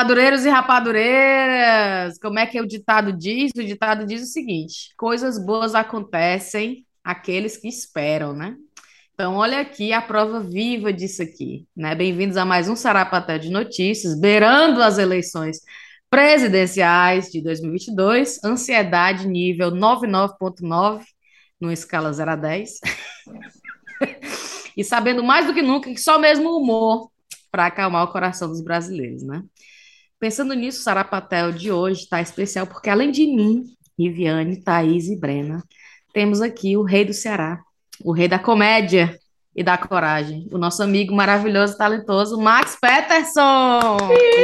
Rapadureiros 0.00 0.46
e 0.46 0.48
rapadureiras, 0.48 2.18
como 2.18 2.38
é 2.38 2.46
que 2.46 2.58
o 2.58 2.66
ditado 2.66 3.12
diz? 3.12 3.52
O 3.54 3.62
ditado 3.62 4.06
diz 4.06 4.22
o 4.22 4.32
seguinte: 4.32 4.94
coisas 4.96 5.38
boas 5.38 5.74
acontecem 5.74 6.86
àqueles 7.04 7.58
que 7.58 7.68
esperam, 7.68 8.32
né? 8.32 8.56
Então, 9.12 9.34
olha 9.34 9.60
aqui 9.60 9.92
a 9.92 10.00
prova 10.00 10.40
viva 10.40 10.90
disso 10.90 11.22
aqui, 11.22 11.66
né? 11.76 11.94
Bem-vindos 11.94 12.38
a 12.38 12.46
mais 12.46 12.66
um 12.66 12.74
Sarapaté 12.74 13.36
de 13.36 13.50
Notícias, 13.50 14.18
beirando 14.18 14.82
as 14.82 14.96
eleições 14.96 15.58
presidenciais 16.08 17.30
de 17.30 17.42
2022, 17.42 18.42
ansiedade 18.42 19.28
nível 19.28 19.70
99.9, 19.70 21.02
numa 21.60 21.74
escala 21.74 22.10
0 22.10 22.30
a 22.30 22.36
10. 22.36 22.70
e 24.74 24.82
sabendo 24.82 25.22
mais 25.22 25.46
do 25.46 25.52
que 25.52 25.60
nunca 25.60 25.90
que 25.90 26.00
só 26.00 26.18
mesmo 26.18 26.48
o 26.48 26.58
humor 26.58 27.10
para 27.50 27.66
acalmar 27.66 28.04
o 28.04 28.12
coração 28.12 28.48
dos 28.48 28.62
brasileiros, 28.62 29.22
né? 29.22 29.42
Pensando 30.20 30.52
nisso, 30.52 30.80
o 30.80 30.82
Sarapatel 30.82 31.50
de 31.50 31.72
hoje 31.72 32.02
está 32.02 32.20
especial 32.20 32.66
porque 32.66 32.90
além 32.90 33.10
de 33.10 33.26
mim, 33.26 33.64
Riviane, 33.98 34.62
Thaís 34.62 35.08
e 35.08 35.18
Brena, 35.18 35.64
temos 36.12 36.42
aqui 36.42 36.76
o 36.76 36.82
rei 36.82 37.06
do 37.06 37.14
Ceará, 37.14 37.58
o 38.04 38.12
rei 38.12 38.28
da 38.28 38.38
comédia 38.38 39.18
e 39.56 39.64
da 39.64 39.78
coragem, 39.78 40.46
o 40.52 40.58
nosso 40.58 40.82
amigo 40.82 41.14
maravilhoso, 41.14 41.78
talentoso, 41.78 42.38
Max 42.38 42.76
Peterson. 42.78 43.96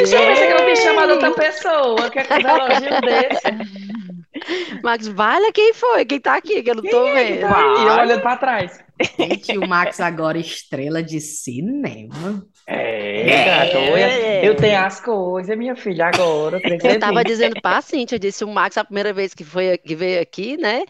Ixi, 0.02 0.14
eu 0.14 0.26
pensei 0.26 0.46
que 0.46 0.62
eu 0.62 0.64
me 0.64 0.76
chamado 0.76 1.10
outra 1.12 1.30
pessoa, 1.32 2.10
que 2.10 2.20
é 2.20 2.24
com 2.24 2.34
elogio 2.34 3.00
desse. 3.02 4.16
Max, 4.82 5.08
vale 5.08 5.52
quem 5.52 5.74
foi? 5.74 6.06
Quem 6.06 6.20
tá 6.20 6.36
aqui, 6.36 6.62
que 6.62 6.70
eu 6.70 6.76
não 6.76 6.82
tô 6.82 7.04
quem 7.04 7.14
vendo. 7.14 7.44
É 7.44 7.48
tá 7.48 7.60
e 7.60 8.00
olhando 8.00 8.22
pra 8.22 8.36
trás. 8.38 8.80
Gente, 9.18 9.58
o 9.58 9.68
Max 9.68 10.00
agora 10.00 10.38
estrela 10.38 11.02
de 11.02 11.20
cinema. 11.20 12.46
É, 12.68 14.40
é. 14.40 14.48
eu 14.48 14.56
tenho 14.56 14.78
as 14.78 15.00
coisas, 15.00 15.56
minha 15.56 15.76
filha, 15.76 16.08
agora. 16.08 16.60
Eu 16.64 16.98
tava 16.98 17.22
dizendo 17.22 17.60
pra 17.60 17.80
Cintia, 17.80 18.16
eu 18.16 18.20
disse 18.20 18.44
o 18.44 18.48
Max, 18.48 18.76
a 18.76 18.84
primeira 18.84 19.12
vez 19.12 19.34
que, 19.34 19.44
foi, 19.44 19.78
que 19.78 19.94
veio 19.94 20.20
aqui, 20.20 20.56
né? 20.56 20.82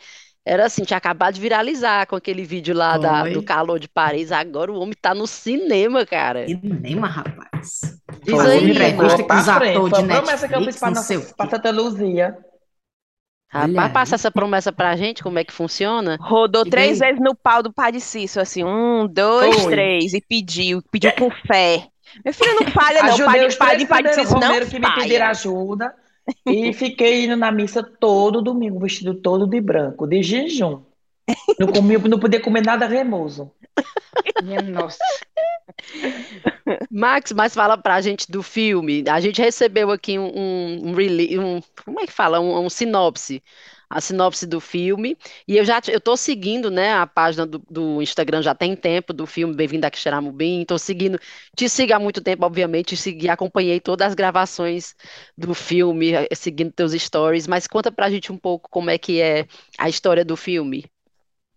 Era 0.45 0.67
assim, 0.67 0.85
tinha 0.85 0.97
acabado 0.97 1.35
de 1.35 1.41
viralizar 1.41 2.07
com 2.07 2.15
aquele 2.15 2.45
vídeo 2.45 2.73
lá 2.73 2.97
da, 2.97 3.25
do 3.25 3.43
calor 3.43 3.81
de 3.81 3.89
Paris. 3.89 4.31
Agora 4.31 4.73
o 4.73 4.79
homem 4.79 4.95
tá 5.01 5.13
no 5.13 5.27
cinema, 5.27 6.07
cara. 6.07 6.47
Cinema, 6.47 7.09
rapaz. 7.09 7.81
Diz 8.23 8.35
Foi 8.35 8.53
aí, 8.53 8.71
entrevista 8.71 9.25
com 9.25 9.35
os 9.35 9.49
atores 9.49 9.93
de 9.93 10.03
Netflix. 10.03 10.19
promessa 10.21 10.49
que 10.49 10.55
eu 10.55 10.63
fiz 10.63 10.79
pra, 10.79 10.93
pra 11.37 11.51
Santa 11.51 11.71
Luzia. 11.73 12.39
Rapaz, 13.49 13.93
passa 13.93 14.15
essa 14.17 14.31
promessa 14.31 14.73
pra 14.73 14.97
gente, 14.97 15.23
como 15.23 15.39
é 15.39 15.45
que 15.45 15.53
funciona? 15.53 16.19
Rodou 16.21 16.67
e 16.67 16.71
três 16.71 16.99
bem... 16.99 17.09
vezes 17.09 17.25
no 17.25 17.35
pau 17.35 17.63
do 17.63 17.73
Padre 17.73 18.01
Cício, 18.01 18.43
assim, 18.43 18.65
um, 18.65 19.07
dois, 19.07 19.63
Foi. 19.63 19.73
três, 19.73 20.13
e 20.13 20.21
pediu, 20.21 20.83
pediu 20.91 21.13
com 21.13 21.31
fé. 21.31 21.87
Meu 22.25 22.35
filho 22.35 22.55
não 22.61 22.71
falha, 22.71 23.03
não. 23.03 23.09
Ajudei 23.11 23.27
padre, 23.27 23.47
os 23.47 23.55
padre, 23.55 23.87
padre 23.87 24.15
Cício 24.15 24.39
não 24.39 24.67
que 24.67 24.79
me 24.79 24.95
pediram 24.95 25.27
ajuda. 25.27 25.95
E 26.45 26.73
fiquei 26.73 27.25
indo 27.25 27.37
na 27.37 27.53
missa 27.53 27.83
todo 27.83 28.43
domingo, 28.43 28.81
vestido 28.81 29.15
todo 29.15 29.47
de 29.47 29.61
branco, 29.61 30.07
de 30.07 30.23
jejum. 30.23 30.83
Não, 31.59 31.69
comi, 31.69 31.97
não 31.99 32.19
podia 32.19 32.41
comer 32.41 32.65
nada 32.65 32.87
remoso. 32.87 33.51
Minha 34.43 34.63
nossa. 34.63 34.99
Max, 36.91 37.33
mas 37.33 37.55
fala 37.55 37.77
pra 37.79 38.01
gente 38.01 38.31
do 38.31 38.43
filme. 38.43 39.05
A 39.09 39.21
gente 39.21 39.41
recebeu 39.41 39.91
aqui 39.91 40.19
um, 40.19 40.27
um, 40.27 40.91
um, 40.91 41.57
um 41.57 41.61
como 41.85 42.01
é 42.01 42.07
que 42.07 42.13
fala? 42.13 42.41
Um, 42.41 42.65
um 42.67 42.71
sinopse 42.71 43.43
a 43.89 44.01
sinopse 44.01 44.47
do 44.47 44.61
filme. 44.61 45.17
E 45.47 45.57
eu 45.57 45.65
já 45.65 45.81
eu 45.89 46.01
tô 46.01 46.17
seguindo, 46.17 46.71
né, 46.73 46.93
a 46.95 47.07
página 47.07 47.47
do, 47.47 47.61
do 47.71 48.03
Instagram 48.03 48.43
já 48.43 48.53
tem 48.55 48.75
tempo 48.75 49.13
do 49.13 49.27
filme 49.27 49.55
Bem-vindo 49.55 49.87
a 49.87 49.91
Quixeramobim. 49.91 50.65
Tô 50.65 50.77
seguindo, 50.79 51.19
te 51.57 51.69
sigo 51.69 51.95
há 51.95 51.99
muito 51.99 52.21
tempo, 52.21 52.45
obviamente, 52.45 52.89
te 52.89 52.97
segui, 52.97 53.29
acompanhei 53.29 53.79
todas 53.81 54.09
as 54.09 54.15
gravações 54.15 54.95
do 55.39 55.55
filme, 55.55 56.13
eh, 56.15 56.29
seguindo 56.35 56.73
teus 56.73 56.93
stories, 56.93 57.47
mas 57.47 57.67
conta 57.69 57.93
pra 57.93 58.11
gente 58.11 58.33
um 58.33 58.39
pouco 58.39 58.69
como 58.71 58.91
é 58.91 58.99
que 58.99 59.21
é 59.21 59.47
a 59.79 59.89
história 59.89 60.25
do 60.25 60.37
filme. 60.37 60.85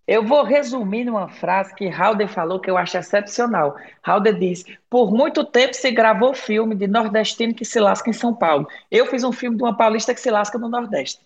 Eu 0.09 0.23
vou 0.23 0.41
resumir 0.43 1.03
numa 1.03 1.29
frase 1.29 1.71
que 1.75 1.87
Halder 1.87 2.27
falou 2.27 2.59
que 2.59 2.67
eu 2.67 2.75
acho 2.75 2.97
excepcional. 2.97 3.75
Halder 4.01 4.39
diz: 4.39 4.65
por 4.89 5.11
muito 5.11 5.45
tempo 5.45 5.75
se 5.75 5.91
gravou 5.91 6.33
filme 6.33 6.73
de 6.73 6.87
nordestino 6.87 7.53
que 7.53 7.63
se 7.63 7.79
lasca 7.79 8.09
em 8.09 8.13
São 8.13 8.33
Paulo. 8.33 8.67
Eu 8.89 9.05
fiz 9.05 9.23
um 9.23 9.31
filme 9.31 9.55
de 9.55 9.61
uma 9.61 9.77
paulista 9.77 10.11
que 10.11 10.19
se 10.19 10.31
lasca 10.31 10.57
no 10.57 10.67
Nordeste. 10.67 11.21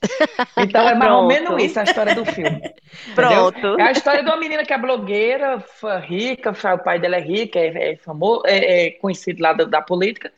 Então 0.57 0.85
é 0.85 0.95
mais 0.95 1.13
ou 1.13 1.27
menos 1.27 1.63
isso 1.63 1.79
a 1.79 1.83
história 1.83 2.13
do 2.13 2.25
filme. 2.25 2.59
Pronto. 3.15 3.79
É 3.79 3.83
a 3.83 3.91
história 3.93 4.21
de 4.21 4.29
uma 4.29 4.35
menina 4.35 4.65
que 4.65 4.73
é 4.73 4.77
blogueira, 4.77 5.63
rica, 6.05 6.51
o 6.51 6.79
pai 6.79 6.99
dela 6.99 7.15
é 7.15 7.21
rico, 7.21 7.57
é, 7.57 7.91
é 7.91 7.95
famoso, 7.95 8.41
é, 8.45 8.87
é 8.87 8.91
conhecido 8.91 9.41
lá 9.41 9.53
da, 9.53 9.63
da 9.63 9.81
política. 9.81 10.29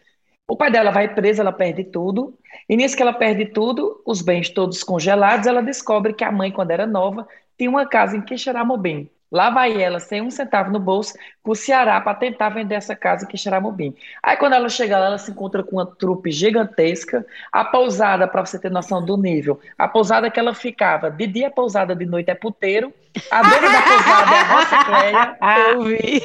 O 0.48 0.56
pai 0.56 0.70
dela 0.70 0.92
vai 0.92 1.12
presa, 1.12 1.42
ela 1.42 1.52
perde 1.52 1.84
tudo. 1.84 2.38
E 2.70 2.78
nisso 2.78 2.96
que 2.96 3.02
ela 3.02 3.14
perde 3.14 3.48
tudo, 3.48 4.04
os 4.06 4.22
bens 4.22 4.50
todos 4.50 4.84
congelados, 4.84 5.48
ela 5.48 5.64
descobre 5.64 6.14
que 6.14 6.24
a 6.24 6.32
mãe, 6.32 6.52
quando 6.52 6.70
era 6.70 6.86
nova, 6.86 7.28
tinha 7.58 7.70
uma 7.70 7.86
casa 7.86 8.18
em 8.18 8.22
Quixeramobim. 8.22 9.10
Lá 9.32 9.50
vai 9.50 9.82
ela, 9.82 10.00
sem 10.00 10.22
um 10.22 10.30
centavo 10.30 10.72
no 10.72 10.80
bolso, 10.80 11.14
para 11.44 11.52
o 11.52 11.56
Ceará 11.56 12.00
para 12.00 12.14
tentar 12.14 12.50
vender 12.50 12.76
essa 12.76 12.96
casa 12.96 13.26
em 13.26 13.28
Quixeramobim. 13.28 13.94
Aí 14.22 14.38
quando 14.38 14.54
ela 14.54 14.70
chega 14.70 14.98
lá, 14.98 15.08
ela 15.08 15.18
se 15.18 15.32
encontra 15.32 15.64
com 15.64 15.78
uma 15.78 15.86
trupe 15.86 16.32
gigantesca. 16.32 17.26
A 17.52 17.66
pousada, 17.66 18.28
para 18.28 18.46
você 18.46 18.60
ter 18.60 18.72
noção 18.72 19.04
do 19.04 19.18
nível, 19.18 19.60
a 19.78 19.88
pousada 19.88 20.30
que 20.30 20.40
ela 20.40 20.54
ficava, 20.54 21.10
de 21.10 21.28
dia 21.28 21.48
é 21.48 21.50
pousada, 21.50 21.96
de 21.96 22.06
noite 22.06 22.30
é 22.30 22.36
puteiro. 22.36 22.94
A 23.32 23.42
dona 23.42 23.70
da 23.70 23.82
pousada 23.82 24.36
é 24.36 24.40
a 24.40 24.56
Rocicleia. 24.56 25.38
Eu 25.74 25.82
vi. 25.82 26.22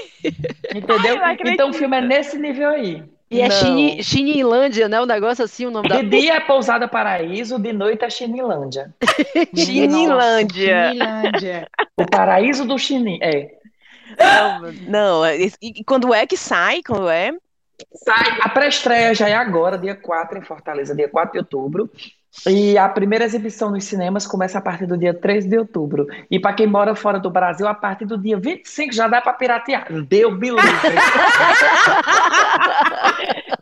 Entendeu? 0.75 1.19
Ai, 1.23 1.37
então 1.47 1.71
o 1.71 1.75
filme 1.75 1.97
é 1.97 2.01
nesse 2.01 2.39
nível 2.39 2.69
aí. 2.69 3.03
E 3.31 3.41
é 3.41 4.03
Chinilândia, 4.03 4.89
né? 4.89 4.99
O 4.99 5.05
um 5.05 5.07
negócio 5.07 5.45
assim, 5.45 5.65
o 5.65 5.71
nome 5.71 5.89
de 5.89 5.95
da. 5.95 6.03
De 6.03 6.09
dia 6.09 6.35
é 6.35 6.41
Pousada 6.41 6.89
Paraíso, 6.89 7.61
de 7.61 7.73
noite 7.73 8.05
é 8.05 8.11
Chinilândia. 8.11 8.93
Chinilândia. 9.55 10.91
Chinilândia. 10.91 11.69
o 11.97 12.07
paraíso 12.07 12.65
do 12.65 12.77
Chini. 12.77 13.21
É. 13.23 13.55
Não, 14.19 14.73
não, 14.89 15.25
é, 15.25 15.37
e 15.63 15.85
quando 15.85 16.13
é 16.13 16.27
que 16.27 16.37
sai? 16.37 16.83
Quando 16.83 17.09
é? 17.09 17.33
Sai. 17.95 18.39
A 18.41 18.49
pré-estreia 18.49 19.15
já 19.15 19.29
é 19.29 19.35
agora, 19.35 19.79
dia 19.79 19.95
4 19.95 20.39
em 20.39 20.43
Fortaleza, 20.43 20.95
dia 20.95 21.09
4 21.09 21.33
de 21.33 21.39
outubro. 21.39 21.89
E 22.47 22.79
a 22.79 22.89
primeira 22.89 23.25
exibição 23.25 23.71
nos 23.71 23.85
cinemas 23.85 24.27
começa 24.27 24.59
a 24.59 24.61
partir 24.61 24.87
do 24.87 24.97
dia 24.97 25.13
3 25.13 25.47
de 25.47 25.59
outubro. 25.59 26.07
E 26.31 26.39
para 26.39 26.53
quem 26.53 26.67
mora 26.67 26.95
fora 26.95 27.19
do 27.19 27.29
Brasil, 27.29 27.67
a 27.67 27.75
partir 27.75 28.05
do 28.05 28.17
dia 28.17 28.39
25 28.39 28.95
já 28.95 29.09
dá 29.09 29.21
para 29.21 29.33
piratear. 29.33 29.93
Deu 30.05 30.37
bilhete. 30.37 30.67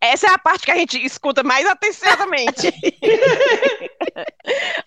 Essa 0.00 0.26
é 0.26 0.30
a 0.30 0.38
parte 0.38 0.66
que 0.66 0.72
a 0.72 0.76
gente 0.76 0.98
escuta 1.04 1.44
mais 1.44 1.66
atenciosamente. 1.66 2.72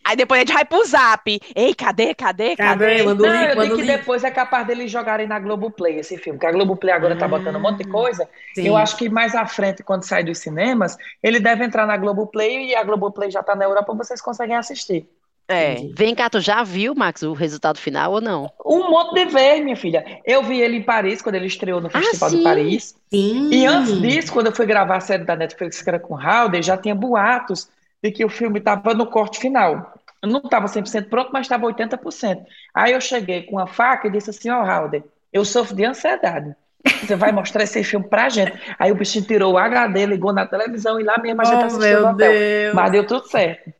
Aí 0.03 0.15
depois 0.15 0.39
a 0.39 0.45
gente 0.45 0.53
vai 0.53 0.65
pro 0.65 0.85
zap. 0.85 1.41
Ei, 1.55 1.73
cadê, 1.73 2.13
cadê, 2.13 2.55
cadê? 2.55 2.97
cadê? 2.97 3.03
Não, 3.03 3.33
eu 3.33 3.61
digo 3.61 3.77
que 3.77 3.83
depois 3.83 4.23
é 4.23 4.29
capaz 4.29 4.67
deles 4.67 4.91
jogarem 4.91 5.25
na 5.25 5.39
Globoplay 5.39 5.97
esse 5.99 6.17
filme, 6.17 6.37
porque 6.37 6.47
a 6.47 6.51
Globoplay 6.51 6.93
agora 6.93 7.15
ah, 7.15 7.17
tá 7.17 7.27
botando 7.27 7.55
um 7.55 7.61
monte 7.61 7.83
de 7.83 7.89
coisa. 7.89 8.27
Sim. 8.53 8.67
Eu 8.67 8.75
acho 8.75 8.97
que 8.97 9.09
mais 9.09 9.33
à 9.33 9.45
frente, 9.45 9.81
quando 9.83 10.03
sair 10.03 10.25
dos 10.25 10.39
cinemas, 10.39 10.97
ele 11.23 11.39
deve 11.39 11.63
entrar 11.63 11.87
na 11.87 11.95
Globoplay 11.95 12.67
e 12.67 12.75
a 12.75 12.83
Globoplay 12.83 13.14
já 13.29 13.43
tá 13.43 13.55
na 13.55 13.65
Europa, 13.65 13.93
vocês 13.93 14.21
conseguem 14.21 14.55
assistir. 14.55 15.09
É. 15.47 15.75
Vem 15.93 16.15
cá, 16.15 16.29
tu 16.29 16.39
já 16.39 16.63
viu, 16.63 16.95
Max, 16.95 17.21
o 17.21 17.33
resultado 17.33 17.77
final 17.77 18.13
ou 18.13 18.21
não? 18.21 18.51
Um 18.65 18.89
monte 18.89 19.13
de 19.13 19.25
vez, 19.25 19.63
minha 19.63 19.75
filha. 19.75 20.21
Eu 20.25 20.41
vi 20.41 20.59
ele 20.59 20.77
em 20.77 20.83
Paris, 20.83 21.21
quando 21.21 21.35
ele 21.35 21.45
estreou 21.45 21.79
no 21.79 21.87
ah, 21.87 21.91
Festival 21.91 22.29
ah, 22.29 22.31
de 22.31 22.43
Paris. 22.43 22.95
Sim. 23.11 23.49
E 23.51 23.65
antes 23.65 24.01
disso, 24.01 24.33
quando 24.33 24.47
eu 24.47 24.55
fui 24.55 24.65
gravar 24.65 24.97
a 24.97 25.01
série 25.01 25.23
da 25.23 25.35
Netflix, 25.35 25.81
que 25.81 25.89
era 25.89 25.99
com 25.99 26.15
Howard, 26.15 26.61
já 26.63 26.75
tinha 26.75 26.95
boatos 26.95 27.69
de 28.01 28.11
que 28.11 28.25
o 28.25 28.29
filme 28.29 28.57
estava 28.57 28.93
no 28.95 29.05
corte 29.05 29.39
final. 29.39 29.93
Não 30.23 30.39
estava 30.39 30.65
100% 30.65 31.09
pronto, 31.09 31.29
mas 31.31 31.45
estava 31.45 31.67
80%. 31.67 32.43
Aí 32.73 32.93
eu 32.93 33.01
cheguei 33.01 33.43
com 33.43 33.59
a 33.59 33.67
faca 33.67 34.07
e 34.07 34.11
disse 34.11 34.31
assim, 34.31 34.49
ó, 34.49 34.63
oh, 34.63 35.03
eu 35.31 35.45
sofro 35.45 35.75
de 35.75 35.85
ansiedade. 35.85 36.55
Você 36.85 37.15
vai 37.15 37.31
mostrar 37.31 37.63
esse 37.63 37.83
filme 37.83 38.07
pra 38.07 38.29
gente. 38.29 38.53
Aí 38.77 38.91
o 38.91 38.95
bichinho 38.95 39.25
tirou 39.25 39.53
o 39.53 39.57
HD, 39.57 40.05
ligou 40.05 40.31
na 40.31 40.45
televisão 40.45 40.99
e 40.99 41.03
lá 41.03 41.17
mesmo 41.21 41.41
a 41.41 41.45
gente 41.45 41.63
oh, 41.63 41.65
assistiu 41.65 42.01
no 42.01 42.07
hotel. 42.09 42.31
Deus. 42.31 42.73
Mas 42.73 42.91
deu 42.91 43.07
tudo 43.07 43.27
certo. 43.27 43.73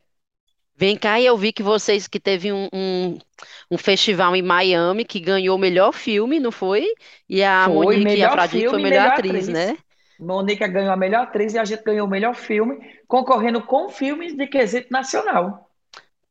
Vem 0.78 0.96
cá 0.96 1.18
e 1.18 1.24
eu 1.24 1.36
vi 1.38 1.52
que 1.52 1.62
vocês 1.62 2.06
que 2.06 2.20
teve 2.20 2.52
um, 2.52 2.68
um, 2.72 3.18
um, 3.70 3.78
festival 3.78 4.36
em 4.36 4.42
Miami 4.42 5.06
que 5.06 5.18
ganhou 5.18 5.56
o 5.56 5.58
melhor 5.58 5.92
filme, 5.92 6.38
não 6.38 6.52
foi? 6.52 6.86
E 7.26 7.42
a 7.42 7.64
foi, 7.64 7.96
Monique 7.96 8.18
e 8.18 8.22
a 8.22 8.30
Fradique 8.30 8.68
foi 8.68 8.82
melhor, 8.82 9.00
melhor 9.00 9.12
atriz, 9.12 9.30
atriz, 9.30 9.48
né? 9.48 9.78
Mônica 10.20 10.66
ganhou 10.66 10.92
a 10.92 10.96
melhor 10.96 11.22
atriz 11.22 11.54
e 11.54 11.58
a 11.58 11.64
gente 11.64 11.82
ganhou 11.82 12.06
o 12.06 12.10
melhor 12.10 12.34
filme, 12.34 12.78
concorrendo 13.08 13.62
com 13.62 13.88
filmes 13.88 14.34
de 14.34 14.46
quesito 14.46 14.88
nacional. 14.90 15.65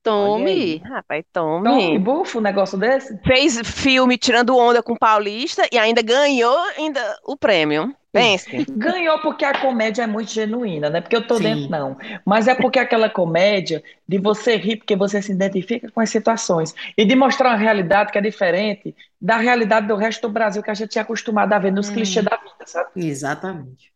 Tome. 0.06 0.78
Rapaz, 0.86 1.26
tome. 1.34 1.68
Tome, 1.68 1.98
bufo 1.98 2.38
um 2.38 2.42
negócio 2.42 2.78
desse. 2.78 3.18
Fez 3.26 3.60
filme 3.66 4.20
tirando 4.20 4.56
onda 4.56 4.84
com 4.84 4.96
Paulista 4.96 5.68
e 5.72 5.80
ainda 5.80 6.04
ganhou 6.04 6.56
ainda 6.78 7.02
o 7.24 7.36
prêmio. 7.36 7.92
Pense. 8.12 8.66
Ganhou 8.78 9.20
porque 9.20 9.44
a 9.44 9.60
comédia 9.60 10.04
é 10.04 10.08
muito 10.08 10.32
genuína, 10.32 10.90
não 10.90 10.98
é 10.98 11.02
porque 11.02 11.16
eu 11.16 11.26
tô 11.28 11.36
Sim. 11.38 11.44
dentro, 11.44 11.70
não. 11.70 11.98
Mas 12.24 12.48
é 12.48 12.54
porque 12.54 12.80
aquela 12.80 13.10
comédia 13.10 13.84
de 14.08 14.20
você 14.20 14.56
rir 14.56 14.78
porque 14.78 14.96
você 14.96 15.22
se 15.22 15.34
identifica 15.34 15.92
com 15.92 16.00
as 16.00 16.12
situações 16.12 16.74
e 16.96 17.04
de 17.04 17.14
mostrar 17.14 17.50
uma 17.50 17.58
realidade 17.58 18.14
que 18.14 18.18
é 18.18 18.22
diferente 18.22 18.96
da 19.20 19.36
realidade 19.38 19.88
do 19.88 19.98
resto 19.98 20.28
do 20.28 20.32
Brasil 20.32 20.64
que 20.64 20.72
a 20.72 20.76
gente 20.76 20.98
é 20.98 21.02
acostumado 21.02 21.52
a 21.52 21.60
ver 21.60 21.74
nos 21.74 21.90
hum. 21.90 21.94
clichês 21.94 22.24
da 22.24 22.38
vida, 22.38 22.66
sabe? 22.66 22.90
Exatamente. 22.96 23.92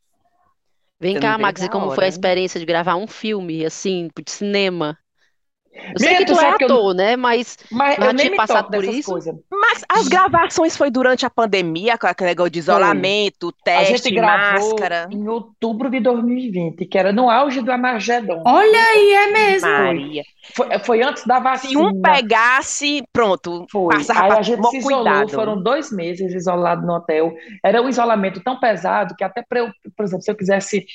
Vem 1.00 1.16
Eu 1.16 1.22
cá, 1.22 1.38
Max, 1.38 1.64
e 1.64 1.70
como 1.70 1.86
foi 1.86 1.94
a 1.94 1.98
hora. 1.98 2.08
experiência 2.08 2.60
de 2.60 2.66
gravar 2.66 2.98
um 2.98 3.08
filme, 3.08 3.64
assim, 3.64 4.10
de 4.14 4.30
cinema? 4.30 4.98
Eu 5.94 6.00
sei 6.00 6.10
Menina, 6.10 6.26
que 6.26 6.34
tu 6.34 6.40
é 6.40 6.58
que 6.58 6.64
eu- 6.64 6.68
ator, 6.68 6.94
né? 6.94 7.16
Mas 7.16 7.58
Mas 7.72 7.98
eu 7.98 8.14
nem 8.14 8.36
passado 8.36 8.70
por 8.70 8.84
isso? 8.84 9.12
coisas. 9.12 9.36
Mas 9.52 9.84
as 9.90 10.08
gravações 10.08 10.76
foi 10.78 10.90
durante 10.92 11.26
a 11.26 11.30
pandemia, 11.30 11.98
com 11.98 12.08
aquele 12.08 12.30
negócio 12.32 12.52
de 12.52 12.60
isolamento, 12.60 13.54
A 13.68 13.84
gente 13.84 13.92
teste, 13.94 14.12
gravou 14.12 14.70
máscara. 14.72 15.08
em 15.12 15.28
outubro 15.28 15.90
de 15.90 16.00
2020, 16.00 16.86
que 16.86 16.98
era 16.98 17.12
no 17.12 17.30
auge 17.30 17.62
do 17.62 17.72
Armagedon. 17.72 18.44
Olha 18.46 18.80
aí, 18.80 19.14
é 19.14 19.28
mesmo. 19.32 19.70
Maria. 19.70 20.24
Foi, 20.56 20.80
foi 20.80 21.02
antes 21.04 21.26
da 21.26 21.38
Se 21.38 21.44
vacina. 21.44 21.82
um 21.82 22.02
pegasse, 22.02 23.04
pronto, 23.14 23.66
Foi. 23.72 23.96
passava 23.96 24.26
Aí 24.26 24.32
a 24.40 24.42
gente 24.42 24.68
se 24.70 24.78
isolou, 24.78 25.04
cuidado. 25.04 25.30
foram 25.32 25.62
dois 25.62 25.92
meses 25.92 26.34
isolados 26.34 26.86
no 26.86 26.94
hotel. 26.94 27.34
Era 27.64 27.82
um 27.82 27.90
isolamento 27.90 28.42
tão 28.42 28.60
pesado 28.60 29.16
que 29.16 29.24
até 29.24 29.44
para 29.48 29.60
eu, 29.60 29.70
por 29.96 30.06
exemplo, 30.06 30.24
se 30.24 30.32
eu 30.32 30.36
quisesse 30.36 30.86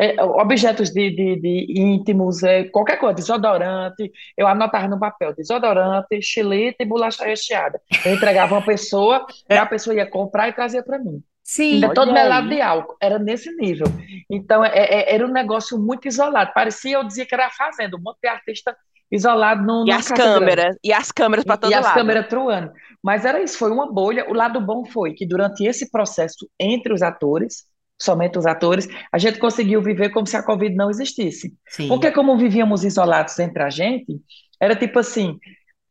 é, 0.00 0.22
objetos 0.22 0.90
de, 0.90 1.10
de- 1.10 1.36
de 1.40 1.66
íntimos, 1.78 2.42
é, 2.42 2.64
qualquer 2.64 2.96
coisa, 2.98 3.14
desodorante, 3.14 4.10
eu 4.36 4.46
anotava 4.46 4.88
no 4.88 4.98
papel, 4.98 5.34
desodorante, 5.34 6.20
chilete 6.22 6.76
e 6.80 6.84
bolacha 6.86 7.24
recheada. 7.24 7.80
Eu 8.04 8.14
entregava 8.14 8.54
uma 8.54 8.64
pessoa, 8.64 9.26
e 9.48 9.54
a 9.54 9.66
pessoa 9.66 9.94
ia 9.94 10.06
comprar 10.06 10.48
e 10.48 10.52
trazia 10.52 10.82
para 10.82 10.98
mim. 10.98 11.22
Sim. 11.42 11.74
Ainda 11.74 11.92
todo 11.92 12.12
melado 12.12 12.48
de 12.48 12.60
álcool, 12.60 12.96
era 13.02 13.18
nesse 13.18 13.50
nível. 13.56 13.86
Então, 14.30 14.64
é- 14.64 14.70
é- 14.72 15.14
era 15.14 15.26
um 15.26 15.30
negócio 15.32 15.76
muito 15.78 16.06
isolado. 16.08 16.52
Parecia, 16.54 16.96
eu 16.96 17.04
dizia 17.04 17.26
que 17.26 17.34
era 17.34 17.46
a 17.46 17.50
fazenda, 17.50 17.96
um 17.96 18.00
monte 18.00 18.18
de 18.22 18.28
artista 18.28 18.76
isolado 19.10 19.62
num, 19.66 19.84
E 19.86 19.90
as 19.92 20.08
câmeras, 20.08 20.76
e 20.84 20.92
as 20.92 21.10
câmeras 21.10 21.44
para 21.44 21.56
E, 21.56 21.58
todo 21.58 21.70
e 21.72 21.74
as 21.74 21.84
lado. 21.84 21.94
câmeras 21.94 22.28
truando. 22.28 22.70
Mas 23.02 23.24
era 23.24 23.42
isso, 23.42 23.58
foi 23.58 23.70
uma 23.72 23.90
bolha. 23.92 24.30
O 24.30 24.32
lado 24.32 24.60
bom 24.60 24.84
foi 24.84 25.12
que 25.14 25.26
durante 25.26 25.64
esse 25.66 25.90
processo 25.90 26.48
entre 26.60 26.92
os 26.92 27.02
atores, 27.02 27.64
somente 28.00 28.38
os 28.38 28.46
atores, 28.46 28.88
a 29.12 29.18
gente 29.18 29.38
conseguiu 29.38 29.82
viver 29.82 30.10
como 30.10 30.26
se 30.26 30.36
a 30.36 30.42
Covid 30.42 30.74
não 30.74 30.90
existisse. 30.90 31.54
Sim. 31.68 31.88
Porque 31.88 32.10
como 32.10 32.36
vivíamos 32.36 32.84
isolados 32.84 33.38
entre 33.38 33.62
a 33.62 33.70
gente, 33.70 34.20
era 34.60 34.74
tipo 34.74 34.98
assim, 34.98 35.38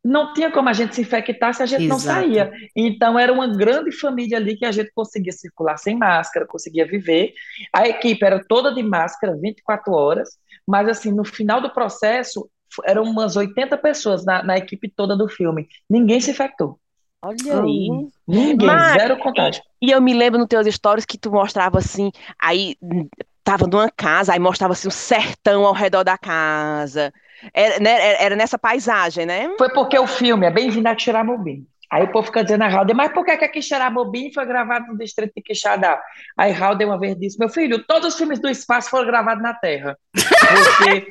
não 0.04 0.34
tinha 0.34 0.52
como 0.52 0.70
a 0.70 0.74
gente 0.74 0.96
se 0.96 1.02
infectar 1.02 1.54
se 1.54 1.62
a 1.62 1.66
gente 1.66 1.88
não 1.88 1.98
Exato. 1.98 2.20
saía. 2.20 2.52
Então 2.76 3.18
era 3.20 3.32
uma 3.32 3.48
grande 3.48 3.92
família 3.92 4.38
ali 4.38 4.58
que 4.58 4.66
a 4.66 4.72
gente 4.72 4.92
conseguia 4.94 5.32
circular 5.32 5.78
sem 5.78 5.98
máscara, 5.98 6.48
conseguia 6.48 6.86
viver. 6.86 7.34
A 7.74 7.88
equipe 7.88 8.24
era 8.26 8.44
toda 8.48 8.74
de 8.74 8.82
máscara 8.82 9.38
24 9.40 9.94
horas, 9.94 10.30
mas 10.68 10.88
assim, 10.88 11.12
no 11.12 11.26
final 11.26 11.62
do 11.62 11.72
processo, 11.72 12.50
eram 12.86 13.04
umas 13.04 13.36
80 13.36 13.78
pessoas 13.78 14.26
na, 14.26 14.44
na 14.44 14.58
equipe 14.58 14.90
toda 14.90 15.16
do 15.16 15.28
filme. 15.28 15.68
Ninguém 15.90 16.22
se 16.22 16.32
infectou. 16.32 16.80
Olha 17.22 17.62
aí. 17.62 17.90
Ninguém, 18.28 18.68
Mas- 18.68 18.94
zero 19.02 19.18
contágio. 19.18 19.62
E 19.82 19.92
eu 19.92 20.02
me 20.02 20.14
lembro 20.14 20.40
nos 20.40 20.48
teus 20.48 20.68
stories 20.74 21.06
que 21.06 21.18
tu 21.18 21.32
mostrava 21.32 21.78
assim, 21.78 22.12
aí 22.42 22.76
hum, 22.82 23.08
tava 23.44 23.68
numa 23.68 23.90
casa, 23.90 24.34
aí 24.34 24.40
mostrava 24.40 24.74
assim 24.74 24.88
o 24.88 24.92
sertão 24.92 25.66
ao 25.66 25.74
redor 25.74 26.04
da 26.04 26.18
casa. 26.18 27.14
Era, 27.54 27.80
né, 27.80 28.24
era- 28.24 28.36
nessa 28.36 28.58
paisagem, 28.58 29.26
né? 29.26 29.50
Foi 29.58 29.70
porque 29.70 29.98
o 29.98 30.08
filme 30.08 30.46
é 30.46 30.52
Bem-vindo 30.52 30.88
a 30.88 30.98
Xeramobim. 30.98 31.66
Aí 31.92 32.04
o 32.04 32.12
povo 32.12 32.28
fica 32.28 32.44
dizendo 32.44 32.64
a 32.64 32.68
Raul, 32.68 32.86
mas 32.94 33.12
por 33.12 33.26
que 33.26 33.36
que 33.36 33.46
aqui 33.46 33.62
Xeramobim 33.64 34.32
foi 34.32 34.46
gravado 34.46 34.86
no 34.88 34.98
distrito 34.98 35.34
de 35.36 35.42
Quixadá? 35.42 36.00
Aí 36.38 36.52
Raul 36.52 36.78
uma 36.86 37.00
vez 37.00 37.18
disse, 37.18 37.40
meu 37.40 37.50
filho, 37.50 37.84
todos 37.88 38.10
os 38.10 38.16
filmes 38.16 38.40
do 38.40 38.48
espaço 38.48 38.92
foram 38.92 39.08
gravados 39.08 39.42
na 39.42 39.56
Terra. 39.56 39.98
Porque 40.14 41.10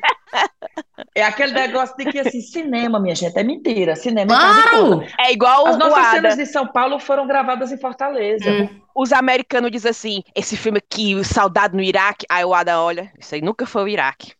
é 1.15 1.23
aquele 1.23 1.53
negócio 1.53 1.95
de 1.97 2.05
que, 2.05 2.19
assim, 2.19 2.41
cinema, 2.41 2.99
minha 2.99 3.15
gente, 3.15 3.37
é 3.37 3.43
mentira. 3.43 3.95
Cinema 3.95 4.33
é 4.33 4.37
Claro! 4.37 5.03
É 5.19 5.31
igual 5.31 5.67
As 5.67 5.77
nossas 5.77 5.97
Ada. 5.97 6.11
cenas 6.11 6.37
de 6.37 6.45
São 6.45 6.67
Paulo 6.67 6.99
foram 6.99 7.27
gravadas 7.27 7.71
em 7.71 7.77
Fortaleza. 7.79 8.49
Hum. 8.49 8.69
Os 8.95 9.11
americanos 9.13 9.71
dizem 9.71 9.89
assim, 9.91 10.23
esse 10.35 10.57
filme 10.57 10.77
aqui, 10.79 11.15
o 11.15 11.23
Saudade 11.23 11.75
no 11.75 11.81
Iraque, 11.81 12.25
aí 12.29 12.43
o 12.43 12.53
Ada 12.53 12.81
olha, 12.81 13.11
isso 13.19 13.33
aí 13.35 13.41
nunca 13.41 13.65
foi 13.65 13.83
o 13.83 13.87
Iraque. 13.87 14.33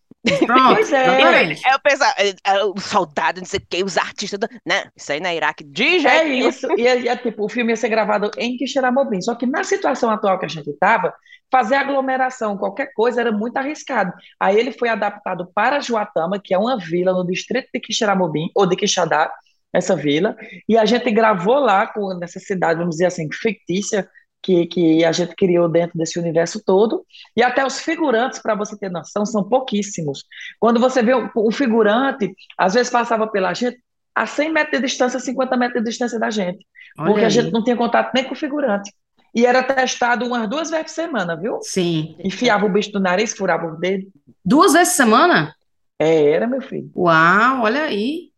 Pronto. 0.45 0.75
Pois 0.75 0.91
é. 0.91 1.53
É 1.65 1.75
o 1.75 1.79
pessoal, 1.81 2.11
é, 2.17 2.33
é, 2.43 2.63
o 2.65 2.77
soldado, 2.77 3.39
não 3.39 3.45
sei 3.47 3.59
o 3.59 3.63
quê, 3.69 3.83
os 3.85 3.97
artistas, 3.97 4.37
do- 4.37 4.49
não, 4.65 4.83
isso 4.95 5.11
aí 5.13 5.19
não 5.21 5.29
é 5.29 5.35
Iraque, 5.37 5.63
de 5.63 5.95
É 5.95 5.99
jeito 5.99 6.23
nenhum. 6.25 6.49
isso, 6.49 6.67
e 6.77 6.85
é, 6.85 7.07
é 7.07 7.15
tipo, 7.15 7.45
o 7.45 7.49
filme 7.49 7.71
ia 7.71 7.77
ser 7.77 7.87
gravado 7.87 8.29
em 8.37 8.57
Quixeramobim, 8.57 9.21
só 9.21 9.33
que 9.33 9.45
na 9.45 9.63
situação 9.63 10.09
atual 10.09 10.37
que 10.37 10.45
a 10.45 10.49
gente 10.49 10.69
estava, 10.69 11.13
fazer 11.51 11.75
aglomeração, 11.75 12.57
qualquer 12.57 12.93
coisa, 12.93 13.21
era 13.21 13.31
muito 13.31 13.57
arriscado. 13.57 14.13
Aí 14.39 14.57
ele 14.57 14.71
foi 14.71 14.89
adaptado 14.89 15.49
para 15.53 15.79
Juatama, 15.79 16.39
que 16.39 16.53
é 16.53 16.57
uma 16.57 16.77
vila 16.77 17.13
no 17.13 17.25
distrito 17.25 17.69
de 17.73 17.79
Quixeramobim, 17.79 18.49
ou 18.55 18.65
de 18.65 18.75
Quixadá, 18.75 19.31
essa 19.71 19.95
vila, 19.95 20.35
e 20.67 20.77
a 20.77 20.85
gente 20.85 21.11
gravou 21.11 21.59
lá, 21.59 21.85
com, 21.87 22.13
nessa 22.15 22.39
cidade, 22.39 22.79
vamos 22.79 22.95
dizer 22.95 23.05
assim, 23.05 23.27
fictícia, 23.31 24.09
que, 24.41 24.65
que 24.67 25.03
a 25.03 25.11
gente 25.11 25.35
criou 25.35 25.67
dentro 25.67 25.97
desse 25.97 26.17
universo 26.17 26.63
todo, 26.63 27.05
e 27.35 27.43
até 27.43 27.65
os 27.65 27.79
figurantes, 27.79 28.39
para 28.39 28.55
você 28.55 28.77
ter 28.77 28.89
noção, 28.89 29.25
são 29.25 29.43
pouquíssimos. 29.43 30.23
Quando 30.59 30.79
você 30.79 31.03
vê 31.03 31.13
o, 31.13 31.29
o 31.35 31.51
figurante, 31.51 32.33
às 32.57 32.73
vezes 32.73 32.91
passava 32.91 33.27
pela 33.27 33.53
gente 33.53 33.77
a 34.15 34.25
100 34.25 34.51
metros 34.51 34.81
de 34.81 34.87
distância, 34.87 35.19
50 35.19 35.55
metros 35.55 35.83
de 35.83 35.89
distância 35.89 36.19
da 36.19 36.29
gente, 36.29 36.65
Olha 36.97 37.07
porque 37.07 37.23
a 37.23 37.27
aí. 37.27 37.31
gente 37.31 37.51
não 37.51 37.63
tinha 37.63 37.75
contato 37.75 38.11
nem 38.13 38.23
com 38.23 38.33
o 38.33 38.37
figurante. 38.37 38.91
E 39.35 39.45
era 39.45 39.63
testado 39.63 40.25
umas 40.25 40.49
duas 40.49 40.69
vezes 40.69 40.85
por 40.87 40.93
semana, 40.93 41.35
viu? 41.35 41.59
Sim. 41.61 42.15
Enfiava 42.23 42.65
o 42.65 42.69
bicho 42.69 42.91
do 42.91 42.99
nariz, 42.99 43.33
furava 43.33 43.67
o 43.67 43.77
dedo. 43.77 44.07
Duas 44.43 44.73
vezes 44.73 44.93
por 44.93 44.97
semana? 44.97 45.55
É, 45.99 46.31
era, 46.31 46.47
meu 46.47 46.61
filho. 46.61 46.89
Uau, 46.95 47.63
olha 47.63 47.83
aí. 47.83 48.31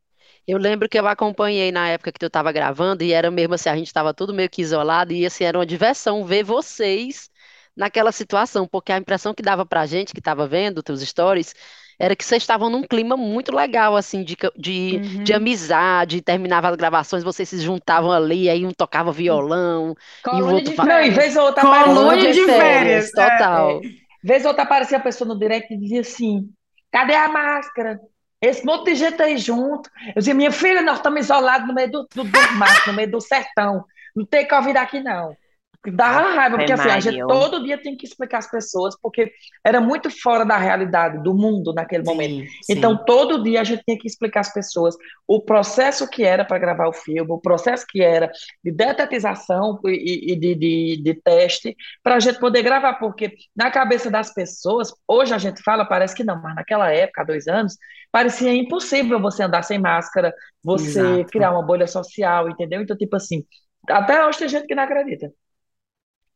eu 0.48 0.58
lembro 0.58 0.90
que 0.90 1.00
eu 1.00 1.08
acompanhei 1.08 1.72
na 1.72 1.88
época 1.90 2.12
que 2.12 2.20
tu 2.20 2.26
estava 2.26 2.52
gravando 2.52 3.04
e 3.04 3.14
era 3.14 3.32
mesmo 3.32 3.54
assim, 3.54 3.70
a 3.70 3.76
gente 3.76 3.88
estava 3.88 4.14
tudo 4.14 4.34
meio 4.34 4.50
que 4.50 4.62
isolado 4.62 5.14
e 5.14 5.26
assim, 5.26 5.44
era 5.44 5.58
uma 5.58 5.66
diversão 5.66 6.26
ver 6.26 6.44
vocês 6.44 7.30
naquela 7.76 8.12
situação, 8.12 8.68
porque 8.68 8.92
a 8.92 8.98
impressão 8.98 9.34
que 9.34 9.42
dava 9.42 9.66
pra 9.66 9.86
gente 9.86 10.14
que 10.14 10.20
estava 10.20 10.48
vendo 10.48 10.84
teus 10.84 11.02
stories 11.02 11.54
era 12.01 12.15
que 12.15 12.25
vocês 12.25 12.42
estavam 12.44 12.69
num 12.69 12.83
clima 12.83 13.15
muito 13.15 13.56
legal, 13.56 13.95
assim, 13.95 14.24
de, 14.24 14.36
de, 14.57 15.01
Uhum. 15.03 15.24
de 15.24 15.33
amizade, 15.33 16.21
terminava 16.21 16.69
as 16.69 16.75
gravações, 16.75 17.24
vocês 17.24 17.48
se 17.50 17.59
juntavam 17.59 18.12
ali, 18.12 18.50
aí 18.50 18.65
um 18.65 18.71
tocava 18.71 19.12
violão, 19.12 19.95
e 20.25 20.27
o 20.27 20.30
Colônia 20.31 20.53
outro 20.56 20.69
de 20.71 20.75
fa- 20.75 20.86
Não, 20.86 20.95
e 21.00 21.03
férias. 21.03 21.15
vez 21.15 21.36
ou 21.38 21.44
outra 21.45 21.62
Colônia 21.62 22.31
de 22.33 22.44
férias. 22.45 23.13
é. 23.18 23.30
total. 23.30 23.81
vez 24.24 24.44
ou 24.44 24.50
outra 24.50 24.63
aparecia 24.63 24.98
a 24.98 25.01
pessoa 25.01 25.27
no 25.27 25.38
direct 25.39 25.74
e 25.74 25.77
dizia 25.77 26.01
assim: 26.01 26.50
cadê 26.92 27.15
a 27.15 27.27
máscara? 27.27 28.00
Esse 28.42 28.65
monte 28.65 28.86
de 28.86 28.95
gente 28.95 29.21
aí 29.21 29.38
junto. 29.38 29.88
Eu 30.08 30.13
dizia, 30.17 30.34
minha 30.34 30.51
filha, 30.51 30.81
nós 30.81 30.96
estamos 30.98 31.20
isolados 31.22 31.67
no 31.67 31.75
meio 31.75 31.91
do, 31.91 32.08
do, 32.15 32.24
do 32.24 32.51
mato, 32.55 32.88
no 32.88 32.93
meio 32.93 33.12
do 33.12 33.22
sertão. 33.22 33.86
Não 34.15 34.25
tem 34.25 34.48
Covid 34.48 34.75
aqui, 34.79 35.00
não. 35.00 35.36
Dava 35.84 36.36
raiva, 36.36 36.58
porque 36.58 36.74
assim, 36.74 36.90
a 36.90 37.00
gente 37.00 37.26
todo 37.26 37.64
dia 37.64 37.76
tem 37.82 37.98
que 37.98 38.06
explicar 38.06 38.38
às 38.38 38.52
pessoas, 38.52 38.96
porque 39.02 39.32
era 39.66 39.82
muito 39.82 40.12
fora 40.12 40.46
da 40.46 40.56
realidade 40.56 41.24
do 41.24 41.34
mundo 41.34 41.74
naquele 41.74 42.04
momento. 42.04 42.48
Sim. 42.62 42.74
Então, 42.74 43.04
todo 43.04 43.42
dia 43.42 43.62
a 43.62 43.64
gente 43.64 43.84
tinha 43.84 43.98
que 43.98 44.08
explicar 44.08 44.42
às 44.42 44.54
pessoas 44.54 44.96
o 45.28 45.42
processo 45.42 46.08
que 46.08 46.24
era 46.24 46.46
para 46.46 46.60
gravar 46.60 46.88
o 46.88 46.94
filme, 46.94 47.32
o 47.32 47.40
processo 47.40 47.84
que 47.90 48.00
era 48.00 48.32
de 48.64 48.72
detetização 48.72 49.80
e, 49.86 50.34
e 50.34 50.36
de, 50.36 50.54
de, 50.54 51.02
de 51.04 51.14
teste, 51.16 51.76
para 52.04 52.16
a 52.16 52.20
gente 52.20 52.40
poder 52.40 52.62
gravar, 52.62 53.00
porque 53.00 53.34
na 53.56 53.72
cabeça 53.72 54.12
das 54.12 54.32
pessoas, 54.32 54.94
hoje 55.08 55.34
a 55.34 55.40
gente 55.40 55.64
fala, 55.64 55.84
parece 55.84 56.14
que 56.14 56.24
não, 56.24 56.40
mas 56.40 56.54
naquela 56.54 56.92
época, 56.92 57.24
há 57.24 57.26
dois 57.26 57.48
anos, 57.48 57.76
parecia 58.12 58.54
impossível 58.54 59.20
você 59.20 59.42
andar 59.42 59.64
sem 59.64 59.80
máscara, 59.80 60.32
você 60.64 61.00
Exato. 61.00 61.26
criar 61.32 61.52
uma 61.52 61.66
bolha 61.66 61.88
social, 61.88 62.50
entendeu? 62.50 62.82
Então, 62.84 62.96
tipo 62.96 63.16
assim, 63.16 63.44
até 63.90 64.24
hoje 64.28 64.38
tem 64.40 64.48
gente 64.48 64.68
que 64.68 64.76
não 64.76 64.84
acredita. 64.84 65.32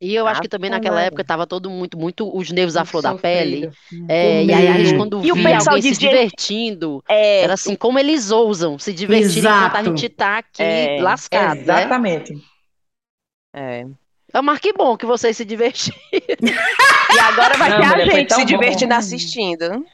E 0.00 0.14
eu 0.14 0.26
acho 0.26 0.42
que 0.42 0.48
também 0.48 0.68
naquela 0.70 1.00
época 1.00 1.22
estava 1.22 1.46
todo 1.46 1.70
muito, 1.70 1.98
muito 1.98 2.36
os 2.36 2.50
nervos 2.50 2.76
à 2.76 2.84
flor 2.84 3.02
da 3.02 3.14
pele. 3.14 3.70
É, 4.08 4.44
e 4.44 4.52
aí 4.52 4.68
a 4.68 4.78
gente 4.78 4.94
quando 4.94 5.24
E 5.24 5.32
via 5.32 5.58
alguém 5.58 5.80
se 5.82 5.96
divertindo, 5.96 7.02
É, 7.08 7.42
era 7.42 7.54
assim, 7.54 7.74
como 7.76 7.98
eles 7.98 8.30
ousam 8.30 8.78
se 8.78 8.92
divertir 8.92 9.38
enquanto 9.44 9.74
a 9.76 9.82
gente 9.82 10.08
tá 10.10 10.38
aqui 10.38 10.62
É, 10.62 11.00
lascado, 11.00 11.56
né? 11.56 11.62
Exatamente. 11.62 12.34
é. 13.54 13.86
É, 14.34 14.42
mas 14.42 14.58
que 14.58 14.72
bom 14.72 14.96
que 14.96 15.06
vocês 15.06 15.36
se 15.36 15.44
divertiram. 15.44 15.96
E 17.08 17.18
agora 17.18 17.56
vai 17.56 17.70
Não, 17.70 17.76
ter 17.78 17.84
a 17.84 17.88
mulher, 17.90 18.10
gente 18.12 18.34
se 18.34 18.40
bom. 18.40 18.44
divertindo 18.44 18.94
assistindo. 18.94 19.84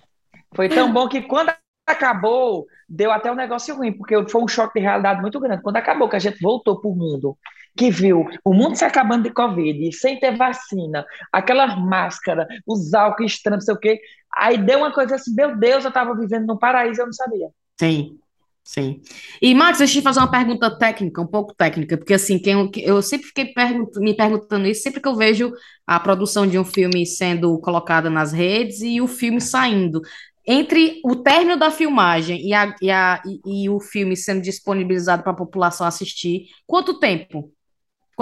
Foi 0.54 0.68
tão 0.68 0.92
bom 0.92 1.08
que 1.08 1.22
quando 1.22 1.52
acabou, 1.86 2.66
deu 2.88 3.10
até 3.12 3.30
um 3.30 3.34
negócio 3.34 3.74
ruim, 3.76 3.92
porque 3.92 4.28
foi 4.28 4.42
um 4.42 4.48
choque 4.48 4.74
de 4.78 4.80
realidade 4.80 5.20
muito 5.20 5.38
grande. 5.40 5.62
Quando 5.62 5.76
acabou, 5.76 6.08
que 6.08 6.16
a 6.16 6.18
gente 6.18 6.40
voltou 6.40 6.80
para 6.80 6.90
o 6.90 6.94
mundo, 6.96 7.36
que 7.76 7.90
viu 7.90 8.26
o 8.44 8.52
mundo 8.52 8.76
se 8.76 8.84
acabando 8.84 9.24
de 9.24 9.30
Covid, 9.32 9.92
sem 9.96 10.18
ter 10.18 10.36
vacina, 10.36 11.04
aquela 11.32 11.76
máscara, 11.76 12.46
os 12.66 12.92
álcool 12.94 13.24
estranho, 13.24 13.56
não 13.56 13.60
sei 13.60 13.74
o 13.74 13.78
quê, 13.78 14.00
aí 14.36 14.58
deu 14.58 14.78
uma 14.78 14.92
coisa 14.92 15.14
assim, 15.14 15.34
meu 15.34 15.56
Deus, 15.56 15.84
eu 15.84 15.88
estava 15.88 16.14
vivendo 16.14 16.46
num 16.46 16.58
paraíso, 16.58 17.00
eu 17.00 17.06
não 17.06 17.12
sabia. 17.12 17.48
Sim, 17.78 18.18
sim. 18.62 19.00
E, 19.40 19.54
Max, 19.54 19.78
deixa 19.78 19.98
eu 19.98 20.02
te 20.02 20.04
fazer 20.04 20.20
uma 20.20 20.30
pergunta 20.30 20.70
técnica, 20.78 21.20
um 21.20 21.26
pouco 21.26 21.54
técnica, 21.54 21.96
porque 21.96 22.14
assim, 22.14 22.38
quem, 22.38 22.70
eu 22.76 23.00
sempre 23.02 23.26
fiquei 23.28 23.46
pergunt- 23.46 23.96
me 23.96 24.14
perguntando 24.14 24.66
isso, 24.66 24.82
sempre 24.82 25.00
que 25.00 25.08
eu 25.08 25.16
vejo 25.16 25.52
a 25.86 25.98
produção 25.98 26.46
de 26.46 26.58
um 26.58 26.64
filme 26.64 27.06
sendo 27.06 27.58
colocada 27.60 28.10
nas 28.10 28.32
redes 28.32 28.80
e 28.82 29.00
o 29.00 29.08
filme 29.08 29.40
saindo. 29.40 30.00
Entre 30.44 31.00
o 31.04 31.14
término 31.14 31.56
da 31.56 31.70
filmagem 31.70 32.44
e, 32.44 32.52
a, 32.52 32.74
e, 32.82 32.90
a, 32.90 33.22
e, 33.24 33.64
e 33.64 33.70
o 33.70 33.78
filme 33.78 34.16
sendo 34.16 34.42
disponibilizado 34.42 35.22
para 35.22 35.30
a 35.30 35.36
população 35.36 35.86
assistir, 35.86 36.46
quanto 36.66 36.98
tempo? 36.98 37.52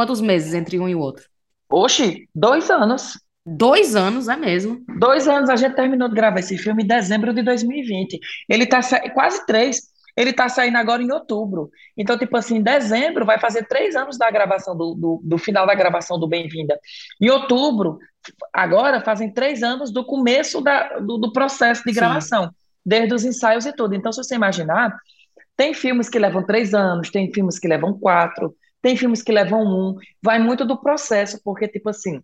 Quantos 0.01 0.23
meses 0.23 0.55
entre 0.55 0.81
um 0.81 0.89
e 0.89 0.95
o 0.95 0.99
outro? 0.99 1.27
Oxi, 1.71 2.27
dois 2.35 2.71
anos. 2.71 3.21
Dois 3.45 3.95
anos, 3.95 4.29
é 4.29 4.37
mesmo. 4.37 4.83
Dois 4.99 5.29
anos 5.29 5.51
a 5.51 5.57
gente 5.57 5.77
terminou 5.77 6.09
de 6.09 6.15
gravar 6.15 6.41
esse 6.41 6.57
filme 6.57 6.83
em 6.83 6.87
dezembro 6.87 7.35
de 7.35 7.43
2020. 7.43 8.19
Ele 8.49 8.65
tá 8.65 8.81
sa... 8.81 8.99
quase 9.11 9.45
três. 9.45 9.91
Ele 10.17 10.33
tá 10.33 10.49
saindo 10.49 10.79
agora 10.79 11.03
em 11.03 11.13
outubro. 11.13 11.69
Então, 11.99 12.17
tipo 12.17 12.35
assim, 12.35 12.57
em 12.57 12.63
dezembro 12.63 13.27
vai 13.27 13.39
fazer 13.39 13.69
três 13.69 13.95
anos 13.95 14.17
da 14.17 14.31
gravação, 14.31 14.75
do, 14.75 14.95
do, 14.95 15.21
do 15.23 15.37
final 15.37 15.67
da 15.67 15.75
gravação 15.75 16.19
do 16.19 16.27
Bem-vinda. 16.27 16.81
Em 17.21 17.29
outubro, 17.29 17.99
agora 18.55 19.03
fazem 19.03 19.31
três 19.31 19.63
anos 19.63 19.91
do 19.91 20.03
começo 20.03 20.63
da, 20.63 20.99
do, 20.99 21.19
do 21.19 21.31
processo 21.31 21.83
de 21.85 21.93
Sim. 21.93 22.01
gravação, 22.01 22.51
desde 22.83 23.13
os 23.13 23.23
ensaios 23.23 23.67
e 23.67 23.73
tudo. 23.75 23.95
Então, 23.95 24.11
se 24.11 24.25
você 24.25 24.35
imaginar, 24.35 24.97
tem 25.59 25.75
filmes 25.75 26.09
que 26.09 26.19
levam 26.19 26.43
três 26.43 26.73
anos, 26.73 27.11
tem 27.11 27.31
filmes 27.31 27.59
que 27.59 27.69
levam 27.69 27.93
quatro, 27.93 28.57
tem 28.83 28.97
filmes 28.97 29.23
que 29.23 29.33
levam 29.33 29.63
um. 29.63 29.97
Vai 30.23 30.39
muito 30.39 30.65
do 30.65 30.81
processo, 30.81 31.41
porque, 31.45 31.69
tipo 31.69 31.89
assim, 31.89 32.23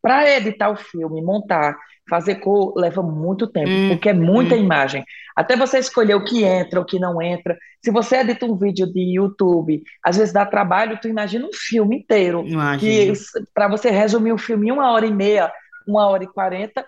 para 0.00 0.28
editar 0.36 0.70
o 0.70 0.76
filme, 0.76 1.22
montar, 1.22 1.76
fazer 2.08 2.36
cor, 2.36 2.74
leva 2.76 3.02
muito 3.02 3.46
tempo, 3.46 3.70
Hum, 3.70 3.88
porque 3.88 4.08
é 4.08 4.12
muita 4.12 4.54
hum. 4.54 4.58
imagem. 4.58 5.04
Até 5.36 5.56
você 5.56 5.78
escolher 5.78 6.14
o 6.14 6.24
que 6.24 6.44
entra, 6.44 6.80
o 6.80 6.84
que 6.84 6.98
não 6.98 7.22
entra. 7.22 7.56
Se 7.82 7.90
você 7.90 8.16
edita 8.16 8.44
um 8.44 8.56
vídeo 8.56 8.86
de 8.92 9.16
YouTube, 9.16 9.82
às 10.04 10.16
vezes 10.16 10.32
dá 10.32 10.44
trabalho, 10.44 10.98
tu 11.00 11.08
imagina 11.08 11.46
um 11.46 11.52
filme 11.52 11.98
inteiro, 11.98 12.42
que 12.44 12.50
Imagina. 12.50 13.14
para 13.54 13.68
você 13.68 13.90
resumir 13.90 14.32
o 14.32 14.38
filme 14.38 14.68
em 14.68 14.72
uma 14.72 14.90
hora 14.90 15.06
e 15.06 15.12
meia, 15.12 15.52
uma 15.86 16.06
hora 16.08 16.24
e 16.24 16.28
quarenta, 16.28 16.84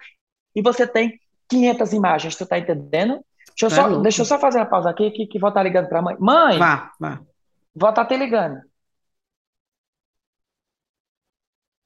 e 0.55 0.61
você 0.61 0.87
tem 0.87 1.19
500 1.49 1.93
imagens, 1.93 2.37
tu 2.37 2.45
tá 2.47 2.59
entendendo? 2.59 3.25
Deixa 3.59 3.63
eu 3.63 3.67
é 3.69 3.71
só, 3.71 3.87
louco. 3.87 4.03
deixa 4.03 4.23
eu 4.23 4.27
só 4.27 4.39
fazer 4.39 4.59
uma 4.59 4.67
pausa 4.67 4.91
aqui, 4.91 5.11
que, 5.13 5.27
que 5.27 5.39
vó 5.39 5.51
tá 5.51 5.63
ligando 5.63 5.89
pra 5.89 6.03
mãe. 6.03 6.17
Mãe, 6.19 6.59
Vá, 6.59 6.93
vá. 6.99 7.21
Vó 7.75 7.93
tá 7.93 8.05
te 8.07 8.17
ligando. 8.17 8.61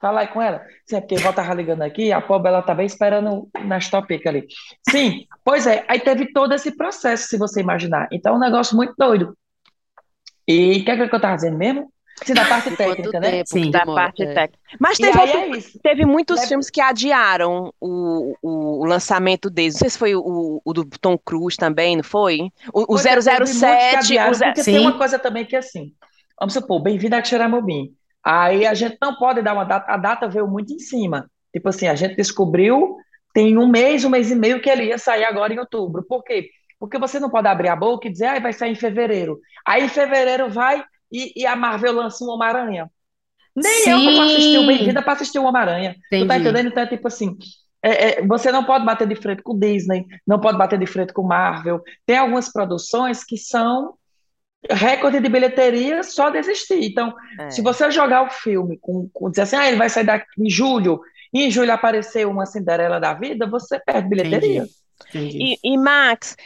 Fala 0.00 0.20
aí 0.20 0.28
com 0.28 0.40
ela. 0.40 0.64
Sim, 0.86 0.96
é 0.96 1.00
porque 1.00 1.16
vó 1.16 1.32
tava 1.32 1.52
ligando 1.54 1.82
aqui, 1.82 2.12
a 2.12 2.20
pobre 2.20 2.48
ela 2.48 2.62
tá 2.62 2.74
bem 2.74 2.86
esperando 2.86 3.48
nas 3.64 3.88
topic 3.90 4.24
ali. 4.26 4.46
Sim, 4.88 5.26
pois 5.44 5.66
é, 5.66 5.84
aí 5.88 5.98
teve 6.00 6.32
todo 6.32 6.54
esse 6.54 6.76
processo, 6.76 7.26
se 7.28 7.36
você 7.36 7.60
imaginar. 7.60 8.08
Então, 8.12 8.34
é 8.34 8.36
um 8.36 8.40
negócio 8.40 8.76
muito 8.76 8.94
doido. 8.96 9.36
E 10.46 10.80
o 10.80 10.84
que 10.84 10.90
é 10.90 11.08
que 11.08 11.14
eu 11.14 11.20
tava 11.20 11.36
dizendo 11.36 11.58
mesmo? 11.58 11.92
Sim, 12.24 12.34
da 12.34 12.44
parte 12.44 12.76
técnica, 12.76 13.20
né? 13.20 13.42
Sim. 13.46 13.70
Da 13.70 13.80
demora? 13.80 14.02
parte 14.02 14.22
É. 14.22 14.34
técnica. 14.34 14.58
Mas 14.78 14.98
teve, 14.98 15.18
outro- 15.18 15.38
é 15.38 15.48
isso. 15.58 15.78
teve 15.82 16.04
muitos 16.04 16.36
Leva- 16.36 16.48
filmes 16.48 16.70
que 16.70 16.80
adiaram 16.80 17.72
o, 17.80 18.34
o, 18.42 18.80
o 18.82 18.84
lançamento 18.84 19.48
deles. 19.50 19.74
Não 19.74 19.80
sei 19.80 19.90
se 19.90 19.98
foi 19.98 20.14
o, 20.14 20.60
o 20.64 20.72
do 20.72 20.84
Tom 21.00 21.16
Cruise 21.18 21.56
também, 21.56 21.96
não 21.96 22.04
foi? 22.04 22.50
O, 22.72 22.94
o 22.94 22.98
é, 22.98 23.02
que 23.02 23.22
007, 23.46 23.96
adiaram, 23.96 24.30
o 24.30 24.34
ze- 24.34 24.44
porque 24.44 24.62
Sim. 24.64 24.72
tem 24.72 24.80
uma 24.80 24.96
coisa 24.98 25.18
também 25.18 25.44
que 25.44 25.56
é 25.56 25.58
assim, 25.60 25.92
vamos 26.38 26.54
supor, 26.54 26.82
Bem-vindo 26.82 27.16
a 27.16 27.22
Xeramobim. 27.24 27.92
Aí 28.24 28.66
a 28.66 28.74
gente 28.74 28.96
não 29.00 29.14
pode 29.16 29.40
dar 29.42 29.54
uma 29.54 29.64
data, 29.64 29.90
a 29.92 29.96
data 29.96 30.28
veio 30.28 30.46
muito 30.46 30.72
em 30.72 30.78
cima. 30.78 31.30
Tipo 31.52 31.68
assim, 31.70 31.86
a 31.88 31.94
gente 31.94 32.14
descobriu, 32.16 32.96
tem 33.32 33.56
um 33.56 33.66
mês, 33.68 34.04
um 34.04 34.10
mês 34.10 34.30
e 34.30 34.34
meio 34.34 34.60
que 34.60 34.68
ele 34.68 34.84
ia 34.84 34.98
sair 34.98 35.24
agora 35.24 35.52
em 35.54 35.58
outubro. 35.58 36.04
Por 36.06 36.22
quê? 36.22 36.50
Porque 36.78 36.98
você 36.98 37.18
não 37.18 37.30
pode 37.30 37.48
abrir 37.48 37.68
a 37.68 37.76
boca 37.76 38.06
e 38.06 38.10
dizer, 38.12 38.26
ah, 38.26 38.38
vai 38.38 38.52
sair 38.52 38.72
em 38.72 38.74
fevereiro. 38.74 39.38
Aí 39.66 39.84
em 39.84 39.88
fevereiro 39.88 40.48
vai 40.50 40.84
e, 41.10 41.32
e 41.42 41.46
a 41.46 41.56
Marvel 41.56 41.92
lança 41.92 42.24
um 42.24 42.28
Homem-Aranha. 42.28 42.90
Nem 43.54 43.88
eu 43.88 44.14
pra 44.14 44.24
assistir 44.24 44.58
o 44.58 44.60
Sim. 44.60 44.66
Bem-vinda 44.66 45.02
pra 45.02 45.12
assistir 45.14 45.38
o 45.38 45.44
Homem-Aranha. 45.44 45.94
Tu 45.94 45.98
tá 46.10 46.16
Entendi. 46.16 46.40
entendendo? 46.40 46.68
Então 46.68 46.82
é 46.82 46.86
tipo 46.86 47.08
assim, 47.08 47.36
é, 47.82 48.20
é, 48.20 48.26
você 48.26 48.52
não 48.52 48.64
pode 48.64 48.84
bater 48.84 49.06
de 49.08 49.16
frente 49.16 49.42
com 49.42 49.58
Disney, 49.58 50.06
não 50.26 50.38
pode 50.40 50.58
bater 50.58 50.78
de 50.78 50.86
frente 50.86 51.12
com 51.12 51.22
Marvel. 51.22 51.82
Tem 52.06 52.18
algumas 52.18 52.52
produções 52.52 53.24
que 53.24 53.36
são 53.36 53.94
recorde 54.70 55.20
de 55.20 55.28
bilheteria 55.28 56.02
só 56.02 56.30
de 56.30 56.38
existir. 56.38 56.82
Então, 56.84 57.14
É. 57.38 57.50
se 57.50 57.62
você 57.62 57.90
jogar 57.90 58.22
o 58.22 58.30
filme 58.30 58.78
com, 58.80 59.08
com 59.12 59.30
dizer 59.30 59.42
assim, 59.42 59.56
ah, 59.56 59.68
ele 59.68 59.76
vai 59.76 59.88
sair 59.88 60.04
daqui 60.04 60.26
em 60.38 60.50
julho, 60.50 61.00
e 61.32 61.44
em 61.44 61.50
julho 61.50 61.72
apareceu 61.72 62.30
uma 62.30 62.46
Cinderela 62.46 62.98
da 62.98 63.14
vida, 63.14 63.46
você 63.46 63.78
perde 63.78 64.08
bilheteria. 64.08 64.62
Entendi. 64.62 64.78
Entendi. 65.10 65.56
E, 65.62 65.74
e, 65.74 65.78
Max, 65.78 66.36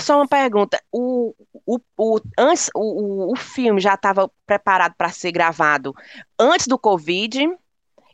só 0.00 0.16
uma 0.16 0.26
pergunta. 0.26 0.80
O, 0.90 1.34
o, 1.68 1.78
o, 1.98 2.18
antes, 2.38 2.70
o, 2.74 3.32
o, 3.32 3.36
filme 3.36 3.78
já 3.78 3.92
estava 3.92 4.30
preparado 4.46 4.94
para 4.96 5.10
ser 5.10 5.30
gravado 5.30 5.94
antes 6.40 6.66
do 6.66 6.78
Covid? 6.78 7.46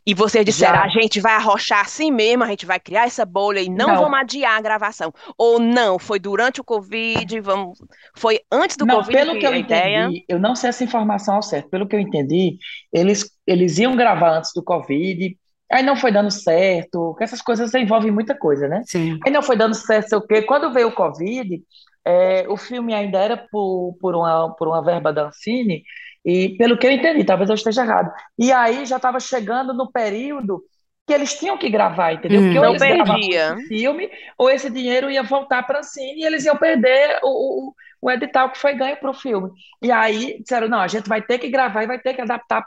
E 0.05 0.13
vocês 0.13 0.45
disseram, 0.45 0.75
Já. 0.75 0.83
a 0.83 0.89
gente 0.89 1.19
vai 1.19 1.33
arrochar 1.33 1.79
assim 1.79 2.11
mesmo, 2.11 2.43
a 2.43 2.47
gente 2.47 2.65
vai 2.65 2.79
criar 2.79 3.07
essa 3.07 3.25
bolha 3.25 3.59
e 3.59 3.69
não, 3.69 3.87
Não. 3.87 3.95
vamos 3.95 4.19
adiar 4.19 4.57
a 4.57 4.61
gravação. 4.61 5.11
Ou 5.35 5.57
não, 5.57 5.97
foi 5.97 6.19
durante 6.19 6.61
o 6.61 6.63
Covid, 6.63 7.39
vamos... 7.39 7.79
foi 8.15 8.41
antes 8.51 8.77
do 8.77 8.85
Não, 8.85 8.97
Covid 8.97 9.17
pelo 9.17 9.33
que 9.33 9.39
que 9.39 9.47
eu 9.47 9.55
ideia... 9.55 10.03
entendi, 10.03 10.25
eu 10.27 10.37
não 10.37 10.55
sei 10.55 10.69
essa 10.69 10.83
informação 10.83 11.35
ao 11.35 11.41
certo. 11.41 11.69
Pelo 11.69 11.87
que 11.87 11.95
eu 11.95 11.99
entendi, 11.99 12.59
eles, 12.93 13.31
eles 13.47 13.79
iam 13.79 13.95
gravar 13.95 14.37
antes 14.37 14.51
do 14.53 14.61
Covid, 14.61 15.35
aí 15.71 15.81
não 15.81 15.95
foi 15.95 16.11
dando 16.11 16.29
certo, 16.29 17.11
porque 17.11 17.23
essas 17.23 17.41
coisas 17.41 17.73
envolvem 17.73 18.11
muita 18.11 18.37
coisa, 18.37 18.67
né? 18.67 18.83
Sim. 18.85 19.17
Aí 19.25 19.31
não 19.31 19.41
foi 19.41 19.55
dando 19.55 19.73
certo, 19.73 20.09
sei 20.09 20.17
o 20.19 20.21
quê. 20.21 20.41
Quando 20.43 20.71
veio 20.71 20.89
o 20.89 20.95
Covid, 20.95 21.63
é, 22.05 22.45
o 22.47 22.55
filme 22.55 22.93
ainda 22.93 23.19
era 23.19 23.35
por, 23.35 23.97
por, 23.99 24.15
uma, 24.15 24.55
por 24.55 24.67
uma 24.67 24.83
verba 24.83 25.11
da 25.11 25.27
Ancine, 25.27 25.83
e 26.23 26.55
pelo 26.57 26.77
que 26.77 26.87
eu 26.87 26.91
entendi, 26.91 27.23
talvez 27.23 27.49
eu 27.49 27.55
esteja 27.55 27.83
errado. 27.83 28.11
E 28.37 28.51
aí 28.51 28.85
já 28.85 28.97
estava 28.97 29.19
chegando 29.19 29.73
no 29.73 29.91
período 29.91 30.63
que 31.05 31.13
eles 31.13 31.37
tinham 31.37 31.57
que 31.57 31.69
gravar, 31.69 32.13
entendeu? 32.13 32.41
Hum. 32.41 32.45
Porque 32.45 32.59
ou 32.59 32.65
Não 32.65 32.77
perdia. 32.77 33.55
filme, 33.67 34.09
ou 34.37 34.49
esse 34.49 34.69
dinheiro 34.71 35.09
ia 35.09 35.21
voltar 35.21 35.63
para 35.63 35.77
a 35.77 35.79
Ancine 35.81 36.21
e 36.21 36.25
eles 36.25 36.45
iam 36.45 36.57
perder 36.57 37.19
o, 37.21 37.69
o, 37.69 37.73
o 38.01 38.11
edital 38.11 38.49
que 38.49 38.57
foi 38.57 38.73
ganho 38.73 38.97
para 38.97 39.11
o 39.11 39.13
filme. 39.13 39.51
E 39.81 39.91
aí 39.91 40.39
disseram, 40.41 40.67
não, 40.67 40.79
a 40.79 40.87
gente 40.87 41.07
vai 41.07 41.21
ter 41.21 41.37
que 41.37 41.49
gravar 41.49 41.83
e 41.83 41.87
vai 41.87 41.99
ter 41.99 42.15
que 42.15 42.21
adaptar 42.21 42.65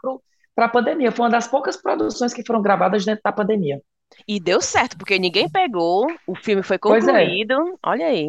para 0.55 0.65
a 0.65 0.69
pandemia. 0.69 1.11
Foi 1.11 1.25
uma 1.25 1.31
das 1.31 1.49
poucas 1.49 1.77
produções 1.77 2.33
que 2.33 2.47
foram 2.47 2.63
gravadas 2.63 3.05
dentro 3.05 3.23
da 3.25 3.33
pandemia. 3.33 3.81
E 4.27 4.39
deu 4.41 4.61
certo, 4.61 4.97
porque 4.97 5.19
ninguém 5.19 5.49
pegou, 5.49 6.07
o 6.27 6.35
filme 6.35 6.63
foi 6.63 6.77
é. 6.77 6.79
concluído. 6.79 7.79
Olha 7.83 8.07
aí. 8.07 8.29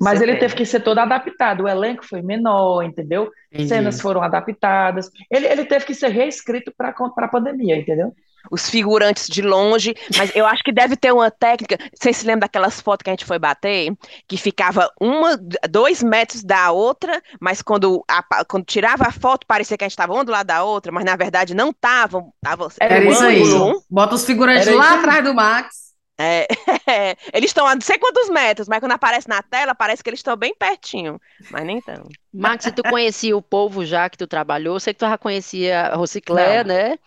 Mas 0.00 0.18
Você 0.18 0.24
ele 0.24 0.36
teve 0.36 0.54
que 0.54 0.64
ser 0.66 0.80
todo 0.80 0.98
adaptado. 0.98 1.64
O 1.64 1.68
elenco 1.68 2.04
foi 2.04 2.22
menor, 2.22 2.82
entendeu? 2.82 3.30
Entendi. 3.52 3.68
Cenas 3.68 4.00
foram 4.00 4.22
adaptadas. 4.22 5.10
Ele, 5.30 5.46
ele 5.46 5.64
teve 5.64 5.84
que 5.84 5.94
ser 5.94 6.08
reescrito 6.08 6.72
para 6.76 6.94
a 6.98 7.28
pandemia, 7.28 7.76
entendeu? 7.76 8.14
os 8.50 8.70
figurantes 8.70 9.26
de 9.26 9.42
longe, 9.42 9.94
mas 10.16 10.34
eu 10.34 10.46
acho 10.46 10.62
que 10.62 10.72
deve 10.72 10.96
ter 10.96 11.12
uma 11.12 11.30
técnica. 11.30 11.76
Vocês 11.94 12.16
se 12.16 12.26
lembram 12.26 12.40
daquelas 12.40 12.80
fotos 12.80 13.02
que 13.04 13.10
a 13.10 13.12
gente 13.12 13.24
foi 13.24 13.38
bater? 13.38 13.92
Que 14.26 14.36
ficava 14.36 14.90
uma, 15.00 15.36
dois 15.68 16.02
metros 16.02 16.42
da 16.42 16.70
outra, 16.70 17.20
mas 17.40 17.62
quando, 17.62 18.02
a- 18.08 18.44
quando 18.48 18.64
tirava 18.64 19.04
a 19.04 19.12
foto, 19.12 19.46
parecia 19.46 19.76
que 19.76 19.84
a 19.84 19.86
gente 19.88 19.92
estava 19.92 20.14
um 20.14 20.24
do 20.24 20.32
lado 20.32 20.46
da 20.46 20.62
outra, 20.62 20.92
mas 20.92 21.04
na 21.04 21.16
verdade 21.16 21.54
não 21.54 21.70
estavam. 21.70 22.32
Tava, 22.40 22.68
Era 22.80 22.96
Era 22.96 23.10
isso 23.10 23.24
aí. 23.24 23.42
Bota 23.90 24.14
os 24.14 24.24
figurantes 24.24 24.66
Era 24.66 24.76
lá 24.76 24.94
atrás 24.94 25.24
do 25.24 25.34
Max. 25.34 25.87
É, 26.20 26.46
eles 27.32 27.50
estão 27.50 27.66
a 27.66 27.74
não 27.74 27.80
sei 27.80 27.96
quantos 27.98 28.28
metros, 28.28 28.66
mas 28.68 28.80
quando 28.80 28.92
aparece 28.92 29.28
na 29.28 29.40
tela, 29.42 29.74
parece 29.74 30.02
que 30.02 30.10
eles 30.10 30.18
estão 30.18 30.36
bem 30.36 30.54
pertinho, 30.54 31.20
mas 31.50 31.64
nem 31.64 31.80
tão. 31.80 32.08
Max, 32.32 32.64
se 32.64 32.72
tu 32.72 32.82
conhecia 32.82 33.36
o 33.36 33.42
povo 33.42 33.84
já 33.86 34.10
que 34.10 34.18
tu 34.18 34.26
trabalhou, 34.26 34.76
eu 34.76 34.80
sei 34.80 34.92
que 34.92 34.98
tu 34.98 35.06
já 35.08 35.16
conhecia 35.16 35.82
a 35.82 35.96
Rociclé, 35.96 36.64
Não. 36.64 36.74
né? 36.74 36.98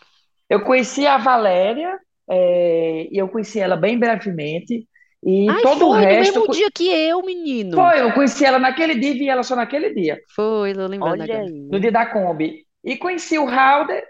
Eu 0.49 0.63
conheci 0.63 1.05
a 1.05 1.17
Valéria, 1.17 1.97
é, 2.29 3.07
e 3.11 3.17
eu 3.17 3.27
conheci 3.27 3.59
ela 3.59 3.75
bem 3.75 3.97
brevemente. 3.99 4.87
E 5.23 5.49
Ai, 5.49 5.61
todo 5.61 5.87
o 5.87 5.91
foi 5.91 6.01
no 6.01 6.07
resto. 6.07 6.39
mesmo 6.39 6.51
dia 6.51 6.71
que 6.71 6.87
eu, 6.89 7.21
menino. 7.21 7.75
Foi, 7.75 8.01
eu 8.01 8.13
conheci 8.13 8.43
ela 8.43 8.57
naquele 8.57 8.95
dia 8.95 9.11
e 9.11 9.19
vi 9.19 9.29
ela 9.29 9.43
só 9.43 9.55
naquele 9.55 9.93
dia, 9.93 10.19
Foi, 10.35 10.73
tô 10.73 10.87
lembrando 10.87 11.21
Olha 11.21 11.23
agora. 11.25 11.43
aí. 11.43 11.69
no 11.69 11.79
dia 11.79 11.91
da 11.91 12.05
Kombi. 12.05 12.65
E 12.83 12.97
conheci 12.97 13.37
o 13.37 13.47
Halder, 13.47 14.03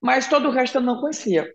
mas 0.00 0.26
todo 0.26 0.48
o 0.48 0.50
resto 0.50 0.78
eu 0.78 0.82
não 0.82 1.00
conhecia. 1.00 1.46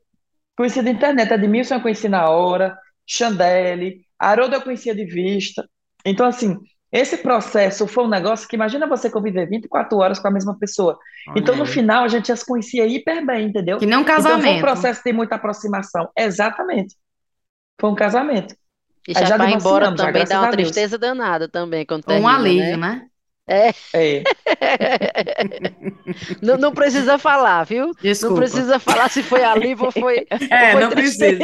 Conheci 0.56 0.82
da 0.82 0.92
internet, 0.92 1.32
Edmilson 1.34 1.76
eu 1.76 1.82
conheci 1.82 2.08
na 2.08 2.30
hora, 2.30 2.78
Chandelle, 3.10 4.02
Haroldo 4.20 4.56
eu 4.56 4.62
conhecia 4.62 4.94
de 4.96 5.06
vista. 5.06 5.68
Então, 6.06 6.26
assim, 6.28 6.58
esse 6.92 7.18
processo 7.18 7.88
foi 7.88 8.04
um 8.04 8.10
negócio 8.10 8.48
que 8.48 8.56
imagina 8.56 8.88
você 8.88 9.10
conviver 9.10 9.48
24 9.50 9.98
horas 9.98 10.20
com 10.20 10.28
a 10.28 10.32
mesma 10.32 10.58
pessoa. 10.60 10.98
Então, 11.36 11.56
no 11.56 11.62
Olha 11.64 11.64
aí. 11.64 11.68
final, 11.74 12.04
a 12.04 12.08
gente 12.08 12.28
já 12.30 12.36
se 12.36 12.46
conhecia 12.46 12.86
hiper 12.86 13.26
bem, 13.26 13.48
entendeu? 13.48 13.78
Que 13.78 13.86
nem 13.86 13.98
um 13.98 14.02
Então, 14.02 14.22
foi 14.24 14.34
um 14.36 14.40
casamento. 14.40 14.60
processo 14.60 15.02
de 15.04 15.14
muita 15.14 15.36
aproximação. 15.36 16.10
Exatamente. 16.18 16.96
Foi 17.80 17.90
um 17.90 17.96
casamento. 17.96 18.54
E 19.08 19.14
já 19.14 19.26
já 19.26 19.38
vai 19.38 19.54
embora 19.54 19.86
já, 19.96 19.96
também 19.96 20.26
dá 20.28 20.42
uma 20.42 20.52
tristeza 20.52 20.98
danada 20.98 21.48
também 21.50 21.86
quando 21.86 22.02
Um 22.08 22.08
termina, 22.08 22.36
alívio, 22.36 22.78
né? 22.78 22.78
né? 22.78 23.06
É. 23.48 23.74
Não, 26.42 26.58
não 26.58 26.72
precisa 26.74 27.18
falar, 27.18 27.64
viu? 27.64 27.92
Não 28.22 28.32
Desculpa. 28.34 28.34
precisa 28.34 28.80
falar 28.80 29.10
se 29.10 29.24
foi 29.24 29.44
alívio 29.44 29.86
ou 29.86 29.92
foi, 29.92 30.26
É, 30.52 30.66
ou 30.66 30.72
foi 30.72 30.82
não 30.82 30.90
precisa. 30.92 31.38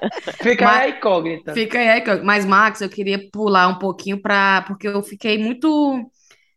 Fica 0.42 0.64
Mas- 0.64 0.80
aí 0.80 0.92
a 0.92 0.96
incógnita. 0.96 1.52
Fica 1.52 1.78
aí, 1.78 2.00
que- 2.00 2.22
mas 2.22 2.44
Max, 2.44 2.80
eu 2.80 2.88
queria 2.88 3.20
pular 3.32 3.68
um 3.68 3.78
pouquinho 3.78 4.20
para, 4.20 4.62
porque 4.62 4.88
eu 4.88 5.02
fiquei 5.02 5.38
muito 5.38 6.10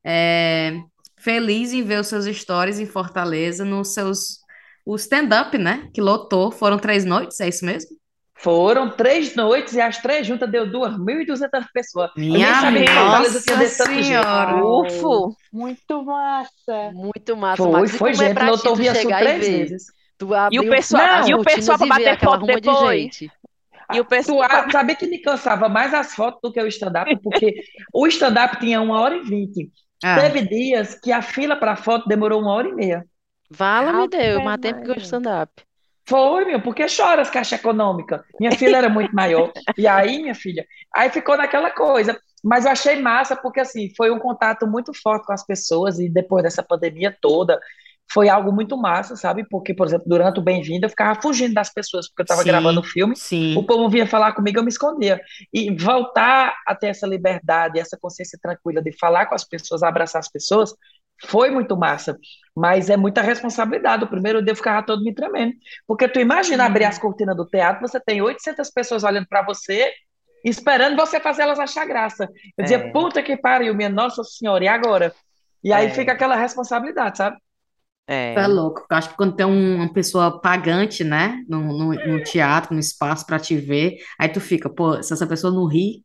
é, 0.05 0.79
feliz 1.17 1.73
em 1.73 1.81
ver 1.83 1.99
os 1.99 2.07
seus 2.07 2.25
stories 2.25 2.79
em 2.79 2.85
Fortaleza, 2.85 3.63
nos 3.63 3.93
seus 3.93 4.43
o 4.85 4.95
stand-up, 4.95 5.57
né? 5.57 5.87
Que 5.93 6.01
lotou, 6.01 6.51
foram 6.51 6.77
três 6.77 7.05
noites, 7.05 7.39
é 7.39 7.47
isso 7.47 7.65
mesmo? 7.65 7.91
Foram 8.35 8.89
três 8.89 9.35
noites 9.35 9.73
e 9.73 9.79
as 9.79 9.99
três 9.99 10.27
juntas 10.27 10.51
deu 10.51 10.69
2.200 10.69 11.65
pessoas. 11.73 12.11
Minha 12.17 12.71
nossa 12.71 13.39
senhora! 13.39 14.65
Ufo! 14.65 15.33
Muito 15.51 16.03
massa. 16.03 16.91
Muito 16.93 17.37
massa, 17.37 17.63
Foi, 17.63 17.71
Max. 17.71 17.95
Foi, 17.95 18.11
é 18.11 18.13
gente. 18.13 18.43
Lotou 18.43 18.75
Via 18.75 18.91
três 18.93 19.47
vezes. 19.47 19.85
Tu 20.25 20.33
abriu 20.33 20.63
E 20.63 20.67
o 20.67 20.69
pessoal, 20.69 21.03
as 21.19 21.27
e 21.27 21.33
o 21.33 21.43
pessoal 21.43 21.77
pra 21.77 21.87
bater 21.87 22.19
foto 22.19 22.45
de 22.45 22.53
depois. 22.61 22.99
gente. 23.01 23.31
E 23.93 23.99
o 23.99 24.05
Tu 24.05 24.07
pessoal. 24.09 24.43
a- 24.43 24.69
sabia 24.71 24.95
que 24.95 25.05
me 25.07 25.19
cansava 25.19 25.67
mais 25.69 25.93
as 25.93 26.15
fotos 26.15 26.39
do 26.41 26.51
que 26.53 26.61
o 26.61 26.67
stand-up, 26.67 27.15
porque 27.21 27.53
o 27.93 28.07
stand-up 28.07 28.59
tinha 28.59 28.81
uma 28.81 28.99
hora 28.99 29.17
e 29.17 29.23
vinte. 29.23 29.71
Ah, 30.03 30.19
Teve 30.21 30.41
dias 30.47 30.95
que 30.99 31.11
a 31.11 31.21
fila 31.21 31.55
para 31.55 31.75
foto 31.75 32.07
demorou 32.07 32.41
uma 32.41 32.53
hora 32.53 32.67
e 32.69 32.73
meia. 32.73 33.05
Vala-me 33.49 34.07
Deus, 34.07 34.35
Ave 34.37 34.43
mais 34.43 34.59
tempo 34.59 34.83
que 34.83 34.91
o 34.91 34.97
stand-up. 34.97 35.51
Foi, 36.05 36.43
meu, 36.45 36.61
porque 36.61 36.85
chora 36.87 37.21
as 37.21 37.29
caixas 37.29 37.59
econômicas. 37.59 38.21
Minha 38.39 38.51
filha 38.51 38.77
era 38.77 38.89
muito 38.89 39.13
maior. 39.15 39.51
E 39.77 39.87
aí, 39.87 40.21
minha 40.21 40.35
filha, 40.35 40.65
aí 40.93 41.09
ficou 41.09 41.37
naquela 41.37 41.71
coisa. 41.71 42.19
Mas 42.43 42.65
eu 42.65 42.71
achei 42.71 42.97
massa, 43.01 43.35
porque 43.37 43.61
assim, 43.61 43.93
foi 43.95 44.11
um 44.11 44.19
contato 44.19 44.67
muito 44.67 44.91
forte 44.93 45.25
com 45.25 45.31
as 45.33 45.45
pessoas, 45.45 45.97
e 45.99 46.09
depois 46.09 46.43
dessa 46.43 46.61
pandemia 46.61 47.15
toda, 47.21 47.57
foi 48.11 48.29
algo 48.29 48.51
muito 48.51 48.77
massa, 48.77 49.15
sabe? 49.15 49.43
Porque, 49.49 49.73
por 49.73 49.87
exemplo, 49.87 50.05
durante 50.07 50.39
o 50.39 50.43
Bem-vindo, 50.43 50.85
eu 50.85 50.89
ficava 50.89 51.19
fugindo 51.19 51.53
das 51.53 51.73
pessoas, 51.73 52.07
porque 52.07 52.21
eu 52.21 52.25
estava 52.25 52.43
gravando 52.43 52.79
o 52.79 52.83
filme. 52.83 53.15
sim. 53.15 53.55
O 53.57 53.63
povo 53.65 53.89
vinha 53.89 54.05
falar 54.05 54.33
comigo, 54.33 54.59
eu 54.59 54.63
me 54.63 54.69
escondia. 54.69 55.19
E 55.51 55.75
voltar 55.75 56.53
a 56.67 56.75
ter 56.75 56.87
essa 56.87 57.07
liberdade, 57.07 57.79
essa 57.79 57.97
consciência 57.99 58.37
tranquila 58.41 58.81
de 58.81 58.91
falar 58.97 59.25
com 59.25 59.35
as 59.35 59.43
pessoas, 59.43 59.81
abraçar 59.81 60.19
as 60.19 60.29
pessoas, 60.29 60.75
foi 61.25 61.49
muito 61.49 61.75
massa. 61.75 62.17
Mas 62.55 62.89
é 62.89 62.97
muita 62.97 63.21
responsabilidade. 63.21 64.03
O 64.03 64.07
primeiro 64.07 64.43
dia 64.43 64.51
eu 64.51 64.55
ficava 64.55 64.85
todo 64.85 65.03
me 65.03 65.13
tremendo. 65.13 65.53
Porque 65.87 66.07
tu 66.07 66.19
imagina 66.19 66.65
abrir 66.65 66.85
as 66.85 66.99
cortinas 66.99 67.35
do 67.35 67.45
teatro, 67.47 67.81
você 67.87 67.99
tem 67.99 68.21
800 68.21 68.69
pessoas 68.69 69.03
olhando 69.03 69.27
para 69.27 69.41
você, 69.43 69.91
esperando 70.45 70.95
você 70.97 71.19
fazer 71.19 71.43
elas 71.43 71.57
achar 71.59 71.85
graça. 71.85 72.27
Eu 72.57 72.63
dizia, 72.63 72.77
É. 72.77 72.91
puta 72.91 73.23
que 73.23 73.35
pariu, 73.37 73.73
minha 73.73 73.89
Nossa 73.89 74.23
Senhora, 74.23 74.63
e 74.63 74.67
agora? 74.67 75.15
E 75.63 75.71
aí 75.73 75.87
É. 75.87 75.89
fica 75.89 76.11
aquela 76.11 76.35
responsabilidade, 76.35 77.17
sabe? 77.17 77.37
É. 78.07 78.33
Tu 78.33 78.39
é 78.39 78.47
louco. 78.47 78.85
Eu 78.89 78.97
acho 78.97 79.09
que 79.09 79.15
quando 79.17 79.35
tem 79.35 79.45
um- 79.45 79.75
uma 79.77 79.93
pessoa 79.93 80.41
pagante, 80.41 81.03
né, 81.03 81.41
no, 81.47 81.59
no, 81.61 81.93
no 81.93 82.23
teatro, 82.23 82.73
no 82.73 82.79
espaço 82.79 83.25
pra 83.25 83.39
te 83.39 83.55
ver, 83.55 83.95
aí 84.19 84.27
tu 84.29 84.41
fica, 84.41 84.69
pô, 84.69 85.01
se 85.01 85.13
essa 85.13 85.25
pessoa 85.27 85.53
não 85.53 85.65
ri, 85.67 86.03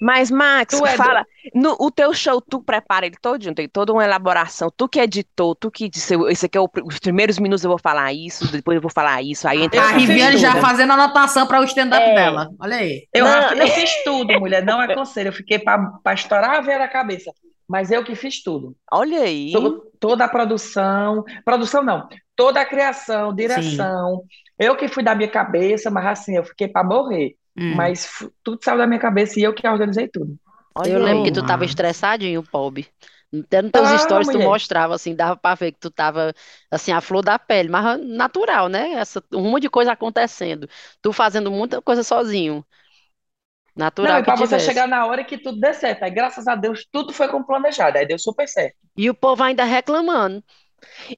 Mas, 0.00 0.30
Max, 0.30 0.78
Tu 0.78 0.86
é 0.86 0.96
fala, 0.96 1.26
no, 1.54 1.76
o 1.78 1.90
teu 1.90 2.14
show, 2.14 2.40
tu 2.40 2.62
prepara 2.62 3.04
ele 3.04 3.16
todinho, 3.20 3.54
tem 3.54 3.68
toda 3.68 3.92
uma 3.92 4.02
elaboração, 4.02 4.72
tu 4.74 4.88
que 4.88 4.98
editou, 4.98 5.54
tu 5.54 5.70
que 5.70 5.90
disse, 5.90 6.14
esse 6.30 6.46
aqui 6.46 6.56
é 6.56 6.60
o, 6.60 6.68
os 6.86 6.98
primeiros 6.98 7.38
minutos 7.38 7.64
eu 7.64 7.68
vou 7.70 7.78
falar 7.78 8.10
isso, 8.14 8.50
depois 8.50 8.76
eu 8.76 8.80
vou 8.80 8.90
falar 8.90 9.20
isso, 9.22 9.46
aí 9.46 9.62
entra 9.62 9.80
Eu 9.80 9.84
a 9.84 9.88
fiz 9.92 10.08
Riviane 10.08 10.38
já 10.38 10.56
fazendo 10.56 10.94
anotação 10.94 11.46
para 11.46 11.60
o 11.60 11.64
stand-up 11.64 12.02
É. 12.02 12.14
dela. 12.14 12.48
Olha 12.58 12.76
aí. 12.76 13.06
Eu, 13.12 13.26
Não, 13.26 13.52
eu 13.52 13.66
fiz 13.76 13.90
tudo, 14.04 14.40
mulher, 14.40 14.64
não 14.64 14.80
aconselho. 14.80 15.28
Eu 15.28 15.32
fiquei 15.34 15.58
para 15.58 16.14
estourar 16.14 16.56
a 16.56 16.60
veia 16.62 16.78
da 16.78 16.88
cabeça. 16.88 17.30
Mas 17.74 17.90
eu 17.90 18.04
que 18.04 18.14
fiz 18.16 18.42
tudo. 18.42 18.76
Olha 18.90 19.20
aí. 19.24 19.52
To- 19.52 19.92
Toda 20.00 20.24
a 20.26 20.28
produção, 20.28 21.24
produção 21.44 21.82
não, 21.82 22.08
toda 22.36 22.60
a 22.60 22.66
criação, 22.66 23.34
direção. 23.34 24.24
Eu 24.58 24.76
que 24.76 24.88
fui 24.88 25.02
da 25.02 25.14
minha 25.14 25.30
cabeça, 25.30 25.90
mas 25.90 26.06
assim, 26.06 26.36
eu 26.36 26.44
fiquei 26.44 26.68
para 26.68 26.84
morrer. 26.86 27.36
Hum. 27.56 27.94
Mas 27.94 28.08
tudo 28.42 28.58
saiu 28.62 28.78
da 28.78 28.86
minha 28.86 29.00
cabeça 29.00 29.40
e 29.40 29.44
eu 29.44 29.54
que 29.54 29.66
organizei 29.68 30.08
tudo. 30.08 30.36
Olha 30.74 30.94
Eu 30.94 31.00
lembro 31.00 31.22
aí. 31.22 31.24
que 31.24 31.32
tu 31.32 31.42
tava 31.42 31.64
Massa. 31.64 31.64
estressadinho, 31.64 32.42
Pob. 32.42 32.86
Até 33.44 33.62
nos 33.62 33.70
teus 33.72 33.90
Ah, 33.90 34.00
stories 34.00 34.28
tu 34.28 34.38
mulher. 34.38 34.40
mostrava, 34.40 34.94
assim, 34.94 35.14
dava 35.14 35.36
pra 35.36 35.54
ver 35.54 35.72
que 35.72 35.78
tu 35.80 35.90
tava, 35.90 36.32
assim, 36.70 36.92
a 36.92 37.00
flor 37.00 37.22
da 37.22 37.38
pele, 37.38 37.68
mas 37.68 38.00
natural, 38.06 38.68
né? 38.68 38.92
Essa, 38.92 39.22
um 39.32 39.50
monte 39.50 39.62
de 39.62 39.70
coisa 39.70 39.92
acontecendo. 39.92 40.68
Tu 41.02 41.12
fazendo 41.12 41.50
muita 41.50 41.80
coisa 41.82 42.02
sozinho. 42.04 42.64
Não, 43.76 43.84
Natural 43.86 44.18
e 44.18 44.22
que 44.22 44.26
para 44.26 44.36
você 44.36 44.56
tivesse. 44.56 44.66
chegar 44.66 44.86
na 44.86 45.04
hora 45.06 45.24
que 45.24 45.36
tudo 45.36 45.58
dê 45.60 45.72
certo. 45.74 46.04
Aí, 46.04 46.10
graças 46.10 46.46
a 46.46 46.54
Deus, 46.54 46.86
tudo 46.92 47.12
foi 47.12 47.28
como 47.28 47.44
planejado. 47.46 47.98
Aí 47.98 48.06
deu 48.06 48.18
super 48.18 48.48
certo. 48.48 48.76
E 48.96 49.10
o 49.10 49.14
povo 49.14 49.42
ainda 49.42 49.64
reclamando. 49.64 50.42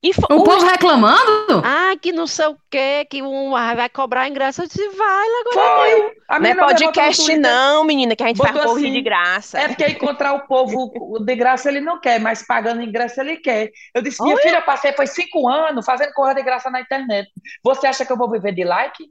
E 0.02 0.10
O 0.30 0.36
o- 0.36 0.44
povo 0.44 0.64
reclamando? 0.64 1.60
Ah, 1.64 1.94
que 2.00 2.12
não 2.12 2.26
sei 2.26 2.46
o 2.46 2.56
quê, 2.70 3.04
que 3.10 3.20
um 3.20 3.50
vai 3.50 3.88
cobrar 3.88 4.28
ingresso. 4.28 4.62
Eu 4.62 4.66
disse, 4.68 4.88
vai, 4.90 5.26
agora 5.40 5.76
Foi! 5.76 6.16
A 6.28 6.38
não 6.38 6.48
é 6.50 6.54
podcast 6.54 7.36
não, 7.36 7.84
menina, 7.84 8.14
que 8.16 8.22
a 8.22 8.28
gente 8.28 8.38
faz 8.38 8.52
botou 8.52 8.74
rir 8.74 8.84
assim, 8.84 8.92
de 8.92 9.02
graça. 9.02 9.58
É 9.58 9.68
porque 9.68 9.86
encontrar 9.86 10.34
o 10.34 10.46
povo 10.46 11.18
de 11.24 11.34
graça 11.36 11.68
ele 11.68 11.80
não 11.80 12.00
quer, 12.00 12.20
mas 12.20 12.46
pagando 12.46 12.80
ingresso 12.80 13.20
ele 13.20 13.36
quer. 13.38 13.70
Eu 13.94 14.02
disse, 14.02 14.22
minha 14.22 14.36
filha, 14.38 14.58
eu 14.58 14.62
passei 14.62 14.92
foi 14.92 15.06
cinco 15.08 15.48
anos 15.48 15.84
fazendo 15.84 16.12
corrida 16.12 16.40
de 16.40 16.46
graça 16.46 16.70
na 16.70 16.80
internet. 16.80 17.28
Você 17.62 17.86
acha 17.86 18.06
que 18.06 18.12
eu 18.12 18.16
vou 18.16 18.30
viver 18.30 18.52
de 18.52 18.64
like? 18.64 19.04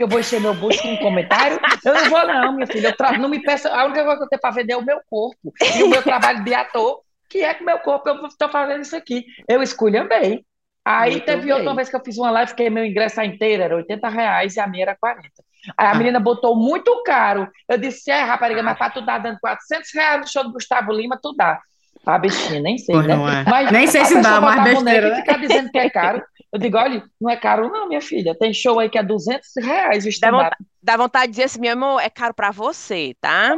Que 0.00 0.04
eu 0.04 0.08
vou 0.08 0.18
encher 0.18 0.40
meu 0.40 0.54
bucho 0.54 0.80
com 0.80 0.88
um 0.94 0.96
comentário? 0.96 1.60
Eu 1.84 1.92
não 1.92 2.08
vou 2.08 2.26
não, 2.26 2.52
minha 2.54 2.66
filha. 2.66 2.88
Eu 2.88 2.96
tra- 2.96 3.18
não 3.18 3.28
me 3.28 3.42
peça. 3.42 3.68
A 3.68 3.84
única 3.84 4.02
coisa 4.02 4.16
que 4.16 4.24
eu 4.24 4.28
tenho 4.30 4.40
para 4.40 4.50
vender 4.50 4.72
é 4.72 4.76
o 4.78 4.82
meu 4.82 4.98
corpo 5.10 5.52
e 5.76 5.82
o 5.82 5.88
meu 5.90 6.02
trabalho 6.02 6.42
de 6.42 6.54
ator, 6.54 7.00
que 7.28 7.40
é 7.44 7.52
com 7.52 7.64
o 7.64 7.66
meu 7.66 7.78
corpo 7.80 8.08
eu 8.08 8.26
estou 8.26 8.48
fazendo 8.48 8.80
isso 8.80 8.96
aqui. 8.96 9.26
Eu 9.46 9.62
esculhambei. 9.62 10.42
Aí 10.82 11.10
Muito 11.10 11.26
teve 11.26 11.42
bem. 11.42 11.52
outra 11.52 11.74
vez 11.74 11.90
que 11.90 11.96
eu 11.96 12.00
fiz 12.02 12.16
uma 12.16 12.30
live 12.30 12.54
que 12.54 12.70
meu 12.70 12.82
ingresso 12.82 13.20
inteiro 13.20 13.62
era 13.62 13.76
80 13.76 14.08
reais 14.08 14.56
e 14.56 14.60
a 14.60 14.66
minha 14.66 14.84
era 14.84 14.96
40. 14.98 15.28
Aí 15.76 15.86
a 15.86 15.90
Ah. 15.90 15.94
menina 15.94 16.18
botou 16.18 16.56
muito 16.56 17.02
caro. 17.04 17.46
Eu 17.68 17.76
disse, 17.76 18.10
é, 18.10 18.22
rapariga, 18.22 18.62
mas 18.62 18.78
pra 18.78 18.88
tu 18.88 19.02
dar 19.02 19.18
dando 19.18 19.36
400 19.38 19.90
reais 19.94 20.20
no 20.22 20.26
show 20.26 20.42
do 20.44 20.52
Gustavo 20.52 20.92
Lima, 20.94 21.18
tu 21.22 21.34
dá. 21.36 21.60
A 22.06 22.18
bichinha, 22.18 22.60
nem 22.62 22.78
sei, 22.78 22.94
Pois 22.94 23.06
né? 23.06 23.14
é. 23.14 23.50
Mas 23.50 23.70
Nem 23.70 23.86
sei 23.86 24.02
se 24.06 24.18
dá, 24.22 24.40
mas 24.40 24.56
boneca 24.56 24.74
besteira, 24.80 25.06
e 25.08 25.10
né? 25.10 25.16
ficar 25.16 25.36
dizendo 25.36 25.70
que 25.70 25.78
é 25.78 25.90
caro. 25.90 26.22
Eu 26.52 26.58
digo, 26.58 26.76
olha, 26.78 27.04
não 27.20 27.30
é 27.30 27.36
caro 27.36 27.70
não, 27.70 27.88
minha 27.88 28.00
filha. 28.00 28.36
Tem 28.38 28.52
show 28.52 28.78
aí 28.80 28.88
que 28.90 28.98
é 28.98 29.02
200 29.02 29.50
reais 29.58 30.04
o 30.04 30.10
Dá 30.18 30.30
stand-up. 30.30 30.30
vontade, 30.30 30.64
dá 30.82 30.96
vontade 30.96 31.26
de 31.26 31.30
dizer 31.32 31.44
assim, 31.44 31.60
meu 31.60 31.72
amor, 31.72 32.00
é 32.00 32.10
caro 32.10 32.34
pra 32.34 32.50
você, 32.50 33.14
tá? 33.20 33.54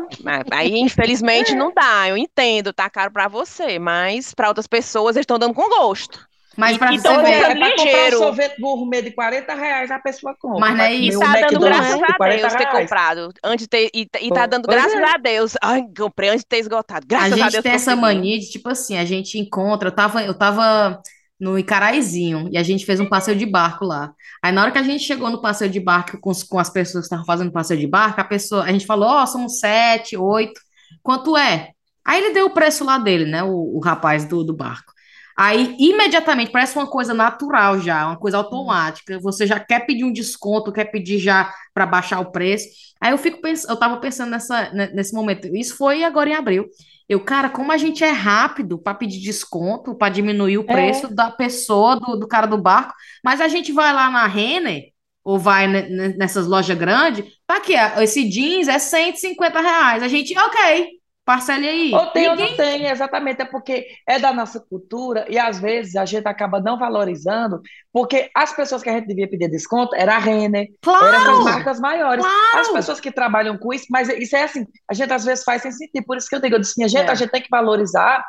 Aí, 0.50 0.72
infelizmente, 0.78 1.54
não 1.54 1.72
dá. 1.74 2.08
Eu 2.08 2.16
entendo, 2.16 2.72
tá 2.72 2.88
caro 2.90 3.10
pra 3.12 3.28
você, 3.28 3.78
mas 3.78 4.34
pra 4.34 4.48
outras 4.48 4.66
pessoas 4.66 5.16
eles 5.16 5.24
estão 5.24 5.38
dando 5.38 5.54
com 5.54 5.68
gosto. 5.68 6.20
Mas 6.56 6.76
E- 6.76 6.78
pra 6.78 6.92
e 6.92 6.98
você 6.98 7.08
É, 7.08 7.16
ver, 7.22 7.22
comprando 7.22 7.50
é 7.50 7.54
pra 7.54 7.76
comprar 7.76 8.06
um 8.08 8.18
sorvete 8.18 8.60
gourmet 8.60 9.02
de 9.02 9.10
40 9.12 9.54
reais, 9.54 9.90
a 9.90 9.98
pessoa 9.98 10.36
compra. 10.38 10.60
Mas 10.60 10.76
não 10.76 10.84
é 10.84 10.94
isso. 10.94 11.18
um 11.18 11.20
tá 11.22 11.32
dando 11.40 11.60
graças 11.60 12.02
a 12.02 12.14
40 12.14 12.40
Deus 12.42 12.54
ter 12.54 12.66
comprado. 12.70 13.32
Antes 13.42 13.64
de 13.64 13.68
ter, 13.68 13.90
e, 13.94 14.06
e 14.20 14.28
tá 14.30 14.46
dando 14.46 14.66
Pois 14.66 14.76
graças 14.76 15.00
é. 15.00 15.04
a 15.04 15.16
Deus. 15.16 15.54
Ai, 15.62 15.82
comprei 15.96 16.28
antes 16.28 16.40
de 16.42 16.48
ter 16.48 16.58
esgotado. 16.58 17.06
a 17.06 17.08
Graças 17.08 17.32
a 17.32 17.36
gente 17.36 17.52
Deus 17.52 17.62
tem 17.62 17.72
essa 17.72 17.96
mania 17.96 18.38
de, 18.38 18.50
tipo 18.50 18.68
assim, 18.68 18.98
a 18.98 19.04
gente 19.06 19.38
encontra. 19.38 19.88
Eu 19.88 19.94
tava, 19.94 20.22
eu 20.22 20.34
tava 20.36 21.00
no 21.42 21.58
Icaraizinho 21.58 22.48
e 22.52 22.56
a 22.56 22.62
gente 22.62 22.86
fez 22.86 23.00
um 23.00 23.08
passeio 23.08 23.36
de 23.36 23.44
barco 23.44 23.84
lá. 23.84 24.14
Aí 24.40 24.52
na 24.52 24.62
hora 24.62 24.70
que 24.70 24.78
a 24.78 24.82
gente 24.84 25.02
chegou 25.02 25.28
no 25.28 25.42
passeio 25.42 25.68
de 25.68 25.80
barco 25.80 26.16
com, 26.20 26.30
com 26.48 26.58
as 26.60 26.70
pessoas 26.70 27.02
que 27.02 27.06
estavam 27.06 27.26
fazendo 27.26 27.50
passeio 27.50 27.80
de 27.80 27.86
barco, 27.88 28.20
a 28.20 28.24
pessoa, 28.24 28.62
a 28.62 28.70
gente 28.72 28.86
falou, 28.86 29.08
ó, 29.08 29.26
somos 29.26 29.58
sete, 29.58 30.16
oito, 30.16 30.60
quanto 31.02 31.36
é? 31.36 31.70
Aí 32.06 32.22
ele 32.22 32.32
deu 32.32 32.46
o 32.46 32.50
preço 32.54 32.84
lá 32.84 32.96
dele, 32.96 33.24
né, 33.24 33.42
o, 33.42 33.76
o 33.76 33.80
rapaz 33.80 34.24
do, 34.24 34.44
do 34.44 34.54
barco. 34.54 34.92
Aí, 35.36 35.74
imediatamente, 35.80 36.52
parece 36.52 36.76
uma 36.76 36.86
coisa 36.86 37.14
natural 37.14 37.80
já, 37.80 38.06
uma 38.06 38.18
coisa 38.18 38.36
automática. 38.36 39.18
Você 39.20 39.46
já 39.46 39.58
quer 39.58 39.86
pedir 39.86 40.04
um 40.04 40.12
desconto, 40.12 40.70
quer 40.72 40.84
pedir 40.86 41.18
já 41.18 41.52
para 41.74 41.86
baixar 41.86 42.20
o 42.20 42.30
preço. 42.30 42.68
Aí 43.00 43.12
eu 43.12 43.18
fico 43.18 43.40
pensando, 43.40 43.70
eu 43.70 43.76
tava 43.78 43.96
pensando 43.98 44.30
nessa, 44.30 44.70
ne- 44.72 44.92
nesse 44.92 45.14
momento. 45.14 45.48
Isso 45.56 45.76
foi 45.76 46.04
agora 46.04 46.28
em 46.30 46.34
abril. 46.34 46.66
Eu, 47.08 47.20
cara, 47.20 47.48
como 47.50 47.72
a 47.72 47.76
gente 47.76 48.02
é 48.04 48.10
rápido 48.10 48.78
para 48.78 48.94
pedir 48.94 49.20
desconto, 49.20 49.94
para 49.94 50.12
diminuir 50.12 50.58
o 50.58 50.62
É. 50.68 50.72
preço 50.72 51.14
da 51.14 51.30
pessoa, 51.30 51.96
do, 51.96 52.16
do 52.16 52.28
cara 52.28 52.46
do 52.46 52.58
barco, 52.58 52.94
mas 53.24 53.40
a 53.40 53.48
gente 53.48 53.72
vai 53.72 53.92
lá 53.92 54.10
na 54.10 54.26
Renner, 54.26 54.84
ou 55.24 55.38
vai 55.38 55.66
ne- 55.68 55.88
ne- 55.88 56.16
nessas 56.16 56.46
lojas 56.46 56.76
grandes, 56.76 57.24
tá 57.46 57.56
aqui, 57.58 57.74
esse 58.02 58.28
jeans 58.28 58.66
é 58.68 58.78
150 58.78 59.60
reais. 59.60 60.02
A 60.02 60.08
gente, 60.08 60.36
ok, 60.36 60.88
parcele 61.24 61.68
aí. 61.68 61.94
Ou 61.94 62.06
tem 62.06 62.28
ou 62.28 62.34
Ninguém 62.34 62.50
não 62.50 62.56
tem, 62.56 62.86
exatamente, 62.86 63.40
é 63.42 63.44
porque 63.44 63.86
é 64.08 64.18
da 64.18 64.32
nossa 64.32 64.58
cultura 64.58 65.24
e 65.28 65.38
às 65.38 65.60
vezes 65.60 65.94
a 65.96 66.04
gente 66.04 66.26
acaba 66.26 66.60
não 66.60 66.78
valorizando, 66.78 67.60
porque 67.92 68.30
as 68.34 68.52
pessoas 68.52 68.82
que 68.82 68.88
a 68.90 68.94
gente 68.94 69.06
devia 69.06 69.28
pedir 69.28 69.48
desconto 69.48 69.94
era 69.94 70.16
a 70.16 70.18
Renner, 70.18 70.66
era 70.84 71.16
essas 71.16 71.24
Claro, 71.24 71.44
marcas 71.44 71.80
maiores. 71.80 72.24
As 72.24 72.32
claro. 72.66 72.72
pessoas 72.74 73.00
que 73.00 73.12
trabalham 73.12 73.56
com 73.56 73.72
isso, 73.72 73.86
mas 73.90 74.08
isso 74.08 74.34
é 74.36 74.42
assim, 74.42 74.66
a 74.90 74.94
gente 74.94 75.12
às 75.12 75.24
vezes 75.24 75.44
faz 75.44 75.62
sem 75.62 75.70
sentir, 75.70 76.02
por 76.02 76.16
isso 76.16 76.28
que 76.28 76.34
eu 76.34 76.40
digo, 76.40 76.56
eu 76.56 76.60
disse, 76.60 76.74
minha 76.76 76.88
gente, 76.88 77.08
É. 77.08 77.10
a 77.10 77.14
gente 77.14 77.30
tem 77.30 77.42
que 77.42 77.48
valorizar 77.50 78.24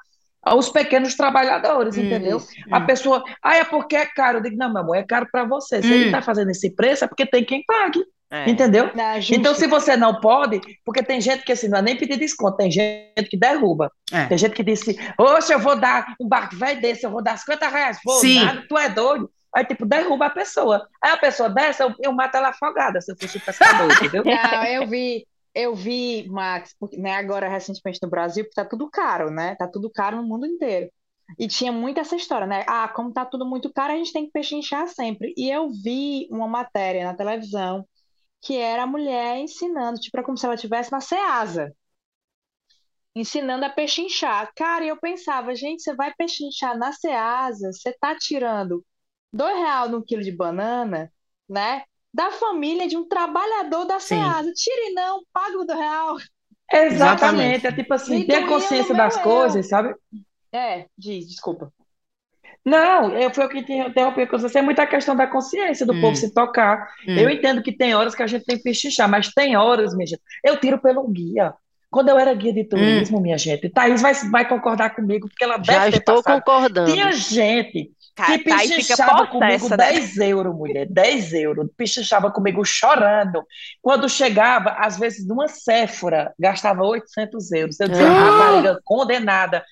os 0.55 0.69
pequenos 0.69 1.15
trabalhadores, 1.15 1.95
entendeu? 1.97 2.37
Isso, 2.37 2.49
A 2.69 2.79
hum. 2.79 2.85
pessoa, 2.85 3.23
ah, 3.41 3.55
é 3.57 3.63
porque 3.63 3.95
é 3.95 4.05
caro. 4.05 4.39
Eu 4.39 4.43
digo, 4.43 4.57
não, 4.57 4.71
meu 4.73 4.81
amor, 4.81 4.97
é 4.97 5.03
caro 5.03 5.25
para 5.31 5.45
você. 5.45 5.81
Se 5.81 5.87
ele 5.87 6.03
Hum. 6.03 6.05
está 6.07 6.21
fazendo 6.21 6.51
esse 6.51 6.69
preço, 6.75 7.05
é 7.05 7.07
porque 7.07 7.25
tem 7.25 7.45
quem 7.45 7.63
pague, 7.65 8.03
É. 8.33 8.49
entendeu? 8.49 8.89
Justo. 9.17 9.35
Então, 9.35 9.53
se 9.53 9.67
você 9.67 9.95
não 9.95 10.19
pode, 10.19 10.59
porque 10.83 11.03
tem 11.03 11.21
gente 11.21 11.43
que 11.43 11.51
assim, 11.51 11.67
não 11.67 11.77
é 11.77 11.81
nem 11.83 11.95
pedir 11.95 12.17
desconto, 12.17 12.57
tem 12.57 12.71
gente 12.71 13.29
que 13.29 13.37
derruba. 13.37 13.91
É. 14.11 14.25
Tem 14.25 14.37
gente 14.39 14.55
que 14.55 14.63
disse, 14.63 14.97
oxe, 15.19 15.53
eu 15.53 15.59
vou 15.59 15.79
dar 15.79 16.15
um 16.19 16.27
barco 16.27 16.55
velho 16.55 16.81
desse, 16.81 17.05
eu 17.05 17.11
vou 17.11 17.21
dar 17.21 17.37
50 17.37 17.67
reais. 17.67 17.99
Vou, 18.03 18.15
Sim. 18.15 18.43
nada, 18.43 18.65
tu 18.67 18.75
é 18.75 18.89
doido. 18.89 19.29
Aí, 19.55 19.63
tipo, 19.63 19.85
derruba 19.85 20.25
a 20.25 20.29
pessoa. 20.31 20.87
Aí 20.99 21.11
a 21.11 21.17
pessoa 21.17 21.47
dessa, 21.47 21.83
eu, 21.83 21.93
eu 22.01 22.11
mato 22.11 22.35
ela 22.35 22.49
afogada, 22.49 22.99
se 22.99 23.11
eu 23.11 23.15
fosse 23.15 23.37
o 23.37 23.41
pescador, 23.41 23.91
entendeu? 24.01 24.23
Não, 24.25 24.65
eu 24.65 24.87
vi, 24.87 25.27
eu 25.53 25.75
vi, 25.75 26.27
Max, 26.27 26.75
porque, 26.79 26.97
né, 26.97 27.13
agora 27.13 27.47
recentemente 27.47 27.99
no 28.01 28.09
Brasil, 28.09 28.45
porque 28.45 28.55
tá 28.55 28.65
tudo 28.65 28.89
caro, 28.89 29.29
né? 29.29 29.53
Tá 29.59 29.67
tudo 29.67 29.91
caro 29.91 30.17
no 30.17 30.23
mundo 30.23 30.47
inteiro. 30.47 30.89
E 31.37 31.47
tinha 31.47 31.71
muito 31.71 31.99
essa 31.99 32.15
história, 32.15 32.47
né? 32.47 32.65
Ah, 32.67 32.87
como 32.87 33.13
tá 33.13 33.25
tudo 33.25 33.45
muito 33.45 33.71
caro, 33.71 33.93
a 33.93 33.95
gente 33.95 34.11
tem 34.11 34.25
que 34.25 34.31
pechinchar 34.31 34.87
sempre. 34.87 35.35
E 35.37 35.51
eu 35.51 35.69
vi 35.69 36.27
uma 36.31 36.47
matéria 36.47 37.05
na 37.05 37.13
televisão 37.13 37.85
que 38.43 38.57
era 38.57 38.83
a 38.83 38.87
mulher 38.87 39.37
ensinando, 39.37 39.99
tipo, 39.99 40.17
era 40.17 40.25
como 40.25 40.37
se 40.37 40.45
ela 40.45 40.55
estivesse 40.55 40.91
na 40.91 40.99
Ceasa, 40.99 41.73
ensinando 43.15 43.65
a 43.65 43.69
pechinchar. 43.69 44.51
Cara, 44.55 44.83
e 44.83 44.89
eu 44.89 44.97
pensava, 44.97 45.55
gente, 45.55 45.81
você 45.81 45.95
vai 45.95 46.13
pechinchar 46.13 46.77
na 46.77 46.91
Ceasa, 46.91 47.71
você 47.71 47.93
tá 47.93 48.15
tirando 48.17 48.85
dois 49.31 49.55
reais 49.55 49.89
no 49.89 50.03
quilo 50.03 50.21
de 50.21 50.31
banana, 50.31 51.11
né? 51.49 51.83
Da 52.13 52.31
família 52.31 52.87
de 52.87 52.97
um 52.97 53.07
trabalhador 53.07 53.85
da 53.85 53.99
Sim. 53.99 54.15
Ceasa. 54.15 54.51
Tire 54.53 54.93
não, 54.93 55.23
paga 55.31 55.57
o 55.57 55.65
do 55.65 55.73
real. 55.73 56.17
Exatamente. 56.71 57.65
É 57.65 57.71
tipo 57.71 57.93
assim, 57.93 58.25
ter 58.25 58.41
eu 58.41 58.47
consciência 58.47 58.93
das 58.93 59.17
coisas, 59.21 59.67
sabe? 59.67 59.95
É, 60.51 60.87
diz, 60.97 61.27
desculpa. 61.27 61.73
Não, 62.65 63.09
eu, 63.17 63.33
foi 63.33 63.45
o 63.45 63.49
que 63.49 63.63
te 63.63 63.73
interrompi 63.73 64.25
com 64.25 64.37
você. 64.37 64.59
É 64.59 64.61
muita 64.61 64.87
questão 64.87 65.15
da 65.15 65.27
consciência 65.27 65.85
do 65.85 65.93
Hum. 65.93 66.01
povo 66.01 66.15
se 66.15 66.33
tocar. 66.33 66.87
Hum. 67.07 67.15
Eu 67.17 67.29
entendo 67.29 67.61
que 67.61 67.75
tem 67.75 67.93
horas 67.93 68.15
que 68.15 68.23
a 68.23 68.27
gente 68.27 68.45
tem 68.45 68.57
que 68.57 68.63
pechinchar, 68.63 69.09
mas 69.09 69.29
tem 69.33 69.55
horas, 69.57 69.93
minha 69.95 70.07
gente. 70.07 70.21
Eu 70.43 70.57
tiro 70.57 70.79
pelo 70.79 71.05
guia. 71.09 71.53
Quando 71.91 72.09
eu 72.09 72.17
era 72.17 72.33
guia 72.33 72.53
de 72.53 72.63
turismo, 72.63 73.19
minha 73.21 73.37
gente, 73.37 73.69
Thaís 73.69 74.01
vai, 74.01 74.13
vai 74.31 74.47
concordar 74.47 74.95
comigo, 74.95 75.27
porque 75.27 75.43
ela 75.43 75.57
Já 75.61 75.79
deve 75.79 75.91
ter 75.91 75.97
estou 75.97 76.23
passado. 76.23 76.39
concordando. 76.39 76.91
Tinha 76.91 77.11
gente 77.11 77.91
Ca- 78.15 78.25
que 78.25 78.39
pichinchava 78.39 79.27
comigo 79.27 79.69
né? 79.69 79.77
10 79.77 80.17
euros, 80.17 80.55
mulher, 80.55 80.87
10 80.89 81.33
euros. 81.33 81.67
Pichinchava 81.77 82.31
comigo 82.31 82.65
chorando. 82.65 83.43
Quando 83.79 84.09
chegava, 84.09 84.71
às 84.79 84.97
vezes, 84.97 85.27
numa 85.27 85.47
Sephora, 85.47 86.33
gastava 86.39 86.83
800 86.83 87.51
euros. 87.51 87.79
Eu 87.79 87.89
dizia, 87.89 88.07
Ah! 88.07 88.31
rapariga, 88.31 88.79
condenada. 88.83 89.63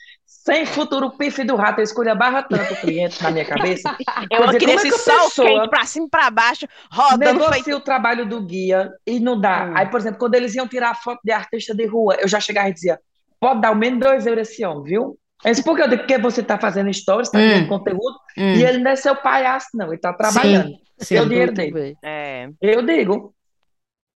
Sem 0.43 0.65
futuro 0.65 1.11
pife 1.11 1.43
do 1.43 1.55
rato, 1.55 1.79
eu 1.79 1.83
escolhia 1.83 2.15
tanto 2.49 2.73
o 2.73 2.77
cliente 2.77 3.21
na 3.21 3.29
minha 3.29 3.45
cabeça. 3.45 3.95
Eu 4.31 4.45
dizer, 4.47 4.57
queria 4.59 4.73
é 4.73 4.77
esse 4.77 4.89
que 4.89 4.95
a 5.11 5.29
sol 5.29 5.45
quente 5.45 5.69
pra 5.69 5.85
cima 5.85 6.07
e 6.07 6.09
pra 6.09 6.31
baixo, 6.31 6.67
rodando 6.91 7.33
negocia 7.39 7.63
feito. 7.63 7.77
o 7.77 7.79
trabalho 7.79 8.25
do 8.25 8.41
guia 8.41 8.89
e 9.05 9.19
não 9.19 9.39
dá. 9.39 9.65
Hum. 9.65 9.73
Aí, 9.75 9.85
por 9.87 9.99
exemplo, 9.99 10.17
quando 10.17 10.33
eles 10.35 10.55
iam 10.55 10.67
tirar 10.67 10.95
foto 10.95 11.19
de 11.23 11.31
artista 11.31 11.75
de 11.75 11.85
rua, 11.85 12.15
eu 12.19 12.27
já 12.27 12.39
chegava 12.39 12.69
e 12.69 12.73
dizia, 12.73 12.99
pode 13.39 13.61
dar 13.61 13.67
ao 13.67 13.75
menos 13.75 13.99
2 13.99 14.25
euros 14.25 14.49
esse 14.49 14.65
homem, 14.65 14.83
viu? 14.83 15.17
É 15.43 15.51
isso 15.51 15.63
porque 15.63 15.81
eu 15.83 15.87
digo, 15.87 16.01
porque 16.01 16.17
você 16.17 16.41
está 16.41 16.57
fazendo 16.57 16.91
stories, 16.93 17.27
está 17.27 17.37
Hum. 17.37 17.47
criando 17.47 17.67
conteúdo, 17.67 18.17
Hum. 18.37 18.53
e 18.55 18.63
ele 18.63 18.77
não 18.79 18.91
é 18.91 18.95
seu 18.95 19.15
palhaço, 19.15 19.67
não, 19.75 19.87
ele 19.87 19.95
está 19.95 20.11
trabalhando. 20.13 20.71
Sim. 20.97 21.15
Eu 21.17 21.27
dinheiro 21.27 21.51
Muito 21.51 21.57
dele. 21.57 21.71
bem. 21.71 21.97
É. 22.03 22.49
Eu 22.61 22.81
digo. 22.83 23.33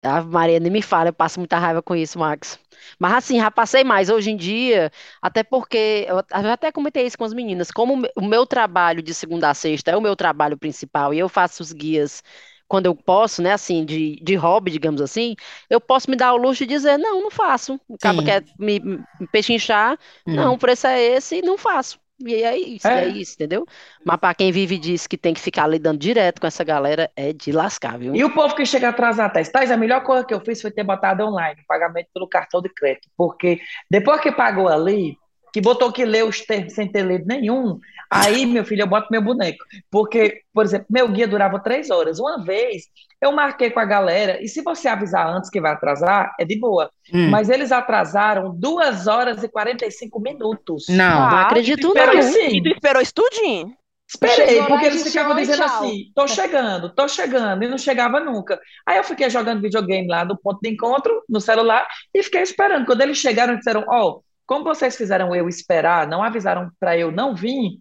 Ave 0.06 0.30
Maria, 0.30 0.60
nem 0.60 0.72
me 0.72 0.82
fala, 0.82 1.10
eu 1.10 1.14
passo 1.14 1.40
muita 1.40 1.58
raiva 1.58 1.82
com 1.82 1.96
isso, 1.96 2.20
Max. 2.20 2.60
Mas 3.00 3.14
assim, 3.14 3.40
já 3.40 3.50
passei 3.52 3.84
mais 3.84 4.10
hoje 4.10 4.32
em 4.32 4.38
dia, 4.38 4.92
até 5.22 5.44
porque, 5.44 6.06
eu 6.10 6.52
até 6.52 6.72
comentei 6.72 7.06
isso 7.06 7.18
com 7.18 7.24
as 7.24 7.34
meninas, 7.34 7.72
como 7.72 7.94
o 7.94 7.98
me- 7.98 8.12
o 8.16 8.22
meu 8.22 8.46
trabalho 8.46 9.02
de 9.02 9.14
segunda 9.14 9.50
a 9.50 9.54
sexta 9.54 9.92
é 9.92 9.98
o 9.98 10.02
meu 10.02 10.16
trabalho 10.16 10.58
principal 10.58 11.14
e 11.14 11.20
eu 11.20 11.28
faço 11.30 11.62
os 11.64 11.72
guias 11.74 12.24
quando 12.68 12.88
eu 12.88 12.96
posso, 12.96 13.42
né, 13.42 13.54
assim, 13.54 13.86
de, 13.86 14.16
de 14.24 14.36
hobby, 14.36 14.72
digamos 14.72 15.00
assim, 15.02 15.36
eu 15.70 15.80
posso 15.80 16.10
me 16.10 16.16
dar 16.18 16.34
o 16.34 16.38
luxo 16.38 16.66
de 16.66 16.74
dizer, 16.74 16.98
não, 16.98 17.22
não 17.22 17.30
faço. 17.32 17.80
Acaba 17.94 18.24
Sim. 18.24 18.24
quer 18.24 18.44
me, 18.58 18.80
me 18.80 19.28
pechinchar, 19.32 19.98
Hum. 20.26 20.36
não, 20.36 20.54
o 20.56 20.58
preço 20.58 20.88
é 20.88 21.00
esse 21.02 21.38
e 21.38 21.42
não 21.42 21.58
faço. 21.58 22.00
E 22.20 22.34
é 22.44 22.58
isso, 22.58 22.88
é, 22.88 23.06
É. 23.06 23.08
isso, 23.08 23.34
entendeu? 23.34 23.66
Mas 24.04 24.18
para 24.18 24.34
quem 24.34 24.52
vive 24.52 24.78
disso 24.78 25.10
que 25.10 25.18
tem 25.18 25.34
que 25.34 25.42
ficar 25.42 25.68
lidando 25.68 25.98
direto 25.98 26.40
com 26.40 26.48
essa 26.48 26.64
galera, 26.64 27.12
é 27.16 27.34
de 27.34 27.52
lascar, 27.52 27.98
viu? 28.00 28.16
E 28.16 28.24
o 28.24 28.34
povo 28.34 28.56
que 28.56 28.66
chega 28.66 28.90
atrasado, 28.90 29.34
Thais, 29.34 29.50
Thais, 29.50 29.70
a 29.72 29.78
melhor 29.78 30.02
coisa 30.04 30.26
que 30.26 30.34
eu 30.34 30.40
fiz 30.40 30.62
foi 30.62 30.72
ter 30.72 30.84
botado 30.84 31.24
online, 31.26 31.62
o 31.62 31.68
pagamento 31.68 32.08
pelo 32.14 32.28
cartão 32.28 32.62
de 32.62 32.70
crédito, 32.70 33.10
porque 33.18 33.60
depois 33.90 34.22
que 34.22 34.32
pagou 34.32 34.70
ali, 34.70 35.18
que 35.56 35.62
botou 35.62 35.90
que 35.90 36.04
ler 36.04 36.26
os 36.26 36.42
termos 36.42 36.74
sem 36.74 36.92
ter 36.92 37.06
lido 37.06 37.26
nenhum, 37.26 37.80
aí, 38.12 38.46
meu 38.46 38.66
filho, 38.66 38.82
eu 38.82 38.88
boto 38.88 39.08
meu 39.10 39.22
boneco. 39.22 39.64
Porque, 39.90 40.42
por 40.54 40.66
exemplo, 40.66 40.88
meu 40.90 41.08
guia 41.08 41.26
durava 41.26 41.58
três 41.64 41.90
horas. 41.90 42.20
Uma 42.20 42.44
vez, 42.44 42.84
eu 43.22 43.32
marquei 43.32 43.70
com 43.70 43.80
a 43.80 43.86
galera, 43.86 44.44
e 44.44 44.50
se 44.50 44.62
você 44.62 44.90
avisar 44.90 45.26
antes 45.34 45.50
que 45.50 45.62
vai 45.62 45.72
atrasar, 45.72 46.36
é 46.38 46.44
de 46.44 46.60
boa. 46.60 46.90
Hum. 47.14 47.30
Mas 47.30 47.50
eles 47.50 47.72
atrasaram 47.72 48.54
duas 48.54 49.08
horas 49.08 49.42
e 49.44 49.48
45 49.48 50.20
minutos. 50.20 50.88
Não. 50.90 50.98
Não 51.30 51.38
Ah, 51.38 51.42
acredito 51.44 51.88
espera 51.88 52.12
não. 52.14 52.20
aí, 52.20 52.24
sim. 52.34 52.58
E 52.58 52.62
tu 52.62 52.68
esperou 52.68 53.02
isso 53.02 53.14
tudinho? 53.14 53.74
Esperei, 54.08 54.62
porque 54.64 54.86
eles 54.88 55.04
ficavam 55.04 55.36
dizendo 55.36 55.64
tchau. 55.64 55.78
assim: 55.78 56.12
tô 56.14 56.28
chegando, 56.28 56.94
tô 56.94 57.08
chegando, 57.08 57.64
e 57.64 57.68
não 57.70 57.78
chegava 57.78 58.20
nunca. 58.20 58.60
Aí 58.86 58.98
eu 58.98 59.04
fiquei 59.06 59.30
jogando 59.30 59.62
videogame 59.62 60.08
lá 60.08 60.24
no 60.26 60.38
ponto 60.38 60.60
de 60.62 60.70
encontro, 60.70 61.24
no 61.30 61.40
celular, 61.42 61.88
e 62.14 62.22
fiquei 62.22 62.42
esperando. 62.42 62.86
Quando 62.86 63.02
eles 63.02 63.18
chegaram 63.18 63.56
disseram: 63.56 63.84
Ó, 63.90 64.20
como 64.46 64.64
vocês 64.64 64.96
fizeram 64.96 65.36
eu 65.36 65.50
esperar, 65.50 66.08
não 66.08 66.24
avisaram 66.24 66.70
para 66.80 66.98
eu 66.98 67.12
não 67.12 67.36
vir, 67.36 67.80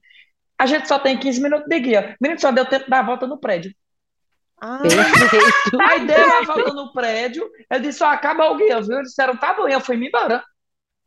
a 0.58 0.66
gente 0.66 0.88
só 0.88 0.98
tem 0.98 1.18
15 1.18 1.42
minutos 1.42 1.68
de 1.68 1.80
guia. 1.80 2.16
Menino, 2.20 2.40
só 2.40 2.52
deu 2.52 2.64
tempo 2.64 2.84
de 2.84 2.90
dar 2.90 3.00
a 3.00 3.04
volta 3.04 3.26
no 3.26 3.38
prédio. 3.38 3.74
Ah, 4.60 4.78
Perfeito. 4.80 5.80
Aí 5.82 6.06
deu 6.06 6.32
a 6.32 6.42
volta 6.44 6.72
no 6.72 6.92
prédio, 6.92 7.48
eu 7.68 7.80
disse: 7.80 8.02
Ó, 8.02 8.06
acaba 8.06 8.50
o 8.50 8.56
guia, 8.56 8.80
viu? 8.80 8.96
Eles 8.96 9.08
disseram: 9.08 9.36
Tá 9.36 9.52
bom, 9.52 9.68
e 9.68 9.72
eu 9.72 9.80
fui-me 9.80 10.08
embora. 10.08 10.42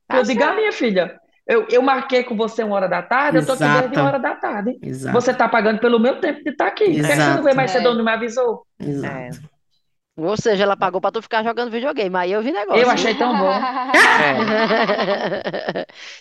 Tá 0.07 0.17
eu 0.17 0.23
digo: 0.23 0.43
Ah, 0.43 0.53
minha 0.53 0.71
filha, 0.71 1.17
eu, 1.47 1.65
eu 1.71 1.81
marquei 1.81 2.23
com 2.23 2.35
você 2.35 2.61
uma 2.61 2.75
hora 2.75 2.89
da 2.89 3.01
tarde, 3.01 3.37
eu 3.37 3.45
tô 3.45 3.53
aqui 3.53 3.63
desde 3.63 3.79
Exato. 3.79 3.99
uma 3.99 4.07
hora 4.09 4.19
da 4.19 4.35
tarde. 4.35 4.77
Exato. 4.81 5.13
Você 5.13 5.33
tá 5.33 5.47
pagando 5.47 5.79
pelo 5.79 5.99
meu 5.99 6.19
tempo 6.19 6.43
de 6.43 6.51
estar 6.51 6.67
aqui. 6.67 6.85
Por 6.85 6.93
que 6.93 7.01
que 7.01 7.07
você 7.07 7.15
não 7.15 7.43
veio 7.43 7.55
mais 7.55 7.71
Exato. 7.71 7.83
cedo 7.85 7.93
e 7.93 7.97
não 7.97 8.05
me 8.05 8.11
avisou? 8.11 8.67
Exato. 8.79 9.56
Ou 10.17 10.35
seja, 10.35 10.63
ela 10.63 10.75
pagou 10.75 10.99
pra 10.99 11.11
tu 11.11 11.21
ficar 11.21 11.43
jogando 11.43 11.69
videogame. 11.71 12.15
Aí 12.15 12.31
eu 12.31 12.41
vi 12.41 12.51
negócio. 12.51 12.81
Eu 12.81 12.89
achei 12.89 13.13
tão 13.13 13.37
bom. 13.37 13.53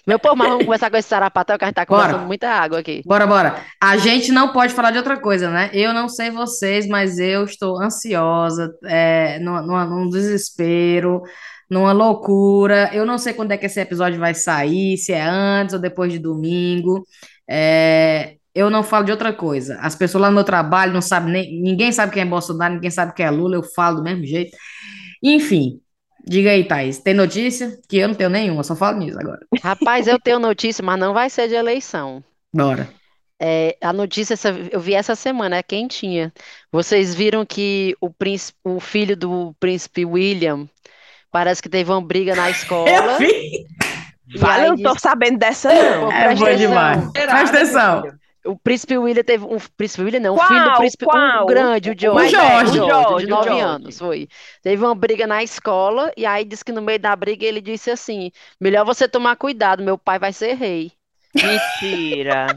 Meu 0.07 0.19
povo, 0.19 0.37
mas 0.37 0.49
vamos 0.49 0.65
começar 0.67 0.91
com 0.91 0.97
esse 0.97 1.09
sarapatel 1.09 1.59
que 1.59 1.65
a 1.65 1.69
gente 1.69 1.75
tá 1.77 1.85
Bora. 1.85 2.03
conversando 2.03 2.27
muita 2.27 2.49
água 2.49 2.79
aqui. 2.79 3.03
Bora, 3.05 3.27
bora. 3.27 3.57
A 3.83 3.97
gente 3.97 4.31
não 4.33 4.53
pode 4.53 4.73
falar 4.75 4.91
de 4.91 4.99
outra 4.99 5.17
coisa, 5.19 5.51
né? 5.51 5.71
Eu 5.73 5.93
não 5.93 6.09
sei 6.09 6.31
vocês, 6.31 6.87
mas 6.87 7.19
eu 7.19 7.45
estou 7.45 7.81
ansiosa, 7.83 8.71
é, 8.85 9.39
numa- 9.41 9.63
numa- 9.63 9.85
num 9.87 10.09
desespero, 10.09 11.23
numa 11.71 11.93
loucura. 11.93 12.91
Eu 12.93 13.07
não 13.07 13.19
sei 13.19 13.33
quando 13.33 13.53
é 13.53 13.57
que 13.57 13.67
esse 13.67 13.81
episódio 13.81 14.19
vai 14.21 14.35
sair, 14.35 14.97
se 14.99 15.13
é 15.13 15.23
antes 15.23 15.75
ou 15.75 15.81
depois 15.81 16.13
de 16.13 16.19
domingo. 16.19 17.05
É, 17.49 18.06
eu 18.57 18.71
não 18.71 18.83
falo 18.83 19.05
de 19.05 19.13
outra 19.13 19.33
coisa. 19.33 19.79
As 19.81 19.95
pessoas 19.95 20.23
lá 20.23 20.29
no 20.29 20.35
meu 20.35 20.45
trabalho 20.45 20.93
não 20.93 21.03
sabem 21.03 21.33
nem. 21.33 21.61
Ninguém 21.61 21.93
sabe 21.93 22.13
quem 22.13 22.23
é 22.23 22.27
Bolsonaro, 22.27 22.75
ninguém 22.75 22.91
sabe 22.91 23.13
quem 23.15 23.27
é 23.27 23.31
Lula, 23.31 23.57
eu 23.57 23.63
falo 23.63 23.97
do 23.99 24.03
mesmo 24.03 24.25
jeito. 24.25 24.57
Enfim, 25.23 25.81
diga 26.27 26.51
aí, 26.51 26.65
Thaís. 26.65 26.99
Tem 26.99 27.15
notícia? 27.15 27.79
Que 27.89 27.99
eu 27.99 28.09
não 28.09 28.15
tenho 28.15 28.31
nenhuma, 28.31 28.63
só 28.63 28.75
falo 28.77 28.99
nisso 28.99 29.19
agora. 29.19 29.41
Rapaz, 29.63 30.07
eu 30.07 30.19
tenho 30.21 30.39
notícia, 30.39 30.85
mas 30.85 30.99
não 30.99 31.13
vai 31.15 31.29
ser 31.31 31.49
de 31.49 31.55
eleição. 31.55 32.23
Bora. 32.53 32.89
É, 33.41 33.77
a 33.83 33.93
notícia 33.93 34.33
essa- 34.35 34.49
eu 34.73 34.81
vi 34.81 34.95
essa 34.95 35.15
semana, 35.15 35.57
é 35.57 35.63
quentinha. 35.63 36.33
Vocês 36.73 37.15
viram 37.15 37.45
que 37.45 37.95
o 38.01 38.09
príncipe, 38.09 38.59
o 38.65 38.81
filho 38.81 39.15
do 39.17 39.55
príncipe 39.61 40.07
William 40.07 40.67
parece 41.31 41.61
que 41.63 41.69
teve 41.69 41.91
uma 41.91 42.01
briga 42.01 42.35
na 42.35 42.49
escola. 42.51 42.89
Eu 42.89 43.19
vi! 43.19 43.67
Vale, 44.39 44.67
eu 44.67 44.77
não 44.77 44.83
tô 44.83 44.99
sabendo 44.99 45.39
dessa, 45.39 45.69
não. 45.73 46.07
Pô, 46.07 46.13
É 46.13 46.25
presta 46.25 46.45
bom 46.45 46.51
atenção. 46.51 46.69
demais. 46.69 47.13
Presta 47.13 47.41
atenção. 47.45 48.03
O 48.47 48.57
príncipe 48.57 48.97
William 48.97 49.23
teve 49.25 49.45
um 49.45 49.59
príncipe 49.77 50.03
William 50.05 50.21
não, 50.21 50.35
o 50.35 50.37
Qual? 50.37 50.49
filho 50.49 50.65
do 50.65 50.77
príncipe 50.77 51.05
um 51.05 51.09
Qual? 51.09 51.47
grande, 51.47 51.91
o 51.91 51.93
O 51.93 51.99
George, 51.99 52.31
Jorge. 52.31 52.79
o 52.81 52.85
O 52.85 52.87
George, 52.89 53.09
Jorge, 53.09 53.27
de 53.27 53.33
o 53.33 53.37
9 53.37 53.49
Jorge. 53.51 53.65
anos, 53.65 53.99
foi. 53.99 54.29
Teve 54.63 54.85
uma 54.85 54.95
briga 54.95 55.27
na 55.27 55.43
escola 55.43 56.13
e 56.17 56.25
aí 56.25 56.45
disse 56.45 56.65
que 56.65 56.73
no 56.73 56.81
meio 56.83 56.99
da 56.99 57.15
briga 57.17 57.45
ele 57.45 57.61
disse 57.61 57.91
assim: 57.91 58.31
"Melhor 58.61 58.85
você 58.85 59.09
tomar 59.09 59.37
cuidado, 59.37 59.83
meu 59.83 59.99
pai 59.99 60.19
vai 60.19 60.33
ser 60.33 60.55
rei". 60.55 60.93
Mentira. 61.35 62.47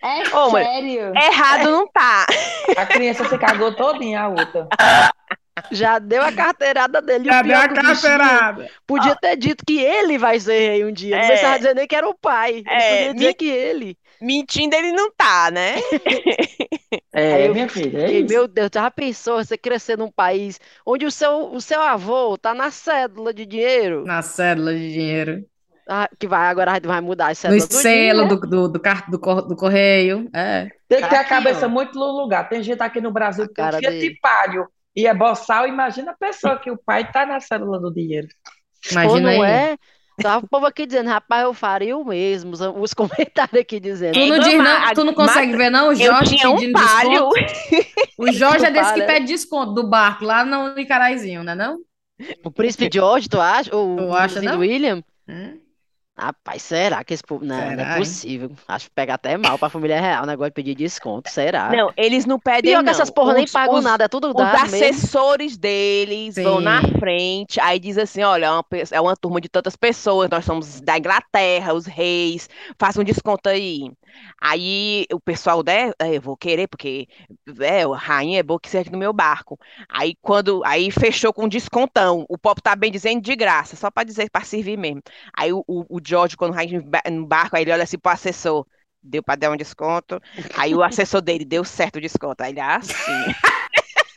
É 0.00 0.22
Ô, 0.32 0.48
mas- 0.50 0.64
sério? 0.64 1.12
Errado 1.16 1.72
não 1.72 1.88
tá. 1.88 2.24
A 2.76 2.86
criança 2.86 3.24
se 3.28 3.36
cagou 3.36 3.74
todinha, 3.74 4.20
a 4.20 4.28
outra. 4.28 4.68
Já 5.72 5.98
deu 5.98 6.22
a 6.22 6.30
carteirada 6.30 7.02
dele. 7.02 7.28
O 7.28 7.32
Já 7.32 7.42
deu 7.42 7.56
a 7.58 7.64
o 7.64 7.74
carteirada. 7.74 8.70
Podia 8.86 9.16
ter 9.16 9.34
dito 9.36 9.64
que 9.66 9.80
ele 9.80 10.16
vai 10.16 10.38
ser 10.38 10.68
rei 10.70 10.84
um 10.84 10.92
dia. 10.92 11.16
Não 11.16 11.24
É. 11.24 11.26
precisava 11.26 11.56
dizer 11.58 11.74
nem 11.74 11.88
que 11.88 11.96
era 11.96 12.08
o 12.08 12.14
pai. 12.14 12.58
Ele 12.58 12.64
É, 12.68 12.98
podia 13.08 13.14
dizer 13.14 13.26
me- 13.26 13.34
que 13.34 13.48
ele. 13.48 13.98
Mentindo 14.20 14.74
ele 14.74 14.92
não 14.92 15.10
tá, 15.12 15.50
né? 15.50 15.76
É, 17.12 17.48
eu 17.48 17.52
minha 17.52 17.68
filha, 17.68 17.98
é 18.06 18.12
isso. 18.12 18.40
meu 18.40 18.48
Deus, 18.48 18.70
já 18.74 18.90
pensou 18.90 19.36
você 19.44 19.58
crescer 19.58 19.96
num 19.98 20.10
país 20.10 20.60
onde 20.86 21.06
o 21.06 21.10
seu, 21.10 21.52
o 21.52 21.60
seu 21.60 21.80
avô 21.82 22.36
tá 22.38 22.54
na 22.54 22.70
cédula 22.70 23.32
de 23.34 23.46
dinheiro? 23.46 24.06
Na 24.06 24.22
cédula 24.22 24.74
de 24.74 24.92
dinheiro. 24.92 25.44
Ah, 25.88 26.08
que 26.18 26.26
vai 26.28 26.46
agora 26.48 26.72
a 26.72 26.74
gente 26.74 26.86
vai 26.86 27.00
mudar 27.00 27.28
as 27.28 27.38
No 27.46 27.60
cédulas 27.60 27.68
tudinho, 27.68 27.82
selo 27.82 28.26
do, 28.28 28.38
do, 28.40 28.68
do, 28.68 28.78
do, 29.08 29.18
cor- 29.20 29.46
do 29.48 29.56
correio. 29.56 30.28
É. 30.34 30.68
Tem 30.88 31.02
que 31.02 31.08
ter 31.08 31.16
a 31.16 31.24
cabeça 31.24 31.66
ó. 31.66 31.68
muito 31.68 31.98
no 31.98 32.06
lugar. 32.06 32.48
Tem 32.48 32.62
gente 32.62 32.82
aqui 32.82 33.00
no 33.00 33.12
Brasil 33.12 33.44
A 33.44 33.48
que 33.48 33.54
tem 33.54 33.68
cara 33.68 33.78
Fiat 33.78 33.82
dele. 33.82 34.18
Palio 34.20 34.66
e 34.96 35.06
é 35.06 35.14
boçal. 35.14 35.66
Imagina 35.68 36.12
a 36.12 36.16
pessoa 36.16 36.58
que 36.58 36.70
o 36.70 36.78
pai 36.78 37.10
tá 37.10 37.26
na 37.26 37.40
célula 37.40 37.78
do 37.80 37.92
dinheiro. 37.92 38.28
Imagina 38.90 39.30
não 39.32 39.42
aí. 39.42 39.42
é? 39.42 39.76
Tava 40.20 40.44
o 40.44 40.48
povo 40.48 40.66
aqui 40.66 40.84
dizendo, 40.86 41.08
rapaz, 41.08 41.44
eu 41.44 41.54
faria 41.54 41.96
o 41.96 42.04
mesmo. 42.04 42.52
Os, 42.52 42.60
os 42.60 42.92
comentários 42.94 43.60
aqui 43.60 43.78
dizendo. 43.78 44.14
Tu 44.14 44.26
não 44.26 44.38
diz, 44.38 44.58
não, 44.58 44.92
tu 44.94 45.04
não 45.04 45.14
consegue 45.14 45.56
ver, 45.56 45.70
não? 45.70 45.88
O 45.88 45.92
Eu 45.92 45.96
Jorge 45.96 46.36
tinha 46.36 46.50
um 46.50 46.56
pedindo 46.56 46.72
palio. 46.72 47.28
desconto. 47.30 47.88
O 48.18 48.32
Jorge 48.32 48.64
é 48.66 48.70
desse 48.70 48.94
que 48.94 49.02
pede 49.02 49.26
desconto 49.26 49.74
do 49.74 49.88
barco 49.88 50.24
lá 50.24 50.44
no 50.44 50.78
Icaraizinho, 50.78 51.42
né 51.42 51.54
não? 51.54 51.78
O 52.44 52.50
príncipe 52.50 52.88
George, 52.92 53.28
tu 53.28 53.40
acha? 53.40 53.74
Ou 53.74 53.96
Tu 53.96 54.02
o 54.04 54.14
acha, 54.14 54.40
filho 54.40 54.46
não? 54.50 54.56
do 54.56 54.60
William? 54.60 55.04
Hum? 55.28 55.58
Rapaz, 56.20 56.62
será 56.62 57.04
que 57.04 57.14
esse 57.14 57.22
povo. 57.22 57.44
Não, 57.44 57.56
não 57.56 57.68
Será, 57.70 57.82
é 57.82 57.92
hein? 57.92 57.98
possível. 57.98 58.50
Acho 58.66 58.86
que 58.86 58.94
pega 58.94 59.14
até 59.14 59.36
mal 59.36 59.56
pra 59.56 59.68
família 59.68 60.00
real 60.00 60.24
o 60.24 60.26
negócio 60.26 60.50
de 60.50 60.54
pedir 60.54 60.74
desconto. 60.74 61.30
Será? 61.30 61.70
Não, 61.70 61.92
eles 61.96 62.26
não 62.26 62.40
pedem, 62.40 62.72
Pior 62.72 62.78
que 62.80 62.84
não. 62.86 62.90
essas 62.92 63.08
porra 63.10 63.34
nem 63.34 63.44
Os- 63.44 63.52
pagam 63.52 63.76
os- 63.76 63.84
nada, 63.84 64.04
é 64.04 64.08
tudo 64.08 64.28
Os 64.28 64.34
dado 64.34 64.70
mesmo. 64.70 64.76
assessores 64.76 65.56
deles 65.56 66.34
vão 66.34 66.60
na 66.60 66.82
Sim. 66.82 66.98
frente, 66.98 67.60
aí 67.60 67.78
diz 67.78 67.96
assim: 67.96 68.22
olha, 68.22 68.46
é 68.46 68.50
uma, 68.50 68.64
é 68.90 69.00
uma 69.00 69.16
turma 69.16 69.40
de 69.40 69.48
tantas 69.48 69.76
pessoas, 69.76 70.28
nós 70.28 70.44
somos 70.44 70.80
da 70.80 70.98
Inglaterra, 70.98 71.72
os 71.72 71.86
reis, 71.86 72.48
faça 72.78 73.00
um 73.00 73.04
desconto 73.04 73.48
aí. 73.48 73.90
Aí 74.40 75.06
o 75.12 75.20
pessoal, 75.20 75.62
né, 75.64 75.90
"É, 75.98 76.16
eu 76.16 76.20
vou 76.20 76.36
querer, 76.36 76.68
porque 76.68 77.08
é, 77.60 77.82
a 77.82 77.96
rainha 77.96 78.40
é 78.40 78.42
boa 78.42 78.60
que 78.60 78.68
serve 78.68 78.90
no 78.90 78.98
meu 78.98 79.12
barco. 79.12 79.58
Aí 79.88 80.14
quando, 80.20 80.62
aí 80.64 80.90
fechou 80.90 81.32
com 81.32 81.44
um 81.44 81.48
descontão, 81.48 82.24
o 82.28 82.38
povo 82.38 82.60
tá 82.62 82.74
bem 82.76 82.90
dizendo 82.92 83.20
de 83.20 83.34
graça, 83.36 83.76
só 83.76 83.90
para 83.90 84.04
dizer, 84.04 84.30
para 84.30 84.44
servir 84.44 84.76
mesmo. 84.78 85.02
Aí 85.36 85.52
o, 85.52 85.64
o, 85.66 85.96
o 85.96 86.00
George, 86.04 86.36
quando 86.36 86.58
em 86.60 86.80
ba- 86.80 87.02
no 87.10 87.26
barco, 87.26 87.56
aí 87.56 87.62
ele 87.62 87.72
olha 87.72 87.84
assim 87.84 87.98
pro 87.98 88.12
assessor. 88.12 88.66
Deu 89.00 89.22
para 89.22 89.36
dar 89.36 89.50
um 89.52 89.56
desconto. 89.56 90.20
Aí 90.56 90.74
o 90.74 90.82
assessor 90.82 91.20
dele 91.22 91.44
deu 91.44 91.64
certo 91.64 91.96
o 91.96 92.00
desconto. 92.00 92.42
Aí 92.42 92.50
ele, 92.52 92.60
ah, 92.60 92.80
sim. 92.82 93.32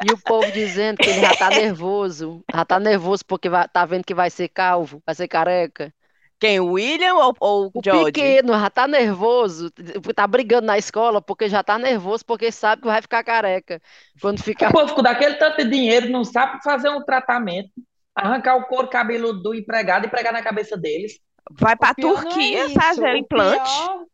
E 0.03 0.11
o 0.11 0.17
povo 0.17 0.51
dizendo 0.51 0.97
que 0.99 1.09
ele 1.09 1.19
já 1.21 1.33
tá 1.35 1.49
nervoso. 1.51 2.43
Já 2.53 2.65
tá 2.65 2.79
nervoso 2.79 3.23
porque 3.25 3.49
vai- 3.49 3.67
tá 3.69 3.85
vendo 3.85 4.03
que 4.03 4.13
vai 4.15 4.29
ser 4.29 4.49
calvo, 4.49 5.01
vai 5.05 5.13
ser 5.15 5.27
careca. 5.27 5.93
Quem, 6.41 6.60
o 6.60 6.73
William 6.73 7.15
ou, 7.15 7.36
ou 7.39 7.67
o 7.67 7.73
O 7.73 7.82
George? 7.84 8.36
pequeno 8.36 8.54
já 8.54 8.69
tá 8.69 8.88
nervoso, 8.88 9.71
tá 10.15 10.27
brigando 10.27 10.67
na 10.67 10.77
escola 10.77 11.21
porque 11.21 11.47
já 11.49 11.63
tá 11.63 11.77
nervoso 11.80 12.25
porque 12.25 12.51
sabe 12.51 12.82
que 12.82 12.88
vai 12.88 13.01
ficar 13.01 13.23
careca. 13.23 13.82
Quando 14.19 14.41
O 14.60 14.67
ficar. 14.67 14.71
povo 14.71 14.93
com 14.95 15.01
daquele 15.01 15.36
tanto 15.36 15.58
de 15.63 15.69
dinheiro 15.69 16.10
não 16.10 16.23
sabe 16.23 16.62
fazer 16.63 16.89
um 16.89 17.04
tratamento, 17.04 17.71
arrancar 18.15 18.56
o 18.58 18.65
couro 18.67 18.88
cabeludo 18.89 19.41
do 19.41 19.54
empregado 19.56 20.06
e 20.06 20.10
pregar 20.10 20.34
na 20.34 20.43
cabeça 20.43 20.77
deles. 20.77 21.19
Vai 21.51 21.75
O 21.77 21.88
pra 21.88 21.93
é 21.95 21.95
Turquia 21.95 22.69
isso. 22.75 22.80
fazer 22.82 23.13
o 23.13 23.15
O 23.15 23.23
implante. 23.23 23.32
pior, 23.32 24.06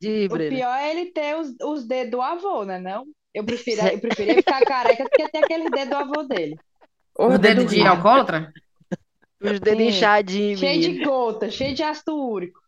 de 0.00 0.28
o 0.30 0.40
pior 0.40 0.74
é 0.76 0.90
ele 0.92 1.12
ter 1.12 1.36
os, 1.36 1.54
os 1.62 1.86
dedos 1.86 2.12
do 2.12 2.22
avô, 2.22 2.64
né? 2.64 2.78
Não? 2.80 3.06
Eu 3.34 3.44
prefiro, 3.44 3.82
eu 3.92 4.00
preferia 4.00 4.38
ficar 4.38 4.62
careca 4.64 5.06
do 5.06 5.12
que 5.12 5.28
ter 5.28 5.38
aquele 5.40 5.70
dedo 5.70 5.90
do 5.90 5.96
avô 5.96 6.22
dele. 6.24 6.60
O 7.18 7.38
dedo 7.38 7.64
de 7.64 7.86
alcoólatra? 7.86 8.52
Os 9.42 9.60
dedos 9.60 9.84
Sim. 9.84 9.88
inchadinhos, 9.88 10.60
Cheio 10.60 10.80
menino. 10.80 10.94
de 10.94 11.04
gota, 11.04 11.50
cheio 11.50 11.74
de 11.74 11.82
ácido 11.82 12.16
úrico. 12.16 12.60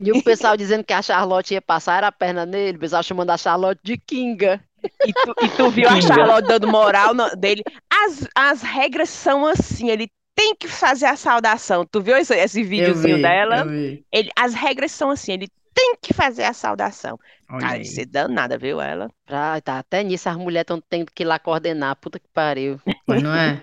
E 0.00 0.12
o 0.12 0.22
pessoal 0.22 0.56
dizendo 0.56 0.84
que 0.84 0.92
a 0.92 1.02
Charlotte 1.02 1.54
ia 1.54 1.62
passar 1.62 1.98
era 1.98 2.08
a 2.08 2.12
perna 2.12 2.46
nele, 2.46 2.76
o 2.76 2.80
pessoal 2.80 3.02
chamando 3.02 3.30
a 3.30 3.36
Charlotte 3.36 3.80
de 3.82 3.96
Kinga. 3.98 4.62
E 5.04 5.12
tu, 5.12 5.34
e 5.40 5.48
tu 5.50 5.70
viu 5.70 5.88
a 5.88 6.00
Kinga. 6.00 6.00
Charlotte 6.00 6.46
dando 6.46 6.68
moral 6.68 7.14
no- 7.14 7.34
dele. 7.36 7.62
As, 7.90 8.28
as 8.34 8.62
regras 8.62 9.10
são 9.10 9.46
assim, 9.46 9.88
ele 9.90 10.10
tem 10.34 10.54
que 10.54 10.68
fazer 10.68 11.06
a 11.06 11.16
saudação. 11.16 11.84
Tu 11.84 12.00
viu 12.00 12.16
esse, 12.16 12.34
esse 12.34 12.62
Eu 12.62 12.66
videozinho 12.68 13.16
vi, 13.16 13.22
dela? 13.22 13.56
eu 13.56 13.68
vi. 13.68 14.06
Ele, 14.12 14.30
as 14.36 14.54
regras 14.54 14.92
são 14.92 15.10
assim, 15.10 15.32
ele 15.32 15.48
tem 15.74 15.96
que 16.00 16.12
fazer 16.14 16.44
a 16.44 16.52
saudação. 16.52 17.18
Olha 17.50 17.60
Cara, 17.60 17.74
aí. 17.78 17.84
você 17.84 18.04
danada, 18.06 18.56
viu 18.58 18.80
ela? 18.80 19.10
Ah, 19.26 19.60
tá, 19.60 19.78
até 19.78 20.02
nisso 20.04 20.28
as 20.28 20.36
mulheres 20.36 20.64
estão 20.64 20.80
tendo 20.80 21.10
que 21.12 21.22
ir 21.22 21.26
lá 21.26 21.38
coordenar. 21.38 21.96
Puta 21.96 22.18
que 22.20 22.28
pariu. 22.32 22.80
Mas 23.06 23.22
não 23.22 23.34
é? 23.34 23.62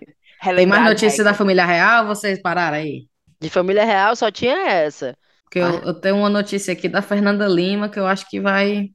Tem 0.56 0.66
mais 0.66 0.84
as 0.84 0.90
notícias 0.90 1.26
da 1.26 1.34
família 1.34 1.66
real? 1.66 2.06
Vocês 2.08 2.42
pararam 2.42 2.78
aí? 2.78 3.08
De 3.40 3.50
família 3.50 3.86
real 3.86 4.16
só 4.16 4.32
tinha 4.32 4.56
essa. 4.70 5.18
Porque 5.44 5.60
eu, 5.60 5.80
eu 5.84 5.94
tenho 5.94 6.18
uma 6.18 6.30
notícia 6.30 6.74
aqui 6.74 6.88
da 6.90 7.02
Fernanda 7.02 7.48
Lima 7.48 7.90
que 7.90 8.00
eu 8.00 8.08
acho 8.08 8.28
que 8.30 8.40
vai. 8.40 8.90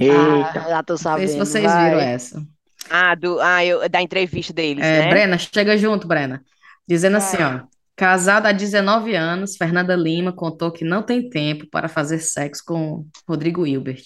Ah, 0.00 0.68
já 0.68 0.82
tô 0.82 0.94
Não 0.94 0.98
sei 0.98 1.28
se 1.28 1.36
sabendo. 1.36 1.38
vocês 1.38 1.64
viram 1.64 1.96
vai. 1.96 2.12
essa. 2.12 2.42
Ah, 2.90 3.14
do, 3.14 3.40
ah 3.40 3.64
eu, 3.64 3.88
da 3.88 4.00
entrevista 4.02 4.52
deles, 4.52 4.84
É, 4.84 5.02
né? 5.02 5.08
Brena, 5.08 5.38
chega 5.38 5.76
junto, 5.76 6.06
Brena. 6.06 6.42
Dizendo 6.86 7.16
assim, 7.16 7.38
Vai. 7.38 7.56
ó. 7.56 7.60
Casada 7.96 8.50
há 8.50 8.52
19 8.52 9.14
anos, 9.16 9.56
Fernanda 9.56 9.96
Lima 9.96 10.32
contou 10.32 10.70
que 10.70 10.84
não 10.84 11.02
tem 11.02 11.28
tempo 11.30 11.66
para 11.70 11.88
fazer 11.88 12.18
sexo 12.18 12.62
com 12.66 13.06
Rodrigo 13.26 13.66
Hilbert. 13.66 14.02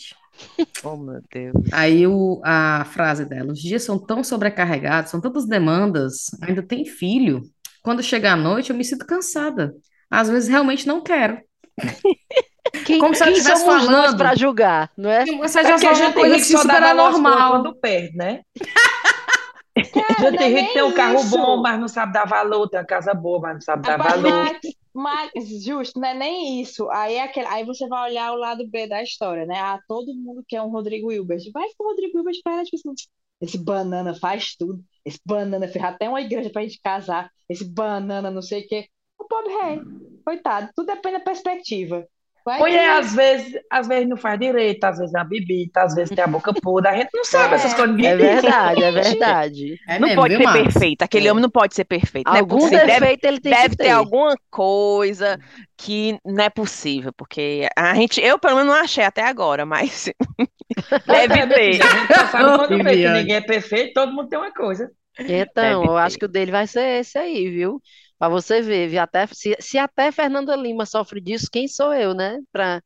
Oh, 0.82 0.96
meu 0.96 1.20
Deus. 1.32 1.54
Aí 1.72 2.06
o, 2.06 2.40
a 2.44 2.84
frase 2.86 3.24
dela: 3.24 3.52
os 3.52 3.60
dias 3.60 3.82
são 3.84 3.98
tão 3.98 4.22
sobrecarregados, 4.24 5.10
são 5.10 5.20
tantas 5.20 5.46
demandas, 5.46 6.26
ainda 6.42 6.62
tem 6.62 6.84
filho. 6.84 7.42
Quando 7.82 8.02
chega 8.02 8.32
a 8.32 8.36
noite, 8.36 8.70
eu 8.70 8.76
me 8.76 8.84
sinto 8.84 9.06
cansada. 9.06 9.74
Às 10.10 10.28
vezes 10.28 10.48
realmente 10.48 10.86
não 10.86 11.02
quero. 11.02 11.38
Quem, 12.84 12.98
Como 12.98 13.14
se 13.14 13.22
ela 13.22 13.32
quem 13.32 13.38
estivesse 13.40 13.64
falando. 13.64 14.16
para 14.18 14.34
julgar, 14.36 14.90
não 14.96 15.10
é? 15.10 15.24
Você 15.38 15.64
já 15.64 15.76
a 15.76 15.78
falou 15.78 16.00
uma 16.00 16.12
gente 16.12 16.14
coisa 16.14 16.36
rico 16.36 16.46
só 16.46 16.64
dá 16.64 16.76
super 16.76 16.82
anormal. 16.84 17.50
quando 17.52 17.74
perde, 17.80 18.16
né? 18.16 18.42
Cara, 19.92 20.30
Gente 20.30 20.36
não 20.36 20.44
é 20.44 20.48
rico 20.48 20.72
tem 20.72 20.82
um 20.82 20.92
carro 20.92 21.14
isso. 21.16 21.30
bom, 21.30 21.60
mas 21.62 21.78
não 21.80 21.88
sabe 21.88 22.12
dar 22.12 22.26
valor. 22.26 22.68
Tem 22.68 22.80
uma 22.80 22.86
casa 22.86 23.14
boa, 23.14 23.40
mas 23.40 23.54
não 23.54 23.60
sabe 23.60 23.84
dar 23.84 23.98
Rapaz, 23.98 24.20
valor. 24.20 24.50
Max, 24.94 25.32
justo, 25.64 26.00
não 26.00 26.08
é 26.08 26.14
nem 26.14 26.60
isso. 26.60 26.88
Aí, 26.90 27.14
é 27.14 27.22
aquele, 27.22 27.46
aí 27.46 27.64
você 27.64 27.86
vai 27.88 28.10
olhar 28.10 28.32
o 28.32 28.36
lado 28.36 28.66
B 28.68 28.86
da 28.86 29.02
história, 29.02 29.46
né? 29.46 29.58
Ah, 29.58 29.78
todo 29.86 30.14
mundo 30.14 30.44
quer 30.48 30.62
um 30.62 30.70
Rodrigo 30.70 31.12
Hilbert. 31.12 31.42
Vai 31.52 31.68
que 31.68 31.74
o 31.78 31.86
Rodrigo 31.88 32.18
Hilbert 32.18 32.40
para, 32.42 32.64
tipo 32.64 32.76
assim, 32.76 32.94
esse 33.40 33.58
banana 33.58 34.14
faz 34.14 34.54
tudo. 34.56 34.84
Esse 35.04 35.18
banana 35.24 35.66
fez 35.66 35.82
até 35.84 36.08
uma 36.08 36.20
igreja 36.20 36.50
pra 36.50 36.62
gente 36.62 36.80
casar. 36.82 37.30
Esse 37.48 37.64
banana 37.64 38.30
não 38.30 38.42
sei 38.42 38.62
o 38.62 38.68
quê. 38.68 38.88
O 39.18 39.24
pobre 39.24 39.52
rei, 39.62 39.80
coitado, 40.24 40.70
tudo 40.74 40.86
depende 40.86 41.18
da 41.18 41.24
perspectiva. 41.24 42.06
Vai 42.44 42.64
que 42.64 42.76
é, 42.76 42.90
às 42.98 43.14
vezes, 43.14 43.54
às 43.70 43.86
vezes 43.88 44.08
não 44.08 44.16
faz 44.16 44.38
direito, 44.38 44.84
às 44.84 44.98
vezes 44.98 45.14
é 45.14 45.18
uma 45.18 45.24
bebida, 45.24 45.82
às 45.82 45.94
vezes 45.94 46.12
tem 46.12 46.24
a 46.24 46.26
boca 46.26 46.54
podre. 46.54 46.88
A 46.90 46.96
gente 46.96 47.10
não 47.14 47.24
sabe 47.24 47.54
É. 47.54 47.56
essas 47.56 47.74
coisas. 47.74 47.94
ninguém 47.94 48.10
É 48.10 48.16
verdade, 48.16 48.82
é 48.82 48.90
verdade. 48.92 49.80
É 49.86 49.98
Não 49.98 50.08
mesmo, 50.08 50.14
pode 50.14 50.36
ser 50.36 50.38
Marcos? 50.38 50.50
perfeito. 50.50 51.02
Aquele 51.02 51.28
É. 51.28 51.28
homem 51.28 51.42
não 51.42 51.50
pode 51.50 51.74
ser 51.74 51.84
perfeito. 51.84 52.34
É 52.34 52.40
Algum. 52.40 52.70
Deve, 52.70 53.10
defeito 53.10 53.24
ele 53.24 53.40
tem 53.40 53.54
que 53.56 53.68
deve 53.68 53.76
ter 53.76 53.88
ter. 53.88 53.90
alguma 53.90 54.34
coisa 54.50 55.38
que 55.76 56.18
não 56.24 56.44
é 56.44 56.50
possível, 56.50 57.12
porque 57.12 57.68
a 57.76 57.94
gente, 57.94 58.20
eu 58.20 58.38
pelo 58.38 58.56
menos 58.56 58.72
não 58.74 58.80
achei 58.82 59.04
até 59.04 59.22
agora, 59.22 59.66
mas 59.66 60.10
deve 61.06 61.26
É, 61.34 61.46
minha 61.46 61.46
ter. 61.48 61.82
a 61.82 61.88
gente 61.88 62.20
sabe 62.30 62.52
quando 62.54 62.78
vê 62.82 62.98
que 62.98 63.08
ninguém 63.08 63.36
é 63.36 63.40
perfeito, 63.40 63.92
todo 63.94 64.12
mundo 64.12 64.28
tem 64.28 64.38
uma 64.38 64.52
coisa. 64.52 64.90
Então, 65.18 65.54
Deve 65.60 65.86
eu 65.86 65.96
acho 65.96 66.16
ter. 66.16 66.18
que 66.18 66.24
o 66.24 66.28
dele 66.28 66.50
vai 66.52 66.66
ser 66.66 67.00
esse 67.00 67.18
aí, 67.18 67.50
viu? 67.50 67.80
Pra 68.20 68.30
você 68.30 68.62
ver? 68.62 68.98
Até, 68.98 69.26
se, 69.28 69.56
se 69.60 69.78
até 69.78 70.12
Fernanda 70.12 70.56
Lima 70.56 70.86
sofre 70.86 71.20
disso, 71.22 71.48
quem 71.52 71.68
sou 71.68 71.94
eu, 71.94 72.14
né? 72.14 72.38
Pra, 72.52 72.82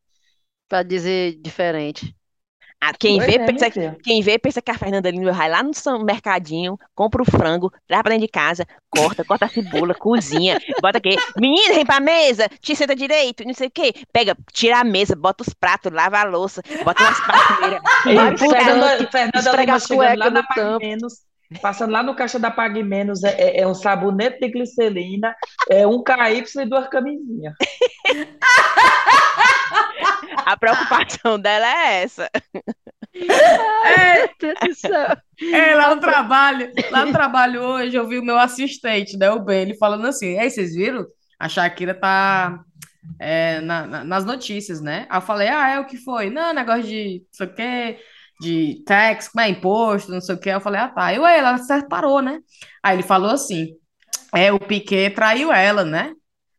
pra 0.68 0.82
dizer 0.82 1.40
diferente. 1.42 2.16
Ah, 2.80 2.92
Quem 2.98 3.18
Pois 3.18 3.20
vê, 3.20 3.38
é, 3.38 3.46
pensa, 3.46 3.66
filha. 3.72 3.96
quem 4.02 4.20
vê 4.22 4.38
pensa 4.38 4.60
que 4.60 4.70
a 4.70 4.76
Fernanda 4.78 5.10
Lima 5.10 5.32
vai 5.32 5.48
lá 5.50 5.62
no 5.62 6.04
mercadinho, 6.04 6.78
compra 6.94 7.22
o 7.22 7.24
frango, 7.24 7.72
traz 7.86 8.02
pra 8.02 8.10
dentro 8.10 8.26
de 8.26 8.30
casa, 8.32 8.66
corta, 8.90 9.24
corta 9.24 9.46
a 9.46 9.48
cebola, 9.48 9.94
cozinha, 9.98 10.58
bota 10.78 10.98
aqui, 10.98 11.22
menina, 11.38 11.74
vem 11.74 11.86
pra 11.86 12.00
mesa, 12.00 12.46
te 12.60 12.76
senta 12.76 12.94
direito, 12.94 13.42
não 13.44 13.54
sei 13.54 13.68
o 13.68 13.70
quê, 13.70 13.92
pega, 14.12 14.36
tira 14.52 14.80
a 14.80 14.84
mesa, 14.84 15.16
bota 15.16 15.42
os 15.42 15.54
pratos, 15.54 15.90
lava 15.92 16.18
a 16.18 16.24
louça, 16.24 16.62
bota 16.82 17.02
umas 17.04 17.20
prateleiras, 17.22 17.80
E 18.04 18.36
Fernanda, 18.38 19.08
Fernanda 19.10 19.54
esfrega 19.54 19.56
Lima 19.56 19.78
as 19.78 19.86
chegando 19.86 20.16
lá 20.16 20.28
cuecas 20.28 20.32
na 20.32 20.42
no 20.42 20.46
Pague 20.46 20.74
tampo. 20.74 20.86
Menos, 20.86 21.24
passando 21.60 21.90
lá 21.92 22.02
no 22.02 22.14
caixa 22.14 22.38
da 22.38 22.50
Pague 22.50 22.82
Menos, 22.82 23.22
é, 23.24 23.30
é- 23.38 23.60
é 23.60 23.66
um 23.66 23.74
sabonete 23.74 24.38
de 24.40 24.48
glicerina, 24.50 25.34
é 25.70 25.86
um 25.86 26.02
KY 26.02 26.62
e 26.62 26.66
duas 26.66 26.88
camisinhas. 26.88 27.54
a 30.46 30.56
preocupação 30.56 31.38
dela 31.38 31.66
é 31.66 32.02
essa. 32.02 32.30
É, 33.14 34.28
é, 35.52 35.74
lá 35.74 35.94
no 35.94 36.00
trabalho, 36.00 36.72
lá 36.90 37.04
no 37.06 37.12
trabalho 37.12 37.62
hoje, 37.62 37.96
eu 37.96 38.06
vi 38.08 38.18
o 38.18 38.24
meu 38.24 38.38
assistente, 38.38 39.16
né, 39.16 39.30
o 39.30 39.40
Ben, 39.40 39.62
ele 39.62 39.74
falando 39.76 40.06
assim, 40.06 40.38
aí 40.38 40.50
vocês 40.50 40.74
viram? 40.74 41.06
A 41.38 41.48
Shakira 41.48 41.94
tá 41.94 42.60
é, 43.18 43.60
na- 43.60 43.86
na- 43.86 44.04
nas 44.04 44.24
notícias, 44.24 44.80
né? 44.80 45.06
Aí 45.10 45.18
eu 45.18 45.22
falei, 45.22 45.48
ah, 45.48 45.68
é 45.70 45.80
o 45.80 45.86
que 45.86 45.96
foi? 45.98 46.30
Não, 46.30 46.54
negócio 46.54 46.84
de 46.84 47.20
não 47.20 47.26
sei 47.32 47.46
o 47.46 47.54
quê, 47.54 47.98
de 48.40 48.82
tax, 48.86 49.28
como 49.28 49.44
é 49.44 49.48
imposto, 49.48 50.10
não 50.12 50.20
sei 50.20 50.34
o 50.34 50.38
quê. 50.40 50.50
Eu 50.50 50.60
falei, 50.60 50.80
ah, 50.80 50.88
tá. 50.88 51.12
Eu, 51.14 51.22
"Ué, 51.22 51.38
ela 51.38 51.58
separou, 51.58 52.20
né? 52.22 52.38
Aí 52.82 52.96
ele 52.96 53.02
falou 53.02 53.30
assim, 53.30 53.68
é, 54.34 54.52
o 54.52 54.58
Piquet 54.58 55.10
traiu 55.10 55.52
ela, 55.52 55.84
né? 55.84 56.12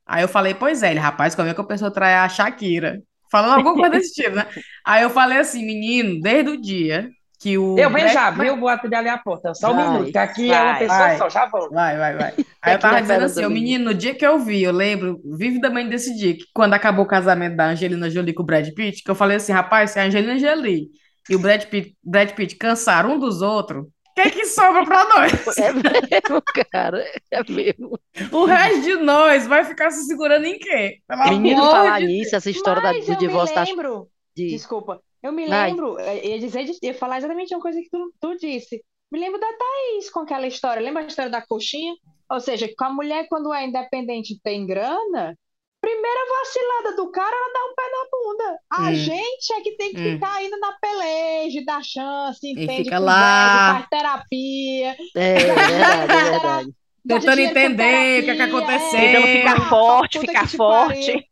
Aí 0.06 0.24
eu 0.24 0.28
falei, 0.28 0.54
pois 0.54 0.84
é, 0.84 0.92
ele, 0.92 1.00
rapaz, 1.00 1.36
como 1.36 1.50
é 1.50 1.54
que 1.54 1.62
a 1.62 1.64
pessoa 1.64 1.92
trai 1.92 2.16
a 2.16 2.30
Shakira? 2.30 3.02
Falando 3.32 3.56
alguma 3.56 3.76
coisa 3.76 3.92
desse 3.92 4.14
tipo, 4.14 4.36
né? 4.36 4.46
Aí 4.86 5.04
eu 5.04 5.10
falei 5.10 5.40
assim, 5.40 5.66
menino, 5.66 6.20
desde 6.22 6.52
o 6.52 6.62
dia 6.62 7.10
que 7.40 7.58
o 7.58 7.78
Eu 7.78 7.90
venho 7.92 8.08
já, 8.10 8.30
viu? 8.32 8.58
Vou 8.58 8.70
atender 8.70 8.96
ali 8.96 9.10
a 9.10 9.18
porta. 9.18 9.54
Só 9.54 9.72
um 9.72 9.76
Vai, 9.76 9.90
minuto, 9.90 10.12
que 10.12 10.18
aqui 10.18 10.52
é 10.52 10.62
uma 10.62 10.72
vai, 10.72 10.80
pessoa 10.80 11.00
vai. 11.00 11.18
só, 11.18 11.30
já 11.30 11.46
volto. 11.48 11.74
Vai, 11.74 11.98
vai, 11.98 12.16
vai. 12.16 12.34
Aí 12.62 12.74
eu 12.74 12.80
tava 12.80 13.02
dizendo 13.02 13.26
assim, 13.26 13.46
o 13.46 13.50
menino, 13.50 13.86
no 13.86 13.94
dia 13.94 14.16
que 14.16 14.26
eu 14.26 14.40
vi, 14.40 14.64
eu 14.64 14.72
lembro 14.72 15.20
vividamente 15.38 15.90
desse 15.90 16.16
dia, 16.16 16.34
que 16.36 16.46
quando 16.54 16.74
acabou 16.74 17.06
o 17.06 17.08
casamento 17.08 17.56
da 17.56 17.68
Angelina 17.68 18.10
Jolie 18.10 18.34
com 18.34 18.42
o 18.44 18.46
Brad 18.46 18.68
Pitt, 18.74 19.04
que 19.04 19.12
eu 19.12 19.16
falei 19.16 19.38
assim, 19.38 19.52
rapaz, 19.52 19.92
se 19.92 20.00
a 20.00 20.04
Angelina 20.04 20.38
Jolie 20.40 20.88
e 21.30 21.36
o 21.36 21.40
Brad 21.40 21.66
Pitt, 21.66 21.96
Brad 22.04 22.32
Pitt 22.34 22.56
cansaram 22.56 23.14
um 23.16 23.20
dos 23.20 23.42
outros, 23.42 23.84
o 23.86 24.14
que 24.16 24.22
é 24.22 24.30
que 24.30 24.46
sobra 24.46 24.86
pra 24.86 25.04
nós? 25.10 25.32
É 25.58 25.74
mesmo, 25.74 26.42
cara. 26.72 27.06
É 27.32 27.44
mesmo. 27.52 28.00
O 28.32 28.46
resto 28.46 28.82
de 28.82 28.96
nós 28.96 29.46
vai 29.48 29.64
ficar 29.66 29.92
se 29.92 30.06
segurando 30.06 30.46
em 30.46 30.58
quê? 30.58 31.00
Pelo 31.08 31.30
Menino, 31.30 31.62
falar 31.64 32.00
de 32.00 32.08
nisso, 32.08 32.36
essa 32.36 32.50
história 32.50 32.82
da- 32.82 32.94
Mas 32.94 33.06
do 33.06 33.12
eu 33.12 33.16
me 33.20 33.28
divórcio 33.28 33.56
da. 33.56 33.64
lembro, 33.64 34.08
de- 34.36 34.48
desculpa, 34.50 35.02
eu 35.22 35.32
me 35.34 35.48
Vai. 35.48 35.70
lembro, 35.70 36.00
eh, 36.00 36.28
ia 36.30 36.40
dizer, 36.40 36.66
ia 36.82 36.94
falar 36.94 37.18
exatamente 37.18 37.54
uma 37.54 37.62
coisa 37.62 37.80
que 37.82 37.90
tu, 37.90 38.14
tu 38.22 38.38
disse. 38.38 38.82
Me 39.12 39.20
lembro 39.20 39.40
da 39.40 39.48
Thaís 39.48 40.10
com 40.10 40.22
aquela 40.22 40.48
história. 40.48 40.82
Lembra 40.82 41.04
a 41.04 41.08
história 41.08 41.30
da 41.32 41.42
coxinha? 41.46 41.94
Ou 42.30 42.40
seja, 42.40 42.68
com 42.78 42.86
a 42.86 42.90
mulher, 42.94 43.28
quando 43.30 43.54
é 43.54 43.66
independente 43.66 44.34
e 44.34 44.40
tem 44.42 44.66
grana, 44.66 45.38
Primeira 45.86 46.20
vacilada 46.40 46.96
do 46.96 47.12
cara, 47.12 47.36
ela 47.36 47.54
dá 47.54 47.66
um 47.66 47.76
pé 47.76 47.84
na 47.92 48.10
bunda. 48.12 48.60
A 48.72 48.94
Hum. 48.94 48.96
gente 48.96 49.54
é 49.54 49.62
que 49.62 49.78
tem 49.78 49.94
que 49.94 50.02
Hum. 50.02 50.02
ficar 50.02 50.44
indo 50.44 50.58
na 50.60 50.74
peleja, 50.80 51.64
dar 51.64 51.84
chance, 51.84 52.40
entende, 52.48 52.92
fica 52.92 52.98
conversa, 52.98 53.62
lá. 53.62 53.66
faz 53.66 53.88
terapia, 53.88 54.96
É, 55.14 55.60
é 55.60 55.62
verdade, 55.62 56.16
é 56.16 56.22
verdade. 56.22 56.70
Tentando 57.08 57.40
entender 57.40 58.22
o 58.22 58.24
que 58.26 58.32
é 58.32 58.36
que 58.36 58.42
aconteceu. 58.42 59.00
Tentando 59.00 59.28
ficar 59.28 59.70
forte, 59.70 60.20
ficar 60.20 60.48
forte. 60.50 61.26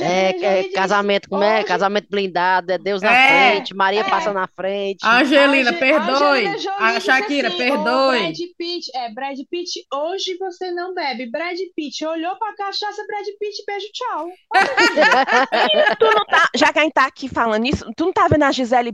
É, 0.00 0.60
é 0.60 0.64
casamento, 0.72 1.28
como 1.28 1.42
é? 1.44 1.58
hoje- 1.58 1.66
Casamento 1.66 2.08
blindado, 2.10 2.72
é 2.72 2.78
Deus 2.78 3.00
na 3.02 3.12
É, 3.14 3.52
frente, 3.52 3.74
Maria 3.74 4.00
é. 4.00 4.04
passa 4.04 4.32
na 4.32 4.48
frente. 4.48 5.04
Angelina, 5.06 5.70
Ange- 5.70 5.78
perdoe. 5.78 6.46
Angelina 6.46 6.58
Jolie 6.58 6.76
A 6.96 7.00
Shakira, 7.00 7.48
assim, 7.48 7.56
perdoe. 7.58 8.16
"Ô, 8.16 8.20
Brad 8.20 8.36
Pitt, 8.58 8.90
é, 8.96 9.12
Brad 9.12 9.38
Pitt, 9.50 9.70
hoje 9.92 10.36
você 10.38 10.70
não 10.72 10.94
bebe. 10.94 11.30
Brad 11.30 11.58
Pitt 11.76 12.04
olhou 12.04 12.36
pra 12.36 12.54
cachaça, 12.54 13.04
Brad 13.06 13.26
Pitt, 13.38 13.62
beijo, 13.66 13.86
tchau. 13.92 14.28
Tu 15.98 16.04
não 16.04 16.24
tá, 16.26 16.48
já 16.56 16.72
que 16.72 16.78
a 16.78 16.82
gente 16.82 16.92
tá 16.94 17.06
aqui 17.06 17.28
falando 17.28 17.66
isso, 17.66 17.84
tu 17.96 18.06
não 18.06 18.12
tá 18.12 18.26
vendo 18.28 18.42
a 18.44 18.52
Gisele? 18.52 18.92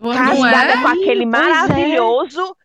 Não 0.00 0.12
Casada 0.12 0.72
é? 0.72 0.82
com 0.82 0.88
aquele 0.88 1.22
é. 1.22 1.26
maravilhoso. 1.26 2.56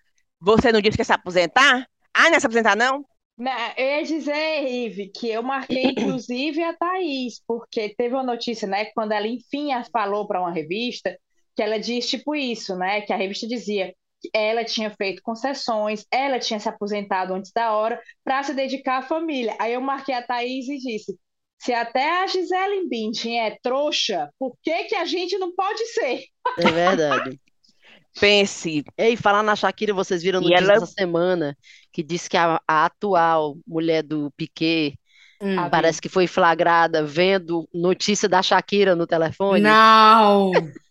Você 0.42 0.72
não 0.72 0.82
disse 0.82 0.98
que 0.98 1.02
ia 1.02 1.06
se 1.06 1.14
aposentar? 1.14 1.86
Ah, 2.18 2.26
não 2.26 2.34
ia 2.34 2.40
se 2.40 2.46
aposentar, 2.48 2.76
não? 2.76 3.06
Né, 3.38 3.52
Eu 3.78 3.86
ia 3.86 4.04
dizer, 4.04 4.68
Ive, 4.68 5.10
que 5.10 5.30
eu 5.30 5.44
marquei 5.44 5.92
inclusive 5.92 6.64
a 6.64 6.74
Thaís, 6.74 7.40
porque 7.48 7.90
teve 7.96 8.16
uma 8.16 8.24
notícia, 8.24 8.68
né, 8.68 8.86
quando 8.96 9.12
ela 9.12 9.28
enfim 9.28 9.70
falou 9.92 10.28
para 10.28 10.42
uma 10.42 10.52
revista, 10.52 11.16
que 11.56 11.62
ela 11.62 11.80
diz 11.80 12.10
tipo 12.10 12.36
isso, 12.36 12.76
né, 12.76 13.02
que 13.02 13.14
a 13.14 13.16
revista 13.16 13.48
dizia 13.48 13.94
que 14.20 14.30
ela 14.34 14.66
tinha 14.66 14.90
feito 14.90 15.22
concessões, 15.22 16.04
ela 16.12 16.40
tinha 16.40 16.60
se 16.60 16.68
aposentado 16.68 17.36
antes 17.36 17.52
da 17.52 17.74
hora 17.74 18.02
para 18.24 18.42
se 18.42 18.56
dedicar 18.56 18.98
à 18.98 19.02
família. 19.04 19.56
Aí 19.60 19.74
eu 19.74 19.82
marquei 19.82 20.16
a 20.16 20.24
Thaís 20.24 20.68
e 20.68 20.80
disse: 20.80 21.16
se 21.60 21.72
até 21.72 22.24
a 22.24 22.26
Gisele 22.26 22.88
Bündchen 22.90 23.40
é 23.40 23.58
trouxa, 23.62 24.30
por 24.40 24.58
que 24.64 24.86
que 24.86 24.96
a 24.96 25.06
gente 25.06 25.38
não 25.38 25.54
pode 25.54 25.86
ser? 25.88 26.24
É 26.58 26.72
verdade. 26.72 27.40
Pense. 28.20 28.84
Ei, 28.98 29.16
falar 29.16 29.44
na 29.44 29.56
Shakira, 29.56 29.94
vocês 29.94 30.22
viram 30.24 30.40
E 30.42 30.44
notícia 30.50 30.64
ela- 30.64 30.74
essa 30.74 30.86
semana 30.86 31.58
que 31.92 32.02
disse 32.04 32.30
que 32.30 32.38
a, 32.38 32.60
a 32.68 32.86
atual 32.86 33.56
mulher 33.68 34.04
do 34.04 34.32
Piquet 34.38 34.96
Hum. 35.40 35.70
Parece 35.70 36.02
que 36.02 36.10
foi 36.10 36.26
flagrada 36.26 37.04
vendo 37.04 37.70
notícia 37.72 38.28
da 38.28 38.42
Shakira 38.42 38.96
no 38.96 39.06
telefone. 39.06 39.62
Não. 39.62 40.50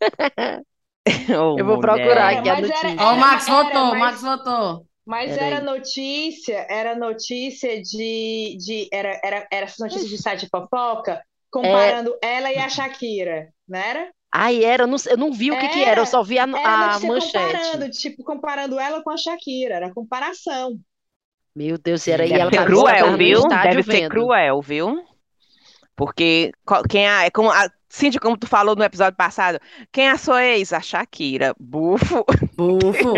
Ô, 1.29 1.59
Eu 1.59 1.65
vou 1.65 1.77
mulher. 1.77 1.81
procurar 1.81 2.31
Era, 2.33 2.39
aqui 2.39 2.49
a 2.49 2.55
mas 2.61 2.71
era- 2.71 2.83
notícia. 2.91 3.07
Ó, 3.07 3.13
o 3.13 3.17
Max 3.19 3.49
Era, 3.49 3.57
votou, 3.65 3.83
o 3.83 3.91
mas- 3.91 3.99
Max 4.01 4.23
votou. 4.23 4.87
Mas 5.05 5.37
era 5.37 5.61
notícia, 5.61 6.67
era 6.69 6.95
notícia 6.97 7.81
de, 7.81 8.57
de 8.59 8.89
era, 8.93 9.21
era, 9.23 9.47
era 9.53 9.67
essas 9.67 9.79
notícias 9.79 10.09
de 10.09 10.19
site 10.19 10.41
de 10.43 10.49
fofoca, 10.49 11.21
comparando 11.51 12.17
ela 12.23 12.53
e 12.53 12.57
a 12.59 12.69
Shakira, 12.69 13.49
não 13.69 13.79
era? 13.79 14.11
Ai, 14.39 14.63
era, 14.65 14.83
eu 14.85 14.87
não, 14.87 14.97
eu 15.09 15.17
não 15.17 15.33
vi 15.33 15.51
o 15.51 15.59
que 15.59 15.69
que 15.69 15.83
era, 15.83 16.01
eu 16.03 16.07
só 16.07 16.23
vi 16.23 16.39
a, 16.39 16.43
Era 16.43 16.97
a 16.97 17.01
manchete. 17.01 17.33
comparando, 17.33 17.91
tipo, 17.91 18.23
comparando 18.23 18.79
ela 18.79 19.03
com 19.03 19.11
a 19.11 19.17
Shakira, 19.17 19.77
era 19.77 19.95
comparação. 19.95 20.79
Meu 21.55 21.79
Deus, 21.79 22.07
era 22.07 22.27
Deve 22.27 22.39
ela 22.39 22.51
ser 22.51 22.65
cruel, 22.67 23.17
viu? 23.17 23.49
Deve 23.49 23.83
ser 23.83 23.93
vendo. 24.03 24.11
cruel, 24.11 24.61
viu? 24.61 25.03
Porque 25.97 26.53
quem 26.91 27.09
a, 27.09 27.25
é 27.25 27.31
como 27.31 27.51
a, 27.51 27.71
Cintia, 27.89 28.21
como 28.21 28.37
tu 28.37 28.47
falou 28.47 28.77
no 28.77 28.85
episódio 28.85 29.17
passado, 29.17 29.59
quem 29.91 30.07
é 30.09 30.11
a 30.11 30.19
sua 30.19 30.45
ex? 30.45 30.73
A 30.75 30.81
Shakira. 30.81 31.55
Bufo. 31.59 32.25
Bufo. 32.55 33.15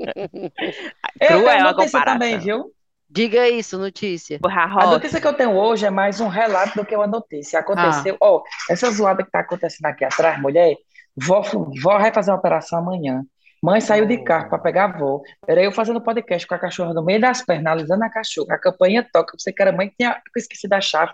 Eu 1.20 1.42
Cruel 1.42 1.44
tenho 1.44 1.66
a 1.66 1.72
notícia 1.72 2.02
comparação. 2.02 2.04
também, 2.04 2.38
viu? 2.38 2.72
Diga 3.14 3.46
isso, 3.46 3.78
notícia. 3.78 4.38
A 4.42 4.86
notícia 4.86 5.20
que 5.20 5.26
eu 5.26 5.34
tenho 5.34 5.54
hoje 5.54 5.84
é 5.84 5.90
mais 5.90 6.18
um 6.18 6.28
relato 6.28 6.78
do 6.78 6.84
que 6.84 6.96
uma 6.96 7.06
notícia. 7.06 7.58
Aconteceu, 7.60 8.16
ó, 8.18 8.42
essa 8.70 8.90
zoada 8.90 9.22
que 9.22 9.30
tá 9.30 9.40
acontecendo 9.40 9.84
aqui 9.84 10.02
atrás, 10.02 10.40
mulher, 10.40 10.76
vó, 11.14 11.42
vó 11.42 11.98
vai 11.98 12.10
fazer 12.10 12.30
uma 12.30 12.38
operação 12.38 12.78
amanhã. 12.78 13.22
Mãe 13.62 13.82
saiu 13.82 14.06
de 14.06 14.16
carro 14.24 14.48
para 14.48 14.58
pegar 14.58 14.84
a 14.84 14.94
avó. 14.96 15.20
Era 15.46 15.62
eu 15.62 15.70
fazendo 15.70 16.00
podcast 16.00 16.46
com 16.46 16.54
a 16.54 16.58
cachorra 16.58 16.94
no 16.94 17.04
meio 17.04 17.20
das 17.20 17.44
pernas, 17.44 17.66
analisando 17.66 18.02
a 18.02 18.10
cachorra. 18.10 18.54
A 18.54 18.58
campainha 18.58 19.06
toca. 19.12 19.36
Você 19.38 19.52
que 19.52 19.60
era 19.60 19.70
mãe, 19.72 19.92
tinha 19.96 20.18
esquecido 20.34 20.72
a 20.72 20.80
chave. 20.80 21.12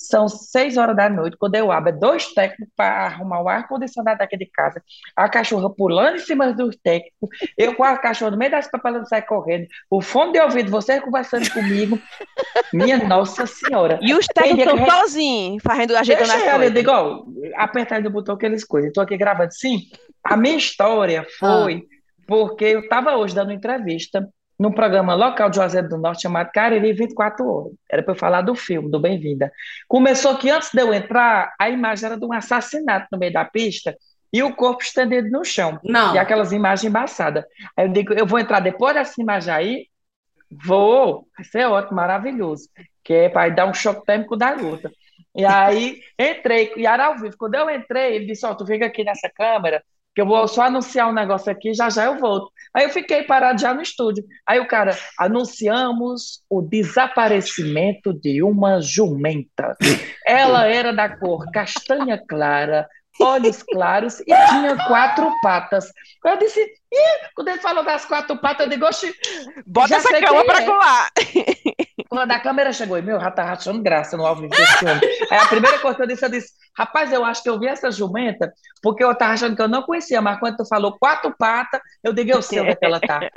São 0.00 0.28
seis 0.28 0.78
horas 0.78 0.96
da 0.96 1.10
noite, 1.10 1.36
quando 1.36 1.56
eu 1.56 1.70
abro, 1.70 1.90
é 1.90 1.92
dois 1.92 2.32
técnicos 2.32 2.72
para 2.74 3.04
arrumar 3.04 3.42
o 3.42 3.48
ar-condicionado 3.48 4.18
daqui 4.18 4.34
de 4.36 4.46
casa. 4.46 4.82
A 5.14 5.28
cachorra 5.28 5.68
pulando 5.68 6.16
em 6.16 6.20
cima 6.20 6.52
dos 6.54 6.74
técnicos. 6.76 7.28
Eu 7.56 7.74
com 7.74 7.84
a 7.84 7.98
cachorra 7.98 8.30
no 8.30 8.38
meio 8.38 8.50
das 8.50 8.70
papelas 8.70 9.08
sai 9.10 9.20
correndo. 9.20 9.66
O 9.90 10.00
fone 10.00 10.32
de 10.32 10.40
ouvido, 10.40 10.70
você 10.70 11.00
conversando 11.02 11.52
comigo. 11.52 11.98
Minha 12.72 12.96
Nossa 13.06 13.46
Senhora. 13.46 13.98
E 14.00 14.14
os 14.14 14.26
técnicos 14.26 14.72
que 14.72 14.80
estão 14.80 15.00
sozinhos, 15.00 15.62
fazendo, 15.62 15.94
ajeitando 15.94 16.32
as 16.32 16.42
ela, 16.42 16.64
eu 16.64 16.72
coisas. 16.72 16.74
digo, 16.74 16.90
ó, 16.90 17.24
aperta 17.56 17.96
aí 17.96 18.02
no 18.02 18.10
botão 18.10 18.34
aqueles 18.34 18.64
coisas. 18.64 18.88
Estou 18.88 19.02
aqui 19.02 19.18
gravando. 19.18 19.52
Sim, 19.52 19.82
a 20.24 20.34
minha 20.34 20.56
história 20.56 21.26
foi 21.38 21.84
porque 22.26 22.64
eu 22.64 22.80
estava 22.80 23.16
hoje 23.16 23.34
dando 23.34 23.52
entrevista 23.52 24.26
num 24.60 24.70
programa 24.70 25.14
local 25.14 25.48
de 25.48 25.56
Juazeiro 25.56 25.88
do 25.88 25.96
Norte 25.96 26.20
chamado 26.20 26.50
Cariri 26.52 26.92
24 26.92 27.48
Horas. 27.48 27.72
Era 27.90 28.02
para 28.02 28.12
eu 28.12 28.18
falar 28.18 28.42
do 28.42 28.54
filme, 28.54 28.90
do 28.90 29.00
Bem-vinda. 29.00 29.50
Começou 29.88 30.36
que 30.36 30.50
antes 30.50 30.70
de 30.70 30.82
eu 30.82 30.92
entrar, 30.92 31.54
a 31.58 31.70
imagem 31.70 32.04
era 32.04 32.18
de 32.18 32.26
um 32.26 32.32
assassinato 32.34 33.06
no 33.10 33.18
meio 33.18 33.32
da 33.32 33.42
pista 33.42 33.96
e 34.30 34.42
o 34.42 34.54
corpo 34.54 34.82
estendido 34.82 35.30
no 35.30 35.42
chão. 35.46 35.80
Não. 35.82 36.14
E 36.14 36.18
aquelas 36.18 36.52
imagens 36.52 36.84
embaçadas. 36.84 37.42
Aí 37.74 37.86
eu 37.86 37.92
digo, 37.92 38.12
eu 38.12 38.26
vou 38.26 38.38
entrar 38.38 38.60
depois 38.60 38.92
dessa 38.92 39.18
imagem 39.18 39.54
aí? 39.54 39.86
Vou, 40.50 41.26
vai 41.34 41.44
ser 41.46 41.64
ótimo, 41.64 41.96
maravilhoso. 41.96 42.68
Que 43.02 43.14
é 43.14 43.28
para 43.30 43.48
dar 43.48 43.64
um 43.64 43.72
choque 43.72 44.04
térmico 44.04 44.36
da 44.36 44.52
luta. 44.52 44.92
E 45.34 45.42
aí 45.42 46.02
entrei, 46.18 46.70
e 46.76 46.86
era 46.86 47.06
ao 47.06 47.16
vivo. 47.18 47.34
Quando 47.38 47.54
eu 47.54 47.70
entrei, 47.70 48.16
ele 48.16 48.26
disse: 48.26 48.44
Ó, 48.44 48.54
tu 48.54 48.66
fica 48.66 48.84
aqui 48.84 49.04
nessa 49.04 49.30
câmera, 49.30 49.82
que 50.14 50.20
eu 50.20 50.26
vou 50.26 50.46
só 50.48 50.62
anunciar 50.62 51.08
um 51.08 51.12
negócio 51.12 51.50
aqui, 51.50 51.72
já 51.72 51.88
já 51.88 52.06
eu 52.06 52.18
volto. 52.18 52.50
Aí 52.74 52.84
eu 52.84 52.90
fiquei 52.90 53.22
parado 53.22 53.60
já 53.60 53.74
no 53.74 53.82
estúdio. 53.82 54.24
Aí 54.46 54.60
o 54.60 54.68
cara, 54.68 54.96
anunciamos 55.18 56.42
o 56.48 56.62
desaparecimento 56.62 58.12
de 58.12 58.42
uma 58.42 58.80
jumenta. 58.80 59.76
Ela 60.26 60.66
era 60.66 60.92
da 60.92 61.08
cor 61.08 61.44
castanha 61.52 62.20
clara, 62.28 62.88
olhos 63.20 63.62
claros 63.62 64.20
e 64.20 64.24
tinha 64.24 64.76
quatro 64.86 65.30
patas. 65.42 65.92
Eu 66.24 66.38
disse, 66.38 66.60
Ih! 66.60 67.28
quando 67.34 67.48
ele 67.48 67.60
falou 67.60 67.84
das 67.84 68.04
quatro 68.04 68.36
patas, 68.38 68.66
eu 68.66 68.70
digo, 68.70 68.86
oxi, 68.86 69.14
Bota 69.66 69.96
essa 69.96 70.20
cama 70.20 70.40
é. 70.40 70.64
colar. 70.64 71.10
Quando 72.10 72.32
a 72.32 72.40
câmera 72.40 72.72
chegou 72.72 72.98
e 72.98 73.02
meu, 73.02 73.20
já 73.20 73.30
tá 73.30 73.44
rachando 73.44 73.80
graça 73.80 74.16
no 74.16 74.26
ao 74.26 74.34
vivo 74.34 74.48
desse 74.48 74.84
homem. 74.84 75.00
Aí 75.30 75.38
a 75.38 75.46
primeira 75.46 75.78
coisa 75.78 75.96
que 75.96 76.02
eu 76.02 76.08
disse, 76.08 76.24
eu 76.24 76.28
disse, 76.28 76.52
rapaz, 76.76 77.12
eu 77.12 77.24
acho 77.24 77.40
que 77.40 77.48
eu 77.48 77.58
vi 77.58 77.68
essa 77.68 77.88
jumenta, 77.88 78.52
porque 78.82 79.04
eu 79.04 79.14
tava 79.14 79.34
achando 79.34 79.54
que 79.54 79.62
eu 79.62 79.68
não 79.68 79.84
conhecia, 79.84 80.20
mas 80.20 80.40
quando 80.40 80.56
tu 80.56 80.66
falou 80.66 80.98
quatro 80.98 81.32
patas, 81.38 81.80
eu 82.02 82.12
digo, 82.12 82.32
eu 82.32 82.42
sei 82.42 82.60
onde 82.60 82.70
é 82.70 82.74
que 82.74 82.84
ela 82.84 82.98
tá. 82.98 83.20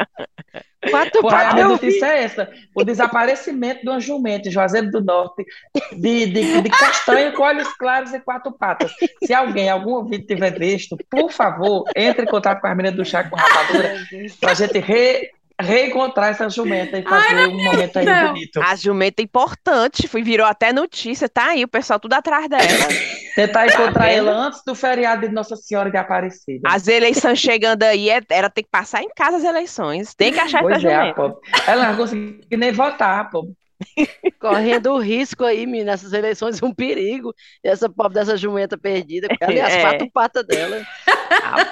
Quatro 0.90 1.22
Porra, 1.22 1.38
a 1.38 1.40
patas. 1.46 1.64
vi. 1.64 1.70
notícia 1.70 2.06
é 2.08 2.24
essa, 2.24 2.52
o 2.76 2.84
desaparecimento 2.84 3.84
de 3.84 3.90
uma 3.90 4.02
jumenta 4.02 4.50
em 4.50 4.52
Juazeiro 4.52 4.92
do 4.92 5.02
Norte, 5.02 5.46
de, 5.94 6.26
de, 6.26 6.62
de 6.62 6.70
castanha 6.70 7.32
com 7.32 7.42
olhos 7.42 7.70
claros 7.78 8.14
e 8.14 8.20
quatro 8.20 8.52
patas. 8.52 8.92
Se 9.24 9.34
alguém, 9.34 9.70
algum 9.70 9.94
ouvinte 9.94 10.26
tiver 10.26 10.52
visto, 10.52 10.98
por 11.10 11.32
favor, 11.32 11.86
entre 11.96 12.24
em 12.26 12.28
contato 12.28 12.60
com 12.60 12.68
a 12.68 12.76
menina 12.76 12.94
do 12.94 13.06
chá 13.06 13.24
com 13.24 13.36
rapadura, 13.38 13.96
pra 14.42 14.54
gente 14.54 14.78
re, 14.80 15.32
reencontrar 15.62 16.30
essa 16.32 16.50
jumenta 16.50 16.98
e 17.00 17.04
fazer 17.04 17.48
um 17.48 17.64
momento 17.64 17.98
aí 18.00 18.06
bonito. 18.28 18.62
A 18.62 18.76
jumenta 18.76 19.22
é 19.22 19.26
importante, 19.26 20.08
foi, 20.08 20.22
virou 20.24 20.46
até 20.46 20.74
notícia, 20.74 21.30
tá 21.30 21.48
aí, 21.50 21.64
o 21.64 21.68
pessoal 21.68 22.00
tudo 22.00 22.14
atrás 22.14 22.48
dela. 22.50 22.64
Tentar 23.36 23.66
encontrar 23.68 24.10
ela 24.10 24.32
antes 24.32 24.62
do 24.66 24.76
feriado 24.76 25.28
de 25.28 25.34
Nossa 25.34 25.56
Senhora 25.56 25.90
de 25.90 25.98
Aparecida. 25.98 26.70
As 26.70 26.88
eleições 26.88 27.40
chegando 27.40 27.82
aí, 27.84 28.10
é- 28.10 28.22
era 28.30 28.50
ter 28.50 28.64
que 28.64 28.70
passar 28.70 29.02
em 29.02 29.10
casa 29.16 29.38
as 29.38 29.44
eleições. 29.44 30.14
Tem 30.14 30.32
que 30.32 30.40
achar 30.40 30.60
essa 30.60 30.70
Pois 30.70 30.84
é, 30.84 30.96
a 30.96 31.00
jumenta. 31.02 31.16
pobre. 31.16 31.38
Ela 31.68 31.88
não 31.90 31.98
conseguiu 31.98 32.58
nem 32.58 32.72
votar, 32.72 33.30
pô. 33.32 33.48
Correndo 34.40 34.92
o 34.94 35.00
risco 35.00 35.44
aí, 35.44 35.66
menina, 35.66 35.92
nessas 35.92 36.14
eleições, 36.14 36.62
um 36.62 36.74
perigo. 36.74 37.34
Essa 37.64 37.90
pobre 37.90 38.14
dessa 38.14 38.38
jumenta 38.38 38.78
perdida, 38.78 39.28
ali 39.42 39.60
as 39.62 39.74
É. 39.74 39.82
quatro 39.82 40.12
patas 40.12 40.46
dela. 40.46 40.82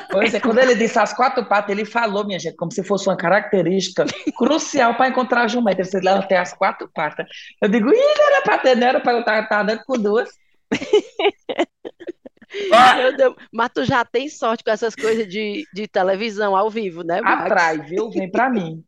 Pois 0.09 0.33
é, 0.33 0.39
quando 0.39 0.59
ele 0.59 0.75
disse 0.75 0.97
as 0.99 1.13
quatro 1.13 1.45
patas, 1.45 1.71
ele 1.71 1.85
falou, 1.85 2.25
minha 2.25 2.39
gente, 2.39 2.55
como 2.55 2.71
se 2.71 2.83
fosse 2.83 3.07
uma 3.07 3.17
característica 3.17 4.05
crucial 4.37 4.95
para 4.95 5.09
encontrar 5.09 5.43
a 5.43 5.47
jumenta. 5.47 5.81
Ele 5.81 5.89
disse, 5.89 6.07
ela 6.07 6.23
tem 6.23 6.37
as 6.37 6.53
quatro 6.53 6.89
patas. 6.93 7.25
Eu 7.61 7.69
digo, 7.69 7.89
ih, 7.89 8.15
não 8.17 8.27
era 8.27 8.41
para 8.41 8.57
ter, 8.57 8.75
não 8.75 8.87
era 8.87 8.99
para 8.99 9.13
eu 9.13 9.19
estar 9.19 9.43
estar 9.43 9.61
andando 9.61 9.83
com 9.85 9.97
duas. 9.97 10.29
Deus, 13.17 13.35
mas 13.51 13.69
tu 13.73 13.85
já 13.85 14.03
tem 14.03 14.27
sorte 14.27 14.63
com 14.63 14.71
essas 14.71 14.93
coisas 14.93 15.27
de, 15.27 15.65
de 15.73 15.87
televisão 15.87 16.55
ao 16.55 16.69
vivo, 16.69 17.03
né, 17.03 17.21
Max? 17.21 17.43
Atrai, 17.43 17.77
viu? 17.79 18.09
Vem 18.09 18.29
para 18.29 18.49
mim. 18.49 18.83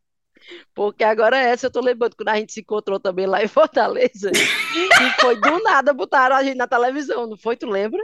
Porque 0.74 1.04
agora 1.04 1.38
essa 1.38 1.66
eu 1.66 1.70
tô 1.70 1.80
lembrando 1.80 2.16
quando 2.16 2.28
a 2.28 2.36
gente 2.36 2.52
se 2.52 2.60
encontrou 2.60 3.00
também 3.00 3.26
lá 3.26 3.42
em 3.42 3.48
Fortaleza. 3.48 4.30
que 4.98 5.20
foi 5.20 5.40
do 5.40 5.62
nada 5.62 5.92
botaram 5.92 6.36
a 6.36 6.42
gente 6.42 6.56
na 6.56 6.66
televisão, 6.66 7.26
não 7.26 7.36
foi? 7.36 7.56
Tu 7.56 7.66
lembra? 7.66 8.00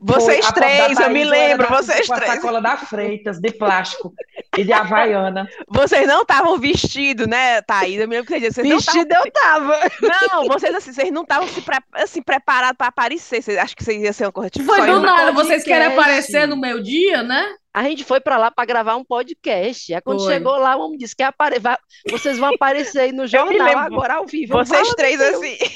Vocês 0.00 0.44
Foi, 0.44 0.48
a 0.48 0.52
três, 0.52 1.00
eu 1.00 1.10
me 1.10 1.24
lembro, 1.24 1.68
da- 1.68 1.76
vocês 1.76 2.06
Com 2.06 2.14
a 2.14 2.16
três. 2.16 2.34
sacola 2.34 2.60
da 2.60 2.76
Freitas, 2.76 3.38
de 3.40 3.50
plástico 3.52 4.12
e 4.56 4.64
de 4.64 4.72
Havaiana. 4.72 5.48
Vocês 5.68 6.06
não 6.06 6.22
estavam 6.22 6.58
vestidos, 6.58 7.26
né, 7.26 7.60
Thaís? 7.62 8.00
Eu 8.00 8.08
me 8.08 8.16
lembro 8.16 8.26
que 8.32 8.38
vocês 8.38 8.54
vocês 8.54 8.68
Vestido 8.68 9.14
eu 9.14 9.32
tava. 9.32 9.78
Não, 10.02 10.46
vocês 10.48 10.74
assim, 10.74 10.92
vocês 10.92 11.10
não 11.10 11.22
estavam 11.22 11.48
se 11.48 11.60
pre- 11.60 11.78
assim, 11.94 12.22
preparados 12.22 12.76
para 12.76 12.86
aparecer. 12.88 13.42
Vocês 13.42 13.58
acham 13.58 13.74
que 13.76 13.84
vocês 13.84 14.02
iam 14.02 14.12
ser 14.12 14.24
uma 14.26 14.32
coisa 14.32 14.50
tipo 14.50 14.64
Foi 14.66 14.86
do 14.86 15.00
nada, 15.00 15.32
vocês 15.32 15.64
querem 15.64 15.88
aparecer 15.88 16.46
no 16.46 16.56
meu 16.56 16.82
dia, 16.82 17.22
né? 17.22 17.46
A 17.74 17.82
gente 17.82 18.04
foi 18.04 18.20
pra 18.20 18.38
lá 18.38 18.52
pra 18.52 18.64
gravar 18.64 18.94
um 18.94 19.04
podcast. 19.04 19.92
Aí 19.92 20.00
quando 20.00 20.22
Foi. 20.22 20.32
chegou 20.32 20.56
lá, 20.56 20.76
o 20.76 20.80
homem 20.82 20.96
disse 20.96 21.16
que 21.16 21.24
apare... 21.24 21.58
vai- 21.58 21.76
vocês 22.08 22.38
vão 22.38 22.54
aparecer 22.54 23.00
aí 23.00 23.12
no 23.12 23.26
jornal 23.26 23.76
agora 23.78 24.14
ao 24.14 24.26
vivo. 24.26 24.52
Vocês 24.54 24.88
três 24.94 25.20
assim. 25.20 25.56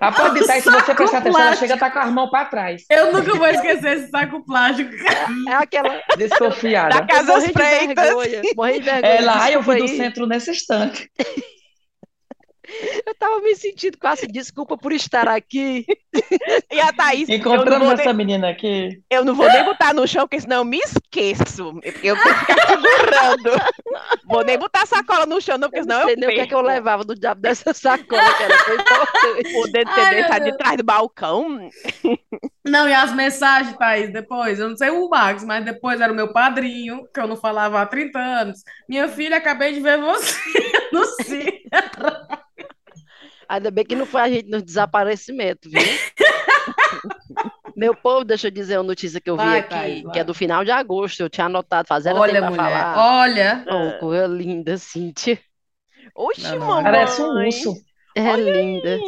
A 0.00 0.12
pode 0.12 0.38
estar, 0.38 0.60
se 0.60 0.70
você 0.70 0.94
prestar 0.94 1.18
atenção, 1.18 1.40
ela 1.40 1.56
chega 1.56 1.72
a 1.72 1.74
estar 1.74 1.90
com 1.90 1.98
as 1.98 2.12
mãos 2.12 2.30
para 2.30 2.44
trás. 2.44 2.84
Eu 2.88 3.12
nunca 3.12 3.34
vou 3.34 3.48
esquecer 3.48 3.96
esse 3.98 4.10
saco 4.10 4.44
plástico. 4.46 4.92
É 5.48 5.54
aquela. 5.54 5.88
Da 6.08 6.14
Desconfiada. 6.16 7.04
Casa 7.04 7.32
morri 7.32 7.46
de 7.48 7.52
Freitas. 7.52 8.04
vergonha. 8.04 8.42
Morri 8.56 8.72
de 8.74 8.84
vergonha. 8.84 9.12
Ela, 9.12 9.42
ai, 9.42 9.56
eu 9.56 9.62
fui 9.64 9.76
do 9.78 9.88
centro 9.88 10.24
nesse 10.26 10.52
instante. 10.52 11.10
Eu 13.06 13.14
tava 13.14 13.40
me 13.40 13.54
sentindo 13.56 13.98
quase 13.98 14.26
desculpa 14.26 14.76
por 14.76 14.92
estar 14.92 15.28
aqui. 15.28 15.84
E 16.70 16.80
a 16.80 16.92
Thaís, 16.92 17.28
eu 17.28 17.64
não, 17.64 17.64
Encontramos 17.66 17.86
vou 17.86 17.92
essa 17.92 18.12
nem, 18.12 18.12
menina 18.12 18.48
aqui. 18.50 19.02
eu 19.10 19.24
não 19.24 19.34
vou 19.34 19.48
nem 19.50 19.64
botar 19.64 19.94
no 19.94 20.06
chão, 20.06 20.26
porque 20.26 20.40
senão 20.40 20.58
eu 20.58 20.64
me 20.64 20.78
esqueço. 20.78 21.74
Porque 21.80 22.08
eu 22.08 22.16
que 22.16 22.34
ficar 22.34 22.58
segurando. 22.66 23.50
Vou 24.26 24.44
nem 24.44 24.58
botar 24.58 24.82
a 24.82 24.86
sacola 24.86 25.26
no 25.26 25.40
chão, 25.40 25.56
não, 25.58 25.68
porque 25.68 25.80
Eu 25.80 25.84
senão 25.84 26.00
não 26.00 26.04
sei 26.04 26.16
eu 26.16 26.18
nem 26.18 26.28
o 26.28 26.32
que 26.32 26.40
é 26.40 26.46
que 26.46 26.54
eu 26.54 26.58
perco. 26.58 26.74
levava 26.74 27.04
do 27.04 27.14
diabo 27.14 27.40
dessa 27.40 27.72
sacola, 27.74 28.34
que 28.34 28.42
era 28.42 28.58
foi 28.58 28.74
importante. 28.76 29.52
Poder 29.52 29.88
ter 29.94 30.06
deixado 30.10 30.44
de 30.44 30.56
trás 30.56 30.76
do 30.76 30.84
balcão. 30.84 31.70
Não, 32.66 32.86
e 32.88 32.92
as 32.92 33.14
mensagens, 33.14 33.76
Thaís, 33.78 34.12
depois, 34.12 34.58
eu 34.58 34.68
não 34.68 34.76
sei 34.76 34.90
o 34.90 35.08
Max, 35.08 35.42
mas 35.44 35.64
depois 35.64 36.00
era 36.00 36.12
o 36.12 36.16
meu 36.16 36.32
padrinho, 36.32 37.06
que 37.14 37.20
eu 37.20 37.26
não 37.26 37.36
falava 37.36 37.80
há 37.80 37.86
30 37.86 38.18
anos. 38.18 38.60
Minha 38.88 39.08
filha, 39.08 39.36
acabei 39.38 39.72
de 39.72 39.80
ver 39.80 39.98
você 39.98 40.36
no 40.92 41.04
Cia. 41.24 41.52
Ainda 43.48 43.70
bem 43.70 43.84
que 43.84 43.96
não 43.96 44.04
foi 44.06 44.20
a 44.20 44.28
gente 44.28 44.48
no 44.48 44.60
desaparecimento, 44.62 45.70
viu? 45.70 45.80
Meu 47.76 47.94
povo, 47.94 48.24
deixa 48.24 48.48
eu 48.48 48.50
dizer 48.50 48.76
uma 48.76 48.82
notícia 48.84 49.20
que 49.20 49.30
eu 49.30 49.36
vi 49.36 49.44
Vai, 49.44 49.58
aqui, 49.60 49.68
Thaís, 49.70 50.02
vai. 50.02 50.12
que 50.12 50.18
é 50.18 50.24
do 50.24 50.34
final 50.34 50.64
de 50.64 50.70
agosto. 50.70 51.20
Eu 51.20 51.30
tinha 51.30 51.46
anotado, 51.46 51.86
fazendo 51.86 52.18
Olha, 52.18 52.40
mulher, 52.42 52.56
falar. 52.56 53.20
olha. 53.22 53.64
Oh, 53.68 54.00
coisa 54.00 54.26
linda, 54.26 54.76
Cíntia. 54.76 55.38
Oxi, 56.14 56.42
Não, 56.42 56.58
não, 56.58 56.66
mamãe. 56.66 56.82
Parece 56.84 57.22
um 57.22 57.28
urso. 57.46 57.74
É 58.16 58.22
Olha 58.22 58.62
linda. 58.62 58.98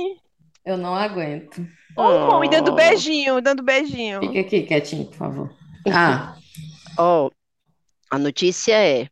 Eu 0.64 0.76
não 0.76 0.94
aguento. 0.94 1.66
Ô, 1.96 2.38
mãe, 2.38 2.48
dando 2.48 2.70
Oh. 2.70 2.74
beijinho, 2.76 3.40
dando 3.40 3.62
beijinho. 3.62 4.20
Fica 4.20 4.40
aqui 4.40 4.62
quietinho, 4.62 5.06
por 5.06 5.16
favor. 5.16 5.50
Ah, 5.92 6.36
Ó, 6.96 7.30
a 8.10 8.18
notícia 8.18 8.74
é: 8.74 9.08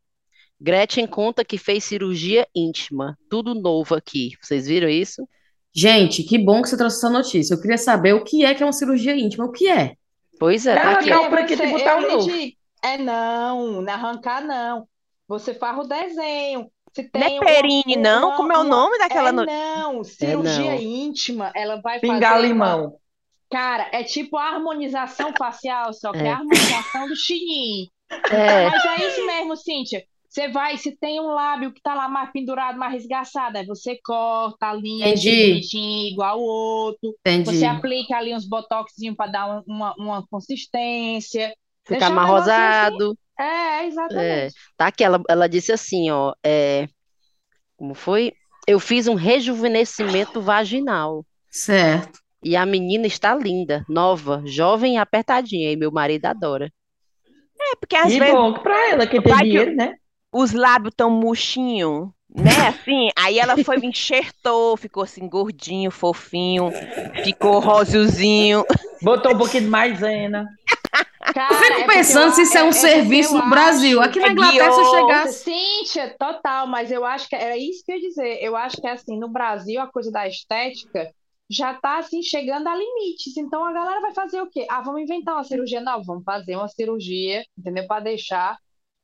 Gretchen 0.61 1.07
conta 1.07 1.45
que 1.45 1.57
fez 1.59 1.85
cirurgia 1.85 2.47
íntima. 2.55 3.17
Tudo 3.31 3.55
novo 3.55 3.95
aqui. 3.95 4.33
Vocês 4.43 4.67
viram 4.67 4.89
isso? 4.89 5.27
gente, 5.75 6.25
que 6.25 6.37
bom 6.39 6.61
que 6.61 6.69
você 6.69 6.77
trouxe 6.77 6.97
essa 6.97 7.09
notícia. 7.11 7.55
Eu 7.55 7.61
queria 7.61 7.79
saber 7.79 8.13
o 8.13 8.25
que 8.25 8.45
é 8.45 8.53
que 8.53 8.63
é 8.65 8.67
uma 8.67 8.73
cirurgia 8.73 9.15
íntima. 9.17 9.45
O 9.45 9.53
que 9.53 9.69
é? 9.69 9.95
Pois 10.41 10.67
é, 10.67 10.73
Ela 10.73 10.95
tá 10.95 10.99
aqui. 11.01 11.15
um 11.15 11.31
prequito 11.31 11.63
e 11.63 11.67
botar 11.71 11.97
um 11.99 12.09
novo. 12.09 12.31
É 12.83 12.99
não, 12.99 13.83
não 13.83 13.93
arrancar 13.93 14.41
não. 14.45 14.89
Você 15.29 15.55
faz 15.55 15.79
o 15.79 15.83
desenho. 15.85 16.69
Se 16.93 17.09
Não 17.15 17.21
é 17.21 17.25
tem 17.27 17.39
uma- 17.39 17.45
perine, 17.47 17.97
não? 17.97 18.29
uma- 18.29 18.37
Como 18.37 18.53
é 18.53 18.59
o 18.59 18.65
nome 18.65 18.99
daquela... 18.99 19.29
É 19.29 19.33
no- 19.33 19.45
não, 19.45 20.03
cirurgia 20.03 20.73
não. 20.75 20.81
íntima, 20.81 21.53
ela 21.55 21.81
vai 21.81 22.01
Pingar 22.01 22.35
fazer 22.37 22.47
limão. 22.49 22.97
Cara, 23.51 23.89
é 23.93 24.03
tipo 24.03 24.37
a 24.37 24.45
harmonização 24.55 25.33
facial, 25.39 25.93
só 25.93 26.11
que 26.13 26.19
é 26.19 26.27
É. 26.27 26.33
a 26.33 26.37
harmonização 26.39 27.07
do 27.09 27.15
chinim. 27.15 27.89
É, 28.11 28.69
Mas 28.71 28.85
é 28.85 29.07
isso 29.07 29.27
mesmo, 29.27 29.57
Cíntia. 29.57 30.03
Você 30.29 30.49
vai, 30.49 30.77
se 30.77 30.95
tem 30.95 31.19
um 31.21 31.29
lábio 31.29 31.73
que 31.73 31.81
tá 31.81 31.95
lá 31.95 32.07
mais 32.07 32.31
pendurado, 32.31 32.79
mais 32.79 33.03
esgaçado, 33.03 33.57
aí 33.57 33.67
você 33.67 33.99
corta 34.05 34.69
a 34.69 34.75
linha 34.75 35.09
Entendi. 35.09 35.49
bonitinho, 35.49 36.13
igual 36.13 36.39
o 36.39 36.43
outro. 36.43 37.15
Entendi. 37.21 37.45
Você 37.47 37.65
aplica 37.65 38.17
ali 38.17 38.35
uns 38.35 38.47
botoxinhos 38.47 39.17
para 39.17 39.31
dar 39.31 39.47
uma, 39.47 39.65
uma, 39.67 39.95
uma 39.99 40.27
consistência. 40.29 41.55
ficar 41.85 42.11
mais 42.11 42.29
rosado. 42.29 43.17
É, 43.39 43.87
exatamente. 43.87 44.55
Tá 44.77 44.89
aqui, 44.89 45.03
ela, 45.03 45.23
ela 45.29 45.49
disse 45.49 45.73
assim, 45.73 46.11
ó. 46.11 46.35
É, 46.45 46.89
como 47.77 47.95
foi? 47.95 48.35
Eu 48.67 48.79
fiz 48.79 49.09
um 49.09 49.15
rejuvenescimento 49.15 50.43
vaginal. 50.43 51.25
Certo. 51.51 52.21
E 52.45 52.55
a 52.55 52.67
menina 52.67 53.07
está 53.07 53.35
linda, 53.35 53.85
nova, 53.89 54.43
jovem 54.45 54.95
e 54.95 54.99
apertadinha. 54.99 55.73
E 55.73 55.77
meu 55.77 55.91
marido 55.91 56.27
adora. 56.27 56.71
É, 57.61 57.77
porque 57.77 57.97
às 57.97 58.13
E 58.13 58.19
vezes 58.19 58.35
bom 58.35 58.53
pra 58.53 58.91
ela 58.91 59.07
que 59.07 59.23
tem 59.23 59.33
Vai 59.33 59.45
que 59.45 59.51
dinheiro, 59.51 59.75
né? 59.75 59.95
Os 60.33 60.53
lábios 60.53 60.95
tão 60.97 61.11
murchinho, 61.11 62.13
né? 62.35 62.51
Assim, 62.69 63.09
aí 63.17 63.39
ela 63.39 63.57
foi, 63.57 63.79
me 63.79 63.89
enxertou, 63.89 64.77
ficou 64.77 65.03
assim 65.03 65.29
gordinho, 65.29 65.91
fofinho, 65.91 66.71
ficou 67.23 67.59
rosiozinho. 67.59 68.65
Botou 69.03 69.35
um 69.35 69.39
pouquinho 69.39 69.65
de 69.65 69.69
maisena. 69.71 70.47
Cara, 71.35 71.53
Eu 71.53 71.59
fico 71.59 71.81
é 71.81 71.87
pensando 71.87 72.27
eu 72.27 72.33
se 72.33 72.43
isso 72.43 72.57
é 72.57 72.61
a- 72.61 72.65
um 72.65 72.69
porque 72.69 72.81
serviço 72.81 73.35
no 73.37 73.49
Brasil. 73.49 74.01
acho- 74.01 74.11
Aqui 74.11 74.21
na 74.21 74.27
é 74.29 74.33
Inglaterra, 74.33 74.73
se 74.73 74.81
eu 74.81 74.85
chegasse. 74.85 75.45
Cíntia, 75.45 76.17
total, 76.19 76.67
mas 76.67 76.91
eu 76.91 77.05
acho 77.05 77.29
que 77.29 77.37
era 77.37 77.57
isso 77.57 77.83
que 77.85 77.93
eu 77.93 77.97
ia 77.97 78.09
dizer. 78.09 78.39
Eu 78.43 78.57
acho 78.57 78.77
que 78.81 78.87
assim, 78.87 79.19
no 79.19 79.29
Brasil, 79.29 79.81
a 79.81 79.87
coisa 79.91 80.11
da 80.11 80.27
estética 80.27 81.11
já 81.51 81.75
tá 81.75 81.99
assim 81.99 82.23
chegando 82.23 82.67
a 82.69 82.75
limites. 82.77 83.37
Então 83.37 83.65
a 83.65 83.73
galera 83.73 84.01
vai 84.01 84.13
fazer 84.15 84.41
o 84.41 84.49
quê? 84.51 84.67
Ah, 84.71 84.81
vamos 84.83 85.01
inventar 85.03 85.35
uma 85.35 85.45
cirurgia 85.45 85.81
nova, 85.81 86.03
vamos 86.07 86.25
fazer 86.25 86.57
uma 86.57 86.69
cirurgia, 86.69 87.43
entendeu? 87.59 87.87
Para 87.87 88.05
deixar 88.05 88.57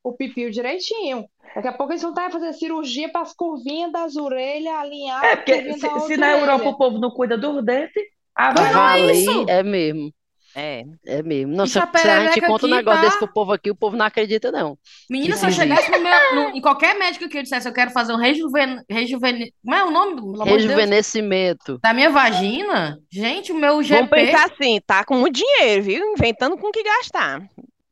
o 0.04 0.12
pipio 0.16 0.50
direitinho. 0.50 1.24
Daqui 1.54 1.68
a 1.68 1.72
pouco 1.72 1.92
eles 1.92 2.02
vão 2.02 2.10
estar 2.12 2.30
fazendo 2.30 2.52
cirurgia 2.52 3.10
para 3.10 3.22
as 3.22 3.34
curvinhas 3.34 3.90
das 3.92 4.16
orelhas 4.16 4.74
alinhar 4.74 5.24
É, 5.24 5.32
a 5.32 5.36
porque 5.36 5.72
se, 5.74 6.00
se 6.00 6.16
na 6.16 6.32
Europa 6.32 6.68
o 6.68 6.76
povo 6.76 6.98
não 6.98 7.10
cuida 7.10 7.38
dos 7.38 7.64
dentes, 7.64 8.02
ah, 8.36 8.52
vai 8.52 8.72
Não, 8.72 8.72
lá. 8.72 8.98
é 8.98 9.06
Vale, 9.06 9.12
isso. 9.12 9.44
é 9.48 9.62
mesmo. 9.62 10.12
É. 10.56 10.84
É 11.04 11.22
mesmo. 11.22 11.52
Não, 11.56 11.66
se, 11.66 11.78
a 11.80 11.86
se 11.96 12.08
a 12.08 12.26
gente 12.26 12.40
conta 12.46 12.66
um 12.66 12.70
negócio 12.70 13.00
tá- 13.00 13.06
desse 13.06 13.18
pro 13.18 13.32
povo 13.32 13.52
aqui, 13.52 13.70
o 13.72 13.74
povo 13.74 13.96
não 13.96 14.06
acredita, 14.06 14.52
não. 14.52 14.78
Menina, 15.10 15.36
se 15.36 15.44
eu 15.46 15.50
chegasse 15.50 15.90
no 15.90 15.98
meu, 16.00 16.34
no- 16.34 16.56
em 16.56 16.60
qualquer 16.60 16.96
médico 16.96 17.28
que 17.28 17.38
eu 17.38 17.42
dissesse, 17.42 17.68
eu 17.68 17.72
quero 17.72 17.90
fazer 17.90 18.12
um 18.12 18.16
rejuven, 18.18 18.80
rejuven, 18.88 19.52
como 19.64 19.74
é 19.74 19.84
o 19.84 19.90
nome? 19.90 20.14
De 20.16 20.20
Deus? 20.22 20.44
Rejuvenescimento. 20.44 21.78
Da 21.82 21.92
minha 21.92 22.10
vagina? 22.10 22.98
Gente, 23.12 23.50
o 23.50 23.56
meu 23.56 23.82
Vamos 23.82 23.88
GP. 23.88 24.08
pensar 24.10 24.44
assim, 24.52 24.80
tá 24.86 25.04
com 25.04 25.16
muito 25.16 25.34
dinheiro, 25.36 25.82
viu? 25.82 26.12
Inventando 26.12 26.56
com 26.56 26.68
o 26.68 26.72
que 26.72 26.82
gastar. 26.82 27.40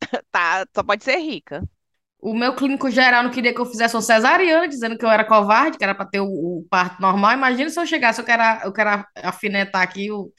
Tá, 0.31 0.67
só 0.75 0.83
pode 0.83 1.05
ser 1.05 1.17
rica. 1.19 1.63
O 2.23 2.33
meu 2.35 2.55
clínico 2.55 2.89
geral 2.89 3.25
não 3.25 3.31
queria 3.33 3.53
que 3.53 3.61
eu 3.61 3.67
fizesse 3.67 3.97
uma 3.97 4.01
cesariana, 4.01 4.69
dizendo 4.69 4.97
que 4.97 5.05
eu 5.05 5.11
era 5.11 5.25
covarde, 5.25 5.77
que 5.77 5.83
era 5.83 5.93
para 5.93 6.07
ter 6.07 6.21
o, 6.21 6.27
o 6.27 6.65
parto 6.71 7.03
normal. 7.03 7.33
Imagina 7.33 7.69
se 7.69 7.81
eu 7.81 7.85
chegasse, 7.85 8.21
eu 8.21 8.25
quero, 8.25 8.43
eu 8.65 8.73
quero 8.73 9.05
afinetar 9.17 9.83
aqui, 9.83 10.09
o, 10.13 10.33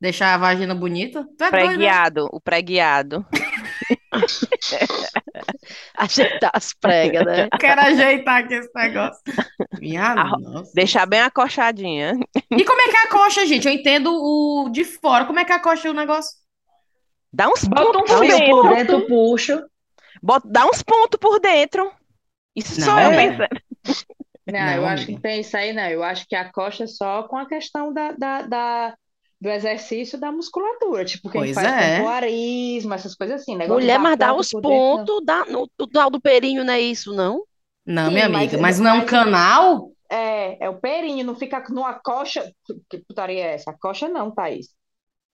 deixar 0.00 0.32
a 0.32 0.38
vagina 0.38 0.74
bonita. 0.74 1.26
Tu 1.36 1.44
é 1.44 1.50
doido, 1.50 1.66
né? 1.66 1.74
Preguiado, 1.74 2.28
o 2.32 2.40
preguiado. 2.40 3.26
Ajeitar 5.94 6.50
as 6.54 6.72
pregas, 6.72 7.26
né? 7.26 7.48
Eu 7.52 7.58
quero 7.58 7.80
ajeitar 7.82 8.42
aqui 8.42 8.54
esse 8.54 8.70
negócio. 8.74 9.20
Minha 9.78 10.04
Arro- 10.04 10.40
nossa. 10.40 10.72
Deixar 10.74 11.04
bem 11.04 11.20
acochadinha. 11.20 12.18
E 12.50 12.64
como 12.64 12.80
é 12.80 12.88
que 12.88 12.96
é 12.96 13.02
a 13.02 13.08
coxa, 13.10 13.44
gente? 13.46 13.66
Eu 13.68 13.74
entendo 13.74 14.10
o 14.10 14.70
de 14.70 14.84
fora. 14.84 15.26
Como 15.26 15.38
é 15.38 15.44
que 15.44 15.52
é 15.52 15.56
a 15.56 15.60
coxa 15.60 15.90
o 15.90 15.94
negócio? 15.94 16.30
Dá 17.30 17.46
uns 17.48 17.64
Bota 17.64 17.98
um 17.98 18.04
por 18.50 18.74
dentro, 18.74 19.06
puxa. 19.06 19.66
Bota, 20.22 20.48
dá 20.48 20.66
uns 20.66 20.82
pontos 20.82 21.18
por 21.20 21.38
dentro. 21.40 21.90
Isso 22.54 22.80
Não, 22.80 22.86
sou 22.86 22.98
eu 22.98 23.10
é. 23.10 23.16
pensando. 23.16 23.60
Não, 24.46 24.60
Não, 24.60 24.72
eu 24.74 24.86
acho 24.86 25.06
que 25.06 25.20
tem 25.20 25.40
isso 25.40 25.56
aí, 25.56 25.72
não. 25.72 25.82
Eu 25.88 26.02
acho 26.02 26.26
que 26.26 26.34
a 26.36 26.50
coxa 26.52 26.84
é 26.84 26.86
só 26.86 27.24
com 27.24 27.36
a 27.36 27.46
questão 27.48 27.92
da, 27.92 28.12
da, 28.12 28.42
da- 28.42 28.94
do 29.40 29.50
exercício 29.50 30.18
da 30.18 30.30
musculatura. 30.32 31.04
Tipo, 31.04 31.28
quem 31.30 31.42
Pois 31.42 31.54
faz 31.54 31.66
é. 31.66 31.98
pompoarismo, 31.98 32.94
essas 32.94 33.14
coisas 33.14 33.42
assim. 33.42 33.56
Negócio 33.56 33.80
Mulher, 33.82 33.98
mas 33.98 34.16
dá 34.16 34.34
os 34.34 34.50
pontos, 34.50 35.20
dá, 35.24 35.44
no, 35.46 35.68
o 35.78 35.86
tal 35.86 36.10
do 36.10 36.20
perinho 36.20 36.64
não 36.64 36.72
é 36.72 36.80
isso, 36.80 37.12
não? 37.14 37.42
Não, 37.84 38.06
Sim, 38.06 38.14
minha 38.14 38.28
mas- 38.28 38.36
amiga, 38.42 38.58
mas 38.58 38.78
não 38.80 38.90
é 38.90 38.94
um 38.94 38.96
mas- 38.98 39.10
canal? 39.10 39.90
É, 40.08 40.64
é 40.66 40.70
o 40.70 40.80
perinho, 40.80 41.24
não 41.26 41.34
fica 41.34 41.62
numa 41.68 41.94
coxa. 41.94 42.48
Que 42.88 42.98
putaria 42.98 43.40
é 43.44 43.54
essa? 43.54 43.72
A 43.72 43.78
coxa 43.78 44.08
não, 44.08 44.30
Thaís. 44.30 44.68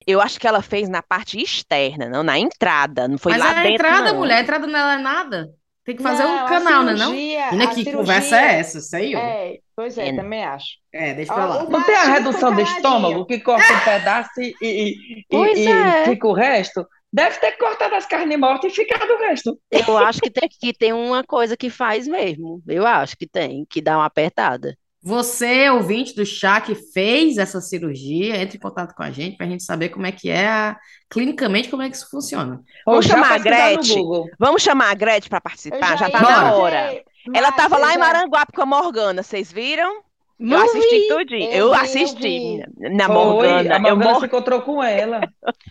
Eu 0.07 0.21
acho 0.21 0.39
que 0.41 0.47
ela 0.47 0.63
fez 0.63 0.89
na 0.89 1.03
parte 1.03 1.41
externa, 1.41 2.09
não 2.09 2.23
na 2.23 2.39
entrada. 2.39 3.07
Não 3.09 3.19
foi 3.19 3.33
Mas 3.33 3.41
lá 3.41 3.51
a 3.51 3.55
dentro, 3.55 3.71
entrada, 3.71 4.13
não. 4.13 4.19
mulher, 4.19 4.37
a 4.37 4.41
entrada 4.41 4.67
nela 4.67 4.95
é 4.95 4.99
nada. 4.99 5.51
Tem 5.85 5.97
que 5.97 6.03
fazer 6.03 6.23
Não, 6.23 6.31
um 6.35 6.39
a 6.39 6.49
canal, 6.49 6.83
né, 6.85 6.95
não? 6.95 7.11
Menina, 7.11 7.65
a 7.65 7.67
que 7.67 7.75
cirurgia- 7.83 7.93
conversa 7.97 8.37
é 8.41 8.61
essa? 8.61 8.81
Sei 8.81 9.15
eu. 9.15 9.19
É, 9.19 9.59
pois 9.75 9.99
é, 9.99 10.09
É. 10.11 10.13
também 10.17 10.45
acho. 10.45 10.77
É, 10.93 11.13
deixa 11.15 11.35
pra 11.35 11.45
lá. 11.45 11.65
Não 11.65 11.83
tem 11.83 11.97
a 11.97 12.05
redução 12.05 12.55
do 12.55 12.61
estômago 12.61 13.27
que 13.27 13.41
corta 13.41 13.73
um 13.73 13.81
pedaço 13.81 14.31
e, 14.41 14.55
e, 14.63 15.25
e- 15.29 15.59
e 15.59 15.69
é. 15.69 16.05
fica 16.05 16.29
o 16.29 16.33
resto? 16.33 16.87
Deve 17.13 17.37
ter 17.41 17.53
cortado 17.59 17.95
as 17.97 18.07
carnes 18.07 18.39
mortas 18.39 18.73
e 18.73 18.77
ficado 18.77 19.11
o 19.13 19.19
resto. 19.19 19.59
Eu 19.71 19.99
acho 19.99 20.21
que 20.21 20.31
tem, 20.31 20.49
que 20.49 20.73
tem 20.73 20.93
uma 20.93 21.25
coisa 21.25 21.57
que 21.57 21.69
faz 21.69 22.07
mesmo. 22.07 22.63
Eu 22.67 22.87
acho 22.87 23.17
que 23.17 23.27
tem, 23.27 23.67
que 23.69 23.83
dá 23.83 23.99
uma 23.99 24.07
apertada. 24.07 24.77
Você, 25.03 25.69
ouvinte 25.71 26.15
do 26.15 26.25
chá 26.25 26.61
que 26.61 26.75
fez 26.77 27.37
essa 27.37 27.61
cirurgia, 27.61 28.37
entre 28.37 28.57
em 28.57 28.61
contato 28.61 28.95
com 28.95 29.03
a 29.03 29.11
gente 29.11 29.37
para 29.37 29.47
a 29.47 29.49
gente 29.49 29.65
saber 29.65 29.89
como 29.89 30.07
é 30.07 30.13
que 30.13 30.31
é, 30.31 30.47
a- 30.49 30.77
clinicamente, 31.11 31.69
como 31.69 31.83
é 31.83 31.91
que 31.91 31.97
isso 31.97 32.09
funciona. 32.09 32.61
Ou 32.87 32.93
Vamos 32.95 33.07
já 33.07 33.15
chamar 33.15 33.33
a 33.33 33.39
Gretchen? 33.39 34.05
Vamos 34.39 34.63
chamar 34.63 34.91
a 34.91 34.95
Gretchen 34.95 35.29
para 35.29 35.39
Eu 35.39 35.43
participar? 35.43 35.99
Já 35.99 36.09
tá 36.09 36.21
Bora. 36.21 36.41
na 36.41 36.53
hora. 36.55 37.03
Ela 37.35 37.49
Max, 37.51 37.57
tava 37.57 37.79
lá 37.79 37.87
eu 37.89 37.91
em 37.91 37.95
já- 37.95 37.99
Maranguape 37.99 38.53
com 38.53 38.63
a 38.63 38.67
Morgana, 38.67 39.23
vocês 39.25 39.51
viram? 39.53 39.93
Eu 40.41 40.49
Não 40.49 40.65
assisti 40.65 40.99
vi. 41.01 41.09
tudinho. 41.09 41.51
Eu 41.51 41.57
Eu, 41.59 41.67
vi, 41.71 41.71
eu 41.71 41.75
assisti 41.75 42.21
vi. 42.23 42.65
na 42.97 43.09
Morgana. 43.09 43.75
a 43.75 43.77
Eu 43.79 43.81
Morgana 43.81 44.11
mor... 44.13 44.21
se 44.21 44.27
encontrou 44.27 44.63
com 44.63 44.83
ela. 44.83 45.21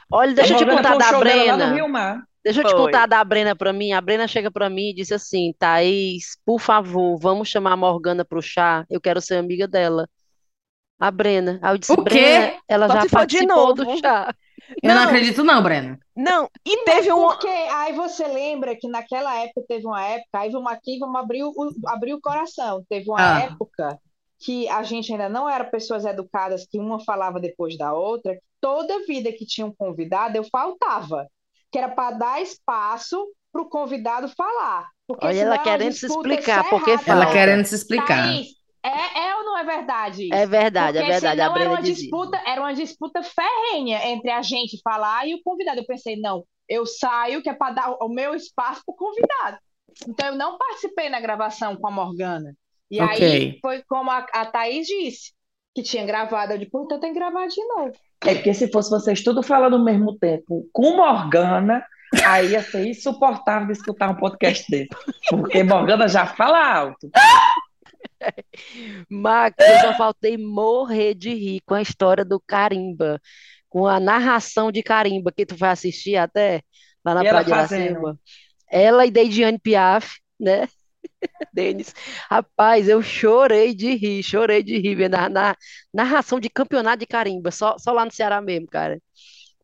Olha, 0.09 0.33
deixa 0.33 0.53
a 0.53 0.59
eu 0.59 0.65
te 0.65 0.65
contar 0.75 0.97
da 0.97 1.19
Brena. 1.19 1.75
Deixa 2.43 2.61
eu 2.61 2.65
te 2.65 2.73
contar 2.75 3.05
da 3.05 3.23
Brena 3.23 3.55
pra 3.55 3.71
mim. 3.71 3.91
A 3.93 4.01
Brena 4.01 4.27
chega 4.27 4.49
pra 4.49 4.69
mim 4.69 4.89
e 4.89 4.93
disse 4.95 5.13
assim: 5.13 5.53
Thaís, 5.59 6.37
por 6.45 6.59
favor, 6.59 7.17
vamos 7.19 7.47
chamar 7.49 7.73
a 7.73 7.77
Morgana 7.77 8.25
pro 8.25 8.41
chá. 8.41 8.85
Eu 8.89 8.99
quero 8.99 9.21
ser 9.21 9.35
amiga 9.35 9.67
dela. 9.67 10.07
A 10.99 11.09
Brena. 11.11 11.59
Aí 11.61 11.73
eu 11.73 11.77
disse: 11.77 11.91
O 11.93 12.03
quê? 12.03 12.09
Brena, 12.09 12.53
ela 12.67 12.87
Só 12.87 12.93
já 12.95 13.01
se 13.01 13.09
for 13.09 13.25
de 13.25 13.37
participou 13.37 13.73
do 13.73 13.83
novo. 13.85 13.99
chá. 13.99 14.33
Eu 14.81 14.89
não 14.89 14.95
Não. 14.95 15.03
acredito, 15.03 15.43
não, 15.43 15.61
Breno. 15.63 15.97
Não, 16.15 16.49
e 16.65 16.83
teve 16.85 17.11
um. 17.11 17.27
Porque 17.27 17.47
aí 17.47 17.93
você 17.93 18.25
lembra 18.27 18.75
que 18.75 18.87
naquela 18.87 19.35
época 19.35 19.63
teve 19.67 19.85
uma 19.85 20.03
época, 20.03 20.29
aí 20.35 20.49
vamos 20.49 20.71
aqui, 20.71 20.97
vamos 20.99 21.19
abrir 21.19 21.43
o, 21.43 21.53
abrir 21.87 22.13
o 22.13 22.21
coração. 22.21 22.83
Teve 22.87 23.09
uma 23.09 23.19
Ah. 23.19 23.39
época 23.41 23.99
que 24.39 24.67
a 24.69 24.81
gente 24.83 25.11
ainda 25.11 25.29
não 25.29 25.47
era 25.49 25.63
pessoas 25.65 26.05
educadas, 26.05 26.65
que 26.65 26.79
uma 26.79 27.03
falava 27.03 27.39
depois 27.39 27.77
da 27.77 27.93
outra, 27.93 28.33
que 28.35 28.41
toda 28.59 29.05
vida 29.05 29.31
que 29.31 29.45
tinha 29.45 29.67
um 29.67 29.73
convidado, 29.75 30.35
eu 30.37 30.43
faltava, 30.45 31.27
que 31.71 31.77
era 31.77 31.89
para 31.89 32.17
dar 32.17 32.41
espaço 32.41 33.17
para 33.51 33.61
o 33.61 33.69
convidado 33.69 34.27
falar. 34.29 34.89
Porque 35.07 35.27
Olha, 35.27 35.39
ela 35.41 35.55
é 35.55 35.57
querendo 35.57 35.93
se 35.93 36.05
explicar, 36.07 36.63
porque 36.69 36.91
cerrada. 36.91 37.03
Ela 37.05 37.25
querendo 37.31 37.65
se 37.65 37.75
explicar. 37.75 38.25
Thaís, 38.25 38.47
é, 38.83 39.19
é 39.29 39.35
ou 39.37 39.43
não 39.45 39.57
é 39.57 39.63
verdade 39.63 40.23
isso? 40.33 40.33
É 40.33 40.45
verdade, 40.47 40.97
é 40.97 41.03
Porque 41.03 41.13
verdade. 41.13 41.41
A 41.41 41.49
senão 41.49 41.55
era 41.55 41.69
Brena 41.69 41.69
uma 41.69 41.81
dizia. 41.81 42.09
disputa, 42.09 42.37
era 42.45 42.61
uma 42.61 42.73
disputa 42.73 43.21
ferrenha 43.23 44.05
entre 44.07 44.31
a 44.31 44.41
gente 44.41 44.79
falar 44.83 45.27
e 45.27 45.35
o 45.35 45.41
convidado. 45.43 45.79
Eu 45.79 45.85
pensei, 45.85 46.19
não, 46.19 46.45
eu 46.67 46.85
saio 46.85 47.41
que 47.41 47.49
é 47.49 47.53
para 47.53 47.73
dar 47.73 47.91
o 48.01 48.09
meu 48.09 48.33
espaço 48.35 48.81
para 48.85 48.93
o 48.93 48.95
convidado. 48.95 49.57
Então 50.07 50.27
eu 50.29 50.35
não 50.35 50.57
participei 50.57 51.09
na 51.09 51.19
gravação 51.19 51.75
com 51.75 51.87
a 51.87 51.91
Morgana. 51.91 52.55
E 52.89 52.99
aí 52.99 53.55
Ok. 53.55 53.59
foi 53.61 53.83
como 53.83 54.09
a, 54.11 54.19
a 54.33 54.45
Thaís 54.45 54.87
disse, 54.87 55.33
que 55.75 55.83
tinha 55.83 56.05
gravado. 56.05 56.53
Eu 56.53 56.57
disse, 56.57 56.71
puta, 56.71 56.99
tem 56.99 57.13
que 57.13 57.19
gravar 57.19 57.47
de 57.47 57.63
novo. 57.65 57.93
É 58.25 58.35
porque 58.35 58.53
se 58.53 58.71
fosse 58.71 58.89
vocês 58.89 59.23
tudo 59.23 59.41
falando 59.41 59.75
ao 59.75 59.83
mesmo 59.83 60.17
tempo 60.17 60.69
com 60.71 60.95
Morgana, 60.95 61.83
aí 62.23 62.51
ia 62.51 62.61
ser 62.61 62.85
insuportável 62.85 63.67
de 63.67 63.73
escutar 63.73 64.09
um 64.09 64.15
podcast 64.15 64.69
desse. 64.69 64.89
Porque 65.29 65.63
Morgana 65.63 66.07
já 66.07 66.25
fala 66.27 66.73
alto. 66.73 67.09
Max, 69.09 69.55
eu 69.59 69.79
só 69.79 69.97
faltei 69.97 70.37
morrer 70.37 71.15
de 71.15 71.33
rir 71.33 71.61
com 71.65 71.73
a 71.73 71.81
história 71.81 72.23
do 72.23 72.39
Carimba, 72.39 73.19
com 73.67 73.87
a 73.87 73.99
narração 73.99 74.71
de 74.71 74.83
Carimba, 74.83 75.31
que 75.31 75.45
tu 75.45 75.55
vai 75.55 75.71
assistir 75.71 76.15
até 76.15 76.61
lá 77.03 77.15
na 77.15 77.23
E 77.23 77.27
ela 77.27 77.43
Praia 77.43 77.67
de. 77.67 77.75
Iracema. 77.75 78.19
Ela 78.69 79.05
e 79.05 79.11
Deidiane 79.11 79.59
Piaf, 79.59 80.19
né? 80.39 80.67
Denis. 81.53 81.93
Rapaz, 82.29 82.87
eu 82.87 83.01
chorei 83.01 83.73
de 83.73 83.95
rir, 83.95 84.23
chorei 84.23 84.63
de 84.63 84.77
rir 84.77 84.95
vendo 84.95 85.15
a 85.15 85.29
na, 85.29 85.55
narração 85.93 86.39
de 86.39 86.49
campeonato 86.49 86.97
de 86.97 87.07
Carimba, 87.07 87.51
só, 87.51 87.77
só 87.77 87.91
lá 87.91 88.05
no 88.05 88.11
Ceará 88.11 88.41
mesmo, 88.41 88.67
cara. 88.67 88.99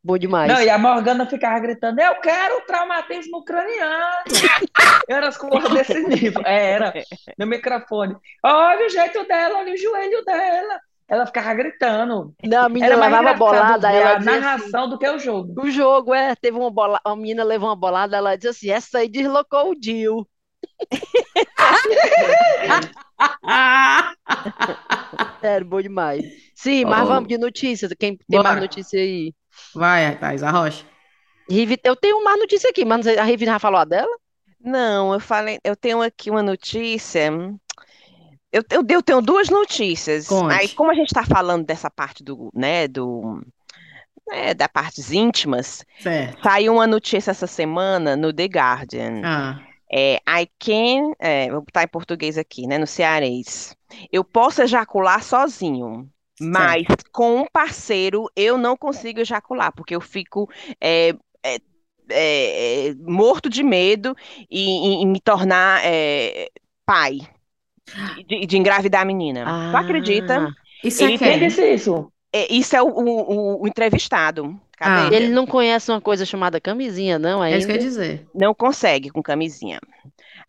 Bom 0.03 0.17
demais. 0.17 0.51
Não, 0.51 0.61
e 0.61 0.69
a 0.69 0.77
Morgana 0.77 1.25
ficava 1.25 1.59
gritando: 1.59 1.99
Eu 1.99 2.15
quero 2.21 2.61
traumatismo 2.65 3.39
ucraniano. 3.39 4.23
Era 5.09 5.27
as 5.27 5.37
coisas 5.37 5.69
desse 5.69 5.99
nível. 5.99 6.41
É, 6.45 6.71
era 6.71 6.93
no 7.37 7.45
microfone. 7.45 8.15
Olha 8.43 8.85
o 8.85 8.89
jeito 8.89 9.25
dela, 9.27 9.59
olha 9.59 9.73
o 9.73 9.77
joelho 9.77 10.23
dela. 10.23 10.79
Ela 11.09 11.25
ficava 11.25 11.53
gritando. 11.53 12.33
Não, 12.43 12.65
a 12.65 12.69
menina 12.69 12.95
levava 12.97 13.33
bolada, 13.33 13.91
ela 13.91 14.11
a 14.11 14.17
assim, 14.17 14.25
narração 14.25 14.89
do 14.89 14.97
que 14.97 15.09
o 15.09 15.17
jogo. 15.17 15.61
o 15.61 15.71
jogo, 15.71 16.13
é, 16.13 16.35
teve 16.35 16.57
uma 16.57 16.69
bola, 16.69 16.99
a 17.03 17.15
menina 17.15 17.45
levou 17.45 17.69
uma 17.69 17.75
bolada, 17.77 18.17
ela 18.17 18.35
disse 18.35 18.47
assim, 18.49 18.69
essa 18.69 18.99
aí 18.99 19.07
deslocou 19.07 19.71
o 19.71 19.75
Dil. 19.75 20.27
Sério, 25.41 25.65
bom 25.67 25.81
demais. 25.81 26.23
Sim, 26.55 26.85
mas 26.85 27.03
Oh. 27.03 27.07
vamos 27.13 27.27
de 27.29 27.37
notícias. 27.37 27.91
Quem 27.97 28.17
tem 28.17 28.39
mais 28.41 28.55
Bora. 28.55 28.59
notícia 28.61 28.99
aí? 28.99 29.33
Vai, 29.73 30.17
Thais, 30.17 30.43
arrocha. 30.43 30.85
Rivi, 31.49 31.77
eu 31.83 31.95
tenho 31.95 32.23
mais 32.23 32.39
notícia 32.39 32.69
aqui, 32.69 32.83
mas 32.83 33.07
a 33.07 33.23
Rivi 33.23 33.45
já 33.45 33.57
falou 33.57 33.79
a 33.79 33.85
dela? 33.85 34.11
Não, 34.59 35.13
eu 35.13 35.19
falei, 35.19 35.59
eu 35.63 35.75
tenho 35.75 36.01
aqui 36.01 36.29
uma 36.29 36.43
notícia. 36.43 37.29
Eu, 38.51 38.63
eu, 38.69 38.83
eu 38.89 39.01
tenho 39.03 39.21
duas 39.21 39.49
notícias. 39.49 40.27
Conte. 40.27 40.53
Aí, 40.53 40.69
como 40.69 40.91
a 40.91 40.93
gente 40.93 41.07
está 41.07 41.23
falando 41.23 41.65
dessa 41.65 41.89
parte 41.89 42.23
do, 42.23 42.49
né, 42.53 42.87
do, 42.87 43.41
né, 44.27 44.53
da 44.53 44.67
partes 44.67 45.11
íntimas, 45.11 45.85
Certo. 45.99 46.41
saiu 46.43 46.73
uma 46.73 46.87
notícia 46.87 47.31
essa 47.31 47.47
semana 47.47 48.15
no 48.17 48.33
The 48.33 48.45
Guardian. 48.45 49.21
Ah, 49.23 49.59
É, 49.91 50.15
I 50.27 50.47
can, 50.59 51.13
é, 51.19 51.49
vou 51.51 51.61
botar 51.61 51.83
em 51.83 51.87
português 51.87 52.37
aqui, 52.37 52.67
né, 52.67 52.77
no 52.77 52.87
cearês. 52.87 53.75
Eu 54.11 54.23
posso 54.23 54.61
ejacular 54.61 55.23
sozinho, 55.23 56.09
mas 56.39 56.83
com 57.11 57.37
um 57.41 57.45
parceiro 57.51 58.29
eu 58.35 58.57
não 58.57 58.75
consigo 58.77 59.19
ejacular, 59.21 59.71
porque 59.73 59.95
eu 59.95 60.01
fico 60.01 60.49
é, 60.81 61.09
é, 61.43 61.55
é, 62.09 62.87
é, 62.89 62.93
morto 62.95 63.49
de 63.49 63.63
medo 63.63 64.15
em, 64.49 64.99
em- 64.99 65.03
em 65.03 65.07
me 65.07 65.19
tornar 65.21 65.81
é, 65.85 66.49
pai, 66.85 67.19
de, 68.27 68.45
de 68.45 68.57
engravidar 68.57 69.01
a 69.01 69.05
menina. 69.05 69.53
Tu 69.69 69.77
acredita? 69.77 70.39
Ah, 70.39 70.49
isso 70.83 71.03
é 71.03 71.07
Ele 71.07 71.17
Quem 71.17 71.39
disse 71.39 71.73
isso? 71.73 72.11
É, 72.33 72.53
isso 72.53 72.75
é 72.75 72.81
o, 72.81 72.87
o- 72.87 73.63
o 73.63 73.67
entrevistado. 73.67 74.59
Ah. 74.79 75.09
ele 75.11 75.29
não 75.29 75.45
conhece 75.47 75.91
uma 75.91 76.01
coisa 76.01 76.25
chamada 76.25 76.59
camisinha, 76.61 77.17
não, 77.19 77.43
É 77.49 77.57
isso 77.57 77.65
que 77.67 77.71
eu 77.73 77.75
ia 77.75 77.81
ainda? 77.81 77.89
dizer. 77.89 78.27
Não 78.33 78.53
consegue 78.53 79.09
com 79.09 79.21
camisinha. 79.23 79.79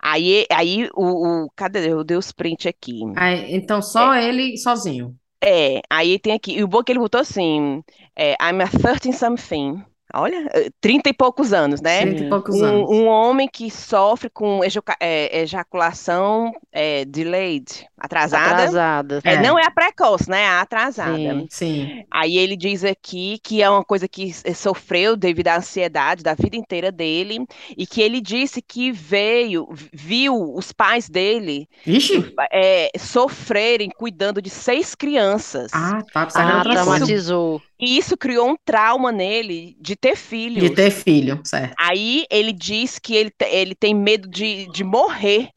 Aí, 0.00 0.46
aí 0.52 0.88
o, 0.94 1.46
o- 1.46 1.50
cadê? 1.56 1.92
Eu 1.92 2.04
dei 2.04 2.16
os 2.16 2.32
print 2.32 2.68
aqui. 2.68 3.02
Aí, 3.14 3.54
então, 3.54 3.82
só 3.82 4.14
ele 4.14 4.56
sozinho. 4.56 5.18
É, 5.42 5.80
aí 5.88 6.18
tem 6.18 6.32
aqui, 6.34 6.52
e 6.58 6.64
o 6.64 6.68
bom 6.68 6.80
é 6.80 6.84
que 6.84 6.90
ele 6.92 6.98
botou 6.98 7.20
assim, 7.20 7.82
é, 8.16 8.32
I'm 8.42 8.60
a 8.60 8.68
30 8.68 9.12
something, 9.12 9.84
olha, 10.14 10.48
eh, 10.54 10.70
30 10.80 11.10
e 11.10 11.12
poucos 11.12 11.52
anos, 11.52 11.80
né? 11.80 12.02
Trinta 12.02 12.24
e 12.24 12.28
poucos 12.28 12.60
Um, 12.60 12.64
anos. 12.64 12.90
um 12.90 13.06
homem 13.06 13.48
que 13.52 13.70
sofre 13.70 14.30
com 14.30 14.60
é, 15.00 15.40
ejaculação 15.42 16.52
é, 16.72 17.04
delayed, 17.04 17.86
atrasada, 17.98 18.52
Atrasada. 18.54 19.20
É, 19.24 19.34
É. 19.34 19.42
não 19.42 19.58
é 19.58 19.64
a 19.66 19.70
precoce, 19.70 20.28
né? 20.30 20.42
É 20.42 20.46
a 20.48 20.60
atrasada. 20.60 21.16
Sim. 21.16 21.46
Sim. 21.50 22.04
Aí 22.10 22.36
ele 22.36 22.56
diz 22.56 22.84
aqui 22.84 23.38
que 23.42 23.62
é 23.62 23.68
uma 23.68 23.84
coisa 23.84 24.06
que 24.08 24.32
sofreu 24.54 25.16
devido 25.16 25.48
à 25.48 25.56
ansiedade 25.58 26.22
da 26.22 26.34
vida 26.34 26.56
inteira 26.56 26.90
dele, 26.92 27.44
e 27.76 27.86
que 27.86 28.00
ele 28.00 28.20
disse 28.20 28.62
que 28.62 28.90
veio, 28.92 29.68
viu 29.92 30.54
os 30.54 30.72
pais 30.72 31.08
dele 31.08 31.68
Vixe! 31.84 32.32
é, 32.52 32.90
sofrerem 32.98 33.90
cuidando 33.90 34.40
de 34.40 34.50
seis 34.50 34.94
crianças. 34.94 35.70
Ah, 35.74 36.02
tá. 36.12 36.28
Ah, 36.34 36.62
traumatizou. 36.62 37.60
E 37.80 37.96
isso 37.96 38.16
criou 38.16 38.48
um 38.50 38.56
trauma 38.64 39.12
nele 39.12 39.76
de 39.80 39.94
ter 40.00 40.16
filhos. 40.16 40.62
De 40.62 40.74
ter 40.74 40.90
filho, 40.90 41.40
certo. 41.44 41.74
Aí 41.78 42.24
ele 42.30 42.52
diz 42.52 42.98
que 42.98 43.14
ele, 43.14 43.32
ele 43.50 43.74
tem 43.74 43.94
medo 43.94 44.28
de, 44.28 44.70
de 44.72 44.84
morrer. 44.84 45.50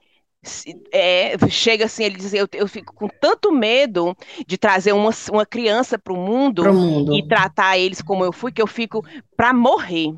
É, 0.92 1.38
chega 1.50 1.86
assim, 1.86 2.04
ele 2.04 2.18
diz: 2.18 2.34
eu, 2.34 2.48
eu 2.54 2.68
fico 2.68 2.94
com 2.94 3.08
tanto 3.08 3.52
medo 3.52 4.16
de 4.48 4.58
trazer 4.58 4.92
uma, 4.92 5.12
uma 5.32 5.46
criança 5.46 6.00
para 6.00 6.14
o 6.14 6.18
mundo 6.18 6.64
mundo. 6.74 7.16
e 7.16 7.28
tratar 7.28 7.78
eles 7.78 8.02
como 8.02 8.26
eu 8.26 8.34
fui, 8.34 8.52
que 8.52 8.62
eu 8.62 8.68
fico 8.68 9.06
para 9.38 9.54
morrer. 9.54 10.16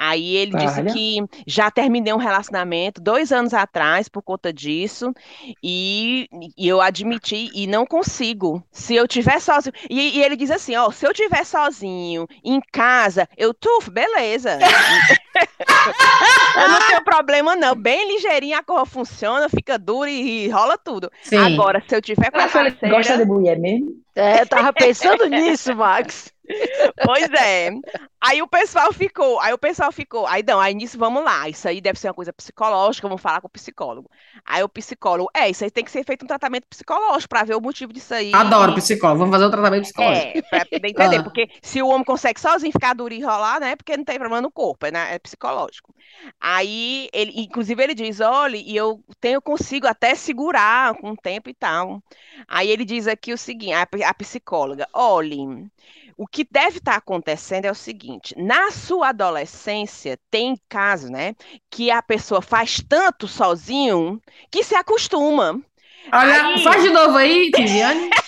Aí 0.00 0.36
ele 0.36 0.56
disse 0.56 0.78
Olha. 0.78 0.92
que 0.92 1.18
já 1.44 1.72
terminei 1.72 2.12
um 2.12 2.18
relacionamento 2.18 3.00
dois 3.00 3.32
anos 3.32 3.52
atrás 3.52 4.08
por 4.08 4.22
conta 4.22 4.52
disso, 4.52 5.12
e, 5.60 6.28
e 6.56 6.68
eu 6.68 6.80
admiti 6.80 7.50
e 7.52 7.66
não 7.66 7.84
consigo. 7.84 8.62
Se 8.70 8.94
eu 8.94 9.08
tiver 9.08 9.40
sozinho. 9.40 9.74
E, 9.90 10.18
e 10.18 10.22
ele 10.22 10.36
diz 10.36 10.52
assim: 10.52 10.76
ó, 10.76 10.92
se 10.92 11.04
eu 11.04 11.12
tiver 11.12 11.44
sozinho, 11.44 12.28
em 12.44 12.60
casa, 12.72 13.28
eu 13.36 13.52
tufo, 13.52 13.90
beleza. 13.90 14.56
eu 16.56 16.68
não 16.68 16.86
tenho 16.86 17.02
problema, 17.02 17.56
não. 17.56 17.74
Bem 17.74 18.14
ligeirinho 18.14 18.56
a 18.56 18.62
corra 18.62 18.86
funciona, 18.86 19.48
fica 19.48 19.76
dura 19.76 20.08
e, 20.08 20.44
e 20.44 20.48
rola 20.48 20.78
tudo. 20.78 21.10
Sim. 21.22 21.38
Agora, 21.38 21.82
se 21.86 21.96
eu 21.96 22.00
tiver 22.00 22.30
com 22.30 22.38
a 22.38 22.48
parceira. 22.48 22.88
gosta 22.88 23.18
de 23.18 23.24
mulher 23.24 23.58
mesmo? 23.58 23.96
É, 24.18 24.44
tava 24.44 24.72
pensando 24.72 25.26
nisso, 25.26 25.74
Max. 25.76 26.32
Pois 27.04 27.30
é. 27.32 27.70
Aí 28.20 28.42
o 28.42 28.48
pessoal 28.48 28.92
ficou, 28.92 29.38
aí 29.38 29.52
o 29.52 29.58
pessoal 29.58 29.92
ficou, 29.92 30.26
aí 30.26 30.42
não, 30.42 30.58
aí 30.58 30.74
nisso 30.74 30.98
vamos 30.98 31.22
lá, 31.22 31.48
isso 31.48 31.68
aí 31.68 31.80
deve 31.80 31.98
ser 32.00 32.08
uma 32.08 32.14
coisa 32.14 32.32
psicológica, 32.32 33.06
vamos 33.06 33.22
falar 33.22 33.40
com 33.40 33.46
o 33.46 33.50
psicólogo. 33.50 34.10
Aí 34.44 34.62
o 34.62 34.68
psicólogo, 34.68 35.30
é, 35.36 35.48
isso 35.48 35.62
aí 35.62 35.70
tem 35.70 35.84
que 35.84 35.90
ser 35.90 36.04
feito 36.04 36.24
um 36.24 36.26
tratamento 36.26 36.66
psicológico 36.68 37.28
para 37.28 37.44
ver 37.44 37.54
o 37.54 37.60
motivo 37.60 37.92
disso 37.92 38.12
aí. 38.14 38.32
Adoro 38.34 38.74
psicólogo, 38.74 39.20
vamos 39.20 39.34
fazer 39.34 39.46
um 39.46 39.50
tratamento 39.50 39.82
psicológico. 39.82 40.38
É, 40.38 40.42
pra 40.42 40.64
poder 40.66 40.88
entender, 40.88 41.16
Ah. 41.20 41.22
porque 41.22 41.48
se 41.62 41.80
o 41.82 41.88
homem 41.88 42.04
consegue 42.04 42.40
sozinho 42.40 42.72
ficar 42.72 42.94
duro 42.94 43.14
e 43.14 43.22
rolar, 43.22 43.60
né, 43.60 43.76
porque 43.76 43.96
não 43.96 44.04
tem 44.04 44.18
problema 44.18 44.40
no 44.42 44.50
corpo, 44.50 44.86
é, 44.86 44.90
né, 44.90 45.14
é 45.14 45.18
psicológico. 45.18 45.94
Aí, 46.40 47.08
ele, 47.12 47.32
inclusive 47.36 47.80
ele 47.82 47.94
diz, 47.94 48.20
olha, 48.20 48.56
e 48.56 48.74
eu 48.76 49.00
tenho, 49.20 49.40
consigo 49.40 49.86
até 49.86 50.14
segurar 50.14 50.94
com 50.94 51.10
o 51.10 51.16
tempo 51.16 51.48
e 51.50 51.54
tal. 51.54 52.02
Aí 52.48 52.68
ele 52.70 52.84
diz 52.84 53.06
aqui 53.06 53.32
o 53.32 53.38
seguinte, 53.38 53.74
a, 54.08 54.14
psicóloga, 54.14 54.88
olhe, 54.92 55.38
o 56.16 56.26
que 56.26 56.46
deve 56.50 56.78
estar 56.78 56.96
acontecendo 56.96 57.66
é 57.66 57.70
o 57.70 57.74
seguinte: 57.74 58.34
na 58.36 58.70
sua 58.70 59.08
adolescência, 59.10 60.18
tem 60.30 60.58
casos, 60.68 61.10
né, 61.10 61.34
que 61.70 61.90
a 61.90 62.02
pessoa 62.02 62.42
faz 62.42 62.82
tanto 62.86 63.28
sozinho 63.28 64.20
que 64.50 64.62
se 64.64 64.74
acostuma. 64.74 65.60
Olha, 66.12 66.46
Aí- 66.46 66.62
faz 66.64 66.82
de 66.82 66.90
novo 66.90 67.16
aí, 67.16 67.50
Viviane. 67.54 68.10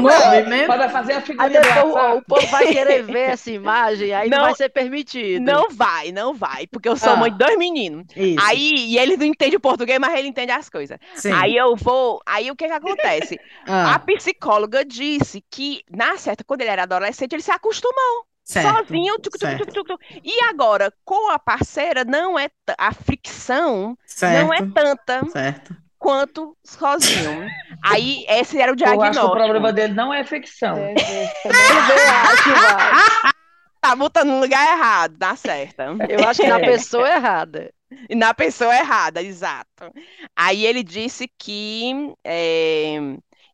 Movimento. 0.00 0.66
Pode 0.66 0.92
fazer 0.92 1.12
a 1.12 1.16
Aí 1.16 1.22
figurinha 1.22 1.60
do 1.60 1.86
o, 1.86 2.16
o 2.18 2.22
povo 2.22 2.46
vai 2.48 2.66
querer 2.66 3.02
ver 3.02 3.30
essa 3.30 3.50
imagem, 3.50 4.12
aí 4.12 4.28
não, 4.28 4.38
Não. 4.38 4.44
vai 4.46 4.54
ser 4.54 4.68
permitido. 4.68 5.42
Não 5.42 5.68
vai, 5.70 6.12
não 6.12 6.34
vai, 6.34 6.66
porque 6.66 6.88
eu 6.88 6.96
sou 6.96 7.12
Ah. 7.12 7.16
mãe 7.16 7.30
de 7.30 7.38
dois 7.38 7.56
meninos. 7.58 8.06
Isso. 8.16 8.36
Aí, 8.44 8.74
e 8.88 8.98
ele 8.98 9.16
não 9.16 9.24
entende 9.26 9.56
o 9.56 9.60
português, 9.60 9.98
mas 9.98 10.14
ele 10.18 10.28
entende 10.28 10.52
as 10.52 10.68
coisas. 10.68 10.98
Sim. 11.14 11.32
Aí 11.32 11.56
eu 11.56 11.76
vou. 11.76 12.20
Aí 12.26 12.50
o 12.50 12.56
que 12.56 12.66
que 12.66 12.72
acontece? 12.72 13.38
A 13.66 13.94
Ah, 13.94 13.98
psicóloga 13.98 14.84
disse 14.84 15.42
que, 15.50 15.82
na 15.90 16.16
certa, 16.16 16.44
quando 16.44 16.60
ele 16.62 16.70
era 16.70 16.82
adolescente, 16.84 17.32
ele 17.32 17.42
se 17.42 17.50
acostumou 17.50 18.26
certo, 18.42 18.88
sozinho. 18.88 19.14
tuc, 19.18 19.32
tuc, 19.32 19.40
certo, 19.40 19.64
tuc, 19.66 19.74
tuc, 19.74 19.86
tuc. 19.86 20.20
E 20.24 20.40
agora, 20.44 20.92
com 21.04 21.30
a 21.30 21.38
parceira, 21.38 22.04
não 22.04 22.38
é 22.38 22.48
a 22.78 22.92
fricção 22.92 23.96
não 24.20 24.52
é 24.52 24.58
certo, 24.58 24.72
tanta 24.74 25.26
certo. 25.30 25.76
Quanto 26.04 26.54
sozinho. 26.62 27.48
Aí 27.82 28.26
esse 28.28 28.60
era 28.60 28.70
o 28.70 28.76
Eu 28.78 28.84
acho 28.84 28.84
que 28.84 28.84
o 28.84 29.00
diagnóstico. 29.00 29.30
problema 29.32 29.72
dele 29.72 29.94
não 29.94 30.12
é 30.12 30.22
ficção. 30.22 30.76
É, 30.76 30.92
é. 30.92 31.32
Tá 33.80 33.94
botando 33.94 34.28
no 34.28 34.40
lugar 34.40 34.66
errado, 34.78 35.14
dá 35.18 35.36
certa. 35.36 35.94
Eu 36.08 36.26
acho 36.26 36.40
que 36.40 36.48
na 36.48 36.58
É. 36.58 36.64
pessoa 36.64 37.06
errada. 37.06 37.70
E 38.08 38.14
na 38.14 38.32
pessoa 38.32 38.74
errada, 38.74 39.22
exato. 39.22 39.92
Aí 40.34 40.64
ele 40.64 40.82
disse 40.82 41.28
que, 41.38 41.92
é, 42.24 42.96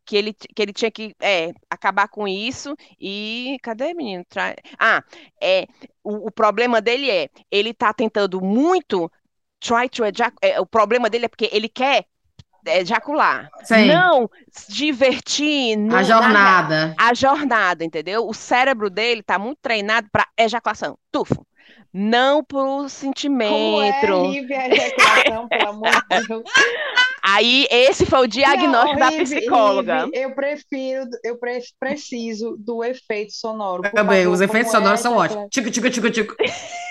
que, 0.06 0.16
ele, 0.16 0.32
que 0.32 0.62
ele 0.62 0.72
tinha 0.72 0.88
que 0.90 1.16
é, 1.20 1.50
acabar 1.68 2.06
com 2.08 2.28
isso 2.28 2.76
e. 3.00 3.56
Cadê, 3.60 3.92
menino? 3.92 4.24
Tra- 4.28 4.54
Ah, 4.78 5.02
é, 5.42 5.66
o, 6.04 6.28
o 6.28 6.30
problema 6.30 6.80
dele 6.80 7.10
é, 7.10 7.28
ele 7.50 7.74
tá 7.74 7.92
tentando 7.92 8.40
muito 8.40 9.10
try 9.58 9.88
to 9.90 10.04
ejac- 10.04 10.36
é, 10.40 10.60
o 10.60 10.64
problema 10.64 11.10
dele 11.10 11.24
é 11.26 11.28
porque 11.28 11.50
ele 11.52 11.68
quer 11.68 12.04
ejacular, 12.66 13.48
Sim. 13.64 13.86
não 13.86 14.28
se 14.50 14.72
divertir 14.72 15.76
no- 15.76 15.94
A 15.94 15.98
na- 15.98 16.02
jornada. 16.02 16.94
a 16.98 17.14
jornada, 17.14 17.84
entendeu? 17.84 18.26
O 18.26 18.34
cérebro 18.34 18.88
dele 18.90 19.22
tá 19.22 19.38
muito 19.38 19.58
treinado 19.62 20.08
para 20.12 20.26
ejaculação, 20.38 20.96
tufo, 21.12 21.46
não 21.92 22.42
pro 22.44 22.58
Como 22.58 22.84
é 22.84 22.88
sentimento. 22.88 24.12
horrível 24.12 24.56
a 24.58 24.68
ejaculação, 24.68 25.48
pelo 25.48 25.68
amor 25.68 25.90
de 25.90 26.26
Deus. 26.28 26.42
Aí 27.22 27.66
esse 27.70 28.06
foi 28.06 28.20
o 28.20 28.26
diagnóstico 28.26 28.98
Não, 28.98 29.10
da 29.10 29.16
psicóloga. 29.24 30.08
Eu 30.12 30.34
prefiro, 30.34 31.04
eu 31.22 31.38
pre- 31.38 31.60
preciso 31.78 32.56
do 32.58 32.82
efeito 32.82 33.32
sonoro. 33.32 33.82
Também, 33.92 34.26
os 34.26 34.40
efeitos 34.40 34.72
é 34.72 34.76
sonoros 34.76 35.00
são 35.00 35.12
ejaculação? 35.12 35.38
ótimos. 35.42 35.50
Tico, 35.50 35.70
tico, 35.70 35.90
tico, 35.90 36.10
tico. 36.10 36.36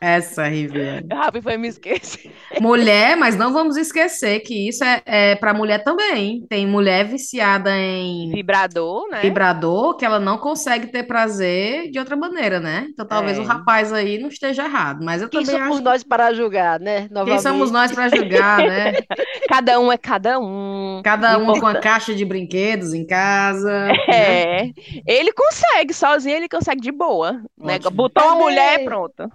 Essa, 0.00 0.44
Riviane. 0.46 1.06
Rabi 1.12 1.40
foi 1.40 1.56
me 1.56 1.68
esqueci. 1.68 2.30
Mulher, 2.60 3.16
mas 3.16 3.36
não 3.36 3.52
vamos 3.52 3.76
esquecer 3.76 4.40
que 4.40 4.68
isso 4.68 4.84
é, 4.84 5.02
é 5.06 5.34
para 5.36 5.54
mulher 5.54 5.82
também. 5.82 6.44
Tem 6.48 6.66
mulher 6.66 7.04
viciada 7.06 7.70
em 7.76 8.30
Vibrador, 8.30 9.08
né? 9.10 9.20
vibrador 9.20 9.96
que 9.96 10.04
ela 10.04 10.18
não 10.20 10.38
consegue 10.38 10.88
ter 10.88 11.04
prazer 11.04 11.90
de 11.90 11.98
outra 11.98 12.16
maneira, 12.16 12.60
né? 12.60 12.86
Então 12.90 13.06
talvez 13.06 13.38
É. 13.38 13.40
o 13.40 13.44
rapaz 13.44 13.92
aí 13.92 14.18
não 14.18 14.28
esteja 14.28 14.64
errado, 14.64 15.04
mas 15.04 15.22
eu 15.22 15.28
Quem 15.28 15.42
também 15.44 15.60
somos 15.60 15.76
acho 15.76 15.84
nós 15.84 16.02
para 16.04 16.32
julgar, 16.34 16.78
né? 16.80 17.00
quem 17.02 17.08
Novamente. 17.10 17.42
somos 17.42 17.70
nós 17.70 17.92
para 17.92 18.08
julgar, 18.08 18.58
né? 18.58 18.92
Cada 19.48 19.78
um 19.80 19.90
é 19.92 19.96
cada 19.96 20.38
um. 20.38 21.00
Cada 21.04 21.38
um 21.38 21.58
com 21.60 21.66
a 21.66 21.76
caixa 21.80 22.14
de 22.14 22.24
brinquedos 22.24 22.92
em 22.92 23.06
casa, 23.06 23.86
né? 23.86 23.96
É, 24.08 24.70
ele 25.06 25.32
consegue, 25.32 25.94
sozinho 25.94 26.36
ele 26.36 26.48
consegue 26.48 26.80
de 26.80 26.90
boa. 26.92 27.40
Né? 27.58 27.78
Botou 27.92 28.24
uma 28.24 28.34
mulher, 28.36 28.84
pronto. 28.84 29.30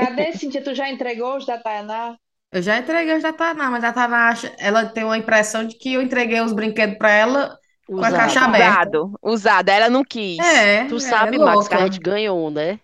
Cadê, 0.00 0.26
Cintia? 0.38 0.64
Tu 0.64 0.72
já 0.74 0.86
entregou 0.90 1.36
os 1.36 1.46
da 1.46 1.56
Tainá? 1.58 2.16
Eu 2.52 2.62
já 2.62 2.78
entreguei 2.78 3.16
os 3.16 3.22
da 3.22 3.32
Taná, 3.32 3.70
mas 3.70 3.84
a 3.84 3.92
Taná 3.92 4.28
acha, 4.28 4.54
ela 4.58 4.84
tem 4.86 5.04
uma 5.04 5.18
impressão 5.18 5.66
de 5.66 5.76
que 5.78 5.94
eu 5.94 6.02
entreguei 6.02 6.40
os 6.40 6.52
brinquedos 6.52 6.98
para 6.98 7.10
ela 7.10 7.58
com 7.94 8.04
a 8.04 8.12
Usado. 8.12 8.12
caixa 8.12 8.40
aberta. 8.42 8.90
Usado, 8.90 9.18
usado. 9.22 9.68
Ela 9.68 9.88
não 9.90 10.04
quis. 10.04 10.38
É, 10.38 10.82
Tu 10.86 10.98
é 10.98 10.98
sabe, 11.00 11.38
Max, 11.38 11.68
que 11.68 11.74
a 11.74 11.78
gente 11.78 11.98
ganhou, 12.00 12.50
né? 12.50 12.80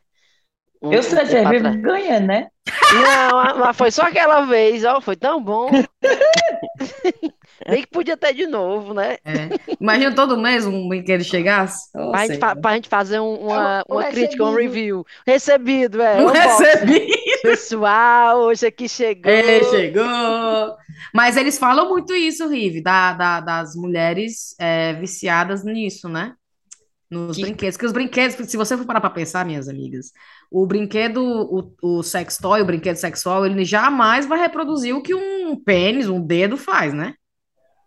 Um- 0.89 0.93
Eu 0.93 1.01
um 1.01 1.03
sei, 1.03 1.27
você 1.27 1.45
vive 1.45 1.57
atrás. 1.57 1.77
ganhando, 1.83 2.27
né? 2.27 2.47
Não, 2.93 3.59
mas 3.59 3.77
foi 3.77 3.91
só 3.91 4.03
aquela 4.03 4.43
vez, 4.43 4.85
ó, 4.85 5.01
foi 5.01 5.17
tão 5.17 5.43
bom. 5.43 5.71
Nem 7.69 7.83
que 7.83 7.89
podia 7.89 8.17
ter 8.17 8.33
de 8.35 8.47
novo, 8.47 8.93
né? 8.95 9.17
É. 9.25 9.49
Imagina 9.81 10.15
todo 10.15 10.37
mês 10.37 10.67
um 10.67 10.89
brinquedo 10.89 11.25
chegasse. 11.25 11.89
Ô, 11.97 12.11
Pra 12.11 12.27
gente, 12.27 12.39
fa- 12.39 12.49
Senhor. 12.51 12.61
pra 12.61 12.75
gente 12.75 12.89
fazer 12.89 13.19
um- 13.21 13.35
uma, 13.47 13.83
uma 13.89 14.05
crítica, 14.05 14.45
um 14.45 14.51
recebido. 14.51 14.73
review. 14.75 15.07
Recebido, 15.27 16.03
é. 16.03 16.21
Não 16.21 16.29
unboxing. 16.29 16.65
recebi. 16.65 17.09
Pessoal, 17.43 18.39
hoje 18.41 18.67
aqui 18.67 18.89
chegou. 18.89 19.31
Ei, 19.33 19.65
chegou! 19.65 20.77
Mas 21.15 21.37
eles 21.37 21.59
falam 21.59 21.89
muito 21.89 22.15
isso, 22.15 22.47
Rive, 22.49 22.83
da, 22.83 23.13
da- 23.15 23.41
das 23.41 23.75
mulheres 23.75 24.55
é, 24.61 24.93
viciadas 24.95 25.65
nisso, 25.65 26.09
né? 26.09 26.35
Nos 27.11 27.37
Que- 27.37 27.43
brinquedos. 27.43 27.77
Que 27.77 27.87
os 27.87 27.93
brinquedos, 27.93 28.35
se 28.51 28.57
você 28.57 28.77
for 28.77 28.85
parar 28.85 29.01
pra 29.01 29.11
pensar, 29.11 29.45
minhas 29.47 29.69
amigas, 29.69 30.11
o 30.63 30.67
brinquedo, 30.67 31.21
o, 31.23 31.75
o 31.83 32.03
sex 32.03 32.39
toy, 32.39 32.63
o 32.63 32.65
brinquedo 32.65 32.97
sexual, 32.97 33.45
ele 33.45 33.65
jamais 33.65 34.25
vai 34.27 34.39
reproduzir 34.39 34.95
o 34.97 35.03
que 35.03 35.15
um 35.15 35.55
pênis, 35.63 36.09
um 36.09 36.21
dedo 36.21 36.57
faz, 36.57 36.95
né? 36.95 37.15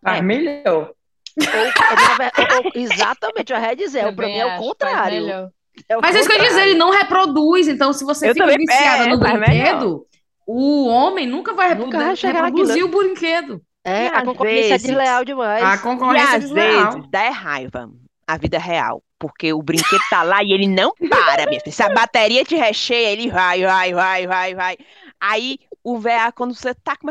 Faz 0.04 0.22
melhor. 0.24 0.64
Ou- 0.66 0.96
na 1.40 2.18
ver- 2.18 2.32
ou- 2.38 2.72
exatamente, 2.76 3.52
eu 3.54 3.60
ia 3.60 3.76
dizer, 3.76 4.06
o 4.06 4.10
Também 4.10 4.40
é 4.40 4.46
o 4.46 4.58
contrário. 4.60 5.22
melhor. 5.26 5.50
É 5.88 5.98
o 5.98 6.02
Mas 6.02 6.16
é 6.16 6.20
isso 6.20 6.30
que 6.30 6.36
eu 6.36 6.42
ia 6.42 6.48
dizer, 6.48 6.62
ele 6.68 6.78
não 6.78 6.92
reproduz. 6.92 7.68
Então, 7.68 7.92
se 7.94 8.04
você 8.04 8.30
Eu 8.30 8.34
fica 8.34 8.46
também- 8.46 8.66
viciada 8.68 9.04
é, 9.06 9.08
no 9.08 9.18
brinquedo, 9.20 10.06
o 10.46 10.88
homem 10.88 11.26
nunca 11.26 11.54
vai 11.54 11.74
Nunca 11.74 11.98
vai 11.98 12.16
chegar 12.16 12.46
reproduzir 12.46 12.84
o 12.84 12.90
brinquedo. 12.90 13.62
É, 13.84 14.06
E 14.06 14.08
a 14.10 14.26
concorrência 14.26 14.60
é 14.66 14.70
vezes- 14.78 14.88
desleal 14.88 15.24
demais. 15.26 15.64
A 15.64 15.76
E 15.76 15.78
concorrência 15.80 16.34
é 16.34 16.36
às 16.36 16.44
desleal. 16.44 16.92
vezes 16.94 17.10
dá 17.10 17.22
é 17.24 17.30
raiva 17.30 17.90
a 18.28 18.38
vida 18.38 18.60
real. 18.60 19.02
Porque 19.20 19.52
o 19.52 19.62
brinquedo 19.62 20.02
tá 20.10 20.24
lá 20.24 20.42
e 20.42 20.54
ele 20.54 20.66
não 20.68 20.94
para, 21.10 21.46
minha 21.46 21.60
filha. 21.60 21.76
Se 21.76 21.84
a 21.84 21.90
bateria 21.90 22.46
te 22.46 22.56
recheia, 22.56 23.10
ele 23.10 23.30
vai, 23.30 23.62
vai, 23.64 23.94
vai, 23.94 24.26
vai, 24.28 24.56
vai. 24.56 24.78
Aí 25.20 25.60
o 25.84 26.00
VA, 26.00 26.32
quando 26.32 26.56
você 26.56 26.74
tá 26.74 26.96
com. 26.96 27.10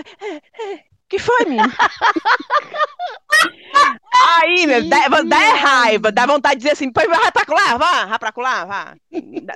Que 1.09 1.19
foi, 1.19 1.45
menino? 1.47 1.73
Aí, 4.41 4.67
meu, 4.67 4.89
dá, 4.89 5.09
dá 5.23 5.43
é 5.43 5.51
raiva, 5.53 6.13
dá 6.13 6.27
vontade 6.27 6.57
de 6.57 6.61
dizer 6.63 6.73
assim, 6.73 6.91
"Pois 6.93 7.07
vai 7.09 7.31
pra 7.33 7.45
lá, 7.55 7.77
vá, 7.77 8.07
vá 8.07 8.19
pra 8.19 8.33
lá, 8.37 8.65
vá. 8.65 8.97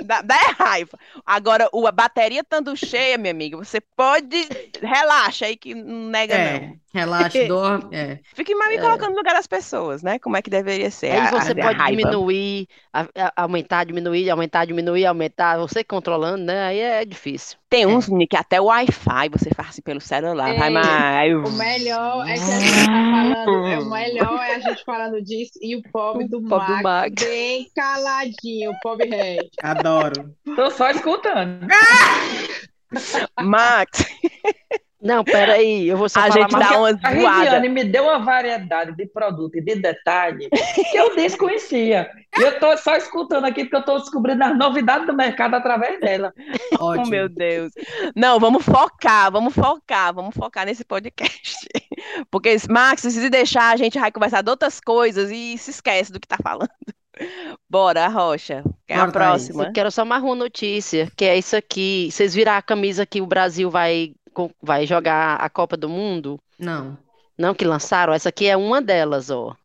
Dá, 0.07 0.23
dá- 0.23 0.37
é 0.37 0.53
raiva. 0.63 0.99
Agora, 1.27 1.69
a 1.73 1.93
bateria 1.93 2.41
estando 2.41 2.75
cheia, 2.77 3.19
minha 3.19 3.33
amiga, 3.33 3.57
você 3.57 3.81
pode. 3.81 4.49
Relaxa 4.81 5.47
aí 5.47 5.57
que 5.57 5.75
não 5.75 6.09
nega, 6.11 6.35
não. 6.39 6.82
É, 6.95 6.99
relaxa, 7.01 7.45
dorme. 7.49 7.89
É. 7.97 8.19
Fique 8.35 8.55
mais 8.55 8.71
me 8.71 8.79
colocando 8.81 9.11
no 9.13 9.17
lugar 9.17 9.35
das 9.35 9.47
pessoas, 9.47 10.03
né? 10.03 10.19
Como 10.19 10.37
é 10.37 10.43
que 10.43 10.51
deveria 10.51 10.91
ser. 10.91 11.11
Aí 11.13 11.19
a- 11.21 11.31
você 11.31 11.53
a 11.53 11.55
pode 11.55 11.79
raiva. 11.79 11.97
diminuir, 12.03 12.67
a- 12.93 13.09
a- 13.17 13.33
aumentar, 13.43 13.85
diminuir, 13.85 14.29
aumentar, 14.31 14.65
diminuir, 14.67 15.07
aumentar, 15.07 15.57
você 15.59 15.83
controlando, 15.83 16.45
né? 16.45 16.65
Aí 16.65 16.79
é 16.81 17.05
difícil. 17.05 17.57
Tem 17.71 17.87
uns, 17.87 18.07
menino, 18.09 18.29
que 18.29 18.37
até 18.37 18.61
o 18.61 18.65
Wi-Fi 18.67 19.31
você 19.31 19.49
faz 19.57 19.71
assim 19.71 19.81
pelo 19.81 20.01
celular. 20.01 20.55
Vai 20.55 20.69
mais. 20.69 21.33
O 21.35 21.53
melhor 21.53 22.29
é 22.29 22.35
que 22.35 22.41
a 22.41 22.61
gente 22.61 22.87
tá 22.87 22.93
falando, 22.93 23.67
é, 23.67 23.79
o 23.79 23.91
melhor 23.91 24.43
é 24.43 24.55
a 24.57 24.59
gente 24.59 24.85
falando 24.85 25.23
disso 25.23 25.53
e 25.63 25.77
o 25.77 25.83
pobre 25.91 26.29
do 26.29 26.43
pobre 26.43 26.67
do 26.67 26.83
Max 26.83 26.83
Max. 26.83 27.25
bem 27.25 27.67
caladinho, 27.75 28.71
o 28.73 28.81
pobre 28.83 29.09
rei. 29.09 29.39
Adoro. 29.63 30.35
Tô 30.55 30.71
só 30.71 30.91
escutando. 30.91 31.67
Max, 33.41 34.05
Não, 35.03 35.25
peraí, 35.25 35.89
eu 35.89 35.97
vou 35.97 36.09
só 36.09 36.21
a 36.21 36.29
falar 36.29 36.43
gente 36.43 36.59
dá 36.59 36.79
uma 36.79 36.91
A. 37.03 37.09
Riviane 37.09 37.69
me 37.69 37.85
deu 37.85 38.05
uma 38.05 38.21
variedade 38.21 38.97
de 38.97 39.07
produto 39.07 39.57
e 39.57 39.61
de 39.61 39.75
detalhe 39.77 40.49
que 40.49 40.97
eu 40.97 41.17
desconhecia. 41.17 42.09
E 42.39 42.41
eu 42.41 42.59
tô 42.61 42.77
só 42.79 42.97
escutando 42.97 43.45
aqui 43.45 43.65
porque 43.65 43.77
eu 43.77 43.85
tô 43.85 43.99
descobrindo 43.99 44.45
as 44.45 44.57
novidades 44.57 45.07
do 45.07 45.13
mercado 45.13 45.55
através 45.55 46.01
dela. 46.01 46.33
Oh, 46.81 46.87
Ótimo. 46.87 47.11
meu 47.11 47.29
Deus. 47.29 47.71
Não, 48.17 48.41
vamos 48.41 48.65
focar, 48.65 49.31
vamos 49.31 49.55
focar, 49.55 50.13
vamos 50.13 50.35
focar 50.35 50.65
nesse 50.67 50.85
podcast. 50.85 51.69
Porque, 52.31 52.57
Max, 52.69 53.03
se 53.03 53.31
deixar, 53.31 53.73
a 53.73 53.77
gente 53.77 53.99
vai 53.99 54.11
conversar 54.11 54.43
de 54.43 54.51
outras 54.51 54.81
coisas 54.81 55.31
e 55.31 55.57
se 55.59 55.71
esquece 55.71 56.11
do 56.11 56.19
que 56.19 56.27
tá 56.27 56.39
falando. 56.43 56.71
Bora, 57.69 58.09
Rocha. 58.09 58.65
É 58.89 58.95
a 58.95 59.01
Thaís. 59.01 59.13
próxima? 59.13 59.65
Eu 59.65 59.73
quero 59.73 59.91
só 59.91 60.05
mais 60.05 60.23
uma 60.23 60.35
notícia, 60.35 61.11
que 61.17 61.25
é 61.25 61.37
isso 61.37 61.57
aqui. 61.57 62.09
Vocês 62.11 62.35
viram 62.35 62.53
a 62.53 62.63
camisa 62.63 63.07
que 63.07 63.21
o 63.21 63.27
Brasil 63.27 63.71
vai, 63.71 64.13
vai 64.63 64.87
jogar 64.87 65.37
a 65.37 65.49
Copa 65.51 65.77
do 65.77 65.89
Mundo? 65.89 66.39
Não. 66.59 66.99
Não, 67.39 67.55
que 67.55 67.65
lançaram? 67.65 68.13
Essa 68.13 68.29
aqui 68.29 68.47
é 68.47 68.57
uma 68.57 68.81
delas, 68.81 69.31
ó. 69.31 69.57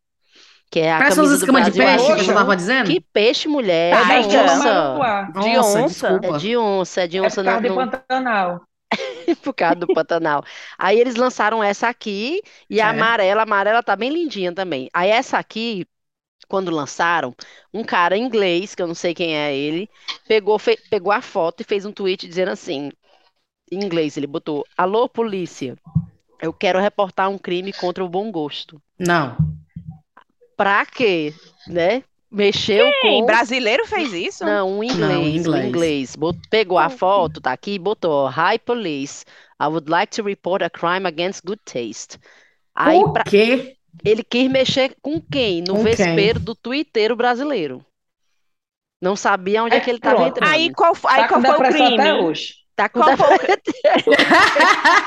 Que 0.69 0.79
é 0.81 0.93
a 0.93 0.97
Parece 0.97 1.15
camisa 1.15 1.37
do 1.37 1.43
escamas 1.45 1.65
de 1.65 1.71
Brasil. 1.77 2.07
peixe 2.07 2.25
que 2.25 2.29
eu 2.31 2.35
tava 2.35 2.55
dizendo. 2.55 2.87
Que 2.87 2.99
peixe, 3.01 3.47
mulher? 3.47 3.93
Tá, 3.95 4.13
É 4.13 4.21
de 4.21 4.37
onça. 4.37 5.29
De 5.39 5.57
Nossa, 5.57 5.79
onça? 5.79 6.07
É 6.23 6.31
de 6.37 6.57
onça, 6.57 7.01
é 7.03 7.07
de 7.07 7.17
É 7.17 7.21
onça 7.21 7.41
por 7.43 7.45
causa 7.45 7.61
de 7.61 7.69
no, 7.69 7.75
no- 7.75 7.91
Pantanal. 7.91 8.61
por 9.43 9.53
causa 9.53 9.75
do 9.75 9.87
Pantanal. 9.87 10.43
Aí 10.77 10.99
eles 10.99 11.15
lançaram 11.15 11.63
essa 11.63 11.87
aqui 11.89 12.41
e 12.69 12.81
a 12.81 12.85
Certo. 12.85 12.97
amarela, 12.97 13.41
a 13.41 13.43
amarela 13.43 13.83
tá 13.83 13.95
bem 13.95 14.09
lindinha 14.09 14.53
também. 14.53 14.89
Aí 14.93 15.09
essa 15.09 15.37
aqui, 15.37 15.85
quando 16.47 16.71
lançaram, 16.71 17.35
um 17.73 17.83
cara 17.83 18.17
inglês, 18.17 18.75
que 18.75 18.81
eu 18.81 18.87
não 18.87 18.95
sei 18.95 19.13
quem 19.13 19.37
é 19.37 19.55
ele, 19.55 19.89
pegou, 20.27 20.59
fe- 20.59 20.79
pegou 20.89 21.11
a 21.11 21.21
foto 21.21 21.61
e 21.61 21.65
fez 21.65 21.85
um 21.85 21.91
tweet 21.91 22.27
dizendo 22.27 22.51
assim, 22.51 22.91
em 23.71 23.83
inglês, 23.83 24.17
ele 24.17 24.27
botou: 24.27 24.65
Alô, 24.77 25.07
polícia, 25.09 25.77
eu 26.41 26.51
quero 26.53 26.79
reportar 26.79 27.29
um 27.29 27.37
crime 27.37 27.73
contra 27.73 28.03
o 28.03 28.09
bom 28.09 28.31
gosto. 28.31 28.81
Não. 28.99 29.35
Pra 30.55 30.85
quê? 30.85 31.33
Né? 31.67 32.03
Mexeu 32.29 32.89
Quem? 33.01 33.21
com. 33.21 33.25
Brasileiro 33.25 33.85
fez 33.87 34.11
isso? 34.11 34.43
Não, 34.43 34.79
um 34.79 34.83
inglês, 34.83 35.47
um 35.47 35.49
inglês. 35.49 35.65
inglês. 35.67 36.15
Bot- 36.15 36.37
Pegou 36.49 36.77
a 36.77 36.89
foto, 36.89 37.39
tá 37.39 37.53
aqui, 37.53 37.79
botou, 37.79 38.11
ó, 38.11 38.29
Hi 38.29 38.59
police, 38.59 39.23
I 39.61 39.65
would 39.67 39.89
like 39.89 40.13
to 40.15 40.23
report 40.23 40.61
a 40.61 40.69
crime 40.69 41.07
against 41.07 41.41
good 41.45 41.61
taste. 41.63 42.17
Aí 42.75 42.99
Por 42.99 43.13
pra- 43.13 43.23
quê? 43.23 43.77
ele 44.03 44.23
quis 44.23 44.49
mexer 44.51 44.95
com 45.01 45.21
quem? 45.21 45.61
No 45.61 45.75
Com 45.75 45.83
quem? 45.83 45.95
vespeiro 45.95 46.39
do 46.39 46.53
twitteiro 46.53 47.15
brasileiro. 47.15 47.83
Não 49.01 49.15
sabia 49.15 49.63
onde 49.63 49.75
é, 49.75 49.77
É, 49.77 49.81
que 49.81 49.89
ele 49.89 49.99
estava 49.99 50.27
entrando. 50.27 50.49
Aí 50.49 50.73
qual, 50.73 50.93
aí 51.05 51.21
Tá 51.21 51.27
qual 51.29 51.41
foi 51.41 51.49
o 51.49 51.53
depressão 51.53 51.87
até 51.93 51.95
crime? 52.11 52.19
hoje. 52.23 52.53
Tá 52.77 52.87
com 52.87 53.01
Qual 53.01 53.09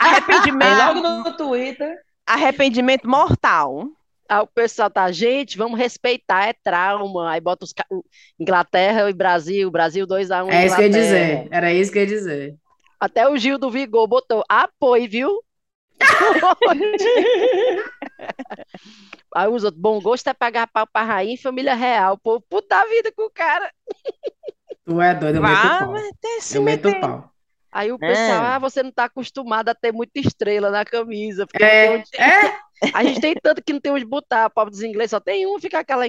arrependimento, 0.01 0.77
logo 0.77 1.01
no 1.01 1.37
Twitter. 1.37 1.99
arrependimento 2.27 3.09
mortal? 3.09 3.87
Aí 4.29 4.41
o 4.41 4.47
pessoal 4.49 4.91
tá, 4.91 5.11
gente, 5.13 5.57
vamos 5.57 5.79
respeitar, 5.79 6.49
é 6.49 6.53
trauma. 6.53 7.31
Aí 7.31 7.41
bota 7.41 7.65
os 7.65 7.73
Inglaterra 8.39 9.09
e 9.09 9.13
Brasil, 9.13 9.71
Brasil 9.71 10.05
2x1 10.05 10.51
É 10.51 10.67
isso 10.67 10.75
que 10.75 10.83
eu 10.83 10.87
ia 10.87 10.93
dizer. 10.93 11.49
Era 11.53 11.73
isso 11.73 11.93
que 11.93 11.99
eu 11.99 12.03
ia 12.03 12.09
dizer. 12.09 12.57
Até 12.99 13.29
o 13.29 13.37
Gil 13.37 13.57
do 13.57 13.71
Vigor 13.71 14.09
botou 14.09 14.43
apoio, 14.49 15.09
viu? 15.09 15.41
Aí 19.35 19.49
os 19.49 19.63
outros, 19.63 19.81
bom 19.81 20.01
gosto 20.01 20.27
é 20.27 20.35
pagar 20.35 20.67
pau 20.67 20.89
pra 20.93 21.05
rainha 21.05 21.35
e 21.35 21.39
família 21.39 21.75
real. 21.75 22.19
Pô, 22.19 22.41
puta 22.41 22.85
vida 22.89 23.13
com 23.13 23.27
o 23.27 23.31
cara. 23.31 23.71
Tu 24.85 25.01
é 25.01 25.15
doido, 25.15 25.37
eu 25.37 25.43
meto 25.43 25.55
Vá, 25.55 25.79
pau. 25.79 25.95
Eu 26.53 26.63
meto 26.63 27.01
pau. 27.01 27.30
Aí 27.73 27.93
o 27.93 27.99
pessoal, 27.99 28.45
É. 28.45 28.47
ah, 28.49 28.59
você 28.59 28.83
não 28.83 28.91
tá 28.91 29.05
acostumado 29.05 29.69
a 29.69 29.75
ter 29.75 29.93
muita 29.93 30.19
estrela 30.19 30.71
na 30.71 30.85
camisa. 30.85 31.47
Porque 31.47 31.63
É, 31.63 31.91
onde- 31.91 32.05
é. 32.19 32.71
A 32.95 33.05
gente 33.05 33.21
tem 33.21 33.35
tanto 33.43 33.63
que 33.63 33.73
não 33.75 33.81
tem 33.81 33.93
onde 33.93 34.05
botar. 34.07 34.47
O 34.47 34.51
pobre 34.51 34.71
dos 34.73 34.83
ingleses 34.83 35.11
só 35.11 35.21
tem 35.21 35.47
um, 35.47 35.61
fica 35.61 35.79
aquela. 35.81 36.05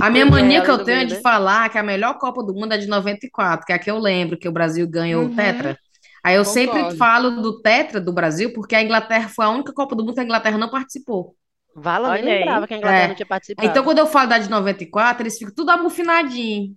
A 0.00 0.10
minha 0.10 0.26
mania 0.26 0.62
que 0.62 0.70
eu 0.70 0.84
tenho 0.84 0.96
meio, 0.98 1.08
de 1.08 1.14
né? 1.14 1.20
falar 1.20 1.68
que 1.70 1.78
a 1.78 1.82
melhor 1.82 2.18
Copa 2.18 2.42
do 2.42 2.52
Mundo 2.52 2.72
é 2.74 2.78
de 2.78 2.88
94, 2.88 3.64
que 3.64 3.72
é 3.72 3.76
a 3.76 3.78
que 3.78 3.88
eu 3.90 3.98
lembro 3.98 4.36
que 4.36 4.48
o 4.48 4.52
Brasil 4.52 4.86
ganhou 4.88 5.22
o 5.22 5.26
Uhum. 5.28 5.36
Tetra. 5.36 5.78
Aí 6.24 6.34
eu 6.34 6.44
sempre 6.44 6.74
Concordo. 6.78 6.98
falo 6.98 7.30
do 7.40 7.62
Tetra 7.62 8.00
do 8.00 8.12
Brasil, 8.12 8.52
porque 8.52 8.74
a 8.74 8.82
Inglaterra 8.82 9.28
foi 9.28 9.44
a 9.44 9.50
única 9.50 9.72
Copa 9.72 9.94
do 9.94 10.02
Mundo 10.04 10.14
que 10.14 10.20
a 10.20 10.24
Inglaterra 10.24 10.58
não 10.58 10.68
participou. 10.68 11.36
Vala, 11.76 12.12
aí. 12.14 12.22
lembrava 12.22 12.66
que 12.66 12.74
a 12.74 12.76
Inglaterra 12.78 13.04
É. 13.04 13.08
não 13.08 13.14
tinha 13.14 13.26
participado. 13.26 13.68
Então, 13.68 13.84
quando 13.84 13.98
eu 13.98 14.06
falo 14.08 14.28
da 14.28 14.38
de 14.40 14.50
94, 14.50 15.22
eles 15.22 15.38
ficam 15.38 15.54
tudo 15.54 15.70
amufinadinho. 15.70 16.74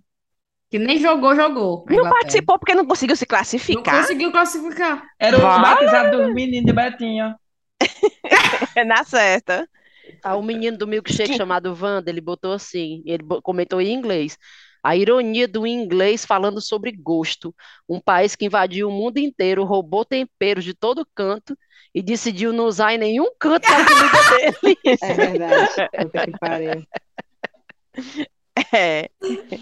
Que 0.72 0.78
nem 0.78 0.98
jogou, 0.98 1.36
jogou. 1.36 1.84
a 1.86 1.92
Não 1.92 2.08
participou 2.08 2.58
porque 2.58 2.74
não 2.74 2.86
conseguiu 2.86 3.14
se 3.14 3.24
Não 3.24 3.28
classificar? 3.28 4.00
conseguiu 4.00 4.32
classificar. 4.32 5.06
Era 5.18 5.36
o 5.36 5.40
batizado 5.42 6.16
dos 6.16 6.32
meninos 6.32 6.64
de 6.64 6.72
Betinho. 6.72 7.34
É 8.74 8.82
na 8.82 9.04
certa. 9.04 9.68
Ah, 10.24 10.34
o 10.34 10.42
menino 10.42 10.78
do 10.78 10.86
milkshake 10.86 11.36
chamado 11.36 11.76
Wanda, 11.78 12.08
ele 12.10 12.22
botou 12.22 12.54
assim, 12.54 13.02
ele 13.04 13.22
comentou 13.42 13.82
em 13.82 13.92
inglês. 13.92 14.38
A 14.82 14.96
ironia 14.96 15.46
do 15.46 15.66
inglês 15.66 16.24
falando 16.24 16.58
sobre 16.58 16.90
gosto. 16.90 17.54
Um 17.86 18.00
país 18.00 18.34
que 18.34 18.46
invadiu 18.46 18.88
o 18.88 18.90
mundo 18.92 19.18
inteiro, 19.18 19.64
roubou 19.64 20.06
temperos 20.06 20.64
de 20.64 20.72
todo 20.72 21.06
canto 21.14 21.54
e 21.94 22.00
decidiu 22.00 22.50
não 22.50 22.64
usar 22.64 22.94
em 22.94 22.98
nenhum 22.98 23.30
canto 23.38 23.68
da 23.68 23.84
comida 23.84 24.56
dele. 24.64 24.98
É 25.02 25.12
verdade. 25.12 25.70
Puta 25.98 26.24
que 26.24 26.38
pariu. 26.38 26.86
É. 28.74 29.10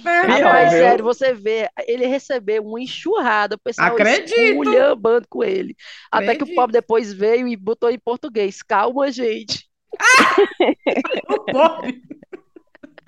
Rapaz, 0.05 0.71
viu? 0.71 0.79
sério, 0.81 1.05
você 1.05 1.33
vê, 1.35 1.69
ele 1.87 2.07
recebeu 2.07 2.63
uma 2.65 2.81
enxurrada, 2.81 3.57
o 3.57 3.59
pessoal 3.59 3.89
Acredito. 3.89 4.39
esculhambando 4.39 5.27
com 5.29 5.43
ele. 5.43 5.75
Até 6.13 6.27
que 6.27 6.31
o 6.31 6.45
Acredito. 6.45 6.55
pobre 6.55 6.73
depois 6.75 7.13
veio 7.13 7.49
e 7.49 7.57
botou 7.57 7.91
em 7.91 7.99
português. 7.99 8.63
Calma, 8.63 9.11
gente. 9.11 9.69
Pobre. 11.53 12.03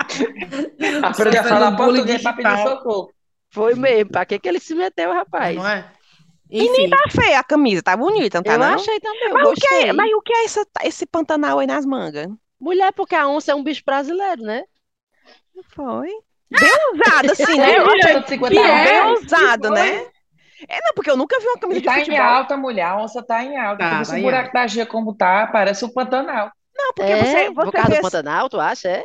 Aprende 1.03 1.39
a 1.39 1.45
falar 1.45 1.77
português 1.77 2.23
pra 2.23 2.33
pedir 2.33 2.59
socorro. 2.63 3.11
Foi 3.51 3.75
mesmo. 3.75 4.11
Pra 4.11 4.25
que 4.25 4.39
que 4.39 4.49
ele 4.49 4.59
se 4.61 4.75
meteu, 4.75 5.13
rapaz? 5.13 5.57
Não 5.57 5.69
é? 5.69 5.91
E 6.51 6.65
Enfim, 6.65 6.91
Tá 6.91 6.99
feia 7.11 7.39
a 7.39 7.45
camisa, 7.45 7.83
tá 7.83 7.97
bonita, 7.97 8.39
não 8.39 8.43
tá 8.43 8.53
Eu 8.55 8.59
não? 8.59 8.75
achei 8.75 9.01
também, 9.01 9.29
eu 9.29 9.35
Mas 9.35 9.49
o 9.49 9.55
que 9.55 9.75
é, 9.75 9.93
mas 9.93 10.13
o 10.13 10.21
que 10.21 10.33
é 10.35 10.45
essa- 10.45 10.67
esse 10.85 11.07
Pantanal 11.07 11.59
aí 11.59 11.67
nas 11.67 11.87
mangas? 11.87 12.29
Mulher, 12.61 12.93
porque 12.93 13.15
a 13.15 13.27
onça 13.27 13.53
é 13.53 13.55
um 13.55 13.63
bicho 13.63 13.83
brasileiro, 13.87 14.43
né? 14.43 14.65
Foi. 15.75 16.09
Bem 16.51 16.71
usado, 16.95 17.31
assim, 17.33 17.59
né? 17.61 17.79
Eu 17.79 17.87
achei 17.89 18.13
150 18.13 18.55
que 18.55 18.59
é? 18.63 18.79
bem 18.79 19.03
reais. 19.03 19.17
usado, 19.25 19.69
foi? 19.69 19.71
né? 19.71 20.07
É, 20.69 20.81
não, 20.83 20.93
porque 20.95 21.11
eu 21.11 21.17
nunca 21.17 21.39
vi 21.41 21.47
uma 21.47 21.59
camisa 21.59 21.79
E 21.79 21.83
de 21.83 21.87
tá 21.87 22.01
em 22.01 22.05
futebol. 22.05 22.21
alta, 22.21 22.57
mulher. 22.57 22.85
A 22.87 22.97
onça 23.03 23.23
tá 23.23 23.43
em 23.45 23.57
alta. 23.59 23.79
Tá, 23.79 24.05
tá 24.05 24.19
em 24.19 24.23
buraco 24.23 24.53
da 24.53 24.67
Gia 24.67 24.87
como 24.87 25.15
tá, 25.15 25.47
parece 25.49 25.85
o 25.85 25.93
Pantanal. 25.93 26.53
Não, 26.75 26.93
porque 26.95 27.13
É, 27.13 27.17
você, 27.17 27.51
por 27.53 27.71
você 27.71 27.71
causa 27.71 27.89
vê 27.89 27.97
do 27.97 28.01
Pantanal, 28.01 28.49
tu 28.49 28.61
acha? 28.61 28.89
É? 28.89 29.05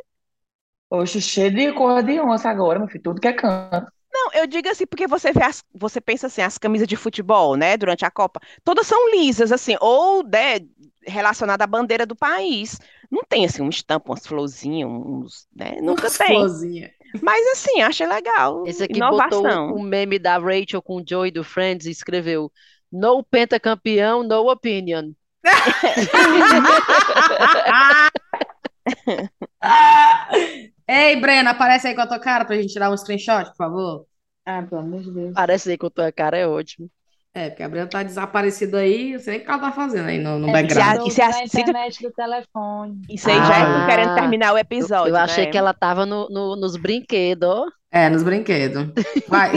Oxe, 0.89 1.21
cheio 1.21 1.51
de 1.53 1.71
cor 1.73 2.01
de 2.03 2.19
onça 2.19 2.49
agora, 2.49 2.79
meu 2.79 2.87
filho. 2.87 3.03
Tudo 3.03 3.21
que 3.21 3.27
é 3.27 3.33
canto. 3.33 3.91
Não, 4.11 4.31
eu 4.33 4.47
digo 4.47 4.67
assim, 4.69 4.85
porque 4.87 5.07
você 5.07 5.31
vê 5.31 5.43
as, 5.43 5.63
você 5.73 6.01
pensa 6.01 6.27
assim, 6.27 6.41
as 6.41 6.57
camisas 6.57 6.87
de 6.87 6.95
futebol, 6.95 7.55
né, 7.55 7.77
durante 7.77 8.05
a 8.05 8.09
Copa, 8.11 8.39
todas 8.63 8.87
são 8.87 9.11
lisas, 9.11 9.51
assim, 9.51 9.75
ou, 9.79 10.23
né, 10.23 10.59
relacionada 11.05 11.63
à 11.63 11.67
bandeira 11.67 12.05
do 12.05 12.15
país. 12.15 12.79
Não 13.11 13.21
tem, 13.27 13.45
assim, 13.45 13.61
um 13.61 13.69
estampa, 13.69 14.09
umas 14.11 14.25
florzinhas, 14.27 14.89
uns, 14.89 15.47
né, 15.55 15.79
nunca 15.81 16.03
umas 16.03 16.17
tem. 16.17 16.27
florzinhas. 16.27 16.91
Mas, 17.21 17.47
assim, 17.53 17.81
achei 17.81 18.05
legal, 18.07 18.65
Esse 18.65 18.83
aqui 18.83 19.03
botou 19.03 19.47
inovação. 19.47 19.73
o 19.73 19.81
meme 19.81 20.19
da 20.19 20.37
Rachel 20.37 20.81
com 20.81 20.97
o 21.01 21.03
Joey 21.07 21.31
do 21.31 21.43
Friends 21.43 21.85
e 21.87 21.91
escreveu 21.91 22.51
No 22.91 23.23
pentacampeão, 23.23 24.23
no 24.23 24.49
opinion. 24.51 25.11
Ei, 30.87 31.19
Brena, 31.19 31.51
aparece 31.51 31.87
aí 31.87 31.95
com 31.95 32.01
a 32.01 32.07
tua 32.07 32.19
cara 32.19 32.45
pra 32.45 32.55
gente 32.55 32.73
tirar 32.73 32.91
um 32.91 32.97
screenshot, 32.97 33.45
por 33.49 33.55
favor. 33.57 34.05
Ah, 34.45 34.63
pelo 34.63 34.81
amor 34.81 35.01
de 35.01 35.11
Deus. 35.11 35.33
Parece 35.33 35.71
aí 35.71 35.77
com 35.77 35.87
a 35.87 35.89
tua 35.89 36.11
cara, 36.11 36.37
é 36.37 36.47
ótimo. 36.47 36.89
É, 37.37 37.49
porque 37.49 37.61
a 37.61 37.69
Brena 37.69 37.85
tá 37.87 38.01
desaparecida 38.01 38.79
aí, 38.79 39.11
eu 39.13 39.19
sei 39.19 39.33
nem 39.33 39.41
o 39.41 39.45
que 39.45 39.51
ela 39.51 39.59
tá 39.59 39.71
fazendo 39.71 40.07
aí 40.07 40.17
no, 40.17 40.39
no 40.39 40.49
É 40.49 40.53
background. 40.53 40.97
Já- 40.97 41.05
isso 41.07 41.21
é 41.21 41.25
eu 41.25 41.29
assim- 41.29 41.43
internet 41.61 42.01
do 42.01 42.11
telefone. 42.11 43.01
Isso 43.07 43.29
aí 43.29 43.37
já 43.37 43.57
é 43.57 43.61
Ah. 43.61 43.85
querendo 43.87 44.15
terminar 44.15 44.53
o 44.53 44.55
Eu, 44.55 44.61
episódio, 44.61 45.11
eu 45.11 45.15
achei 45.17 45.45
né? 45.45 45.51
que 45.51 45.57
ela 45.57 45.71
tava 45.71 46.03
no, 46.03 46.27
no- 46.29 46.55
nos 46.55 46.75
brinquedos. 46.77 47.65
É, 47.91 48.09
nos 48.09 48.23
brinquedos. 48.23 48.91
Vai, 49.27 49.55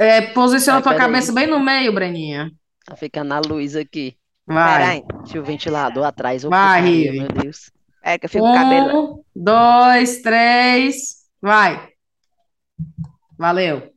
é, 0.00 0.06
é, 0.16 0.20
posiciona 0.32 0.80
Vai, 0.80 0.94
tua 0.94 0.98
cabeça 0.98 1.32
bem 1.34 1.46
no 1.46 1.60
meio, 1.60 1.92
Breninha. 1.92 2.50
Ela 2.88 2.96
fica 2.96 3.22
na 3.22 3.40
luz 3.40 3.76
aqui. 3.76 4.16
Vai. 4.46 4.78
Peraí. 5.02 5.04
Tinha 5.26 5.42
o 5.42 5.44
ventilador 5.44 6.04
atrás. 6.06 6.42
Vai, 6.44 6.80
Rive. 6.82 7.18
meu 7.20 7.28
Deus. 7.28 7.70
É 8.02 8.16
que 8.18 8.24
eu 8.24 8.30
fico 8.30 8.42
com 8.44 8.50
o 8.52 8.54
cabelo. 8.54 9.14
Um, 9.16 9.22
dois, 9.36 10.22
três, 10.22 11.26
vai. 11.42 11.88
Valeu. 13.38 13.92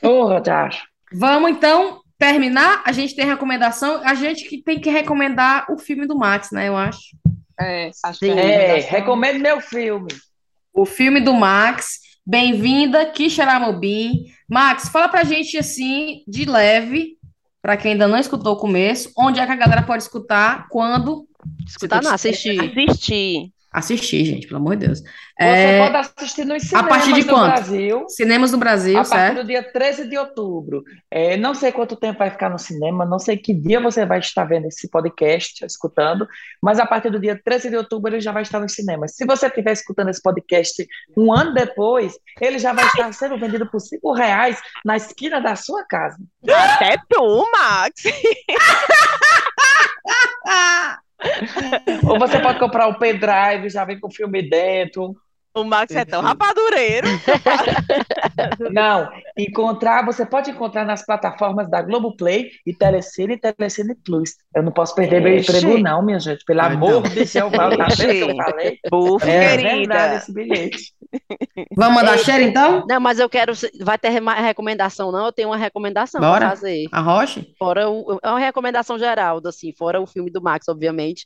Porra, 0.00 0.40
Tacho. 0.40 0.86
Vamos 1.12 1.50
então 1.50 2.00
terminar. 2.18 2.82
A 2.84 2.92
gente 2.92 3.14
tem 3.14 3.24
recomendação. 3.26 4.00
A 4.04 4.14
gente 4.14 4.48
que 4.48 4.62
tem 4.62 4.80
que 4.80 4.90
recomendar 4.90 5.66
o 5.70 5.78
filme 5.78 6.06
do 6.06 6.16
Max, 6.16 6.50
né? 6.50 6.68
Eu 6.68 6.76
acho. 6.76 7.00
É, 7.58 7.90
acho 8.04 8.18
Sim. 8.18 8.26
que 8.34 8.38
É, 8.38 8.44
recomendação- 8.44 8.90
recomendo 8.90 9.38
meu 9.40 9.60
filme. 9.60 10.08
O 10.72 10.84
filme 10.84 11.20
do 11.20 11.32
Max. 11.34 12.00
Bem-vinda, 12.26 13.06
Kisharamobim. 13.06 14.26
Max, 14.48 14.88
fala 14.88 15.08
pra 15.08 15.22
gente 15.24 15.56
assim, 15.56 16.22
de 16.26 16.44
leve, 16.44 17.16
pra 17.62 17.76
quem 17.76 17.92
ainda 17.92 18.08
não 18.08 18.18
escutou 18.18 18.54
o 18.54 18.58
começo, 18.58 19.12
onde 19.16 19.38
é 19.38 19.46
que 19.46 19.52
a 19.52 19.56
galera 19.56 19.82
pode 19.84 20.02
escutar, 20.02 20.66
quando. 20.68 21.26
Escutar 21.66 22.02
não, 22.02 22.12
assistir. 22.12 22.58
Assistir. 22.60 23.52
Assistir, 23.72 24.24
gente, 24.24 24.46
pelo 24.46 24.58
amor 24.60 24.76
de 24.76 24.86
Deus. 24.86 25.00
Você 25.00 25.06
É, 25.38 25.82
pode 25.84 25.96
assistir 25.96 26.44
nos 26.46 26.72
a 26.72 26.82
partir 26.82 27.12
de 27.12 27.22
cinemas 27.22 27.26
do 27.26 27.32
quanto? 27.34 27.52
Brasil. 27.52 28.04
Cinemas 28.08 28.50
do 28.52 28.56
Brasil, 28.58 28.94
A 28.98 29.04
partir 29.04 29.08
certo? 29.14 29.34
do 29.36 29.44
dia 29.44 29.62
13 29.72 30.08
de 30.08 30.16
outubro. 30.16 30.82
É, 31.10 31.36
não 31.36 31.54
sei 31.54 31.70
quanto 31.72 31.94
tempo 31.94 32.20
vai 32.20 32.30
ficar 32.30 32.48
no 32.48 32.58
cinema, 32.58 33.04
não 33.04 33.18
sei 33.18 33.36
que 33.36 33.52
dia 33.52 33.78
você 33.78 34.06
vai 34.06 34.20
estar 34.20 34.44
vendo 34.44 34.66
esse 34.66 34.88
podcast, 34.88 35.62
escutando, 35.66 36.26
mas 36.62 36.78
a 36.78 36.86
partir 36.86 37.10
do 37.10 37.20
dia 37.20 37.38
13 37.44 37.68
de 37.68 37.76
outubro 37.76 38.10
ele 38.14 38.20
já 38.20 38.32
vai 38.32 38.42
estar 38.42 38.60
nos 38.60 38.72
cinemas. 38.72 39.14
Se 39.14 39.26
você 39.26 39.46
estiver 39.46 39.72
escutando 39.72 40.08
esse 40.08 40.22
podcast 40.22 40.86
um 41.16 41.30
ano 41.30 41.52
depois, 41.52 42.14
ele 42.40 42.58
já 42.58 42.72
vai 42.72 42.86
estar 42.86 43.12
sendo 43.12 43.38
vendido 43.38 43.66
por 43.66 43.80
5 43.80 44.10
reais 44.14 44.58
na 44.84 44.96
esquina 44.96 45.38
da 45.38 45.54
sua 45.54 45.84
casa. 45.84 46.16
Até 46.48 46.96
tu, 47.10 47.46
Max. 47.52 48.02
Ou 52.08 52.18
você 52.18 52.38
pode 52.40 52.58
comprar 52.58 52.88
o 52.88 52.98
pendrive, 52.98 53.70
já 53.70 53.84
vem 53.84 53.98
com 53.98 54.08
o 54.08 54.12
filme 54.12 54.42
dentro. 54.42 55.16
O 55.56 55.64
Max 55.64 55.94
é 55.96 56.04
tão 56.04 56.20
rapadureiro. 56.20 57.08
Não, 58.70 59.08
encontrar, 59.36 60.04
você 60.04 60.26
pode 60.26 60.50
encontrar 60.50 60.84
nas 60.84 61.04
plataformas 61.04 61.68
da 61.70 61.80
Globoplay 61.80 62.50
e 62.66 62.74
Telecine 62.74 63.34
e 63.34 63.38
Telecine 63.38 63.94
Plus. 64.04 64.34
Eu 64.54 64.62
não 64.62 64.72
posso 64.72 64.94
perder 64.94 65.20
meu 65.22 65.36
emprego, 65.36 65.78
não, 65.78 66.02
minha 66.02 66.18
gente. 66.20 66.44
Pelo 66.44 66.60
Ai, 66.60 66.72
amor 66.74 66.90
não. 66.90 67.02
de 67.02 67.10
Deus, 67.14 67.32
tá 67.32 67.48
vendo 67.48 67.72
o 67.82 67.86
que 67.86 68.32
eu 68.32 68.36
falei? 68.36 68.78
Bufa, 68.90 69.30
É 69.30 69.56
querida. 69.56 70.14
esse 70.16 70.32
bilhete. 70.32 70.92
Vamos 71.76 71.94
mandar 71.94 72.18
cheiro, 72.18 72.42
então? 72.44 72.84
Não, 72.88 73.00
mas 73.00 73.18
eu 73.18 73.28
quero. 73.28 73.52
Vai 73.80 73.96
ter 73.98 74.10
recomendação, 74.10 75.10
não? 75.10 75.26
Eu 75.26 75.32
tenho 75.32 75.48
uma 75.48 75.56
recomendação 75.56 76.20
para 76.20 76.30
Bora. 76.30 76.48
fazer. 76.50 76.86
A 76.92 77.00
Roche? 77.00 77.54
Fora 77.58 77.88
o, 77.88 78.18
é 78.22 78.28
uma 78.28 78.38
recomendação 78.38 78.98
geral, 78.98 79.40
assim, 79.46 79.72
fora 79.72 80.00
o 80.00 80.06
filme 80.06 80.30
do 80.30 80.42
Max, 80.42 80.68
obviamente, 80.68 81.24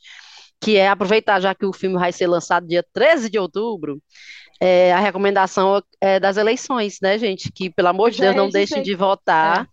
que 0.61 0.77
é 0.77 0.89
aproveitar, 0.89 1.41
já 1.41 1.55
que 1.55 1.65
o 1.65 1.73
filme 1.73 1.99
vai 1.99 2.13
ser 2.13 2.27
lançado 2.27 2.67
dia 2.67 2.85
13 2.93 3.31
de 3.31 3.39
outubro, 3.39 4.01
é, 4.61 4.93
a 4.93 5.01
recomendação 5.01 5.83
é 6.01 6.21
das 6.21 6.37
eleições, 6.37 6.99
né, 7.01 7.19
gente? 7.19 7.51
Que, 7.51 7.71
pelo 7.71 7.89
amor 7.89 8.11
de 8.11 8.21
Deus, 8.21 8.37
não 8.37 8.51
deixem 8.51 8.83
de 8.83 8.95
votar. 8.95 9.67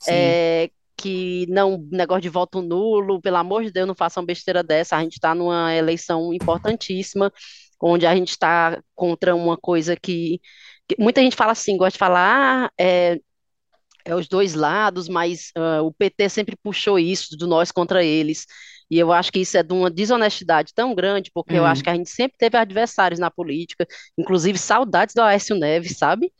Sim. 0.00 0.10
É, 0.12 0.70
que 0.96 1.46
não, 1.48 1.86
negócio 1.92 2.22
de 2.22 2.28
voto 2.28 2.62
nulo, 2.62 3.20
pelo 3.20 3.36
amor 3.36 3.62
de 3.62 3.70
Deus, 3.70 3.86
não 3.86 3.94
façam 3.94 4.24
besteira 4.24 4.62
dessa. 4.62 4.96
A 4.96 5.02
gente 5.02 5.12
está 5.12 5.34
numa 5.34 5.74
eleição 5.74 6.32
importantíssima, 6.32 7.32
onde 7.80 8.06
a 8.06 8.16
gente 8.16 8.30
está 8.30 8.82
contra 8.94 9.34
uma 9.34 9.56
coisa 9.56 9.94
que, 9.94 10.40
que 10.88 10.96
muita 10.98 11.20
gente 11.20 11.36
fala 11.36 11.52
assim, 11.52 11.76
gosta 11.76 11.92
de 11.92 11.98
falar, 11.98 12.66
ah, 12.66 12.70
é, 12.78 13.20
é 14.04 14.14
os 14.14 14.26
dois 14.26 14.54
lados, 14.54 15.08
mas 15.08 15.50
ah, 15.54 15.82
o 15.82 15.92
PT 15.92 16.28
sempre 16.30 16.56
puxou 16.56 16.98
isso, 16.98 17.36
do 17.36 17.46
nós 17.46 17.70
contra 17.70 18.02
eles. 18.02 18.46
E 18.90 18.98
eu 18.98 19.12
acho 19.12 19.32
que 19.32 19.40
isso 19.40 19.56
é 19.58 19.62
de 19.62 19.72
uma 19.72 19.90
desonestidade 19.90 20.72
tão 20.74 20.94
grande, 20.94 21.30
porque 21.34 21.56
eu 21.56 21.64
Uhum. 21.64 21.66
acho 21.66 21.82
que 21.82 21.90
a 21.90 21.94
gente 21.94 22.10
sempre 22.10 22.38
teve 22.38 22.56
adversários 22.56 23.18
na 23.20 23.30
política, 23.30 23.86
inclusive 24.18 24.58
saudades 24.58 25.14
do 25.14 25.22
Aécio 25.22 25.56
Neves, 25.56 25.96
sabe? 25.98 26.32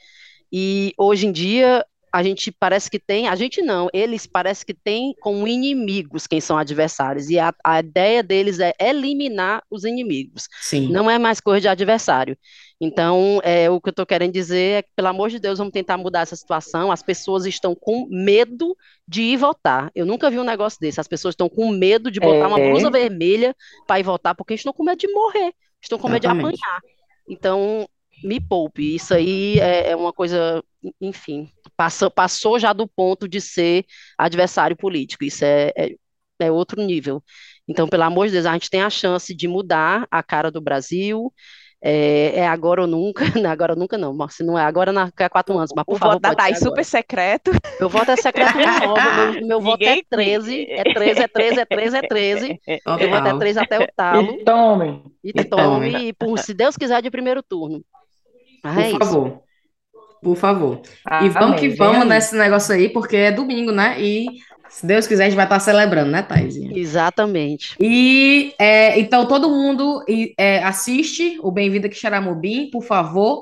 E 0.52 0.92
hoje 0.98 1.26
em 1.26 1.32
dia 1.32 1.84
a 2.16 2.22
gente 2.22 2.50
parece 2.50 2.90
que 2.90 2.98
tem, 2.98 3.28
a 3.28 3.36
gente 3.36 3.60
não, 3.60 3.90
eles 3.92 4.26
parece 4.26 4.64
que 4.64 4.72
têm 4.72 5.14
como 5.20 5.46
inimigos 5.46 6.26
quem 6.26 6.40
são 6.40 6.56
adversários. 6.56 7.28
E 7.28 7.38
a, 7.38 7.54
a 7.62 7.80
ideia 7.80 8.22
deles 8.22 8.58
é 8.58 8.72
eliminar 8.80 9.62
os 9.70 9.84
inimigos. 9.84 10.48
Sim. 10.62 10.88
Não 10.88 11.10
é 11.10 11.18
mais 11.18 11.40
coisa 11.40 11.60
de 11.60 11.68
adversário. 11.68 12.34
Então, 12.80 13.38
é, 13.44 13.68
o 13.68 13.78
que 13.82 13.90
eu 13.90 13.90
estou 13.90 14.06
querendo 14.06 14.32
dizer 14.32 14.78
é 14.78 14.82
que, 14.82 14.88
pelo 14.96 15.08
amor 15.08 15.28
de 15.28 15.38
Deus, 15.38 15.58
vamos 15.58 15.74
tentar 15.74 15.98
mudar 15.98 16.20
essa 16.20 16.36
situação. 16.36 16.90
As 16.90 17.02
pessoas 17.02 17.44
estão 17.44 17.74
com 17.74 18.06
medo 18.08 18.74
de 19.06 19.20
ir 19.20 19.36
votar. 19.36 19.90
Eu 19.94 20.06
nunca 20.06 20.30
vi 20.30 20.38
um 20.38 20.44
negócio 20.44 20.78
desse. 20.80 20.98
As 20.98 21.08
pessoas 21.08 21.34
estão 21.34 21.50
com 21.50 21.70
medo 21.70 22.10
de 22.10 22.18
botar 22.18 22.48
uma 22.48 22.58
É. 22.58 22.70
blusa 22.70 22.90
vermelha 22.90 23.54
para 23.86 24.00
ir 24.00 24.04
votar, 24.04 24.34
porque 24.34 24.54
estão 24.54 24.72
com 24.72 24.84
medo 24.84 24.98
de 24.98 25.08
morrer, 25.12 25.52
estão 25.82 25.98
com 25.98 26.08
medo 26.08 26.22
de 26.22 26.28
apanhar. 26.28 26.80
Então, 27.28 27.86
me 28.24 28.40
poupe. 28.40 28.94
Isso 28.94 29.12
aí 29.12 29.58
é, 29.58 29.90
é 29.90 29.96
uma 29.96 30.14
coisa, 30.14 30.62
enfim, 30.98 31.50
passou, 31.76 32.10
passou 32.10 32.58
já 32.58 32.72
do 32.72 32.86
ponto 32.88 33.28
de 33.28 33.40
ser 33.40 33.84
adversário 34.18 34.76
político. 34.76 35.24
Isso 35.24 35.44
é, 35.44 35.72
é, 35.76 35.90
é 36.40 36.50
outro 36.50 36.80
nível. 36.82 37.22
Então, 37.68 37.88
pelo 37.88 38.04
amor 38.04 38.26
de 38.26 38.32
Deus, 38.34 38.46
a 38.46 38.52
gente 38.52 38.70
tem 38.70 38.82
a 38.82 38.90
chance 38.90 39.34
de 39.34 39.48
mudar 39.48 40.06
a 40.10 40.22
cara 40.22 40.50
do 40.50 40.60
Brasil. 40.60 41.32
É, 41.82 42.38
é 42.40 42.48
agora 42.48 42.80
ou 42.80 42.86
nunca, 42.86 43.22
não 43.38 43.48
é 43.50 43.52
agora 43.52 43.74
ou 43.74 43.78
nunca 43.78 43.98
não, 43.98 44.14
mas 44.14 44.34
se 44.34 44.42
não 44.42 44.58
é 44.58 44.62
agora, 44.64 44.92
daqui 44.92 45.22
a 45.22 45.28
quatro 45.28 45.56
anos, 45.56 45.70
mas 45.76 45.84
por 45.84 45.94
O 45.94 45.98
favor, 45.98 46.14
voto 46.20 46.34
da 46.36 46.54
super 46.54 46.84
secreto. 46.84 47.50
Meu 47.78 47.88
voto 47.88 48.10
é 48.10 48.16
secreto 48.16 48.56
não 48.56 48.78
renova, 48.78 49.32
meu, 49.32 49.46
meu 49.46 49.60
voto 49.60 49.82
é 49.84 49.88
Ninguém- 49.90 50.04
13, 50.10 50.66
é 50.70 50.82
13, 50.94 51.20
é 51.22 51.28
13, 51.28 51.60
é 51.60 51.64
13, 51.66 51.96
é 51.98 52.02
13. 52.02 52.60
Meu 52.66 52.80
voto 52.86 53.02
é 53.04 53.08
Total. 53.08 53.38
13 53.38 53.58
até 53.58 53.78
o 53.78 53.86
talo. 53.94 54.32
E 54.32 54.44
tome. 54.44 55.04
E 55.22 55.32
E 55.34 55.44
tome, 55.44 55.92
tome. 55.92 56.08
e 56.08 56.12
por, 56.14 56.38
se 56.38 56.54
Deus 56.54 56.76
quiser, 56.76 57.02
de 57.02 57.10
primeiro 57.10 57.42
turno. 57.42 57.84
Mas 58.64 58.78
é 58.78 58.90
Por 58.90 59.02
isso. 59.02 59.40
Por 60.22 60.36
favor. 60.36 60.80
Ah, 61.04 61.24
E 61.24 61.28
vamos 61.28 61.60
que 61.60 61.66
amém. 61.66 61.76
vamos 61.76 61.92
Vem 61.94 62.02
aí. 62.02 62.08
nesse 62.08 62.36
negócio 62.36 62.74
aí, 62.74 62.88
porque 62.88 63.16
é 63.16 63.32
domingo, 63.32 63.70
né? 63.72 64.00
E 64.00 64.26
se 64.68 64.84
Deus 64.86 65.06
quiser, 65.06 65.24
a 65.24 65.26
gente 65.28 65.36
vai 65.36 65.46
estar 65.46 65.60
celebrando, 65.60 66.10
né, 66.10 66.22
Thaisinha? 66.22 66.72
Exatamente. 66.76 67.74
E 67.80 68.52
é, 68.58 68.98
então 68.98 69.26
todo 69.26 69.48
mundo 69.48 70.02
é, 70.38 70.62
assiste 70.64 71.38
o 71.42 71.50
Bem-vindo 71.52 71.86
aqui 71.86 71.96
Xaramubim, 71.96 72.68
por 72.70 72.82
favor. 72.82 73.40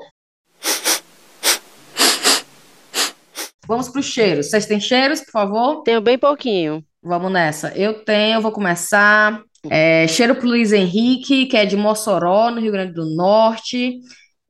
Vamos 3.67 3.89
para 3.89 4.01
os 4.01 4.07
cheiros. 4.07 4.51
Vocês 4.51 4.67
têm 4.67 4.79
cheiros, 4.79 5.21
por 5.23 5.31
favor? 5.33 5.83
Tenho 5.83 6.01
bem 6.01 6.19
pouquinho. 6.19 6.85
Vamos 7.03 7.33
nessa. 7.33 7.69
Eu 7.77 8.05
tenho, 8.05 8.41
vou 8.43 8.53
começar. 8.53 9.41
É, 9.71 10.07
cheiro 10.07 10.35
pro 10.35 10.47
Luiz 10.47 10.73
Henrique, 10.73 11.47
que 11.47 11.57
é 11.57 11.65
de 11.65 11.75
Mossoró, 11.77 12.51
no 12.51 12.61
Rio 12.61 12.73
Grande 12.73 12.93
do 12.93 13.07
Norte. 13.17 13.99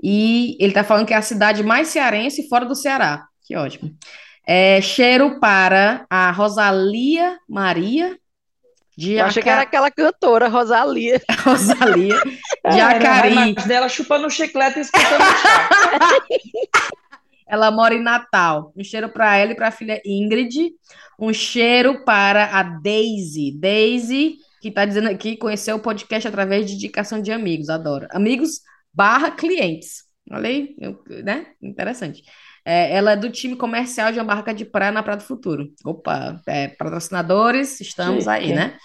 E 0.07 0.59
ele 0.61 0.75
tá 0.75 0.85
falando 0.85 1.07
que 1.07 1.15
é 1.15 1.17
a 1.17 1.23
cidade 1.23 1.63
mais 1.63 1.89
cearense 1.89 2.47
fora 2.47 2.67
do 2.67 2.75
Ceará. 2.75 3.27
Que 3.43 3.57
ótimo. 3.57 3.91
É, 4.47 4.79
cheiro 4.83 5.41
para 5.41 6.05
a 6.11 6.31
Rosalia 6.31 7.39
Maria 7.49 8.15
de 8.95 9.15
Eu 9.15 9.25
achei 9.25 9.43
que 9.43 9.49
era 9.49 9.63
Aca... 9.63 9.69
aquela 9.69 9.91
cantora, 9.91 10.47
Rosalia. 10.49 11.23
Rosalia 11.43 12.21
de 12.21 12.39
Era 12.63 12.85
a 12.85 12.91
Acari. 12.91 13.33
imagem 13.33 13.55
dela 13.67 13.89
chupando 13.89 14.29
chiclete 14.29 14.79
e 14.79 14.83
escutando 14.83 15.23
chá. 15.41 15.69
Ela 17.49 17.71
mora 17.71 17.95
em 17.95 18.03
Natal. 18.03 18.75
Um 18.77 18.85
cheiro 18.85 19.09
para 19.09 19.37
ela 19.37 19.53
e 19.53 19.55
para 19.55 19.69
a 19.69 19.71
filha 19.71 20.03
Ingrid. 20.05 20.73
Um 21.19 21.33
cheiro 21.33 22.05
para 22.05 22.47
a 22.47 22.63
Daisy. 22.63 23.53
Daisy, 23.59 24.37
que 24.61 24.69
está 24.69 24.85
dizendo 24.85 25.09
aqui, 25.09 25.37
conheceu 25.37 25.77
o 25.77 25.81
podcast 25.81 26.27
através 26.27 26.67
de 26.67 26.75
indicação 26.75 27.23
de 27.23 27.31
amigos. 27.33 27.69
Adoro. 27.71 28.07
Amigos 28.11 28.61
barra 28.95 29.31
clientes. 29.31 30.05
Olha 30.31 30.49
aí, 30.49 30.75
né? 31.23 31.47
Interessante. 31.63 32.23
É, 32.65 32.95
ela 32.97 33.13
é 33.13 33.17
do 33.17 33.31
time 33.31 33.57
comercial 33.57 34.11
de 34.11 34.19
uma 34.19 34.25
barca 34.25 34.55
de 34.55 34.65
praia 34.65 34.91
na 34.91 35.03
Praia 35.03 35.19
do 35.19 35.23
Futuro. 35.25 35.69
Opa, 35.85 36.41
é, 36.47 36.69
patrocinadores, 36.69 37.81
estamos 37.81 38.27
aí, 38.27 38.55
né? 38.55 38.77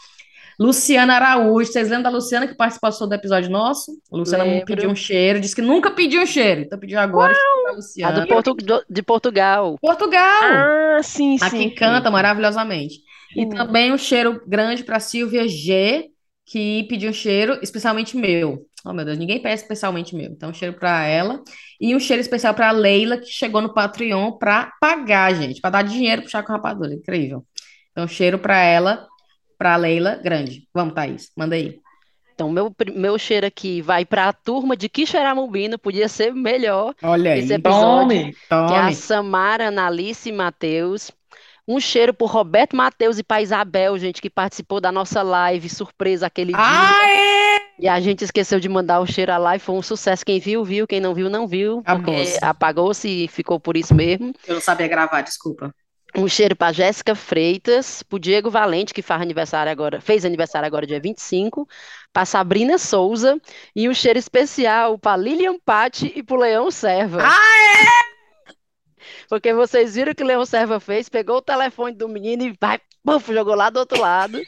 Luciana 0.60 1.16
Araújo, 1.16 1.72
vocês 1.72 1.88
lembram 1.88 2.04
da 2.04 2.10
Luciana 2.10 2.46
que 2.46 2.54
participou 2.54 2.92
do 3.08 3.16
episódio 3.16 3.50
nosso? 3.50 3.92
A 4.12 4.18
Luciana 4.18 4.44
Lembro. 4.44 4.66
pediu 4.66 4.90
um 4.90 4.96
cheiro, 4.96 5.40
disse 5.40 5.56
que 5.56 5.62
nunca 5.62 5.90
pediu 5.92 6.22
um 6.22 6.26
cheiro, 6.26 6.62
então 6.62 6.78
pediu 6.78 7.00
agora. 7.00 7.34
A 7.70 7.72
Luciana. 7.72 8.20
do 8.22 8.28
Portu- 8.28 8.54
do- 8.56 8.86
de 8.90 9.02
Portugal. 9.02 9.78
Portugal! 9.82 10.20
Ah, 10.44 11.00
sim, 11.02 11.38
sim. 11.38 11.46
Aqui 11.46 11.58
sim. 11.60 11.70
canta 11.70 12.12
maravilhosamente. 12.12 12.96
E 13.38 13.46
Hum. 13.46 13.50
também 13.50 13.94
um 13.94 13.98
cheiro 13.98 14.42
grande 14.46 14.84
para 14.84 15.00
Silvia 15.00 15.48
G, 15.48 16.10
que 16.46 16.84
pediu 16.90 17.12
um 17.12 17.14
cheiro 17.14 17.58
especialmente 17.62 18.18
meu. 18.18 18.66
Oh, 18.86 18.94
meu 18.94 19.04
Deus, 19.04 19.18
ninguém 19.18 19.42
pede 19.42 19.62
especialmente 19.62 20.16
meu. 20.16 20.32
Então, 20.32 20.50
um 20.50 20.54
cheiro 20.54 20.74
para 20.74 21.06
ela. 21.06 21.44
E 21.80 21.96
um 21.96 22.00
cheiro 22.00 22.22
especial 22.22 22.54
para 22.54 22.72
Leila, 22.72 23.18
que 23.18 23.28
chegou 23.28 23.62
no 23.62 23.74
Patreon 23.74 24.32
para 24.34 24.72
pagar, 24.80 25.34
gente, 25.36 25.60
para 25.60 25.72
dar 25.72 25.82
dinheiro 25.84 26.22
pro 26.22 26.32
Chaco 26.32 26.52
Rapadura. 26.52 26.94
Incrível. 26.94 27.46
Então, 27.92 28.08
cheiro 28.08 28.40
para 28.40 28.58
ela, 28.62 29.08
para 29.58 29.76
Leila, 29.76 30.16
grande. 30.24 30.68
Vamos, 30.74 30.94
Thaís, 30.94 31.32
manda 31.36 31.56
aí. 31.56 31.80
Então, 32.34 32.50
meu, 32.50 32.74
meu 32.96 33.20
cheiro 33.20 33.46
aqui 33.46 33.82
vai 33.82 34.06
para 34.06 34.30
a 34.30 34.34
turma 34.34 34.78
de 34.78 34.88
Quixeramobim, 34.88 35.78
podia 35.78 36.08
ser 36.08 36.34
melhor 36.34 36.96
Olha 37.04 37.38
esse 37.38 37.52
episódio, 37.52 38.08
Tome. 38.08 38.34
que 38.34 38.54
é 38.54 38.56
a 38.56 38.82
Tome. 38.84 38.96
Samara, 38.96 39.68
Analice 39.68 40.30
e 40.30 40.32
Matheus. 40.32 41.12
Um 41.68 41.82
cheiro 41.82 42.14
por 42.14 42.32
Roberto 42.32 42.78
Matheus 42.78 43.20
e 43.20 43.24
para 43.24 43.42
Isabel, 43.42 43.98
gente, 44.00 44.22
que 44.22 44.30
participou 44.30 44.80
da 44.80 44.90
nossa 44.90 45.22
live 45.22 45.68
surpresa 45.68 46.28
aquele 46.28 46.54
dia. 46.54 46.62
É! 47.80 47.86
E 47.86 47.88
a 47.88 48.00
gente 48.00 48.24
esqueceu 48.24 48.60
de 48.60 48.68
mandar 48.68 49.00
o 49.00 49.06
cheiro 49.06 49.32
à 49.32 49.38
live, 49.38 49.64
foi 49.64 49.76
um 49.76 49.82
sucesso. 49.82 50.26
Quem 50.26 50.40
viu, 50.40 50.64
viu. 50.64 50.88
Quem 50.88 51.00
não 51.00 51.14
viu, 51.14 51.30
não 51.30 51.48
viu. 51.48 51.82
Porque 51.84 52.38
apagou-se 52.42 53.08
e 53.08 53.28
ficou 53.28 53.60
por 53.60 53.78
isso 53.78 53.96
mesmo. 53.96 54.34
Eu 54.48 54.56
não 54.56 54.62
sabia 54.62 54.88
gravar, 54.88 55.22
desculpa. 55.22 55.74
Um 56.16 56.28
cheiro 56.28 56.56
para 56.56 56.74
Jéssica 56.74 57.14
Freitas, 57.14 58.02
para 58.02 58.20
Diego 58.20 58.50
Valente, 58.50 58.94
que 58.94 59.02
faz 59.02 59.22
aniversário 59.22 59.72
agora, 59.72 60.02
fez 60.02 60.26
aniversário 60.26 60.66
agora 60.66 60.88
dia 60.88 61.00
25, 61.00 61.68
para 62.12 62.26
Sabrina 62.26 62.80
Souza, 62.80 63.40
e 63.76 63.88
um 63.88 63.94
cheiro 63.94 64.18
especial 64.18 64.98
para 64.98 65.16
Lilian 65.16 65.60
Patti 65.64 66.12
e 66.16 66.24
para 66.24 66.36
o 66.36 66.40
Leão 66.40 66.72
Serva. 66.72 67.22
Ah, 67.24 68.54
Porque 69.30 69.54
vocês 69.54 69.94
viram 69.94 70.12
o 70.12 70.16
que 70.16 70.24
o 70.24 70.28
Leão 70.28 70.46
Serva 70.46 70.80
fez, 70.80 71.08
pegou 71.10 71.38
o 71.38 71.42
telefone 71.42 71.96
do 71.96 72.10
menino 72.10 72.44
e 72.44 72.58
vai, 72.60 72.80
puf, 73.04 73.32
jogou 73.32 73.54
lá 73.54 73.70
do 73.70 73.80
outro 73.80 74.02
lado. 74.02 74.42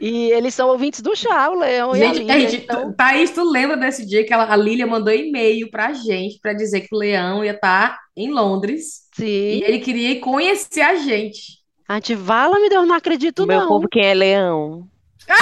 E 0.00 0.32
eles 0.32 0.54
são 0.54 0.70
ouvintes 0.70 1.02
do 1.02 1.14
chá, 1.14 1.50
o 1.50 1.58
Leão 1.58 1.94
e 1.94 2.02
a 2.02 2.06
Gente, 2.14 2.18
Lília. 2.20 2.40
gente, 2.48 2.64
então- 2.64 2.90
Thaís, 2.94 3.30
tu 3.30 3.44
lembra 3.44 3.76
desse 3.76 4.06
dia 4.06 4.24
que 4.24 4.32
ela- 4.32 4.50
a 4.50 4.56
Lília 4.56 4.86
mandou 4.86 5.12
e-mail 5.12 5.70
pra 5.70 5.92
gente 5.92 6.38
pra 6.40 6.54
dizer 6.54 6.80
que 6.80 6.94
o 6.94 6.98
Leão 6.98 7.44
ia 7.44 7.52
estar 7.52 7.98
em 8.16 8.30
Londres 8.30 9.02
Sim. 9.14 9.26
e 9.26 9.62
ele 9.62 9.78
queria 9.80 10.12
ir 10.12 10.20
conhecer 10.20 10.80
a 10.80 10.94
gente. 10.94 11.60
A 11.86 11.94
gente 11.96 12.16
fala, 12.16 12.58
me 12.58 12.70
Deus, 12.70 12.88
não 12.88 12.94
acredito 12.94 13.46
Meu 13.46 13.60
não. 13.60 13.68
povo, 13.68 13.86
quem 13.88 14.06
é 14.06 14.14
leão? 14.14 14.88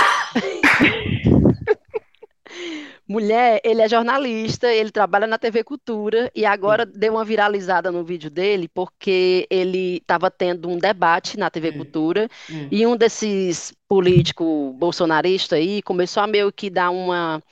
Mulher, 3.11 3.61
ele 3.65 3.81
é 3.81 3.89
jornalista, 3.89 4.71
ele 4.71 4.91
trabalha 4.91 5.27
na 5.27 5.39
TV 5.39 5.65
Cultura 5.65 6.31
e 6.35 6.45
agora 6.45 6.85
deu 6.85 7.15
uma 7.15 7.25
viralizada 7.25 7.91
no 7.91 8.05
vídeo 8.05 8.29
dele 8.31 8.69
porque 8.69 9.47
ele 9.51 9.97
estava 9.97 10.31
tendo 10.31 10.69
um 10.69 10.77
debate 10.79 11.39
na 11.39 11.49
TV 11.49 11.71
Hum. 11.71 11.73
Cultura 11.79 12.29
Hum. 12.51 12.69
e 12.71 12.87
um 12.87 12.95
desses 12.97 13.73
políticos 13.89 14.75
bolsonaristas 14.77 15.59
aí 15.59 15.81
começou 15.83 16.23
a 16.23 16.27
meio 16.27 16.53
que 16.53 16.69
dar 16.69 16.91
uma 16.91 17.43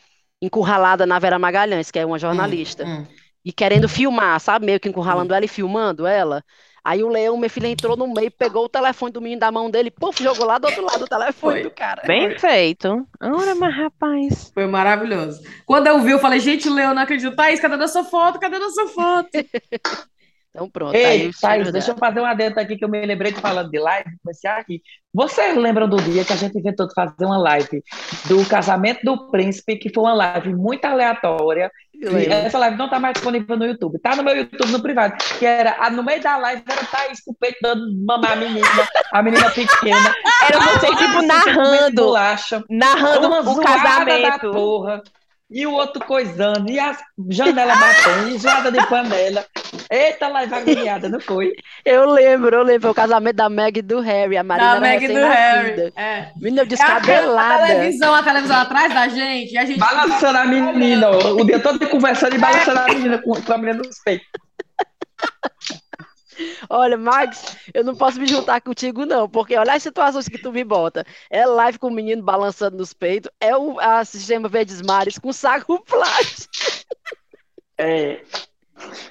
encurralada 0.42 1.06
na 1.06 1.18
Vera 1.18 1.38
Magalhães, 1.38 1.90
que 1.90 1.98
é 1.98 2.04
uma 2.04 2.18
jornalista, 2.18 2.84
Hum. 2.84 3.06
e 3.44 3.50
querendo 3.52 3.88
filmar, 3.88 4.38
sabe? 4.40 4.66
Meio 4.66 4.78
que 4.80 4.88
encurralando 4.90 5.32
ela 5.32 5.44
e 5.44 5.48
filmando 5.48 6.06
ela. 6.06 6.44
Aí 6.86 7.02
o 7.02 7.08
Leão, 7.08 7.36
meu 7.36 7.50
filho, 7.50 7.66
entrou 7.66 7.96
no 7.96 8.06
meio, 8.06 8.30
pegou 8.30 8.66
o 8.66 8.68
telefone 8.68 9.10
do 9.10 9.20
menino 9.20 9.40
da 9.40 9.50
mão 9.50 9.68
dele, 9.68 9.90
puf, 9.90 10.22
jogou 10.22 10.46
lá 10.46 10.56
do 10.56 10.68
outro 10.68 10.84
lado 10.84 11.00
do 11.00 11.08
telefone 11.08 11.54
Foi. 11.54 11.62
do 11.64 11.70
cara. 11.72 12.02
Bem 12.06 12.38
feito. 12.38 13.04
Ora, 13.20 13.56
mas 13.56 13.76
rapaz. 13.76 14.52
Foi 14.54 14.68
maravilhoso. 14.68 15.42
Quando 15.66 15.88
eu 15.88 15.98
vi, 15.98 16.12
eu 16.12 16.20
falei, 16.20 16.38
gente, 16.38 16.68
o 16.68 16.72
Leão 16.72 16.94
não 16.94 17.02
acredito. 17.02 17.34
Thaís, 17.34 17.58
cadê 17.58 17.76
nossa 17.76 18.04
foto? 18.04 18.38
Cadê 18.38 18.60
nossa 18.60 18.86
foto? 18.86 19.30
Então 20.56 20.70
pronto, 20.70 20.94
Ei, 20.94 21.30
Thaís, 21.38 21.70
deixa 21.70 21.90
eu 21.90 21.98
fazer 21.98 22.18
um 22.18 22.24
adendo 22.24 22.58
aqui 22.58 22.78
que 22.78 22.84
eu 22.84 22.88
me 22.88 23.04
lembrei 23.04 23.30
de 23.30 23.42
falando 23.42 23.70
de 23.70 23.78
live, 23.78 24.08
comecei 24.24 24.48
aqui. 24.48 24.80
Vocês 25.12 25.54
lembram 25.54 25.86
do 25.86 25.98
dia 25.98 26.24
que 26.24 26.32
a 26.32 26.36
gente 26.36 26.58
inventou 26.58 26.88
de 26.88 26.94
fazer 26.94 27.26
uma 27.26 27.36
live 27.36 27.82
do 28.26 28.42
casamento 28.48 29.04
do 29.04 29.30
príncipe, 29.30 29.76
que 29.76 29.92
foi 29.92 30.04
uma 30.04 30.14
live 30.14 30.54
muito 30.54 30.82
aleatória. 30.86 31.70
Essa 32.02 32.58
live 32.58 32.76
não 32.76 32.88
tá 32.88 32.98
mais 32.98 33.14
disponível 33.14 33.56
no 33.56 33.64
YouTube, 33.64 33.98
tá 33.98 34.14
no 34.16 34.22
meu 34.22 34.36
YouTube 34.36 34.72
no 34.72 34.82
privado, 34.82 35.16
que 35.38 35.46
era, 35.46 35.90
no 35.90 36.02
meio 36.02 36.22
da 36.22 36.36
live 36.36 36.62
era 36.68 36.84
Thaís 36.84 37.20
com 37.24 37.32
o 37.32 37.34
peito 37.34 37.58
dando 37.62 37.86
mamar 38.04 38.32
a 38.32 38.36
menina, 38.36 38.66
a 39.12 39.22
menina 39.22 39.50
pequena, 39.50 40.14
Era 40.48 40.60
você, 40.60 40.86
tipo, 40.88 41.22
narrando, 41.22 42.02
bolacha, 42.02 42.64
narrando 42.68 43.26
uma 43.26 43.40
o 43.40 43.60
casamento. 43.60 45.02
E 45.48 45.64
o 45.64 45.72
outro 45.72 46.04
coisando, 46.04 46.68
e 46.68 46.78
as 46.78 46.98
janelas 47.28 47.78
batendo, 47.78 48.30
e 48.30 48.38
zoada 48.38 48.72
de 48.72 48.84
panela. 48.88 49.46
Eita, 49.88 50.26
live 50.26 50.52
agoniada, 50.52 51.08
não 51.08 51.20
foi? 51.20 51.52
Eu 51.84 52.10
lembro, 52.10 52.56
eu 52.56 52.62
lembro, 52.64 52.82
foi 52.82 52.90
o 52.90 52.94
casamento 52.94 53.36
da 53.36 53.48
Meg 53.48 53.78
e 53.78 53.82
do 53.82 54.00
Harry, 54.00 54.36
a 54.36 54.42
Marina 54.42 54.74
Da 54.74 54.80
Meg 54.80 55.06
do 55.06 55.14
Harry. 55.14 55.92
É. 55.94 56.32
Menina 56.36 56.62
É 56.62 56.62
a, 56.62 56.64
a 56.64 56.68
descabelada. 56.68 57.66
televisão, 57.66 58.12
a 58.12 58.22
televisão 58.24 58.56
atrás 58.56 58.92
da 58.92 59.08
gente, 59.08 59.52
e 59.52 59.58
a 59.58 59.64
gente. 59.64 59.78
Balançando 59.78 60.38
a 60.38 60.44
menina, 60.46 61.10
ó, 61.10 61.34
o 61.34 61.44
dia 61.44 61.60
todo 61.60 61.88
conversando 61.88 62.34
e 62.34 62.38
balançando 62.38 62.80
a 62.80 62.84
menina 62.88 63.18
com, 63.18 63.40
com 63.40 63.52
a 63.52 63.58
menina 63.58 63.78
nos 63.78 64.00
peitos. 64.02 64.26
Olha, 66.68 66.96
Max, 66.96 67.56
eu 67.72 67.84
não 67.84 67.94
posso 67.94 68.18
me 68.20 68.26
juntar 68.26 68.60
contigo, 68.60 69.04
não, 69.06 69.28
porque 69.28 69.56
olha 69.56 69.74
as 69.74 69.82
situações 69.82 70.28
que 70.28 70.38
tu 70.38 70.52
me 70.52 70.64
bota. 70.64 71.04
É 71.30 71.46
live 71.46 71.78
com 71.78 71.88
o 71.88 71.94
menino 71.94 72.22
balançando 72.22 72.76
nos 72.76 72.92
peitos, 72.92 73.30
é 73.40 73.56
o 73.56 73.78
a 73.80 74.04
Sistema 74.04 74.48
Verdes 74.48 74.82
Mares 74.82 75.18
com 75.18 75.32
saco 75.32 75.82
plástico. 75.84 76.54
É, 77.78 78.22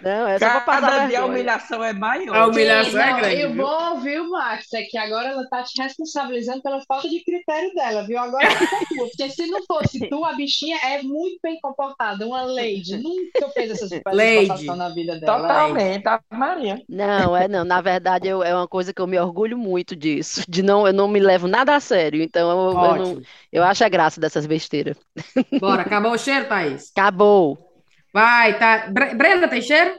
Não, 0.02 0.28
é 0.28 0.38
só 0.38 0.50
pra 0.50 0.62
passar 0.62 0.82
cada 0.82 1.08
dia 1.08 1.20
a 1.22 1.26
humilhação 1.26 1.84
é 1.84 1.94
maior. 1.94 2.36
A 2.36 2.48
humilhação 2.48 2.92
Sim, 2.92 2.98
é 2.98 3.12
não, 3.12 3.20
grande, 3.20 3.36
E 3.42 3.46
o 3.46 3.56
bom, 3.56 4.00
viu, 4.00 4.30
Max, 4.30 4.74
é 4.74 4.84
que 4.84 4.98
agora 4.98 5.30
ela 5.30 5.48
tá 5.50 5.64
te 5.64 5.82
responsabilizando 5.82 6.62
pela 6.62 6.82
falta 6.88 7.10
de 7.10 7.24
critério 7.24 7.74
dela, 7.74 8.06
viu? 8.06 8.20
Agora 8.20 8.48
tua, 8.48 8.86
porque 8.96 9.30
se 9.30 9.48
não 9.48 9.64
fosse 9.66 10.08
tu, 10.10 10.24
a 10.24 10.34
bichinha 10.34 10.78
é 10.78 11.02
muito 11.02 11.40
bem 11.42 11.58
comportada, 11.62 12.26
uma 12.26 12.44
lady. 12.44 12.98
Nunca 12.98 13.50
fez 13.54 13.72
essa 13.72 13.88
Lady. 14.12 14.46
situação 14.46 14.76
na 14.76 14.90
vida 14.90 15.20
dela. 15.20 15.42
Totalmente, 15.42 16.08
a 16.08 16.20
Maria. 16.32 16.82
Não, 16.88 17.36
é 17.36 17.48
não. 17.48 17.64
Na 17.66 17.82
verdade, 17.82 18.28
eu- 18.28 18.44
é 18.44 18.54
uma 18.54 18.68
coisa 18.68 18.94
que 18.94 19.02
eu 19.02 19.08
me 19.08 19.20
orgulho 19.20 19.58
muito 19.58 19.96
disso. 19.96 20.44
De 20.48 20.62
não, 20.62 20.86
eu 20.86 20.94
não 20.94 21.08
me 21.08 21.20
levo 21.20 21.48
nada 21.48 21.76
a 21.76 21.80
sério. 21.80 22.22
Então, 22.22 22.50
eu, 22.52 22.72
eu, 22.72 22.96
não, 22.96 23.22
eu 23.52 23.64
acho 23.64 23.84
a 23.84 23.90
graça 23.90 24.20
dessas 24.20 24.46
besteiras. 24.46 24.98
Bora, 25.60 25.82
acabou 25.82 26.12
o 26.12 26.18
cheiro, 26.18 26.48
Thaís? 26.48 26.92
Acabou. 26.96 27.75
Vai, 28.16 28.58
tá. 28.58 28.88
Bre- 28.90 29.14
Brenda, 29.14 29.46
tem 29.50 29.62
cheiro? 29.62 29.94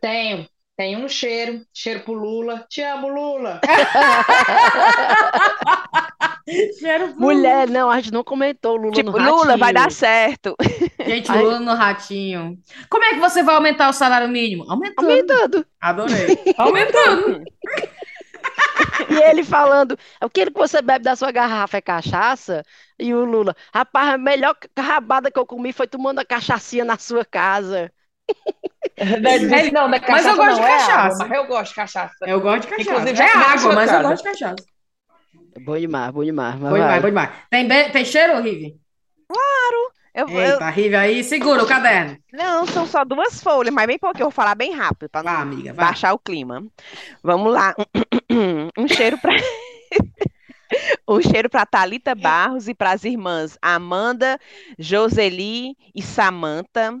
Tenho, 0.00 0.44
tem 0.76 0.96
um 0.96 1.08
cheiro, 1.08 1.60
cheiro 1.72 2.00
pro 2.00 2.12
Lula. 2.12 2.66
Te 2.68 2.82
amo, 2.82 3.06
Lula. 3.06 3.60
Cheiro 6.78 7.08
pro- 7.12 7.20
Mulher, 7.20 7.68
não, 7.68 7.88
a 7.88 8.00
gente 8.00 8.12
não 8.12 8.24
comentou 8.24 8.74
Lula 8.76 8.92
Tipo, 8.92 9.12
no 9.12 9.18
Lula, 9.18 9.56
vai 9.56 9.72
Ratinho. 9.72 9.74
dar 9.74 9.92
certo. 9.92 10.56
Gente, 11.06 11.30
Ai. 11.30 11.40
Lula 11.40 11.60
no 11.60 11.72
ratinho. 11.74 12.58
Como 12.90 13.04
é 13.04 13.10
que 13.10 13.20
você 13.20 13.44
vai 13.44 13.54
aumentar 13.54 13.88
o 13.88 13.92
salário 13.92 14.28
mínimo? 14.28 14.64
Aumentando. 14.68 15.08
Aumentando. 15.08 15.66
Adorei. 15.80 16.38
Aumentando. 16.58 17.42
E 19.12 19.20
ele 19.30 19.44
falando, 19.44 19.98
aquilo 20.20 20.50
que 20.52 20.58
você 20.58 20.80
bebe 20.82 21.04
da 21.04 21.16
sua 21.16 21.30
garrafa 21.32 21.76
é 21.78 21.80
cachaça? 21.80 22.62
E 22.98 23.12
o 23.14 23.24
Lula, 23.24 23.54
rapaz, 23.74 24.14
a 24.14 24.18
melhor 24.18 24.56
rabada 24.78 25.30
que 25.30 25.38
eu 25.38 25.46
comi 25.46 25.72
foi 25.72 25.86
tomando 25.86 26.20
a 26.20 26.24
cachaçinha 26.24 26.84
na 26.84 26.98
sua 26.98 27.24
casa. 27.24 27.92
Não, 29.72 29.88
não 29.88 29.94
é 29.94 30.00
cachaça, 30.00 30.28
eu 30.28 30.36
gosto 30.36 30.54
não, 30.56 30.60
de 30.60 30.62
é 30.62 30.66
cachaça. 30.66 31.24
água, 31.24 31.28
mas 31.28 31.38
eu 31.38 31.46
gosto 31.46 31.68
de 31.70 31.74
cachaça. 31.74 32.26
Eu 32.26 32.40
gosto 32.40 32.60
de 32.62 32.68
cachaça. 32.68 32.82
Inclusive, 32.82 33.22
é 33.22 33.34
na 33.34 33.52
água, 33.52 33.72
mas 33.72 33.92
eu 33.92 33.98
casa. 33.98 34.08
gosto 34.08 34.22
de 34.22 34.30
cachaça. 34.30 34.64
Bom 35.64 35.78
demais, 35.78 36.10
bom 36.12 36.24
demais. 36.24 36.58
Mas 36.60 36.70
Bom 36.70 36.76
demais, 36.78 37.02
bom 37.02 37.08
demais. 37.08 37.30
Tem, 37.50 37.68
tem 37.92 38.04
cheiro, 38.04 38.40
Rive? 38.40 38.80
Eu, 39.30 39.92
eu- 40.14 40.28
Eita, 40.40 40.68
Rive 40.70 40.94
aí. 40.96 41.24
Segura 41.24 41.62
o 41.62 41.66
caderno. 41.66 42.16
não, 42.32 42.66
são 42.66 42.86
só 42.86 43.04
duas 43.04 43.42
folhas, 43.42 43.72
mas 43.72 43.86
bem 43.86 43.98
pouquinho. 43.98 44.22
Eu 44.24 44.26
vou 44.26 44.32
falar 44.32 44.54
bem 44.54 44.72
rápido 44.72 45.08
para 45.10 45.22
baixar 45.74 46.12
o 46.12 46.18
clima. 46.18 46.64
Vamos 47.22 47.52
lá. 47.52 47.74
Um 48.78 48.88
cheiro 48.88 49.18
para 49.18 49.34
um 51.08 51.20
cheiro 51.20 51.48
para 51.48 51.66
Talita 51.66 52.14
Barros 52.14 52.68
e 52.68 52.74
para 52.74 52.92
as 52.92 53.04
irmãs 53.04 53.58
Amanda, 53.60 54.38
Joseli 54.78 55.76
e 55.94 56.02
Samantha, 56.02 56.98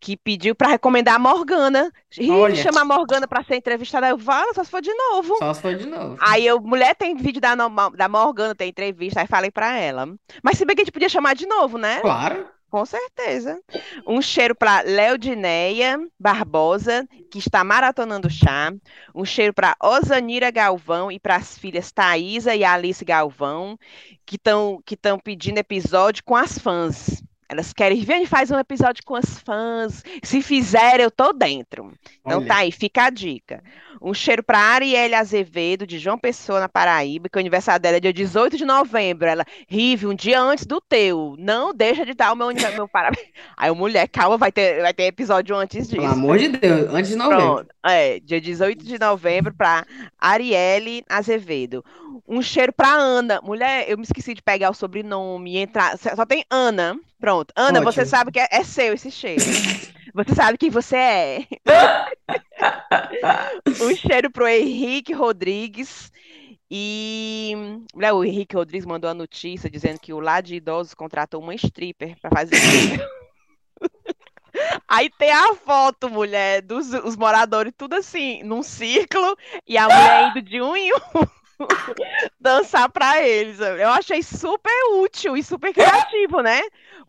que 0.00 0.16
pediu 0.16 0.54
para 0.54 0.68
recomendar 0.68 1.14
a 1.14 1.18
Morgana. 1.18 1.90
Olha. 2.30 2.54
chama 2.54 2.80
a 2.80 2.84
Morgana 2.84 3.26
para 3.28 3.44
ser 3.44 3.56
entrevistada. 3.56 4.08
Eu 4.08 4.18
falo, 4.18 4.54
só 4.54 4.64
se 4.64 4.70
for 4.70 4.80
de 4.80 4.92
novo. 4.92 5.36
Só 5.38 5.54
se 5.54 5.62
for 5.62 5.74
de 5.74 5.86
novo. 5.86 6.16
Aí 6.20 6.46
eu, 6.46 6.60
mulher, 6.60 6.94
tem 6.94 7.16
vídeo 7.16 7.40
da, 7.40 7.54
da 7.54 8.08
Morgana, 8.08 8.54
tem 8.54 8.68
entrevista, 8.68 9.20
aí 9.20 9.26
falei 9.26 9.50
pra 9.50 9.78
ela. 9.78 10.06
Mas 10.42 10.58
se 10.58 10.64
bem 10.64 10.74
que 10.74 10.82
a 10.82 10.84
gente 10.84 10.92
podia 10.92 11.08
chamar 11.08 11.34
de 11.34 11.46
novo, 11.46 11.78
né? 11.78 12.00
Claro. 12.00 12.46
Com 12.70 12.86
certeza. 12.86 13.60
Um 14.06 14.22
cheiro 14.22 14.54
para 14.54 14.82
Leodineia 14.82 15.98
Barbosa, 16.18 17.04
que 17.28 17.40
está 17.40 17.64
maratonando 17.64 18.30
chá. 18.30 18.72
Um 19.12 19.24
cheiro 19.24 19.52
para 19.52 19.76
Osanira 19.82 20.52
Galvão 20.52 21.10
e 21.10 21.18
para 21.18 21.34
as 21.34 21.58
filhas 21.58 21.90
Thaisa 21.90 22.54
e 22.54 22.62
Alice 22.64 23.04
Galvão, 23.04 23.76
que 24.24 24.36
estão 24.36 24.80
que 24.86 24.96
pedindo 25.22 25.58
episódio 25.58 26.22
com 26.24 26.36
as 26.36 26.58
fãs. 26.58 27.20
Elas 27.50 27.72
querem 27.72 28.00
ver, 28.02 28.24
faz 28.26 28.48
um 28.52 28.58
episódio 28.60 29.02
com 29.04 29.16
as 29.16 29.40
fãs. 29.40 30.04
Se 30.22 30.40
fizer, 30.40 31.00
eu 31.00 31.10
tô 31.10 31.32
dentro. 31.32 31.92
Então 32.24 32.38
Olha. 32.38 32.46
tá 32.46 32.56
aí, 32.58 32.70
fica 32.70 33.06
a 33.06 33.10
dica. 33.10 33.60
Um 34.00 34.14
cheiro 34.14 34.40
para 34.40 34.56
Arielle 34.56 35.16
Azevedo, 35.16 35.84
de 35.84 35.98
João 35.98 36.16
Pessoa, 36.16 36.60
na 36.60 36.68
Paraíba, 36.68 37.28
que 37.28 37.36
o 37.36 37.40
aniversário 37.40 37.82
dela 37.82 37.96
é 37.96 38.00
dia 38.00 38.12
18 38.12 38.56
de 38.56 38.64
novembro. 38.64 39.26
Ela, 39.26 39.44
Rive, 39.68 40.06
um 40.06 40.14
dia 40.14 40.40
antes 40.40 40.64
do 40.64 40.80
teu. 40.80 41.34
Não 41.40 41.74
deixa 41.74 42.06
de 42.06 42.14
dar 42.14 42.32
o 42.32 42.36
meu, 42.36 42.46
meu 42.54 42.86
parabéns. 42.86 43.26
Aí, 43.58 43.68
mulher, 43.72 44.06
calma, 44.06 44.38
vai 44.38 44.52
ter, 44.52 44.80
vai 44.80 44.94
ter 44.94 45.06
episódio 45.06 45.56
antes 45.56 45.88
disso. 45.88 45.96
Pelo 45.96 46.06
amor 46.06 46.38
de 46.38 46.50
Deus, 46.50 46.94
antes 46.94 47.10
de 47.10 47.16
novembro. 47.16 47.46
Pronto. 47.46 47.74
É, 47.84 48.20
dia 48.20 48.40
18 48.40 48.84
de 48.84 48.96
novembro 48.96 49.52
para 49.52 49.84
Arielle 50.20 51.04
Azevedo. 51.08 51.84
Um 52.28 52.40
cheiro 52.40 52.72
para 52.72 52.92
Ana. 52.92 53.40
Mulher, 53.42 53.86
eu 53.88 53.96
me 53.96 54.04
esqueci 54.04 54.34
de 54.34 54.42
pegar 54.42 54.70
o 54.70 54.74
sobrenome 54.74 55.54
e 55.54 55.58
entrar. 55.58 55.98
Só 55.98 56.24
tem 56.24 56.44
Ana. 56.48 56.96
Pronto. 57.20 57.52
Ana, 57.54 57.80
você 57.82 58.00
Ótimo. 58.00 58.10
sabe 58.10 58.32
que 58.32 58.40
é, 58.40 58.48
é 58.50 58.64
seu 58.64 58.94
esse 58.94 59.10
cheiro. 59.10 59.42
Você 60.14 60.34
sabe 60.34 60.58
quem 60.58 60.70
você 60.70 60.96
é. 60.96 61.46
Um 63.82 63.94
cheiro 63.94 64.30
pro 64.30 64.46
Henrique 64.46 65.12
Rodrigues. 65.12 66.10
E 66.70 67.52
mulher, 67.92 68.12
o 68.12 68.24
Henrique 68.24 68.54
Rodrigues 68.54 68.86
mandou 68.86 69.10
a 69.10 69.14
notícia 69.14 69.68
dizendo 69.68 69.98
que 69.98 70.12
o 70.12 70.20
Lar 70.20 70.42
de 70.42 70.54
Idosos 70.54 70.94
contratou 70.94 71.42
uma 71.42 71.54
stripper 71.54 72.16
para 72.20 72.30
fazer. 72.30 72.56
Aí 74.86 75.10
tem 75.10 75.30
a 75.30 75.54
foto, 75.54 76.08
mulher, 76.08 76.62
dos 76.62 76.92
os 76.92 77.16
moradores, 77.16 77.72
tudo 77.76 77.94
assim, 77.94 78.42
num 78.42 78.62
círculo, 78.62 79.36
e 79.66 79.78
a 79.78 79.84
mulher 79.84 80.28
indo 80.30 80.42
de 80.42 80.60
um 80.60 80.76
em 80.76 80.92
um 80.92 81.26
dançar 82.40 82.88
para 82.90 83.22
eles. 83.22 83.58
Eu 83.60 83.88
achei 83.90 84.22
super 84.22 84.72
útil 84.94 85.36
e 85.36 85.42
super 85.42 85.72
criativo, 85.72 86.40
né? 86.40 86.60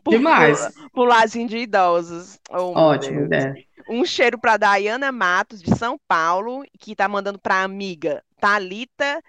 Por- 0.02 0.12
Demais. 0.12 0.72
Pro, 0.92 1.08
de 1.46 1.58
idosos. 1.58 2.38
Oh, 2.50 2.72
Ótimo, 2.78 3.24
ideia. 3.24 3.54
Um 3.88 4.04
cheiro 4.04 4.38
para 4.38 4.56
Dayana 4.56 5.10
Matos, 5.10 5.60
de 5.62 5.76
São 5.76 5.98
Paulo, 6.06 6.64
que 6.78 6.94
tá 6.94 7.08
mandando 7.08 7.38
para 7.38 7.62
amiga 7.62 8.22
Talita 8.40 9.22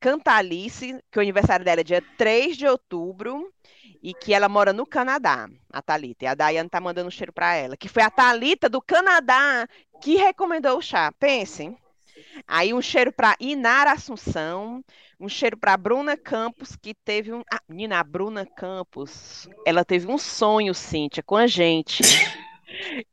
Cantalice, 0.00 1.02
que 1.10 1.18
o 1.18 1.22
aniversário 1.22 1.64
dela 1.64 1.80
é 1.80 1.84
dia 1.84 2.02
3 2.18 2.56
de 2.56 2.66
outubro 2.66 3.50
e 4.02 4.12
que 4.12 4.34
ela 4.34 4.50
mora 4.50 4.70
no 4.70 4.86
Canadá, 4.86 5.48
a 5.72 5.80
Thalita. 5.80 6.26
E 6.26 6.28
a 6.28 6.34
Dayane 6.34 6.68
tá 6.68 6.78
mandando 6.78 7.08
um 7.08 7.10
cheiro 7.10 7.32
para 7.32 7.54
ela, 7.54 7.74
que 7.74 7.88
foi 7.88 8.02
a 8.02 8.10
Thalita 8.10 8.68
do 8.68 8.82
Canadá 8.82 9.66
que 10.02 10.16
recomendou 10.16 10.76
o 10.76 10.82
chá. 10.82 11.10
Pensem. 11.18 11.74
Aí 12.46 12.74
um 12.74 12.82
cheiro 12.82 13.12
para 13.12 13.36
Inara 13.40 13.92
Assunção, 13.92 14.84
um 15.18 15.28
cheiro 15.28 15.56
para 15.56 15.76
Bruna 15.76 16.16
Campos, 16.16 16.76
que 16.76 16.94
teve 16.94 17.32
um. 17.32 17.42
Ah, 17.52 17.60
menina, 17.68 17.98
a 17.98 18.04
Bruna 18.04 18.46
Campos, 18.46 19.48
ela 19.66 19.84
teve 19.84 20.10
um 20.10 20.18
sonho, 20.18 20.74
Cíntia, 20.74 21.22
com 21.22 21.36
a 21.36 21.46
gente. 21.46 22.02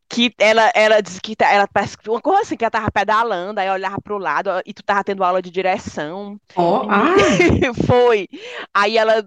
que 0.09 0.33
ela, 0.37 0.71
ela 0.75 1.01
disse 1.01 1.21
que 1.21 1.35
tá, 1.35 1.49
ela 1.49 1.67
parece 1.67 1.95
uma 2.07 2.21
coisa 2.21 2.41
assim, 2.41 2.57
que 2.57 2.63
ela 2.63 2.71
tava 2.71 2.91
pedalando, 2.91 3.59
aí 3.59 3.69
olhava 3.69 4.01
pro 4.01 4.17
lado 4.17 4.49
e 4.65 4.73
tu 4.73 4.83
tava 4.83 5.03
tendo 5.03 5.23
aula 5.23 5.41
de 5.41 5.49
direção. 5.49 6.39
Oh, 6.55 6.87
ah. 6.89 7.15
Foi. 7.87 8.27
Aí 8.73 8.97
ela 8.97 9.25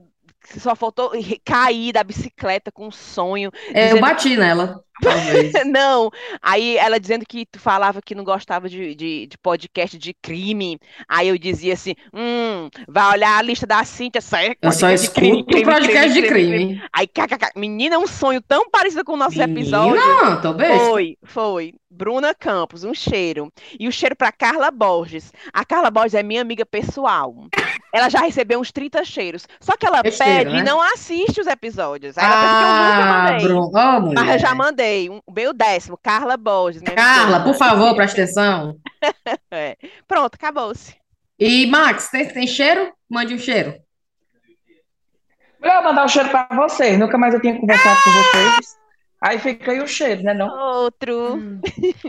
só 0.59 0.77
faltou 0.77 1.13
cair 1.45 1.93
da 1.93 2.05
bicicleta 2.05 2.71
com 2.71 2.89
um 2.89 2.91
sonho. 2.91 3.51
É, 3.73 3.93
eu 3.93 4.01
bati 4.01 4.37
nela. 4.37 4.84
não, 5.67 6.11
aí 6.41 6.77
ela 6.77 7.01
dizendo 7.01 7.25
que 7.27 7.45
tu 7.47 7.59
falava 7.59 8.01
que 8.01 8.15
não 8.15 8.23
gostava 8.23 8.69
de, 8.69 8.95
de, 8.95 9.27
de, 9.27 9.39
podcast 9.39 9.99
de 9.99 10.15
crime. 10.15 10.79
Aí 11.09 11.29
eu 11.29 11.37
dizia 11.37 11.75
assim: 11.75 11.95
hum, 12.13 12.69
vai 12.89 13.13
olhar 13.13 13.39
a 13.39 13.43
lista 13.43 13.67
da 13.67 13.85
Cintia, 13.85 14.21
sai. 14.21 14.55
Eu 14.63 14.73
só 14.73 14.91
escuto 14.91 15.21
crime, 15.21 15.45
crime, 15.45 15.65
podcast 15.65 16.13
crime, 16.13 16.23
de 16.23 16.29
crime. 16.29 16.83
Aí, 16.93 17.09
menina, 17.57 17.97
é 17.97 17.99
um 17.99 18.07
sonho 18.07 18.41
tão 18.41 18.71
parecido 18.71 19.05
com 19.05 19.15
o 19.15 19.17
nosso 19.17 19.37
menina, 19.39 19.61
episódio. 19.61 19.97
Não, 19.97 20.41
tô 20.41 20.53
bem. 20.53 20.79
Foi, 20.79 21.19
foi. 21.25 21.75
Bruna 21.95 22.35
Campos, 22.35 22.83
um 22.83 22.93
cheiro. 22.93 23.53
E 23.79 23.87
o 23.87 23.93
cheiro 23.93 24.17
para 24.17 24.33
Carla 24.33 24.71
Borges. 24.71 25.33
A 25.53 25.65
Carla 25.65 25.91
Borges 25.91 26.15
é 26.15 26.23
minha 26.23 26.43
amiga 26.43 26.67
pessoal. 26.67 27.33
Ela 27.93 28.09
já 28.09 28.21
recebeu 28.21 28.59
uns 28.59 28.73
30 28.73 29.05
cheiros. 29.05 29.47
Só 29.61 29.77
que 29.77 29.87
ela 29.87 30.03
pede 30.03 30.51
né? 30.51 30.59
e 30.59 30.63
não 30.65 30.83
assiste 30.83 31.41
os 31.41 31.47
episódios. 31.47 32.19
Aí 32.19 32.25
ela 32.25 32.35
ah, 32.35 33.39
que 33.39 33.45
eu 33.45 33.55
nunca 33.55 33.81
mandei. 33.81 34.11
Oh, 34.11 34.13
mas 34.13 34.31
eu 34.31 34.39
já 34.41 34.55
mandei. 34.55 34.84
Um, 35.11 35.21
bem 35.33 35.49
o 35.49 35.53
décimo, 35.53 35.99
Carla 36.03 36.37
Borges. 36.37 36.83
Carla, 36.83 37.43
por 37.43 37.55
favor, 37.55 37.95
preste 37.95 38.21
atenção. 38.21 38.77
é. 39.51 39.77
Pronto, 40.07 40.35
acabou-se. 40.35 40.95
E, 41.39 41.67
Max, 41.67 42.11
tem, 42.11 42.27
tem 42.29 42.47
cheiro? 42.47 42.93
Mande 43.09 43.35
um 43.35 43.39
cheiro. 43.39 43.75
Eu 45.63 45.73
vou 45.73 45.83
mandar 45.85 46.05
um 46.05 46.09
cheiro 46.09 46.29
para 46.29 46.49
vocês. 46.55 46.99
Nunca 46.99 47.17
mais 47.17 47.35
eu 47.35 47.41
tinha 47.41 47.59
conversado 47.59 47.99
ah! 47.99 48.05
com 48.05 48.11
vocês. 48.11 48.77
Aí 49.21 49.39
fica 49.39 49.73
aí 49.73 49.81
o 49.81 49.87
cheiro, 49.87 50.23
né? 50.23 50.35
Não? 50.35 50.49
Outro. 50.49 51.37
Hum. 51.37 51.61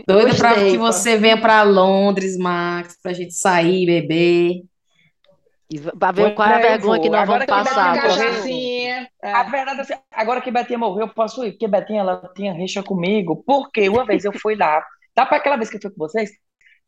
Doido 0.06 0.36
para 0.36 0.54
que 0.54 0.76
você 0.76 1.16
venha 1.16 1.40
para 1.40 1.62
Londres, 1.62 2.36
Max, 2.36 2.98
para 3.02 3.12
a 3.12 3.14
gente 3.14 3.32
sair, 3.32 3.86
beber. 3.86 4.62
Para 5.98 6.12
ver 6.12 6.34
qual 6.34 6.48
é 6.48 6.54
a 6.54 6.58
vergonha 6.58 7.02
que 7.02 7.10
nós 7.10 7.22
agora 7.22 7.44
vamos 7.46 7.68
passar. 7.68 7.96
É. 7.96 9.32
A 9.32 9.42
verdade 9.42 9.92
é 9.92 9.98
agora 10.12 10.40
que 10.40 10.50
Betinha 10.50 10.78
morreu, 10.78 11.06
eu 11.06 11.14
posso 11.14 11.44
ir, 11.44 11.52
porque 11.52 11.66
Betinha 11.66 12.00
ela 12.00 12.30
tinha 12.36 12.52
rixa 12.52 12.82
comigo, 12.82 13.42
porque 13.44 13.88
uma 13.88 14.04
vez 14.04 14.24
eu 14.24 14.32
fui 14.32 14.54
lá, 14.54 14.84
tá 15.12 15.26
para 15.26 15.38
aquela 15.38 15.56
vez 15.56 15.68
que 15.68 15.76
eu 15.76 15.80
fui 15.80 15.90
com 15.90 15.98
vocês? 15.98 16.30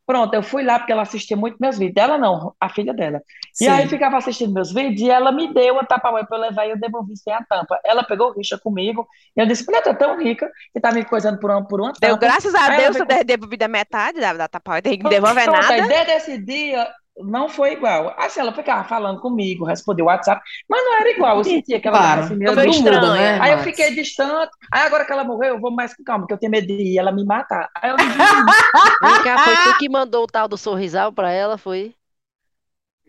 Pronto, 0.09 0.33
eu 0.33 0.43
fui 0.43 0.62
lá 0.62 0.79
porque 0.79 0.91
ela 0.91 1.03
assistia 1.03 1.37
muito 1.37 1.59
meus 1.61 1.76
vídeos. 1.76 2.03
Ela 2.03 2.16
não, 2.16 2.55
a 2.59 2.70
filha 2.70 2.95
dela. 2.95 3.20
Sim. 3.53 3.66
E 3.66 3.68
aí 3.68 3.87
ficava 3.87 4.16
assistindo 4.16 4.55
meus 4.55 4.72
vídeos 4.72 5.03
e 5.03 5.11
ela 5.11 5.31
me 5.31 5.53
deu 5.53 5.79
a 5.79 5.85
tapa 5.85 6.24
para 6.24 6.39
eu 6.39 6.41
levar 6.41 6.66
e 6.66 6.70
eu 6.70 6.81
devolvi 6.81 7.14
sem 7.14 7.31
a 7.31 7.45
tampa. 7.45 7.79
Ela 7.85 8.03
pegou 8.03 8.33
rixa 8.33 8.57
comigo 8.57 9.07
e 9.37 9.41
eu 9.43 9.45
disse: 9.45 9.66
Mulher, 9.66 9.83
tu 9.83 9.91
é 9.91 9.95
tão 9.95 10.18
rica 10.18 10.51
que 10.72 10.81
tá 10.81 10.93
me 10.93 11.05
coisando 11.05 11.39
por 11.39 11.51
uma, 11.51 11.68
por 11.68 11.79
uma 11.83 11.93
tampa. 11.93 12.07
Deu 12.07 12.16
graças 12.16 12.55
a 12.55 12.70
aí 12.70 12.79
Deus 12.79 12.97
eu 12.97 13.07
ficou... 13.07 13.22
devolvi 13.22 13.59
a 13.61 13.68
metade 13.68 14.18
da, 14.18 14.33
da 14.33 14.49
tapa, 14.49 14.81
tem 14.81 14.99
que 14.99 15.07
devolver 15.07 15.45
Pronto, 15.45 15.61
nada. 15.61 15.74
Aí, 15.74 15.87
desde 15.87 16.12
esse 16.12 16.39
dia, 16.39 16.89
não 17.23 17.49
foi 17.49 17.73
igual. 17.73 18.14
Assim, 18.19 18.41
ela 18.41 18.53
ficava 18.53 18.85
falando 18.85 19.21
comigo, 19.21 19.64
respondeu 19.64 20.07
o 20.07 20.09
WhatsApp, 20.09 20.41
mas 20.69 20.85
não 20.85 21.01
era 21.01 21.11
igual. 21.11 21.39
Eu 21.39 21.45
sentia 21.45 21.81
que 21.81 21.89
ela 21.89 21.99
claro, 21.99 22.21
assim, 22.23 22.37
meu 22.37 22.55
Deus, 22.55 22.77
estranho, 22.77 23.12
né? 23.12 23.39
Aí 23.41 23.53
eu 23.53 23.59
fiquei 23.59 23.95
distante. 23.95 24.51
Aí 24.73 24.83
agora 24.83 25.05
que 25.05 25.12
ela 25.12 25.25
morreu, 25.25 25.55
eu 25.55 25.61
vou 25.61 25.71
mais 25.71 25.95
com 25.95 26.05
calma, 26.05 26.23
porque 26.23 26.35
eu 26.35 26.39
tenho 26.39 26.53
medo 26.53 26.66
de 26.66 26.75
ir 26.75 26.99
ela 26.99 27.12
me 27.12 27.25
matar. 27.25 27.69
Aí 27.75 27.91
eu 27.91 27.97
não 27.97 28.05
foi 29.45 29.57
tu 29.64 29.79
que 29.79 29.89
mandou 29.89 30.25
o 30.25 30.27
tal 30.27 30.49
do 30.49 30.57
sorrisal 30.57 31.12
pra 31.12 31.31
ela, 31.31 31.59
foi? 31.59 31.95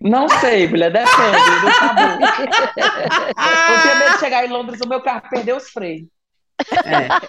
Não 0.01 0.29
sei, 0.29 0.67
mulher, 0.67 0.91
depende 0.91 1.61
do 1.61 1.71
sabor. 1.73 2.19
eu 2.79 3.81
tenho 3.81 3.99
medo 3.99 4.13
de 4.13 4.19
chegar 4.19 4.45
em 4.45 4.49
Londres, 4.49 4.79
o 4.81 4.87
meu 4.87 5.01
carro 5.01 5.23
perdeu 5.29 5.57
os 5.57 5.69
freios. 5.69 6.07
É. 6.85 7.07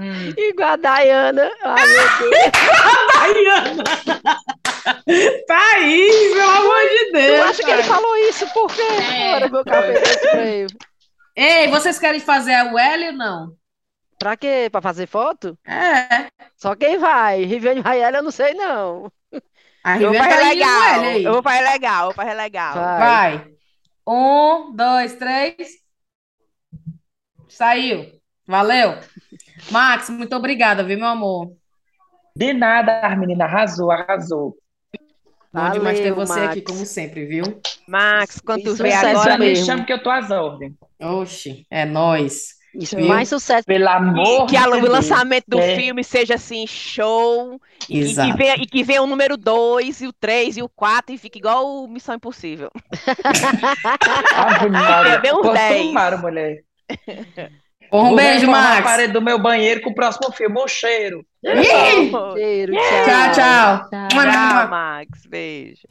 Hum. 0.00 0.32
Igual 0.38 0.70
a 0.70 0.76
Dayana. 0.76 1.50
Ai, 1.62 1.86
meu 1.86 2.08
Deus. 2.30 2.52
Dayana! 3.14 3.84
Thaís, 5.46 6.32
pelo 6.32 6.50
amor 6.50 6.88
de 6.88 7.12
Deus. 7.12 7.38
Eu 7.38 7.44
acho 7.44 7.62
que 7.62 7.70
ele 7.70 7.82
falou 7.82 8.16
isso 8.28 8.46
porque 8.54 8.80
é. 8.80 9.34
Ora, 9.34 9.48
meu 9.48 9.64
cabelo 9.64 10.00
Ei, 11.36 11.68
vocês 11.68 11.98
querem 11.98 12.20
fazer 12.20 12.54
a 12.54 12.64
L 12.64 13.06
ou 13.08 13.12
não? 13.12 13.56
Pra 14.18 14.36
quê? 14.36 14.68
Pra 14.70 14.80
fazer 14.80 15.06
foto? 15.06 15.58
É. 15.66 16.28
Só 16.56 16.74
quem 16.74 16.98
vai. 16.98 17.44
Riviane 17.44 17.80
Rael, 17.80 18.14
eu 18.14 18.22
não 18.22 18.30
sei, 18.30 18.54
não. 18.54 19.12
A 19.84 19.94
Riviane 19.94 20.28
tá 20.28 20.36
legal. 20.36 21.04
Eu 21.04 21.32
vou 21.34 21.42
fazer 21.42 21.62
legal, 21.62 22.00
eu 22.00 22.04
vou 22.06 22.14
fazer 22.14 22.34
legal. 22.34 22.74
Vai. 22.74 22.98
vai. 23.38 23.52
Um, 24.06 24.74
dois, 24.74 25.16
três. 25.16 25.82
Saiu. 27.48 28.21
Valeu. 28.52 28.98
Max, 29.70 30.10
muito 30.10 30.36
obrigada, 30.36 30.84
viu, 30.84 30.98
meu 30.98 31.06
amor? 31.06 31.52
De 32.36 32.52
nada, 32.52 33.00
a 33.00 33.16
menina 33.16 33.46
arrasou, 33.46 33.90
arrasou. 33.90 34.54
Bom 35.50 35.70
demais 35.70 35.98
ter 35.98 36.12
você 36.12 36.38
Max. 36.38 36.50
aqui, 36.50 36.60
como 36.60 36.84
sempre, 36.84 37.24
viu? 37.24 37.44
Max, 37.88 38.42
quando 38.44 38.64
tu 38.64 38.74
vê 38.74 38.92
agora, 38.92 39.38
me 39.38 39.56
chama 39.56 39.86
que 39.86 39.92
eu 39.94 40.02
tô 40.02 40.10
às 40.10 40.30
ordens. 40.30 40.74
Oxi, 41.00 41.66
é 41.70 41.86
nós. 41.86 42.60
Isso, 42.74 43.00
mais 43.00 43.30
sucesso. 43.30 43.64
Pelo 43.64 43.88
amor 43.88 44.46
Que 44.46 44.58
o 44.58 44.90
lançamento 44.90 45.46
do 45.48 45.58
é. 45.58 45.74
filme 45.74 46.04
seja 46.04 46.34
assim, 46.34 46.66
show. 46.66 47.58
Exato. 47.88 48.28
E, 48.28 48.32
que 48.32 48.36
venha, 48.36 48.54
e 48.56 48.66
que 48.66 48.84
venha 48.84 49.02
o 49.02 49.06
número 49.06 49.38
2, 49.38 50.02
e 50.02 50.06
o 50.06 50.12
3, 50.12 50.58
e 50.58 50.62
o 50.62 50.68
4, 50.68 51.14
e 51.14 51.18
fique 51.18 51.38
igual 51.38 51.66
o 51.66 51.88
Missão 51.88 52.14
Impossível. 52.14 52.70
Ah, 54.34 54.68
Maria. 54.68 55.34
um 55.36 55.52
10. 55.52 56.20
mulher. 56.20 56.64
Um 57.92 58.16
beijo, 58.16 58.50
Max. 58.50 58.78
a 58.78 58.82
parede 58.82 59.12
do 59.12 59.20
meu 59.20 59.38
banheiro 59.38 59.82
com 59.82 59.90
o 59.90 59.94
próximo 59.94 60.32
filme, 60.32 60.58
o 60.58 60.66
cheiro. 60.66 61.24
Cheiro, 61.44 62.72
tchau. 62.72 63.88
Tchau, 63.90 64.08
tchau. 64.08 64.08
Tchau, 64.08 64.68
Max. 64.70 65.26
Beijo. 65.28 65.82